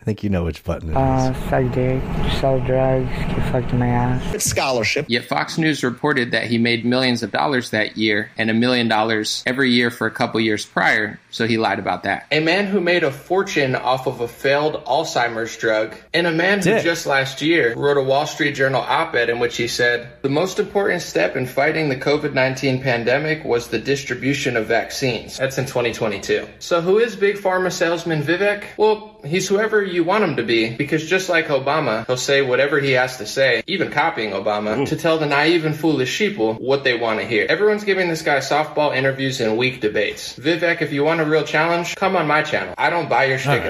[0.00, 0.96] I think you know which button it is.
[0.96, 2.02] Uh, suck dick,
[2.40, 4.44] sell drugs, get fucked in my ass.
[4.44, 5.06] Scholarship.
[5.08, 8.88] Yet Fox News reported that he made millions of dollars that year and a million
[8.88, 12.26] dollars every year for a couple years prior, so he lied about that.
[12.30, 16.58] A man who made a fortune off of a failed Alzheimer's drug, and a man
[16.58, 16.84] who Dick.
[16.84, 20.28] just last year wrote a Wall Street Journal op ed in which he said, The
[20.28, 25.38] most important step in fighting the COVID 19 pandemic was the distribution of vaccines.
[25.38, 26.46] That's in 2022.
[26.58, 28.64] So, who is Big Pharma salesman Vivek?
[28.76, 32.78] Well, he's whoever you want him to be, because just like Obama, he'll say whatever
[32.78, 34.88] he has to say, even copying Obama, mm.
[34.88, 37.46] to tell the naive and foolish sheeple what they want to hear.
[37.48, 40.38] Everyone's giving this guy softball interviews and weak debates.
[40.38, 42.74] Vivek, if you want a real challenge, come on my channel.
[42.76, 43.62] I don't buy your shtick.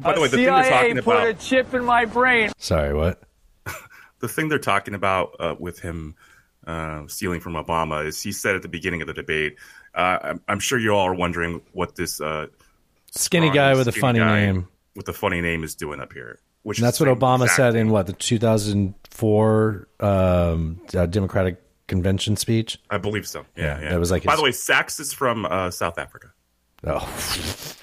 [0.00, 2.50] By the way, the thing they're talking put a chip in my brain.
[2.56, 3.20] Sorry, what?
[4.20, 6.14] the thing they're talking about uh, with him
[6.66, 9.56] uh, stealing from Obama is he said at the beginning of the debate.
[9.94, 12.46] Uh, I'm, I'm sure you all are wondering what this uh,
[13.10, 14.68] Skinny guy with a funny name.
[14.94, 16.38] with a funny name is doing up here.
[16.62, 22.36] Which And that's what Obama exact said in what the 2004 um, uh, Democratic Convention
[22.36, 22.78] speech.
[22.90, 23.44] I believe so.
[23.56, 23.90] Yeah, yeah.
[23.90, 24.22] that was like.
[24.24, 26.32] By his- the way, Sacks is from uh, South Africa.
[26.86, 27.74] Oh.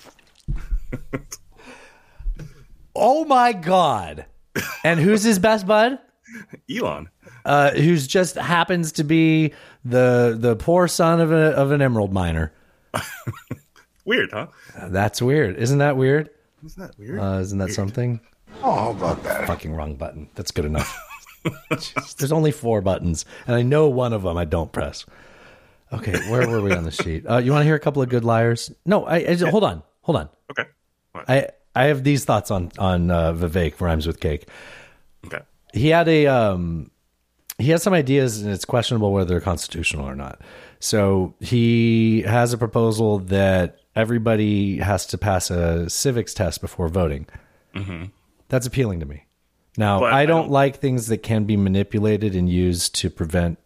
[2.96, 4.26] oh my God!
[4.84, 6.00] And who's his best bud?
[6.74, 7.10] Elon.
[7.44, 9.54] Uh, who's just happens to be
[9.84, 12.54] the the poor son of a of an emerald miner.
[14.06, 14.48] Weird, huh?
[14.90, 15.58] That's weird.
[15.58, 16.30] Isn't that weird?
[16.64, 17.20] Isn't that weird?
[17.20, 18.20] Uh, isn't that something?
[18.62, 19.48] Oh, how about that?
[19.48, 20.30] Fucking wrong button.
[20.36, 20.96] That's good enough.
[22.18, 25.06] There's only four buttons, and I know one of them I don't press.
[25.94, 27.26] Okay, where were we on the sheet?
[27.30, 28.72] Uh, you want to hear a couple of good liars?
[28.86, 30.30] No, I, I hold on, hold on.
[30.52, 30.70] Okay.
[31.28, 34.48] I I have these thoughts on on uh, Vivek rhymes with cake.
[35.26, 35.42] Okay.
[35.74, 36.92] He had a um,
[37.58, 40.42] he has some ideas, and it's questionable whether they're constitutional or not.
[40.80, 47.28] So he has a proposal that everybody has to pass a civics test before voting.
[47.74, 48.06] Mm-hmm.
[48.50, 49.25] That's appealing to me.
[49.78, 53.60] Now, But I I don't, like things that can be manipulated and used to prevent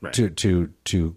[0.00, 0.12] Right.
[0.14, 1.16] to to to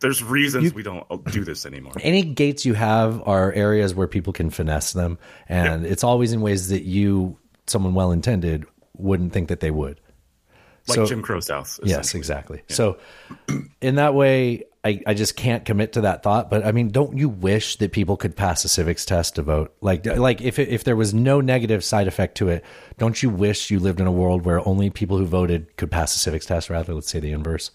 [0.00, 1.92] There's reasons we don't uh, do this anymore.
[2.00, 5.18] any gates you have are areas where people can finesse them
[5.48, 7.36] and it's always in ways that you
[7.66, 8.64] someone well intended
[8.96, 10.00] wouldn't think that they would.
[10.88, 12.62] Like Jim Crow's house, yes exactly.
[12.68, 12.98] So
[13.80, 17.16] in that way I, I just can't commit to that thought but i mean don't
[17.16, 20.68] you wish that people could pass a civics test to vote like like if it,
[20.68, 22.64] if there was no negative side effect to it
[22.98, 26.14] don't you wish you lived in a world where only people who voted could pass
[26.14, 27.70] a civics test rather let's say the inverse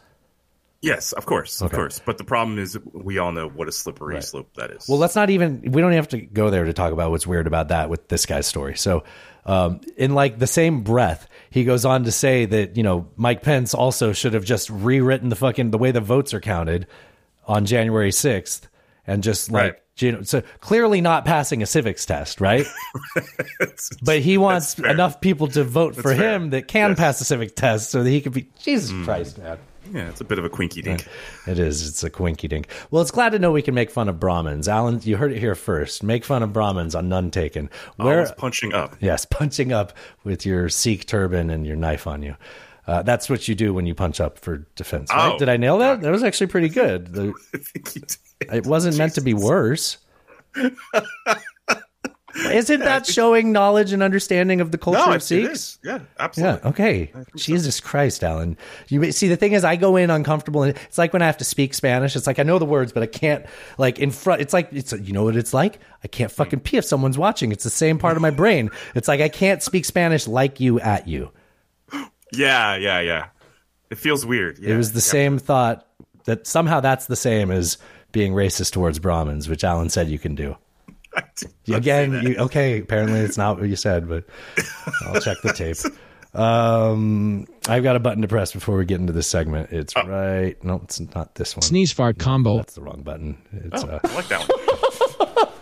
[0.81, 2.01] Yes, of course, of course.
[2.05, 4.87] But the problem is, we all know what a slippery slope that is.
[4.87, 5.61] Well, let's not even.
[5.71, 8.25] We don't have to go there to talk about what's weird about that with this
[8.25, 8.77] guy's story.
[8.77, 9.03] So,
[9.45, 13.41] um, in like the same breath, he goes on to say that you know Mike
[13.41, 16.87] Pence also should have just rewritten the fucking the way the votes are counted
[17.47, 18.67] on January sixth,
[19.07, 22.65] and just like you know, so clearly not passing a civics test, right?
[24.01, 26.35] but he wants enough people to vote for fair.
[26.35, 28.49] him that can pass the civic test, so that he could be.
[28.61, 29.57] Jesus Christ, man.
[29.91, 31.07] Yeah, it's a bit of a quinky dink.
[31.47, 31.87] It is.
[31.87, 32.67] It's a quinky dink.
[32.91, 34.67] Well, it's glad to know we can make fun of Brahmins.
[34.67, 36.03] Alan, you heard it here first.
[36.03, 37.69] Make fun of Brahmins on None Taken.
[37.99, 38.95] Always punching up.
[38.99, 39.93] Yes, punching up
[40.23, 42.35] with your Sikh turban and your knife on you.
[42.87, 45.11] Uh, that's what you do when you punch up for defense.
[45.13, 45.33] Right?
[45.33, 46.01] Oh, Did I nail that?
[46.01, 47.13] That was actually pretty good.
[47.13, 47.33] The-
[48.51, 49.97] it wasn't meant to be worse.
[52.45, 55.79] Isn't that showing knowledge and understanding of the culture No, of Sikhs?
[55.83, 56.61] Yeah, absolutely.
[56.63, 56.69] Yeah.
[56.69, 57.13] Okay.
[57.35, 58.57] Jesus Christ, Alan.
[58.87, 61.37] You see, the thing is, I go in uncomfortable, and it's like when I have
[61.37, 62.15] to speak Spanish.
[62.15, 63.45] It's like I know the words, but I can't
[63.77, 64.41] like in front.
[64.41, 65.79] It's like it's you know what it's like.
[66.03, 67.51] I can't fucking pee if someone's watching.
[67.51, 68.69] It's the same part of my brain.
[68.95, 71.31] It's like I can't speak Spanish like you at you.
[72.31, 73.25] Yeah, yeah, yeah.
[73.89, 74.59] It feels weird.
[74.59, 75.87] Yeah, it was the same thought
[76.25, 77.79] that somehow that's the same as
[78.11, 80.55] being racist towards Brahmins, which Alan said you can do.
[81.67, 82.79] Again, you, okay.
[82.79, 84.25] Apparently, it's not what you said, but
[85.05, 85.77] I'll check the tape.
[86.33, 89.71] Um, I've got a button to press before we get into this segment.
[89.71, 90.55] It's right.
[90.63, 91.63] No, it's not this one.
[91.63, 92.57] Sneeze fart combo.
[92.57, 93.37] That's the wrong button.
[93.51, 94.59] It's uh, I like that one.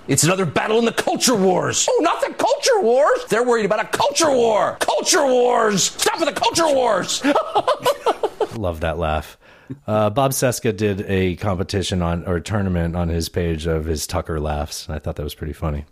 [0.08, 1.86] It's another battle in the culture wars.
[1.92, 3.26] Oh, not the culture wars.
[3.28, 4.78] They're worried about a culture war.
[4.80, 5.84] Culture wars.
[5.84, 7.22] Stop with the culture wars.
[8.58, 9.38] Love that laugh.
[9.86, 14.08] Uh, Bob Seska did a competition on or a tournament on his page of his
[14.08, 15.86] Tucker laughs, and I thought that was pretty funny.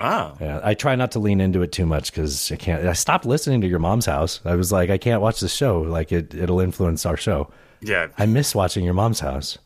[0.00, 0.34] Ah.
[0.40, 2.86] Yeah, I try not to lean into it too much because I can't.
[2.86, 4.40] I stopped listening to your mom's house.
[4.44, 5.80] I was like, I can't watch the show.
[5.80, 7.50] Like it, it'll influence our show.
[7.80, 8.08] Yeah.
[8.16, 9.58] I miss watching your mom's house.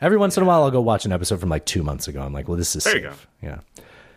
[0.00, 2.22] Every once in a while, I'll go watch an episode from like two months ago.
[2.22, 3.26] I'm like, well, this is There you safe.
[3.42, 3.60] Yeah.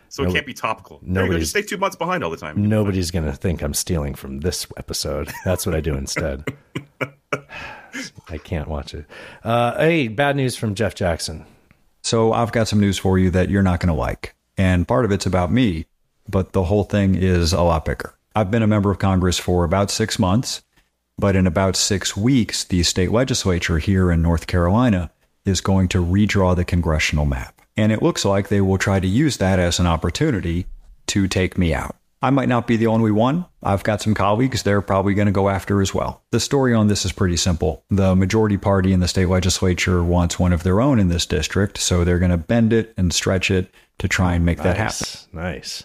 [0.08, 0.98] So it can't be topical.
[0.98, 1.06] Go.
[1.06, 2.68] nobody's- Just stay two months behind all the time.
[2.68, 5.32] Nobody's gonna think I'm stealing from this episode.
[5.44, 6.44] That's what I do instead.
[8.28, 9.06] I can't watch it.
[9.42, 11.44] Uh, hey, bad news from Jeff Jackson.
[12.02, 14.34] So I've got some news for you that you're not going to like.
[14.56, 15.86] And part of it's about me,
[16.28, 18.14] but the whole thing is a lot bigger.
[18.34, 20.62] I've been a member of Congress for about six months,
[21.18, 25.10] but in about six weeks, the state legislature here in North Carolina
[25.44, 27.60] is going to redraw the congressional map.
[27.76, 30.66] And it looks like they will try to use that as an opportunity
[31.08, 31.96] to take me out.
[32.22, 33.46] I might not be the only one.
[33.62, 36.22] I've got some colleagues they're probably going to go after as well.
[36.32, 37.82] The story on this is pretty simple.
[37.90, 41.78] The majority party in the state legislature wants one of their own in this district,
[41.78, 44.96] so they're going to bend it and stretch it to try and make that happen.
[44.98, 45.84] Nice, Nice.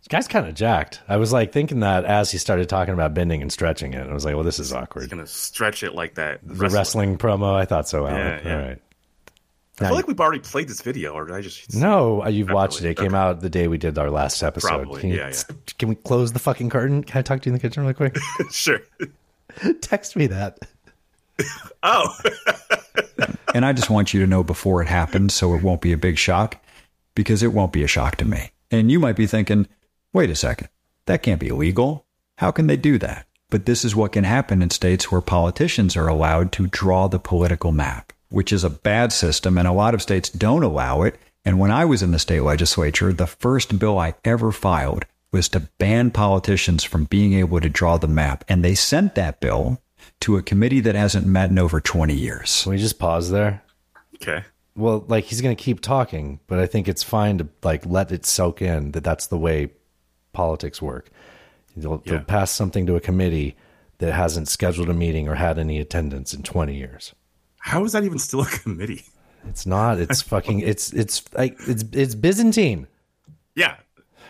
[0.00, 1.00] This guy's kind of jacked.
[1.08, 4.04] I was like thinking that as he started talking about bending and stretching it.
[4.06, 5.08] I was like, well, this is awkward.
[5.08, 6.40] Gonna stretch it like that.
[6.42, 7.54] The wrestling promo.
[7.54, 8.18] I thought so, Alan.
[8.20, 8.56] Yeah, yeah.
[8.56, 8.82] All right.
[9.84, 11.74] I feel like we've already played this video, or did I just?
[11.74, 12.88] No, uh, you've watched it.
[12.88, 14.68] It came out the day we did our last episode.
[14.68, 15.56] Probably, Can you- yeah, yeah.
[15.78, 17.02] Can we close the fucking curtain?
[17.04, 18.16] Can I talk to you in the kitchen really quick?
[18.50, 18.80] sure.
[19.80, 20.58] Text me that.
[21.84, 22.14] Oh,
[23.54, 25.96] And I just want you to know before it happens so it won't be a
[25.98, 26.62] big shock,
[27.16, 28.52] because it won't be a shock to me.
[28.70, 29.66] And you might be thinking,
[30.12, 30.68] wait a second,
[31.06, 32.06] that can't be illegal.
[32.38, 33.26] How can they do that?
[33.50, 37.18] But this is what can happen in states where politicians are allowed to draw the
[37.18, 41.18] political map, which is a bad system, and a lot of states don't allow it.
[41.44, 45.48] And when I was in the state legislature, the first bill I ever filed was
[45.50, 48.44] to ban politicians from being able to draw the map.
[48.48, 49.80] And they sent that bill
[50.20, 52.62] to a committee that hasn't met in over 20 years.
[52.62, 53.62] Can we just pause there?
[54.16, 54.44] okay.
[54.74, 58.10] Well, like he's going to keep talking, but I think it's fine to like let
[58.10, 59.70] it soak in that that's the way
[60.32, 61.10] politics work.
[61.76, 63.56] They'll, they'll pass something to a committee
[63.98, 67.14] that hasn't scheduled a meeting or had any attendance in 20 years.
[67.62, 69.04] How is that even still a committee?
[69.48, 69.98] It's not.
[69.98, 70.60] It's fucking.
[70.60, 72.86] It's it's like it's it's Byzantine.
[73.54, 73.76] Yeah,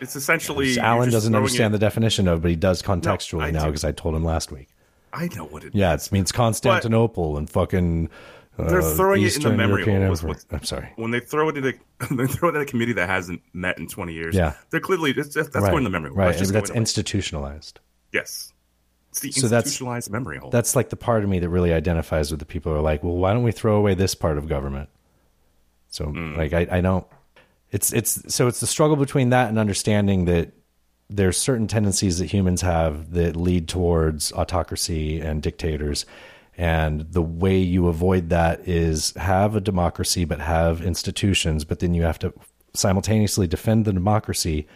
[0.01, 0.79] it's essentially.
[0.79, 3.93] Alan doesn't understand it- the definition of, but he does contextually I now because I
[3.93, 4.69] told him last week.
[5.15, 5.75] I know what it.
[5.75, 8.09] Yeah, it means Constantinople and fucking.
[8.59, 10.11] Uh, They're throwing it in the memory European hole.
[10.11, 10.35] was Empire.
[10.51, 10.93] what- I'm sorry.
[10.97, 11.73] When they throw it in a,
[12.15, 14.35] they throw it in a committee that hasn't met in 20 years.
[14.35, 14.53] Yeah.
[14.71, 16.19] they're clearly that's, that's right, going in the memory hole.
[16.19, 17.81] Right, That's just that's going in- institutionalized.
[18.13, 18.53] yes.
[19.13, 20.51] It's the So that's- institutionalized memory hole.
[20.51, 23.03] That's like the part of me that really identifies with the people who are like,
[23.05, 24.89] well, why don't we throw away this part of government?
[25.91, 26.35] So Hmm.
[26.37, 27.07] like I, I don't
[27.71, 30.53] it's it's so it's the struggle between that and understanding that
[31.11, 36.07] there's certain tendencies that humans have that lead towards autocracy and dictators.
[36.57, 41.93] And the way you avoid that is have a democracy, but have institutions, but then
[41.95, 42.33] you have to
[42.75, 44.67] simultaneously defend the democracy,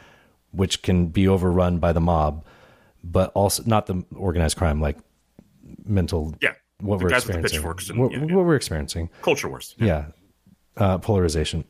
[0.52, 2.44] which can be overrun by the mob,
[3.12, 4.98] but also not the organized crime, like
[5.84, 6.34] mental.
[6.42, 7.90] Yeah, what we're guys with the experiencing.
[7.96, 9.10] and- what, yeah, what we're experiencing.
[9.22, 9.74] Culture wars.
[9.78, 10.06] Yeah,
[10.76, 11.64] uh, polarization.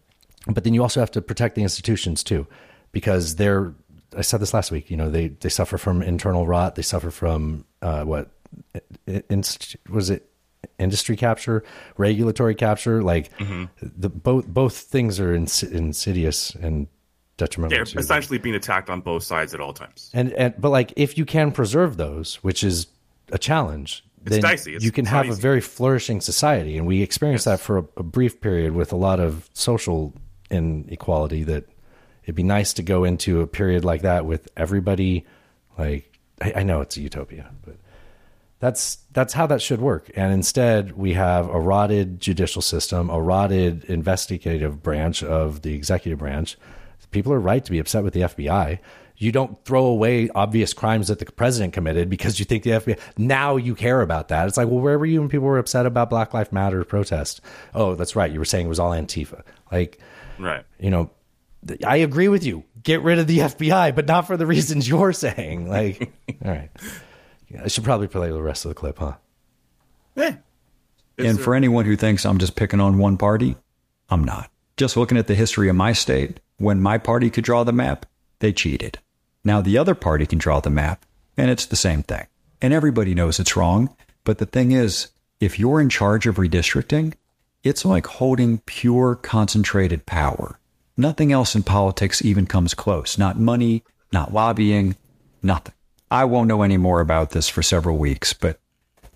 [0.49, 2.47] But then you also have to protect the institutions too,
[2.93, 3.75] because they're.
[4.17, 4.91] I said this last week.
[4.91, 6.75] You know, they they suffer from internal rot.
[6.77, 8.31] They suffer from uh, what
[9.89, 10.31] was it
[10.79, 11.63] industry capture,
[11.97, 13.03] regulatory capture.
[13.03, 13.69] Like Mhm.
[13.81, 16.87] the both both things are ins- insidious and
[17.37, 17.77] detrimental.
[17.77, 20.11] They're to- essentially being attacked on both sides at all times.
[20.15, 22.87] and and but like if you can preserve those, which is
[23.33, 24.71] a challenge, It's then dicey.
[24.73, 27.85] It's- you can have not a very flourishing society, and we experienced that for a,
[27.99, 30.15] a brief period with a lot of social
[30.51, 31.43] inequality.
[31.45, 31.65] That
[32.25, 35.25] it'd be nice to go into a period like that with everybody.
[35.79, 37.77] Like I, I know it's a utopia, but
[38.59, 40.11] that's that's how that should work.
[40.17, 46.19] And instead, we have a rotted judicial system, a rotted investigative branch of the executive
[46.19, 46.57] branch,
[47.17, 48.79] People are right to be upset with the FBI.
[49.17, 52.99] You don't throw away obvious crimes that the president committed because you think the FBI.
[53.17, 54.47] Now you care about that.
[54.47, 57.41] It's like, well, where were you when people were upset about Black Lives Matter protest?
[57.75, 58.31] Oh, that's right.
[58.31, 59.41] You were saying it was all Antifa.
[59.73, 59.99] Like,
[60.39, 60.65] Right.
[60.79, 61.11] you know,
[61.87, 62.65] I agree with you.
[62.83, 65.67] Get rid of the FBI, but not for the reasons you're saying.
[65.71, 66.13] Like,
[66.45, 66.69] all right.
[67.49, 69.15] Yeah, I should probably play the rest of the clip, huh?
[70.15, 70.37] Yeah.
[71.17, 73.57] and for anyone who thinks I'm just picking on one party,
[74.11, 74.51] I'm not.
[74.77, 78.07] Just looking at the history of my state, when my party could draw the map,
[78.41, 78.99] they cheated.
[79.45, 81.05] Now the other party can draw the map,
[81.37, 82.27] and it's the same thing.
[82.61, 83.95] And everybody knows it's wrong.
[84.25, 85.09] But the thing is,
[85.41, 87.15] if you're in charge of redistricting,
[87.63, 90.59] it's like holding pure concentrated power.
[90.97, 93.19] Nothing else in politics even comes close.
[93.19, 94.97] Not money, not lobbying,
[95.43, 95.75] nothing.
[96.11, 98.59] I won't know any more about this for several weeks, but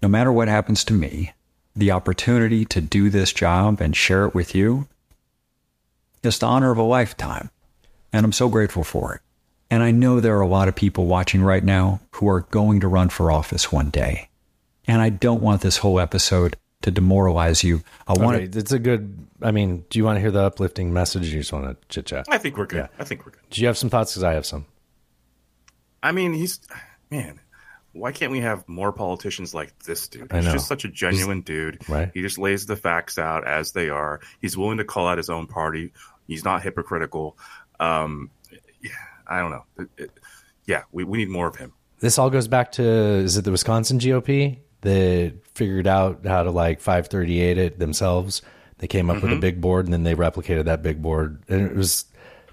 [0.02, 1.32] no matter what happens to me,
[1.74, 4.88] the opportunity to do this job and share it with you
[6.22, 7.50] is the honor of a lifetime.
[8.12, 9.20] And I'm so grateful for it.
[9.70, 12.80] And I know there are a lot of people watching right now who are going
[12.80, 14.28] to run for office one day.
[14.86, 17.82] And I don't want this whole episode to demoralize you.
[18.08, 19.16] I want Okay, it's a good.
[19.42, 21.28] I mean, do you want to hear the uplifting message?
[21.28, 22.26] Or you just want to chit chat?
[22.28, 22.88] I think we're good.
[22.98, 23.42] I think we're good.
[23.50, 24.12] Do you have some thoughts?
[24.12, 24.66] Because I have some.
[26.02, 26.60] I mean, he's
[27.10, 27.38] man.
[27.92, 30.32] Why can't we have more politicians like this dude?
[30.32, 30.52] I He's know.
[30.52, 31.88] just such a genuine dude.
[31.88, 32.10] Right.
[32.14, 34.20] He just lays the facts out as they are.
[34.40, 35.92] He's willing to call out his own party.
[36.30, 37.36] He's not hypocritical.
[37.80, 38.30] Um,
[38.80, 38.90] yeah,
[39.26, 39.64] I don't know.
[39.78, 40.10] It- it-
[40.66, 41.72] yeah, we, we need more of him.
[41.98, 46.50] This all goes back to is it the Wisconsin GOP that figured out how to
[46.52, 48.40] like 538 it themselves?
[48.78, 49.40] They came up with a Mhm.
[49.40, 51.42] big board and then they replicated that big board.
[51.48, 52.04] And it was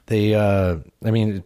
[0.07, 0.33] they.
[0.33, 1.43] uh I mean,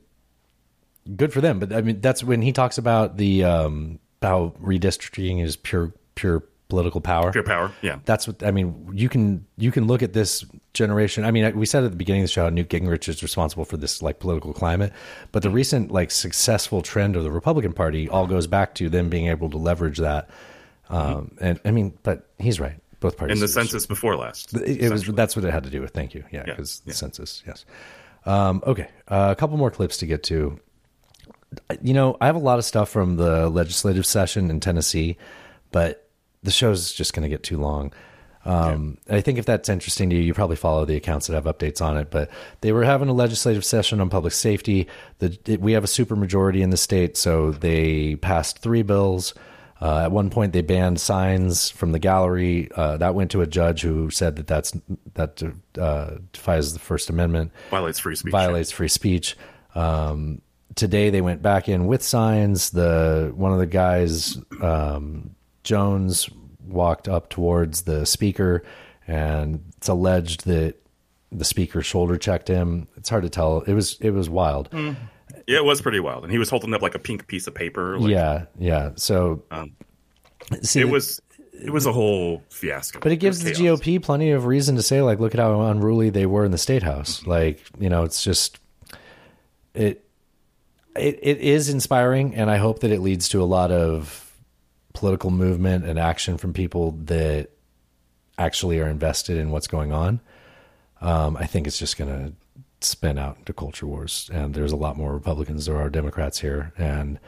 [1.18, 1.60] good for them.
[1.60, 6.43] But I mean, that's when he talks about the um how redistricting is pure pure
[6.72, 7.33] political power.
[7.33, 8.00] Pure power, yeah.
[8.06, 8.90] That's what I mean.
[8.93, 11.25] You can you can look at this generation.
[11.25, 13.75] I mean, we said at the beginning of the show, Newt Gingrich is responsible for
[13.75, 14.93] this like political climate,
[15.33, 19.09] but the recent like successful trend of the Republican Party all goes back to them
[19.09, 20.30] being able to leverage that.
[20.90, 22.77] Um, and I mean, but he's right.
[23.01, 23.38] Both parties.
[23.38, 24.53] In the census before last.
[24.53, 25.91] It, it was that's what it had to do with.
[25.91, 26.24] Thank you.
[26.32, 26.91] Yeah, Yeah, because yeah.
[26.91, 27.43] the census.
[27.45, 27.66] Yes.
[28.25, 30.59] Um, okay, uh, a couple more clips to get to.
[31.82, 35.17] You know, I have a lot of stuff from the legislative session in Tennessee,
[35.72, 36.10] but
[36.43, 37.93] the show's just going to get too long.
[38.43, 41.43] Um, I think if that's interesting to you, you probably follow the accounts that have
[41.43, 42.09] updates on it.
[42.09, 42.29] But
[42.61, 44.87] they were having a legislative session on public safety.
[45.19, 49.35] The, it, we have a supermajority in the state, so they passed three bills.
[49.79, 52.69] Uh, at one point, they banned signs from the gallery.
[52.75, 54.73] Uh, that went to a judge who said that that's
[55.15, 55.41] that
[55.79, 58.31] uh, defies the First Amendment, Violates free speech.
[58.31, 59.35] violates free speech.
[59.73, 60.41] Um,
[60.75, 62.69] today, they went back in with signs.
[62.71, 66.30] The one of the guys, um, Jones,
[66.65, 68.64] walked up towards the speaker,
[69.07, 70.75] and it's alleged that
[71.31, 72.88] the speaker shoulder checked him.
[72.98, 73.61] It's hard to tell.
[73.61, 74.69] It was it was wild.
[74.72, 74.95] Mm.
[75.48, 76.23] Yeah, it was pretty wild.
[76.23, 77.98] And he was holding up like a pink piece of paper.
[77.98, 78.91] Like, yeah, yeah.
[78.95, 79.72] So Um,
[80.61, 81.22] See, it was
[81.53, 82.99] it was a whole fiasco.
[82.99, 83.80] But it gives the chaos.
[83.80, 86.57] GOP plenty of reason to say, like, look at how unruly they were in the
[86.57, 87.25] state house.
[87.25, 88.59] Like, you know, it's just
[89.73, 90.03] it
[90.95, 94.31] it it is inspiring, and I hope that it leads to a lot of
[94.93, 97.49] political movement and action from people that
[98.37, 100.19] actually are invested in what's going on.
[101.01, 102.33] Um, I think it's just going to
[102.87, 106.73] spin out into culture wars, and there's a lot more Republicans there are Democrats here,
[106.77, 107.19] and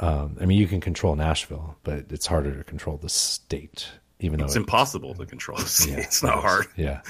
[0.00, 3.88] um, I mean, you can control Nashville, but it's harder to control the state.
[4.20, 5.58] Even though It's it- impossible to control.
[5.58, 6.66] The state, yeah, it's not it hard.
[6.76, 7.00] Yeah.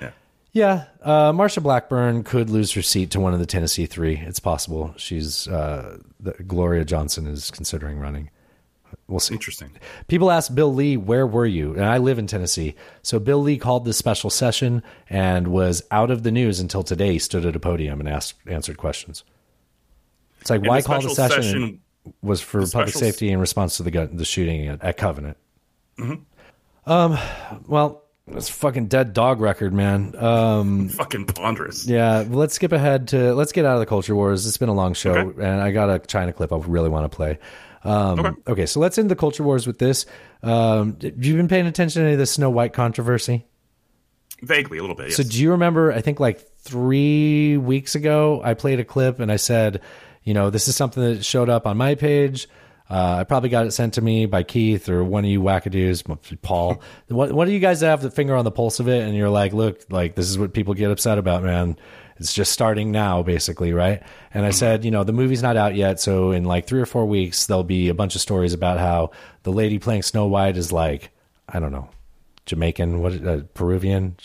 [0.00, 0.10] Yeah.
[0.52, 4.16] Yeah, uh, Marsha Blackburn could lose her seat to one of the Tennessee three.
[4.18, 4.92] It's possible.
[4.96, 8.30] She's uh, the, Gloria Johnson is considering running.
[9.08, 9.34] We'll see.
[9.34, 9.70] Interesting.
[10.08, 13.58] People ask Bill Lee, "Where were you?" And I live in Tennessee, so Bill Lee
[13.58, 17.12] called this special session and was out of the news until today.
[17.14, 19.24] He stood at a podium and asked answered questions.
[20.40, 21.42] It's like And why the call the session?
[21.42, 21.80] session-
[22.22, 25.36] was for public safety in response to the gun, the shooting at, at Covenant.
[25.98, 26.20] Mhm.
[26.86, 27.18] Um,
[27.68, 30.14] well, it's a fucking dead dog record, man.
[30.16, 31.86] Um, Fucking ponderous.
[31.86, 34.46] yeah, let's skip ahead to let's get out of the culture wars.
[34.46, 35.42] It's been a long show, Okay.
[35.44, 37.38] and I got a China clip I really want to play.
[37.82, 38.66] Um, okay.
[38.66, 40.06] so let's end the culture wars with this.
[40.42, 43.46] Um, have you been paying attention to any of the Snow White controversy?
[44.42, 45.08] Vaguely, a little bit.
[45.08, 45.16] Yes.
[45.16, 45.92] So do you remember?
[45.92, 49.80] I think like three weeks ago, I played a clip and I said,
[50.24, 52.48] you know, this is something that showed up on my page.
[52.88, 56.02] Uh, I probably got it sent to me by Keith or one of you wackadoos,
[56.42, 56.82] Paul.
[57.08, 59.02] what, what do you guys have the finger on the pulse of it?
[59.02, 61.76] And you're like, look, like this is what people get upset about, man.
[62.20, 64.02] It's just starting now, basically, right?
[64.34, 66.86] And I said, you know, the movie's not out yet, so in like three or
[66.86, 69.10] four weeks, there'll be a bunch of stories about how
[69.42, 71.10] the lady playing Snow White is like,
[71.48, 71.88] I don't know,
[72.44, 74.16] Jamaican, what, uh, Peruvian,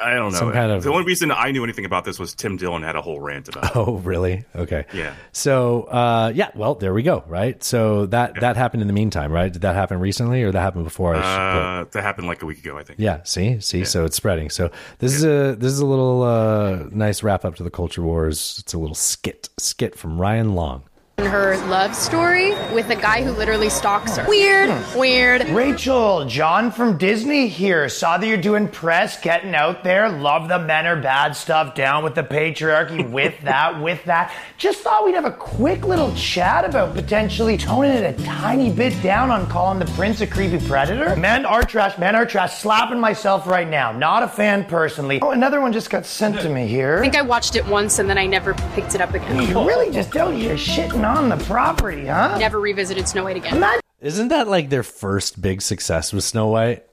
[0.00, 0.38] I don't know.
[0.38, 2.96] Some kind of the only reason I knew anything about this was Tim Dillon had
[2.96, 3.64] a whole rant about.
[3.64, 3.70] it.
[3.76, 4.44] Oh, really?
[4.56, 4.86] Okay.
[4.94, 5.14] Yeah.
[5.32, 6.50] So, uh, yeah.
[6.54, 7.22] Well, there we go.
[7.26, 7.62] Right.
[7.62, 9.52] So that that happened in the meantime, right?
[9.52, 11.14] Did that happen recently, or that happened before?
[11.14, 12.98] Uh, that happened like a week ago, I think.
[12.98, 13.22] yeah.
[13.24, 13.84] See, see.
[13.84, 14.50] So it's spreading.
[14.50, 18.02] So this is a this is a little uh, nice wrap up to the culture
[18.02, 18.58] wars.
[18.60, 20.82] It's a little skit skit from Ryan Long.
[21.24, 24.28] Her love story with a guy who literally stalks her.
[24.28, 24.98] Weird, hmm.
[24.98, 25.48] weird.
[25.50, 27.88] Rachel, John from Disney here.
[27.88, 30.08] Saw that you're doing press, getting out there.
[30.08, 31.74] Love the men are bad stuff.
[31.74, 33.08] Down with the patriarchy.
[33.20, 34.32] With that, with that.
[34.56, 39.00] Just thought we'd have a quick little chat about potentially toning it a tiny bit
[39.02, 41.16] down on calling the prince a creepy predator.
[41.16, 41.98] Men are trash.
[41.98, 42.58] Men are trash.
[42.60, 43.90] Slapping myself right now.
[43.90, 45.18] Not a fan personally.
[45.20, 46.98] Oh, another one just got sent to me here.
[46.98, 49.48] I think I watched it once and then I never picked it up again.
[49.48, 52.38] You really just out here shitting on the property, huh?
[52.38, 53.80] Never revisited Snow White again.
[54.00, 56.84] Isn't that like their first big success with Snow White?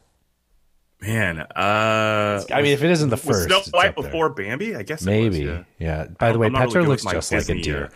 [1.00, 4.04] Man, uh, I mean, if it isn't the was first, Snow White up there.
[4.06, 5.04] before Bambi, I guess.
[5.04, 5.46] it Maybe.
[5.46, 5.64] was, yeah.
[5.78, 6.06] yeah.
[6.20, 7.86] By the way, I'm really Petra looks with my just like a deer.
[7.86, 7.90] uh,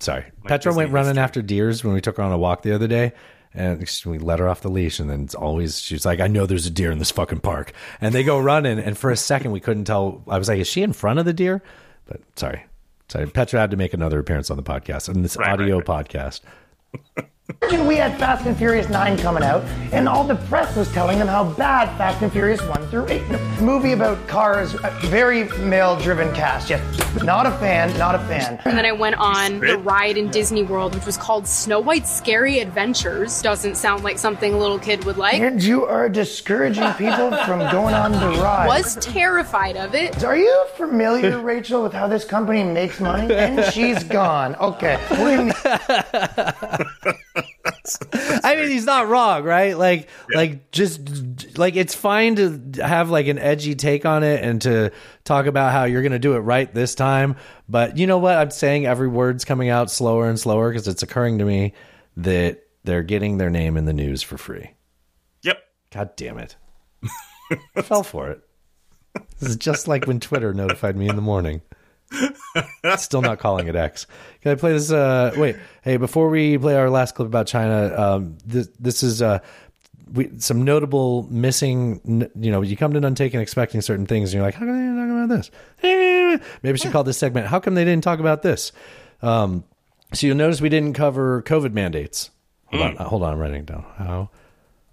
[0.00, 0.24] Sorry.
[0.42, 2.72] my Petra went Disney running after deers when we took her on a walk the
[2.74, 3.12] other day.
[3.54, 6.44] And we let her off the leash, and then it's always she's like, "I know
[6.44, 9.50] there's a deer in this fucking park." And they go running, and for a second
[9.50, 10.22] we couldn't tell.
[10.28, 11.62] I was like, "Is she in front of the deer?"
[12.04, 12.66] But sorry,
[13.08, 13.26] sorry.
[13.28, 16.40] Petra had to make another appearance on the podcast, on this audio podcast.
[17.62, 21.18] Imagine we had Fast and Furious 9 coming out, and all the press was telling
[21.18, 23.28] them how bad Fast and Furious 1 through 8.
[23.28, 26.70] The movie about cars, a very male driven cast.
[26.70, 26.82] Yes,
[27.22, 28.60] not a fan, not a fan.
[28.64, 32.10] And then I went on the ride in Disney World, which was called Snow White's
[32.10, 33.40] Scary Adventures.
[33.42, 35.40] Doesn't sound like something a little kid would like.
[35.40, 38.66] And you are discouraging people from going on the ride.
[38.66, 40.24] Was terrified of it.
[40.24, 43.32] Are you familiar, Rachel, with how this company makes money?
[43.32, 44.56] And she's gone.
[44.56, 44.96] Okay.
[48.12, 49.76] I mean, he's not wrong, right?
[49.76, 54.60] Like, like just like it's fine to have like an edgy take on it and
[54.62, 54.92] to
[55.24, 57.36] talk about how you're going to do it right this time.
[57.68, 58.36] But you know what?
[58.36, 61.74] I'm saying every word's coming out slower and slower because it's occurring to me
[62.16, 64.70] that they're getting their name in the news for free.
[65.42, 65.58] Yep.
[65.92, 66.56] God damn it!
[67.76, 68.40] I fell for it.
[69.38, 71.62] This is just like when Twitter notified me in the morning.
[72.96, 74.06] Still not calling it X.
[74.46, 74.92] Can I play this?
[74.92, 79.20] Uh, wait, hey, before we play our last clip about China, um, this, this is
[79.20, 79.40] uh,
[80.12, 82.30] we, some notable missing.
[82.36, 84.68] You know, you come to None Taken expecting certain things, and you're like, how come
[84.68, 85.50] they didn't talk about this?
[86.62, 87.48] Maybe we should call this segment.
[87.48, 88.70] How come they didn't talk about this?
[89.20, 89.64] Um,
[90.12, 92.30] so you'll notice we didn't cover COVID mandates.
[92.66, 93.84] Hold on, uh, hold on, I'm writing it down.
[93.98, 94.30] How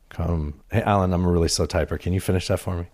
[0.09, 0.61] come?
[0.71, 1.99] Hey, Alan, I'm a really slow typer.
[1.99, 2.87] Can you finish that for me?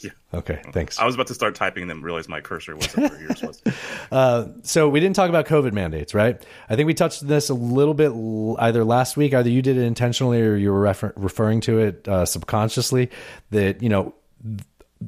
[0.00, 0.10] Yeah.
[0.32, 0.98] Okay, thanks.
[0.98, 3.62] I was about to start typing and then realized my cursor wasn't where yours was.
[4.10, 6.42] Uh, so we didn't talk about COVID mandates, right?
[6.70, 9.60] I think we touched on this a little bit l- either last week, either you
[9.60, 13.10] did it intentionally or you were refer- referring to it uh, subconsciously.
[13.50, 14.62] That you know, th-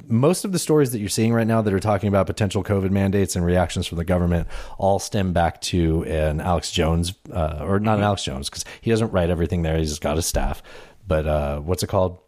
[0.07, 2.91] most of the stories that you're seeing right now that are talking about potential COVID
[2.91, 7.81] mandates and reactions from the government all stem back to an Alex Jones, uh, or
[7.81, 9.79] not an Alex Jones, because he doesn't write everything there.
[9.79, 10.63] He's just got his staff.
[11.09, 12.19] But uh, what's it called?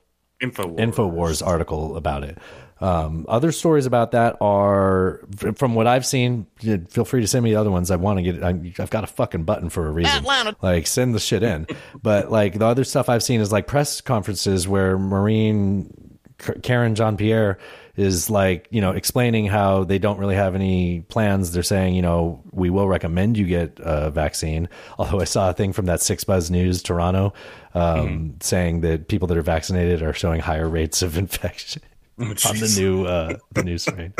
[0.42, 0.76] Infowars.
[0.76, 2.38] Infowars article about it.
[2.82, 5.20] Um, other stories about that are,
[5.54, 6.48] from what I've seen.
[6.88, 7.92] Feel free to send me the other ones.
[7.92, 8.42] I want to get.
[8.42, 8.48] I,
[8.80, 10.16] I've got a fucking button for a reason.
[10.16, 10.56] Atlanta.
[10.60, 11.68] Like send the shit in.
[12.02, 17.58] but like the other stuff I've seen is like press conferences where Marine Karine Jean-Pierre
[17.94, 21.52] is like you know explaining how they don't really have any plans.
[21.52, 24.68] They're saying you know we will recommend you get a vaccine.
[24.98, 27.32] Although I saw a thing from that Six Buzz News Toronto
[27.74, 31.82] um, saying that people that are vaccinated are showing higher rates of infection
[32.18, 34.14] on the new uh, the new strain.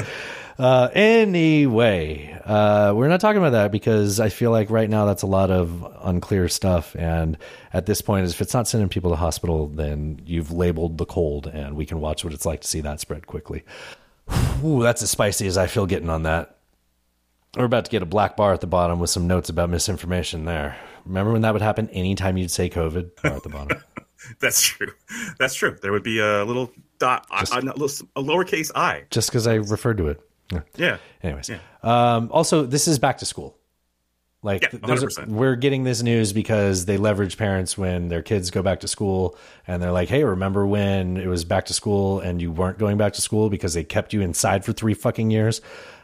[0.58, 5.22] Uh, anyway, uh, we're not talking about that because I feel like right now that's
[5.22, 6.94] a lot of unclear stuff.
[6.96, 7.38] And
[7.72, 11.46] at this point, if it's not sending people to hospital, then you've labeled the cold,
[11.46, 13.64] and we can watch what it's like to see that spread quickly.
[14.64, 16.56] Ooh, that's as spicy as I feel getting on that.
[17.56, 20.46] We're about to get a black bar at the bottom with some notes about misinformation
[20.46, 20.76] there.
[21.04, 23.22] Remember when that would happen anytime you'd say COVID?
[23.22, 23.78] Bar at the bottom.
[24.40, 24.92] That's true.
[25.38, 25.76] That's true.
[25.82, 29.02] There would be a little dot, a, a, a lowercase i.
[29.10, 30.20] Just because I referred to it.
[30.76, 30.96] Yeah.
[31.22, 31.58] Anyways, Yeah.
[31.82, 33.58] um, also this is back to school.
[34.42, 38.62] Like Yeah, a- we're getting this news because they leverage parents when their kids go
[38.62, 42.40] back to school, and they're like, "Hey, remember when it was back to school and
[42.42, 45.60] you weren't going back to school because they kept you inside for three fucking years?"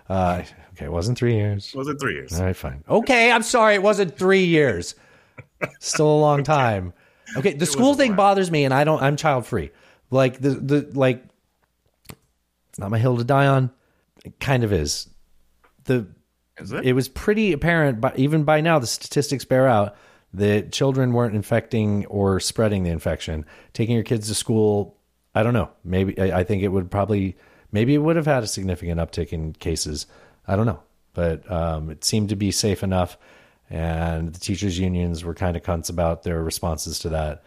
[0.09, 0.43] Uh,
[0.79, 1.75] okay, it wasn't three years.
[1.75, 2.39] Was it three years?
[2.39, 2.85] All right, fine.
[2.89, 4.95] Okay, I'm sorry, it wasn't three years.
[5.81, 6.93] Still a long time.
[7.37, 9.03] Okay, the school thing bothers me, and I don't.
[9.03, 9.71] I'm child free.
[10.11, 11.23] Like the the like,
[12.71, 13.71] it's not my hill to die on.
[14.25, 15.09] It kind of is.
[15.85, 16.07] The
[16.59, 16.93] Is it?
[16.93, 19.97] was pretty apparent, but even by now, the statistics bear out
[20.35, 23.45] that children weren't infecting or spreading the infection.
[23.73, 24.97] Taking your kids to school,
[25.35, 25.71] I don't know.
[25.85, 27.37] Maybe I, I think it would probably
[27.73, 30.07] maybe it would have had a significant uptick in cases.
[30.49, 33.19] I don't know, but um, it seemed to be safe enough.
[33.71, 37.45] And the teachers' unions were kind of cunts about their responses to that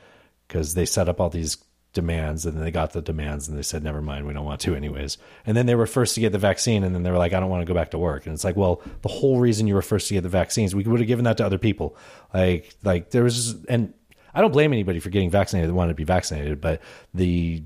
[0.48, 1.58] because they set up all these
[1.94, 4.62] demands and then they got the demands and they said, never mind, we don't want
[4.62, 5.18] to anyways.
[5.46, 7.40] And then they were first to get the vaccine and then they were like, I
[7.40, 8.26] don't want to go back to work.
[8.26, 10.84] And it's like, well, the whole reason you were first to get the vaccines, we
[10.84, 11.98] would have given that to other people.
[12.34, 13.94] Like, like there was, and
[14.34, 16.82] I don't blame anybody for getting vaccinated that wanted to be vaccinated, but
[17.14, 17.64] the,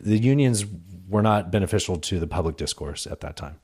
[0.00, 0.64] the unions
[1.08, 3.58] were not beneficial to the public discourse at that time.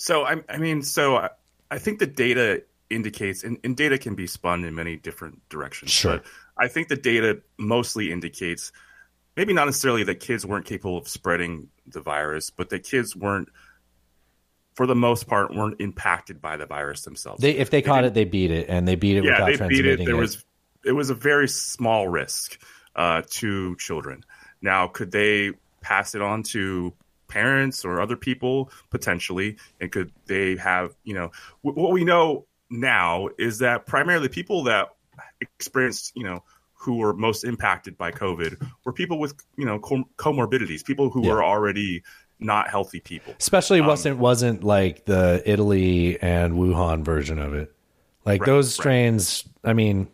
[0.00, 1.28] So I, I mean, so I,
[1.70, 5.90] I think the data indicates, and, and data can be spun in many different directions.
[5.90, 6.16] Sure.
[6.16, 6.24] But
[6.56, 8.72] I think the data mostly indicates
[9.36, 13.50] maybe not necessarily that kids weren't capable of spreading the virus, but that kids weren't,
[14.74, 17.42] for the most part, weren't impacted by the virus themselves.
[17.42, 19.52] They, if they caught it, they beat it and they beat it yeah, without they
[19.52, 20.06] beat transmitting it.
[20.06, 20.42] There was
[20.82, 22.58] it was a very small risk
[22.96, 24.24] uh, to children.
[24.62, 26.94] Now, could they pass it on to
[27.30, 29.56] parents or other people potentially?
[29.80, 31.30] And could they have you know
[31.64, 34.88] w- what we know now is that primarily people that
[35.40, 36.42] experienced you know
[36.74, 41.24] who were most impacted by COVID were people with you know com- comorbidities, people who
[41.24, 41.32] Yeah.
[41.34, 42.02] were already
[42.42, 43.34] not healthy people.
[43.38, 47.72] Especially Um, wasn't wasn't like the Italy and Wuhan version of it.
[48.24, 48.82] Like Right, those right.
[48.82, 49.44] strains.
[49.64, 50.08] I mean,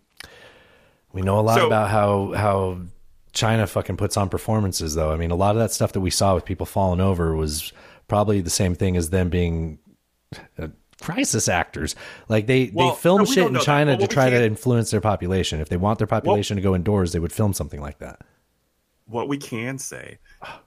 [1.13, 2.79] we know a lot So- about how how
[3.37, 5.13] China fucking puts on performances, though.
[5.13, 7.73] I mean, a lot of that stuff that we saw with people falling over was
[8.09, 9.79] probably the same thing as them being
[10.59, 10.69] uh,
[11.01, 11.95] crisis actors.
[12.29, 13.59] Like they Well, they film no, shit in.
[13.61, 15.61] China Well, to try to influence their population.
[15.61, 18.21] If they want their population to go indoors, they would film something like that.
[19.09, 20.19] what we can say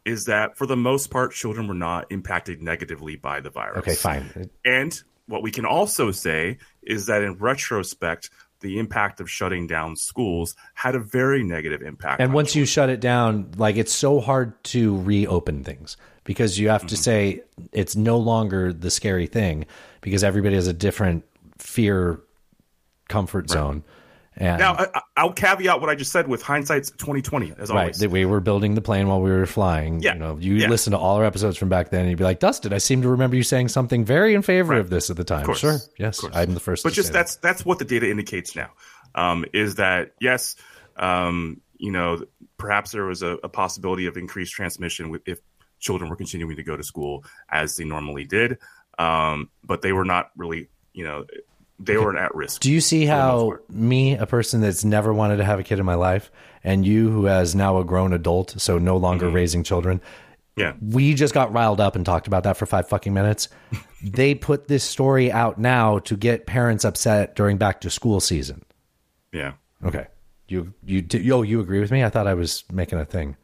[0.06, 3.80] is that for the most part, children were not impacted negatively by the virus.
[3.80, 4.50] Okay, fine.
[4.64, 8.30] And what we can also say is that in retrospect,
[8.62, 12.22] the impact of shutting down schools had a very negative impact.
[12.22, 16.70] And once you shut it down, like it's so hard to reopen things because you
[16.70, 16.96] have to Mm-hmm.
[16.96, 19.66] say it's no longer the scary thing
[20.02, 21.24] because everybody has a different
[21.58, 22.20] fear
[23.08, 23.84] comfort zone.
[24.36, 27.80] And now, I, I'll caveat what I just said with hindsight's twenty twenty, as right,
[27.80, 28.00] always.
[28.00, 30.02] that we were building the plane while we were flying.
[30.02, 30.70] Yeah, You know, you yeah.
[30.70, 33.02] listen to all our episodes from back then and you'd be like, Dustin, I seem
[33.02, 35.52] to remember you saying something very in favor of this at the time.
[35.56, 35.78] Sure.
[35.98, 36.24] Yes.
[36.34, 38.72] I'm the first But just that's that's what the data indicates now.
[39.16, 40.56] Um, is that yes,
[40.96, 42.24] um, you know,
[42.58, 45.40] perhaps there was a, a possibility of increased transmission with, if
[45.80, 48.58] children were continuing to go to school as they normally did,
[49.00, 51.26] um, but they were not really, you know,
[51.80, 52.62] they weren't at risk.
[52.62, 55.86] Do you see how me, a person that's never wanted to have a kid in
[55.86, 56.32] my life,
[56.64, 60.62] and you, who has now a grown adult, so no longer raising children, Mm-hmm.
[60.62, 60.74] Yeah.
[60.82, 63.48] we just got riled up and talked about that for five fucking minutes.
[64.04, 68.66] they put this story out now to get parents upset during back to school season.
[69.32, 69.54] Yeah.
[69.86, 70.08] Okay,
[70.50, 72.04] you you do- yo you agree with me?
[72.04, 73.38] I thought I was making a thing.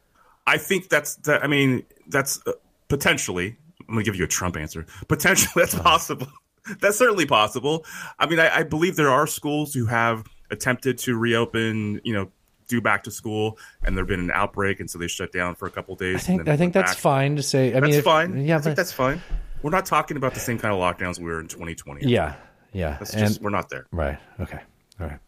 [0.45, 1.41] I think that's that.
[1.41, 2.51] I mean, that's uh,
[2.89, 3.55] potentially.
[3.87, 4.85] I'm to give you a Trump answer.
[5.07, 6.27] Potentially, that's possible.
[6.79, 7.85] that's certainly possible.
[8.19, 12.01] I mean, I, I believe there are schools who have attempted to reopen.
[12.03, 12.31] You know,
[12.67, 15.67] do back to school, and there've been an outbreak, and so they shut down for
[15.67, 16.15] a couple days.
[16.15, 16.99] I think I think that's back.
[16.99, 17.69] fine to say.
[17.69, 18.45] I that's mean, if- fine.
[18.45, 19.21] Yeah, I think that's fine.
[19.61, 22.07] We're not talking about the same kind of lockdowns we were in 2020.
[22.07, 22.35] yeah,
[22.71, 22.97] yeah.
[22.99, 23.87] That's and just we're not there.
[23.91, 24.19] Right.
[24.39, 24.59] Okay.
[24.99, 25.19] All right.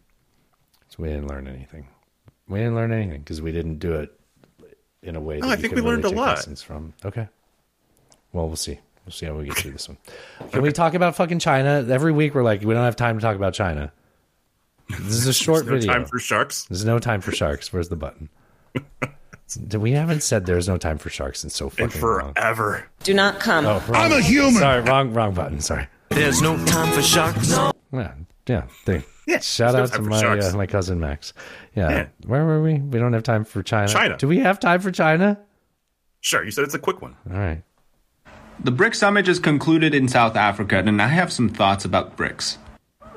[0.88, 1.88] So we didn't learn anything.
[2.46, 4.18] We didn't learn anything because we didn't do it
[5.02, 5.38] in a way.
[5.38, 6.36] No, that I think we learned a lot.
[6.36, 6.94] Lessons from.
[7.04, 7.28] Okay.
[8.32, 8.78] Well, we'll see.
[9.08, 9.96] We'll see how we get through this one.
[10.50, 12.34] Can we talk about fucking China every week?
[12.34, 13.90] We're like, we don't have time to talk about China.
[14.90, 15.70] This is a short video.
[15.72, 15.92] There's no video.
[15.94, 16.64] time for sharks.
[16.66, 17.72] There's no time for sharks.
[17.72, 18.28] Where's the button?
[19.78, 22.34] we haven't said there's no time for sharks in so fucking long.
[22.34, 22.86] forever.
[23.02, 23.64] Do not come.
[23.64, 24.22] Oh, wrong-
[24.52, 25.60] Sorry, wrong, wrong button.
[25.62, 25.88] Sorry.
[26.10, 27.50] There's no time for sharks.
[27.90, 28.12] Yeah,
[28.46, 28.66] yeah.
[28.84, 31.32] They, Yeah, shout out to my uh, my cousin Max.
[31.74, 31.88] Yeah.
[31.90, 32.06] Yeah.
[32.26, 32.74] Where were we?
[32.74, 33.88] We don't have time for China.
[33.88, 34.18] China.
[34.18, 35.40] Do we have time for China?
[36.20, 37.16] Sure, you said it's a quick one.
[37.30, 37.62] All right.
[38.60, 42.56] The BRICS summit just concluded in South Africa, and I have some thoughts about BRICS.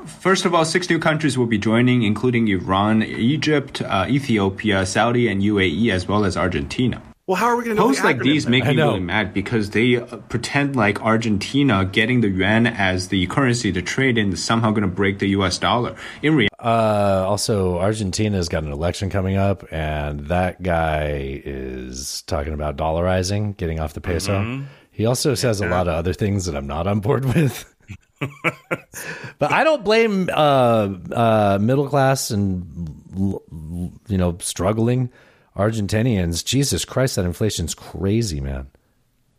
[0.06, 5.28] First of all, six new countries will be joining, including Iran, Egypt, uh, Ethiopia, Saudi,
[5.28, 7.02] and UAE, as well as Argentina.
[7.28, 8.52] Well, how are we going to know Posts the like these then?
[8.52, 13.08] make I me really mad because they uh, pretend like Argentina getting the yuan as
[13.10, 15.96] the currency to trade in is somehow going to break the US dollar.
[16.22, 22.54] In reality, Uh, also, Argentina's got an election coming up, and that guy is talking
[22.54, 24.40] about dollarizing, getting off the peso.
[24.42, 24.66] Mhm.
[24.92, 27.66] He also says a lot of other things that I'm not on board with.
[29.40, 32.90] but I don't blame uh, uh, middle class and
[34.08, 35.10] you know struggling
[35.56, 36.46] Argentinians.
[36.46, 38.68] Jesus Christ, that inflation's crazy, man.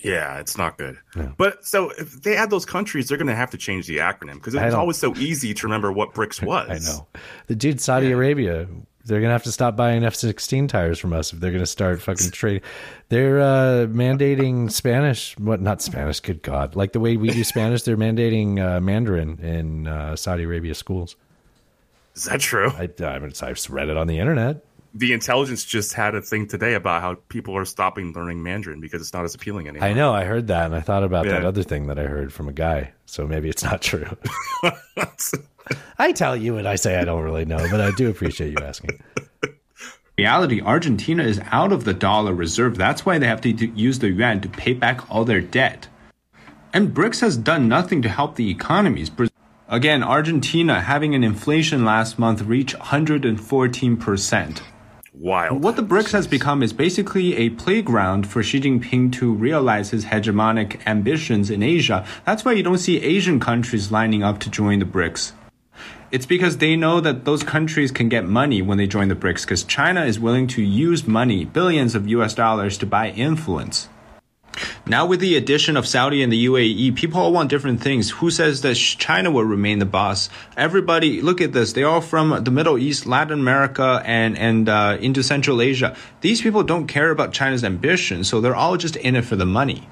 [0.01, 0.99] Yeah, it's not good.
[1.37, 4.35] But so if they add those countries, they're going to have to change the acronym
[4.35, 6.69] because it's always so easy to remember what BRICS was.
[6.69, 7.07] I know.
[7.47, 8.67] The dude, Saudi Arabia,
[9.05, 12.01] They're gonna have to stop buying F sixteen tires from us if they're gonna start
[12.01, 12.63] fucking trading.
[13.09, 16.21] They're uh, mandating Spanish, what not Spanish?
[16.21, 16.77] Good God!
[16.77, 21.17] Like the way we do Spanish, they're mandating uh, Mandarin in uh, Saudi Arabia schools.
[22.15, 22.71] Is that true?
[22.71, 24.65] I, I mean, I've read it on the internet.
[24.95, 29.01] The intelligence just had a thing today about how people are stopping learning Mandarin because
[29.01, 29.89] it's not as appealing anymore.
[29.89, 30.13] I know.
[30.13, 32.53] I heard that, and I thought about that other thing that I heard from a
[32.53, 32.93] guy.
[33.07, 34.07] So maybe it's not true.
[35.99, 38.65] I tell you, and I say I don't really know, but I do appreciate you
[38.65, 39.01] asking.
[40.19, 42.77] reality, Argentina is out of the dollar reserve.
[42.77, 45.89] That's why they have to to use the yuan to pay back all their debt.
[46.73, 49.11] And BRICS has done nothing to help the economies.
[49.11, 49.29] Bra-
[49.69, 54.61] Again, Argentina having an inflation last month reach 114%.
[55.15, 55.63] Wild.
[55.63, 60.07] What the BRICS has become is basically a playground for Xi Jinping to realize his
[60.07, 62.07] hegemonic ambitions in Asia.
[62.25, 65.33] That's why you don't see Asian countries lining up to join the BRICS.
[66.13, 69.47] It's because they know that those countries can get money when they join the BRICS
[69.47, 73.89] because China is willing to use money, billions of US dollars, to buy influence.
[74.85, 78.11] Now, with the addition of Saudi and the UAE, people all want different things.
[78.11, 80.29] Who says that China will remain the boss?
[80.55, 81.73] Everybody, look at this.
[81.73, 85.97] They're all from the Middle East, Latin America, and, and uh, into Central Asia.
[86.21, 89.47] These people don't care about China's ambition, so they're all just in it for the
[89.47, 89.89] money.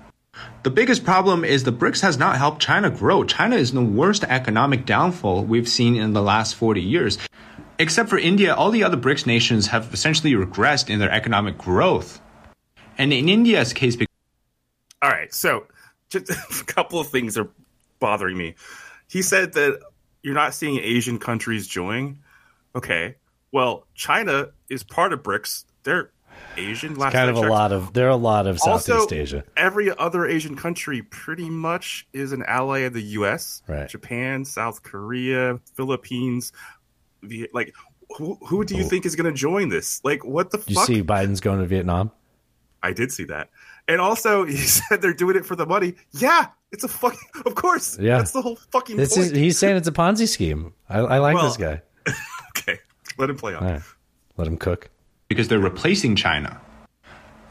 [0.62, 3.24] The biggest problem is the BRICS has not helped China grow.
[3.24, 7.18] China is the worst economic downfall we've seen in the last 40 years.
[7.78, 12.20] Except for India, all the other BRICS nations have essentially regressed in their economic growth.
[12.98, 14.14] And in India's case, because-
[15.00, 15.66] All right, so
[16.10, 17.48] just a couple of things are
[17.98, 18.54] bothering me.
[19.08, 19.80] He said that
[20.22, 22.18] you're not seeing Asian countries join.
[22.76, 23.16] Okay,
[23.50, 25.64] well, China is part of BRICS.
[25.84, 26.10] They're
[26.56, 26.94] Asian.
[26.96, 29.44] last kind of a lot of there are a lot of Also, Southeast Asia.
[29.56, 33.62] Every other Asian country pretty much is an ally of the U.S.
[33.66, 33.88] Right.
[33.88, 36.52] Japan, South Korea, Philippines.
[37.22, 37.74] The, like,
[38.16, 40.00] who, who do you think is going to join this?
[40.04, 40.68] Like, what the fuck?
[40.70, 40.86] You fuck?
[40.86, 42.10] see Biden's going to Vietnam.
[42.82, 43.50] I did see that.
[43.88, 45.94] And also, he said they're doing it for the money.
[46.12, 47.18] Yeah, it's a fucking.
[47.46, 47.98] Of course.
[47.98, 49.32] Yeah, That's the whole fucking This point.
[49.32, 50.72] is he's saying it's a Ponzi scheme.
[50.88, 51.82] I, I like Well, this guy.
[52.56, 52.78] okay,
[53.18, 53.64] let him play on.
[53.64, 53.82] Right,
[54.36, 54.90] let him cook.
[55.30, 56.60] Because they're replacing China.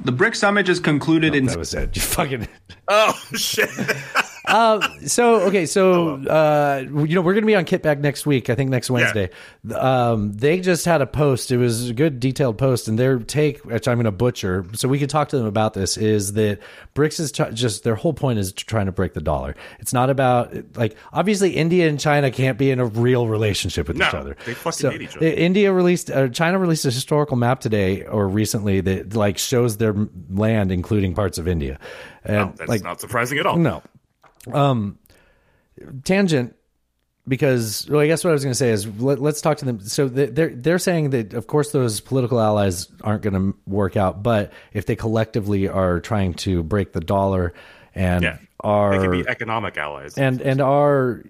[0.01, 1.45] The BRICS summit just concluded oh, in.
[1.45, 1.90] That was it.
[1.95, 2.48] You fucking.
[2.88, 3.69] Oh shit!
[4.49, 8.49] uh, so okay, so uh, you know we're gonna be on Kitback next week.
[8.49, 9.29] I think next Wednesday.
[9.73, 11.51] Um, they just had a post.
[11.51, 14.99] It was a good detailed post, and their take, which I'm gonna butcher, so we
[14.99, 16.59] could talk to them about this, is that
[16.95, 19.55] BRICS is t- just their whole point is trying to break the dollar.
[19.79, 23.97] It's not about like obviously India and China can't be in a real relationship with
[23.97, 24.35] each other.
[24.45, 25.25] they fucking So, hate each other.
[25.27, 29.95] India released, uh, China released a historical map today or recently that like shows their
[30.29, 31.79] land, including parts of India.
[32.23, 33.57] And No, that's like, not surprising at all.
[33.57, 33.81] No.
[34.51, 34.98] Um,
[36.03, 36.56] tangent
[37.27, 39.66] because well, I guess what I was going to say is let, us talk to
[39.66, 39.80] them.
[39.82, 43.95] So they- they're they're saying that of course those political allies aren't going to work
[43.95, 47.53] out, but if they collectively are trying to break the dollar
[47.93, 50.18] and Yeah, are They can be economic allies.
[50.18, 51.24] and and our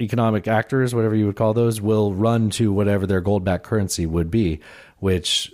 [0.00, 4.06] economic actors, whatever you would call those, will run to whatever their gold backed currency
[4.06, 4.60] would be.
[4.98, 5.52] Which,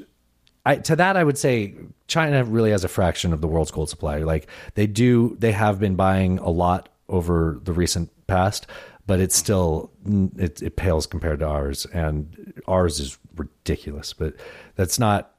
[0.67, 1.75] I to that I would say
[2.09, 4.19] China really has a fraction of the world's gold supply.
[4.19, 8.67] Like they do, they have been buying a lot over the recent past,
[9.07, 9.93] but it's still
[10.36, 14.12] it, it pales compared to ours, and ours is ridiculous.
[14.12, 14.35] But
[14.75, 15.36] that's not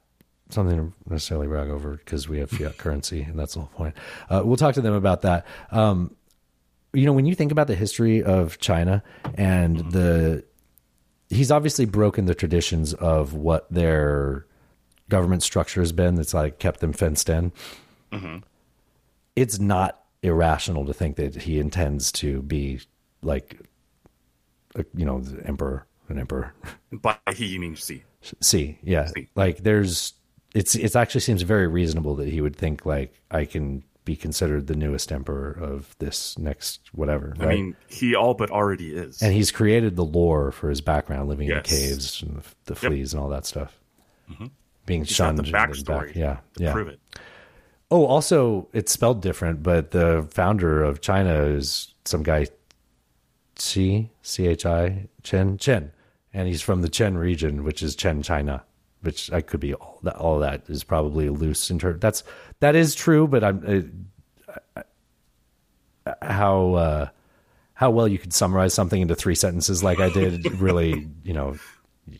[0.48, 3.94] something to necessarily brag over because we have fiat currency, and that's the whole point.
[4.30, 5.46] Uh, we'll talk to them about that.
[5.70, 6.16] Um,
[6.94, 9.02] you know, when you think about the history of China
[9.34, 10.42] and the,
[11.28, 14.46] he's obviously broken the traditions of what their
[15.08, 16.14] government structure has been.
[16.16, 17.52] That's like kept them fenced in.
[18.12, 18.42] Mhm.
[19.36, 22.80] It's not irrational to think that he intends to be
[23.22, 23.60] like,
[24.94, 26.54] you know, the emperor, an emperor.
[26.92, 28.02] By he, you mean Xi.
[28.40, 30.14] See, yeah, like there's,
[30.54, 34.66] it's it's actually seems very reasonable that he would think like I can be considered
[34.66, 37.34] the newest emperor of this next whatever.
[37.38, 39.22] I mean, he all but already is.
[39.22, 42.90] and he's created the lore for his background, living in caves and the, the Yep.
[42.92, 43.78] fleas and all that stuff.
[44.32, 44.50] Mhm.
[44.88, 45.38] Being He's shunned.
[45.38, 46.72] the backstory back- yeah, to yeah.
[46.72, 46.98] prove it.
[47.90, 52.46] Oh, also, it's spelled different, but the founder of China is some guy,
[53.56, 55.92] Chi, C H I, Chen, Chen.
[56.34, 58.62] And he's from the Chen region, which is Chen, China,
[59.02, 62.00] which I could be all that, all that is probably loose in terms.
[62.00, 62.24] That's,
[62.60, 64.06] that is true, but I'm,
[64.76, 64.82] uh,
[66.22, 67.08] how, uh,
[67.74, 71.56] how well you could summarize something into three sentences like I did, really, you know,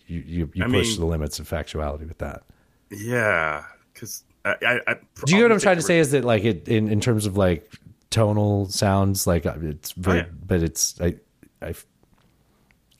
[0.07, 2.43] you, you, you push mean- the limits of factuality with that.
[2.91, 4.94] Yeah, because I, I, I,
[5.26, 5.99] Do you know what I'm trying to say?
[5.99, 7.70] Is that like it in, in terms of like
[8.10, 10.28] tonal sounds, like uh, it's very, Oh, yeah.
[10.47, 11.17] but it's I,
[11.62, 11.75] I.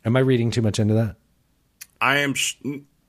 [0.05, 1.17] Am I reading too much into that?
[2.01, 2.35] I am.
[2.35, 2.57] Sh-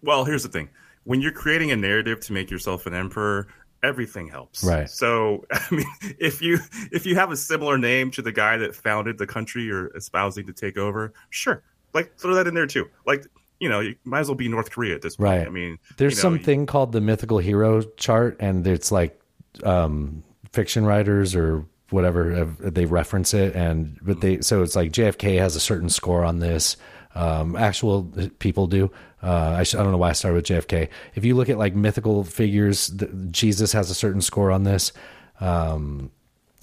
[0.01, 0.69] Well, here's the thing:
[1.03, 3.47] when you're creating a narrative to make yourself an emperor,
[3.83, 4.63] everything helps.
[4.63, 4.89] Right.
[4.89, 5.85] So, I mean,
[6.19, 6.59] if you
[6.91, 10.47] if you have a similar name to the guy that founded the country you're espousing
[10.47, 12.89] to take over, sure, like throw that in there too.
[13.05, 13.25] Like,
[13.59, 15.29] you know, you might as well be North Korea at this point.
[15.29, 15.47] Right.
[15.47, 19.19] I mean, there's you know, something called the mythical hero chart, and it's like
[19.63, 25.39] um, fiction writers or whatever they reference it, and but they so it's like JFK
[25.39, 26.77] has a certain score on this.
[27.15, 28.03] Um, actual
[28.37, 28.91] people do.
[29.21, 30.89] Uh, I, sh- I don't know why I started with JFK.
[31.15, 34.93] If you look at like mythical figures, th- Jesus has a certain score on this.
[35.41, 36.11] Um,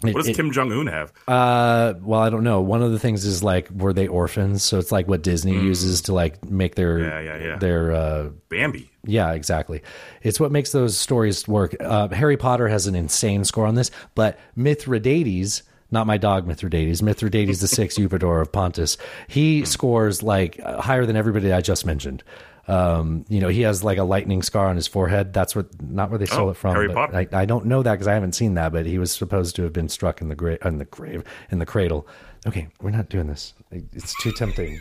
[0.02, 1.12] What does it- Kim Jong Un have?
[1.26, 2.60] uh, well, I don't know.
[2.60, 4.62] One of the things is like, were they orphans?
[4.62, 7.08] So it's like what Disney uses to like make their Mm.
[7.08, 7.56] Yeah, yeah, yeah.
[7.56, 8.90] their uh, Bambi.
[9.04, 9.82] yeah, exactly.
[10.22, 11.74] It's what makes those stories work.
[11.80, 17.00] Uh, Harry Potter has an insane score on this, but Mithridates, not my dog Mithridates,
[17.02, 22.22] Mithridates the sixth Eupator of Pontus, he scores like higher than everybody I just mentioned.
[22.68, 25.32] Um, you know, he has like a lightning scar on his forehead.
[25.32, 26.74] That's what, not where they stole Oh, it from.
[26.74, 27.16] Harry Potter.
[27.16, 29.62] I, I don't know that because I haven't seen that, but he was supposed to
[29.62, 32.08] have been struck in the grave, in the grave, in the cradle.
[32.46, 33.54] Okay, we're not doing this.
[33.70, 34.80] It's too tempting.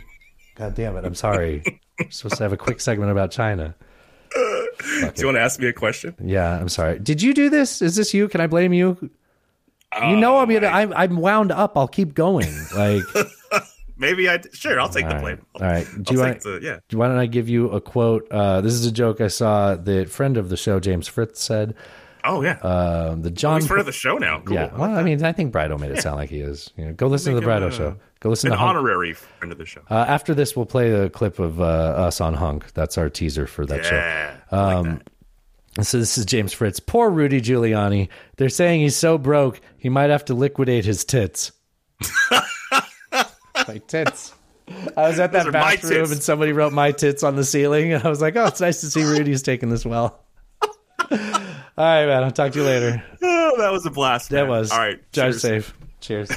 [0.56, 1.06] God damn it!
[1.06, 1.64] I'm sorry.
[2.00, 3.76] We're supposed to have a quick segment about China.
[4.34, 4.68] Do
[5.18, 6.16] you want to ask me a question?
[6.24, 7.00] Yeah, I'm sorry.
[7.00, 7.82] Did you do this?
[7.82, 8.28] Is this you?
[8.28, 8.98] Can I blame you?
[10.02, 10.68] you know, I'm gonna.
[10.68, 11.78] I'm, I'm wound up.
[11.78, 12.48] I'll keep going.
[12.76, 13.04] Like,
[13.98, 15.46] Maybe I sure I'll take the blame.
[15.60, 15.62] right.
[15.62, 15.88] All right.
[16.04, 16.42] Do you want?
[16.42, 16.80] the- yeah.
[16.98, 18.28] Why don't I give you a quote?
[18.30, 19.76] Uh, this is a joke I saw.
[19.76, 21.76] The friend of the show, James Fritz, said.
[22.28, 22.58] Oh yeah.
[22.60, 23.54] Um, the John.
[23.54, 24.42] Oh, he's friend of the show now.
[24.44, 24.56] Cool.
[24.56, 24.76] Yeah.
[24.76, 26.72] Well, I mean, I think Brido made it sound like he is.
[26.76, 27.96] You know, go listen to the Brido uh, show.
[28.20, 28.70] Go listen an to Hunk.
[28.78, 29.82] honorary friend of the show.
[29.90, 32.74] Uh, after this, we'll play a clip of uh, us on Hunk.
[32.74, 34.58] That's our teaser for that Yeah, show.
[34.58, 35.02] Um,
[35.84, 36.80] so this is James Fritz.
[36.80, 38.08] Poor Rudy Giuliani.
[38.38, 41.52] They're saying he's so broke he might have to liquidate his tits.
[43.68, 44.34] my tits.
[44.98, 48.10] I was at that bathroom and somebody wrote my tits on the ceiling, and I
[48.10, 50.20] was like, "Oh, it's nice to see Rudy's taking this well."
[50.62, 50.68] All
[51.12, 52.24] right, man.
[52.24, 53.04] I'll talk to you later.
[53.22, 54.30] Oh, that was a blast.
[54.30, 54.72] That was.
[54.72, 55.00] All right.
[55.12, 55.42] Drive cheers.
[55.42, 55.74] safe.
[56.00, 56.30] Cheers.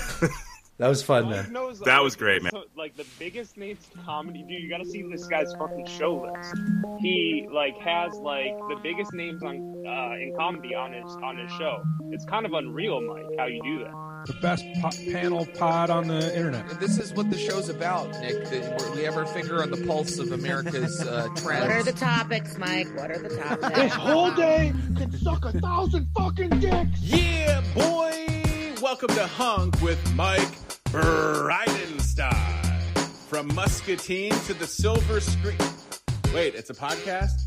[0.78, 1.52] That was fun, man.
[1.84, 2.52] That was great, man.
[2.52, 4.62] So, like the biggest names in comedy, dude.
[4.62, 6.54] You got to see this guy's fucking show list.
[7.00, 11.50] He like has like the biggest names on uh, in comedy on his on his
[11.52, 11.82] show.
[12.12, 13.92] It's kind of unreal, Mike, how you do that.
[14.26, 16.68] The best po- panel pod on the internet.
[16.78, 18.44] This is what the show's about, Nick.
[18.44, 21.66] That we have our finger on the pulse of America's uh, trends.
[21.66, 22.88] What are the topics, Mike?
[22.94, 23.76] What are the topics?
[23.76, 27.00] This whole day can suck a thousand fucking dicks.
[27.02, 28.74] Yeah, boy!
[28.80, 32.32] Welcome to Hunk with Mike Bridenstine.
[33.28, 35.58] From Muscatine to the Silver Screen.
[36.32, 37.42] Wait, it's a podcast?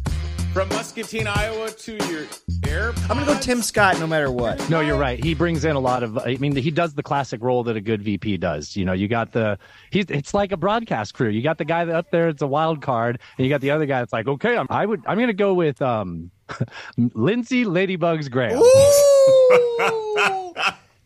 [0.54, 2.28] From Muscatine, Iowa to your
[2.68, 2.94] air.
[3.10, 4.70] I'm gonna go Tim Scott no matter what.
[4.70, 5.24] No, you're right.
[5.24, 6.20] He brings in a lot of.
[6.20, 8.76] I mean, he does the classic role that a good VP does.
[8.76, 9.58] You know, you got the.
[9.90, 10.06] He's.
[10.10, 11.30] It's like a broadcast crew.
[11.30, 12.30] You got the guy that up there.
[12.30, 14.02] It's a wild card, and you got the other guy.
[14.02, 15.02] that's like, okay, I'm, I would.
[15.08, 16.30] I'm gonna go with um,
[16.98, 18.62] Lindsey Ladybugs Graham.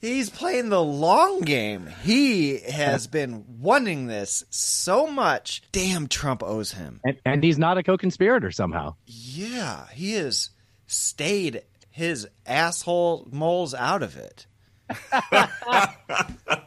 [0.04, 0.08] Ooh!
[0.08, 1.88] He's playing the long game.
[2.04, 5.64] He has been wanting this so much.
[5.72, 7.00] Damn, Trump owes him.
[7.04, 8.96] And, and he's not a co-conspirator somehow.
[9.06, 10.50] Yeah, he has
[10.88, 14.46] stayed his asshole moles out of it.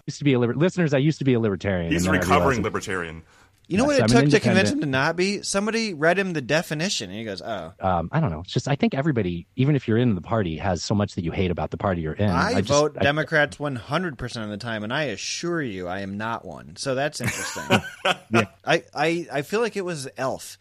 [0.07, 0.93] used to be a liber- listeners.
[0.95, 1.93] I used to be a libertarian.
[1.93, 3.23] He's and then I recovering libertarian.
[3.69, 5.43] You know Yes, what it I'm took to convince him to not be?
[5.43, 8.41] Somebody read him the definition, and he goes, "Oh, Um, I don't know.
[8.41, 11.23] It's just I think everybody, even if you're in the party, has so much that
[11.23, 12.31] you hate about the party you're in.
[12.31, 16.17] I, just- vote I- Democrats 100% of the time, and I assure you I am
[16.17, 16.77] not one.
[16.77, 17.81] So that's interesting.
[18.65, 20.57] I, I, I feel like it was Elf.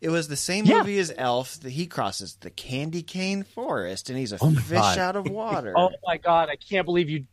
[0.00, 0.78] It was the same Yeah.
[0.78, 4.78] movie as Elf that he crosses the candy cane forest and he's a Oh fish
[4.78, 4.98] God.
[4.98, 5.72] out of water.
[5.76, 6.50] oh my god!
[6.50, 7.24] I can't believe you.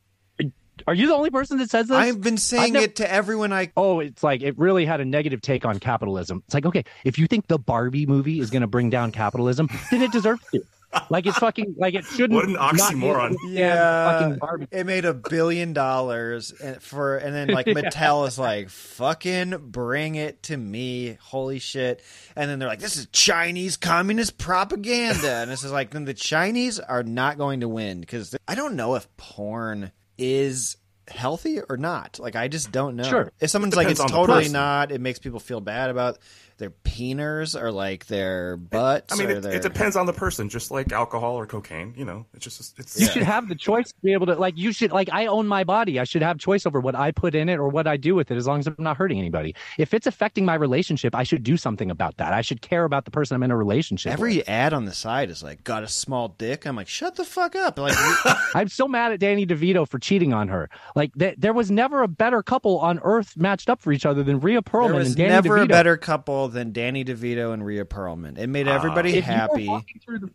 [0.88, 1.98] Are you the only person that says this?
[1.98, 3.72] I've been saying never- it to everyone I.
[3.77, 6.43] Oh, it's like it really had a negative take on capitalism.
[6.45, 9.69] It's like, okay, if you think the Barbie movie is going to bring down capitalism,
[9.92, 10.61] then it deserves to.
[11.10, 12.34] Like it's fucking like it shouldn't.
[12.34, 13.38] What an oxymoron.
[13.48, 14.68] Yeah, fucking Barbie.
[14.72, 17.76] it made a billion dollars for, and then like Yeah.
[17.76, 22.03] Mattel is like, "Fucking bring it to me, holy shit!"
[22.35, 26.14] And then they're like, "This is Chinese communist propaganda," and this is like, then the
[26.14, 30.77] Chinese are not going to win because I don't know if porn is
[31.08, 32.19] healthy or not.
[32.19, 33.03] Like, I just don't know.
[33.03, 33.32] Sure.
[33.40, 36.19] if someone's like, "It's totally not," it makes people feel bad about
[36.62, 39.14] their peeners or like their butts.
[39.14, 39.54] I mean, or it, their...
[39.54, 41.94] it depends on the person, just like alcohol or cocaine.
[41.98, 43.00] You know, it's just it's.
[43.00, 45.48] You should have the choice to be able to like you should like I own
[45.48, 46.00] my body.
[46.00, 48.32] I should have choice over what I put in it or what I do with
[48.32, 49.56] it as long as I'm not hurting anybody.
[49.78, 52.32] If it's affecting my relationship, I should do something about that.
[52.32, 54.50] I should care about the person I'm in a relationship Every with.
[54.50, 56.68] ad on the side is like, got a small dick.
[56.68, 57.80] I'm like, shut the fuck up.
[57.80, 57.98] Like,
[58.56, 60.70] I'm so mad at Danny DeVito for cheating on her.
[60.96, 64.22] Like th- there was never a better couple on earth matched up for each other
[64.22, 65.58] than Rhea there Perlman was and Danny never DeVito.
[65.58, 68.38] Never a better couple than Danny DeVito and Rhea Perlman.
[68.38, 69.66] It made everybody If you were happy.
[69.68, 70.32] the-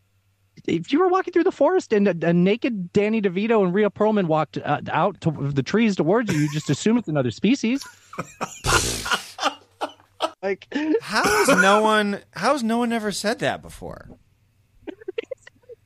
[0.66, 3.90] If you were walking through the forest and a, a naked Danny DeVito and Rhea
[3.90, 7.84] Perlman walked uh, out to the trees towards you, you just assume it's another species.
[10.42, 10.66] like,
[11.00, 12.20] How has no one?
[12.32, 14.08] How has no one ever said that before?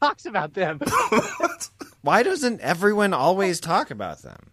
[0.00, 0.80] talks about them.
[2.00, 4.50] Why doesn't everyone always talk about them?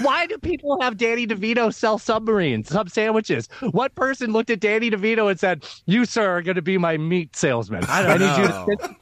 [0.00, 3.48] Why do people have Danny DeVito sell submarines, sub sandwiches?
[3.72, 6.96] What person looked at Danny DeVito and said, "You, sir, are going to be my
[6.96, 7.84] meat salesman.
[7.84, 8.66] I don't need know.
[8.68, 8.96] you to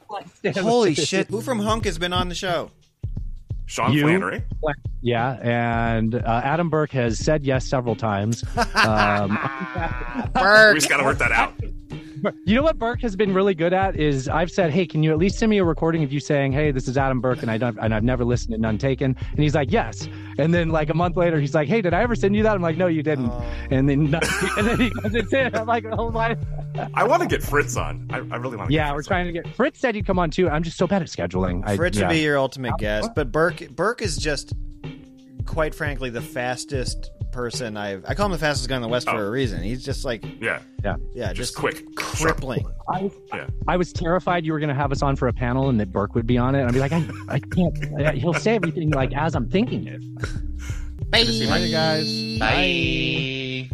[0.53, 0.57] send.
[0.57, 1.27] Holy shit!
[1.27, 2.71] Who from Hunk has been on the show?
[3.65, 4.03] Sean You?
[4.03, 4.43] Flannery.
[5.01, 8.43] Yeah, and uh, Adam Burke has said yes several times.
[8.75, 9.37] Um,
[10.35, 11.53] We just got to work that out.
[12.45, 15.11] You know what Burke has been really good at is I've said, "Hey, can you
[15.11, 17.51] at least send me a recording of you saying, "Hey, this is Adam Burke," and
[17.51, 20.69] I don't, and I've never listened to None Taken, and he's like, "Yes," and then
[20.69, 22.77] like a month later, he's like, "Hey, did I ever send you that?" I'm like,
[22.77, 23.45] "No, you didn't," oh.
[23.71, 24.13] and then
[24.57, 26.37] and then he goes, "It's it." I'm like, "Oh my."
[26.93, 28.07] I want to get Fritz on.
[28.11, 28.73] I, I really want to.
[28.73, 30.49] Yeah, we're trying to get Fritz said he'd come on too.
[30.49, 31.63] I'm just so bad at scheduling.
[31.65, 32.07] I, Fritz yeah.
[32.07, 34.53] would be your ultimate guest, but Burke Burke is just,
[35.45, 38.03] quite frankly, the fastest person I've.
[38.07, 39.29] I call him the fastest guy in the West for a oh.
[39.29, 39.61] reason.
[39.61, 40.61] He's just like, Yeah.
[40.83, 40.95] Yeah.
[41.13, 42.65] yeah, Just just, quick, crippling.
[42.89, 43.47] I, Yeah.
[43.67, 45.91] I was terrified you were going to have us on for a panel and that
[45.91, 46.59] Burke would be on it.
[46.59, 47.77] And I'd be like, I, I can't.
[48.01, 50.01] I- He'll say everything like as I'm thinking it.
[51.09, 52.39] Bye, Bye, guys.
[52.39, 53.69] Bye.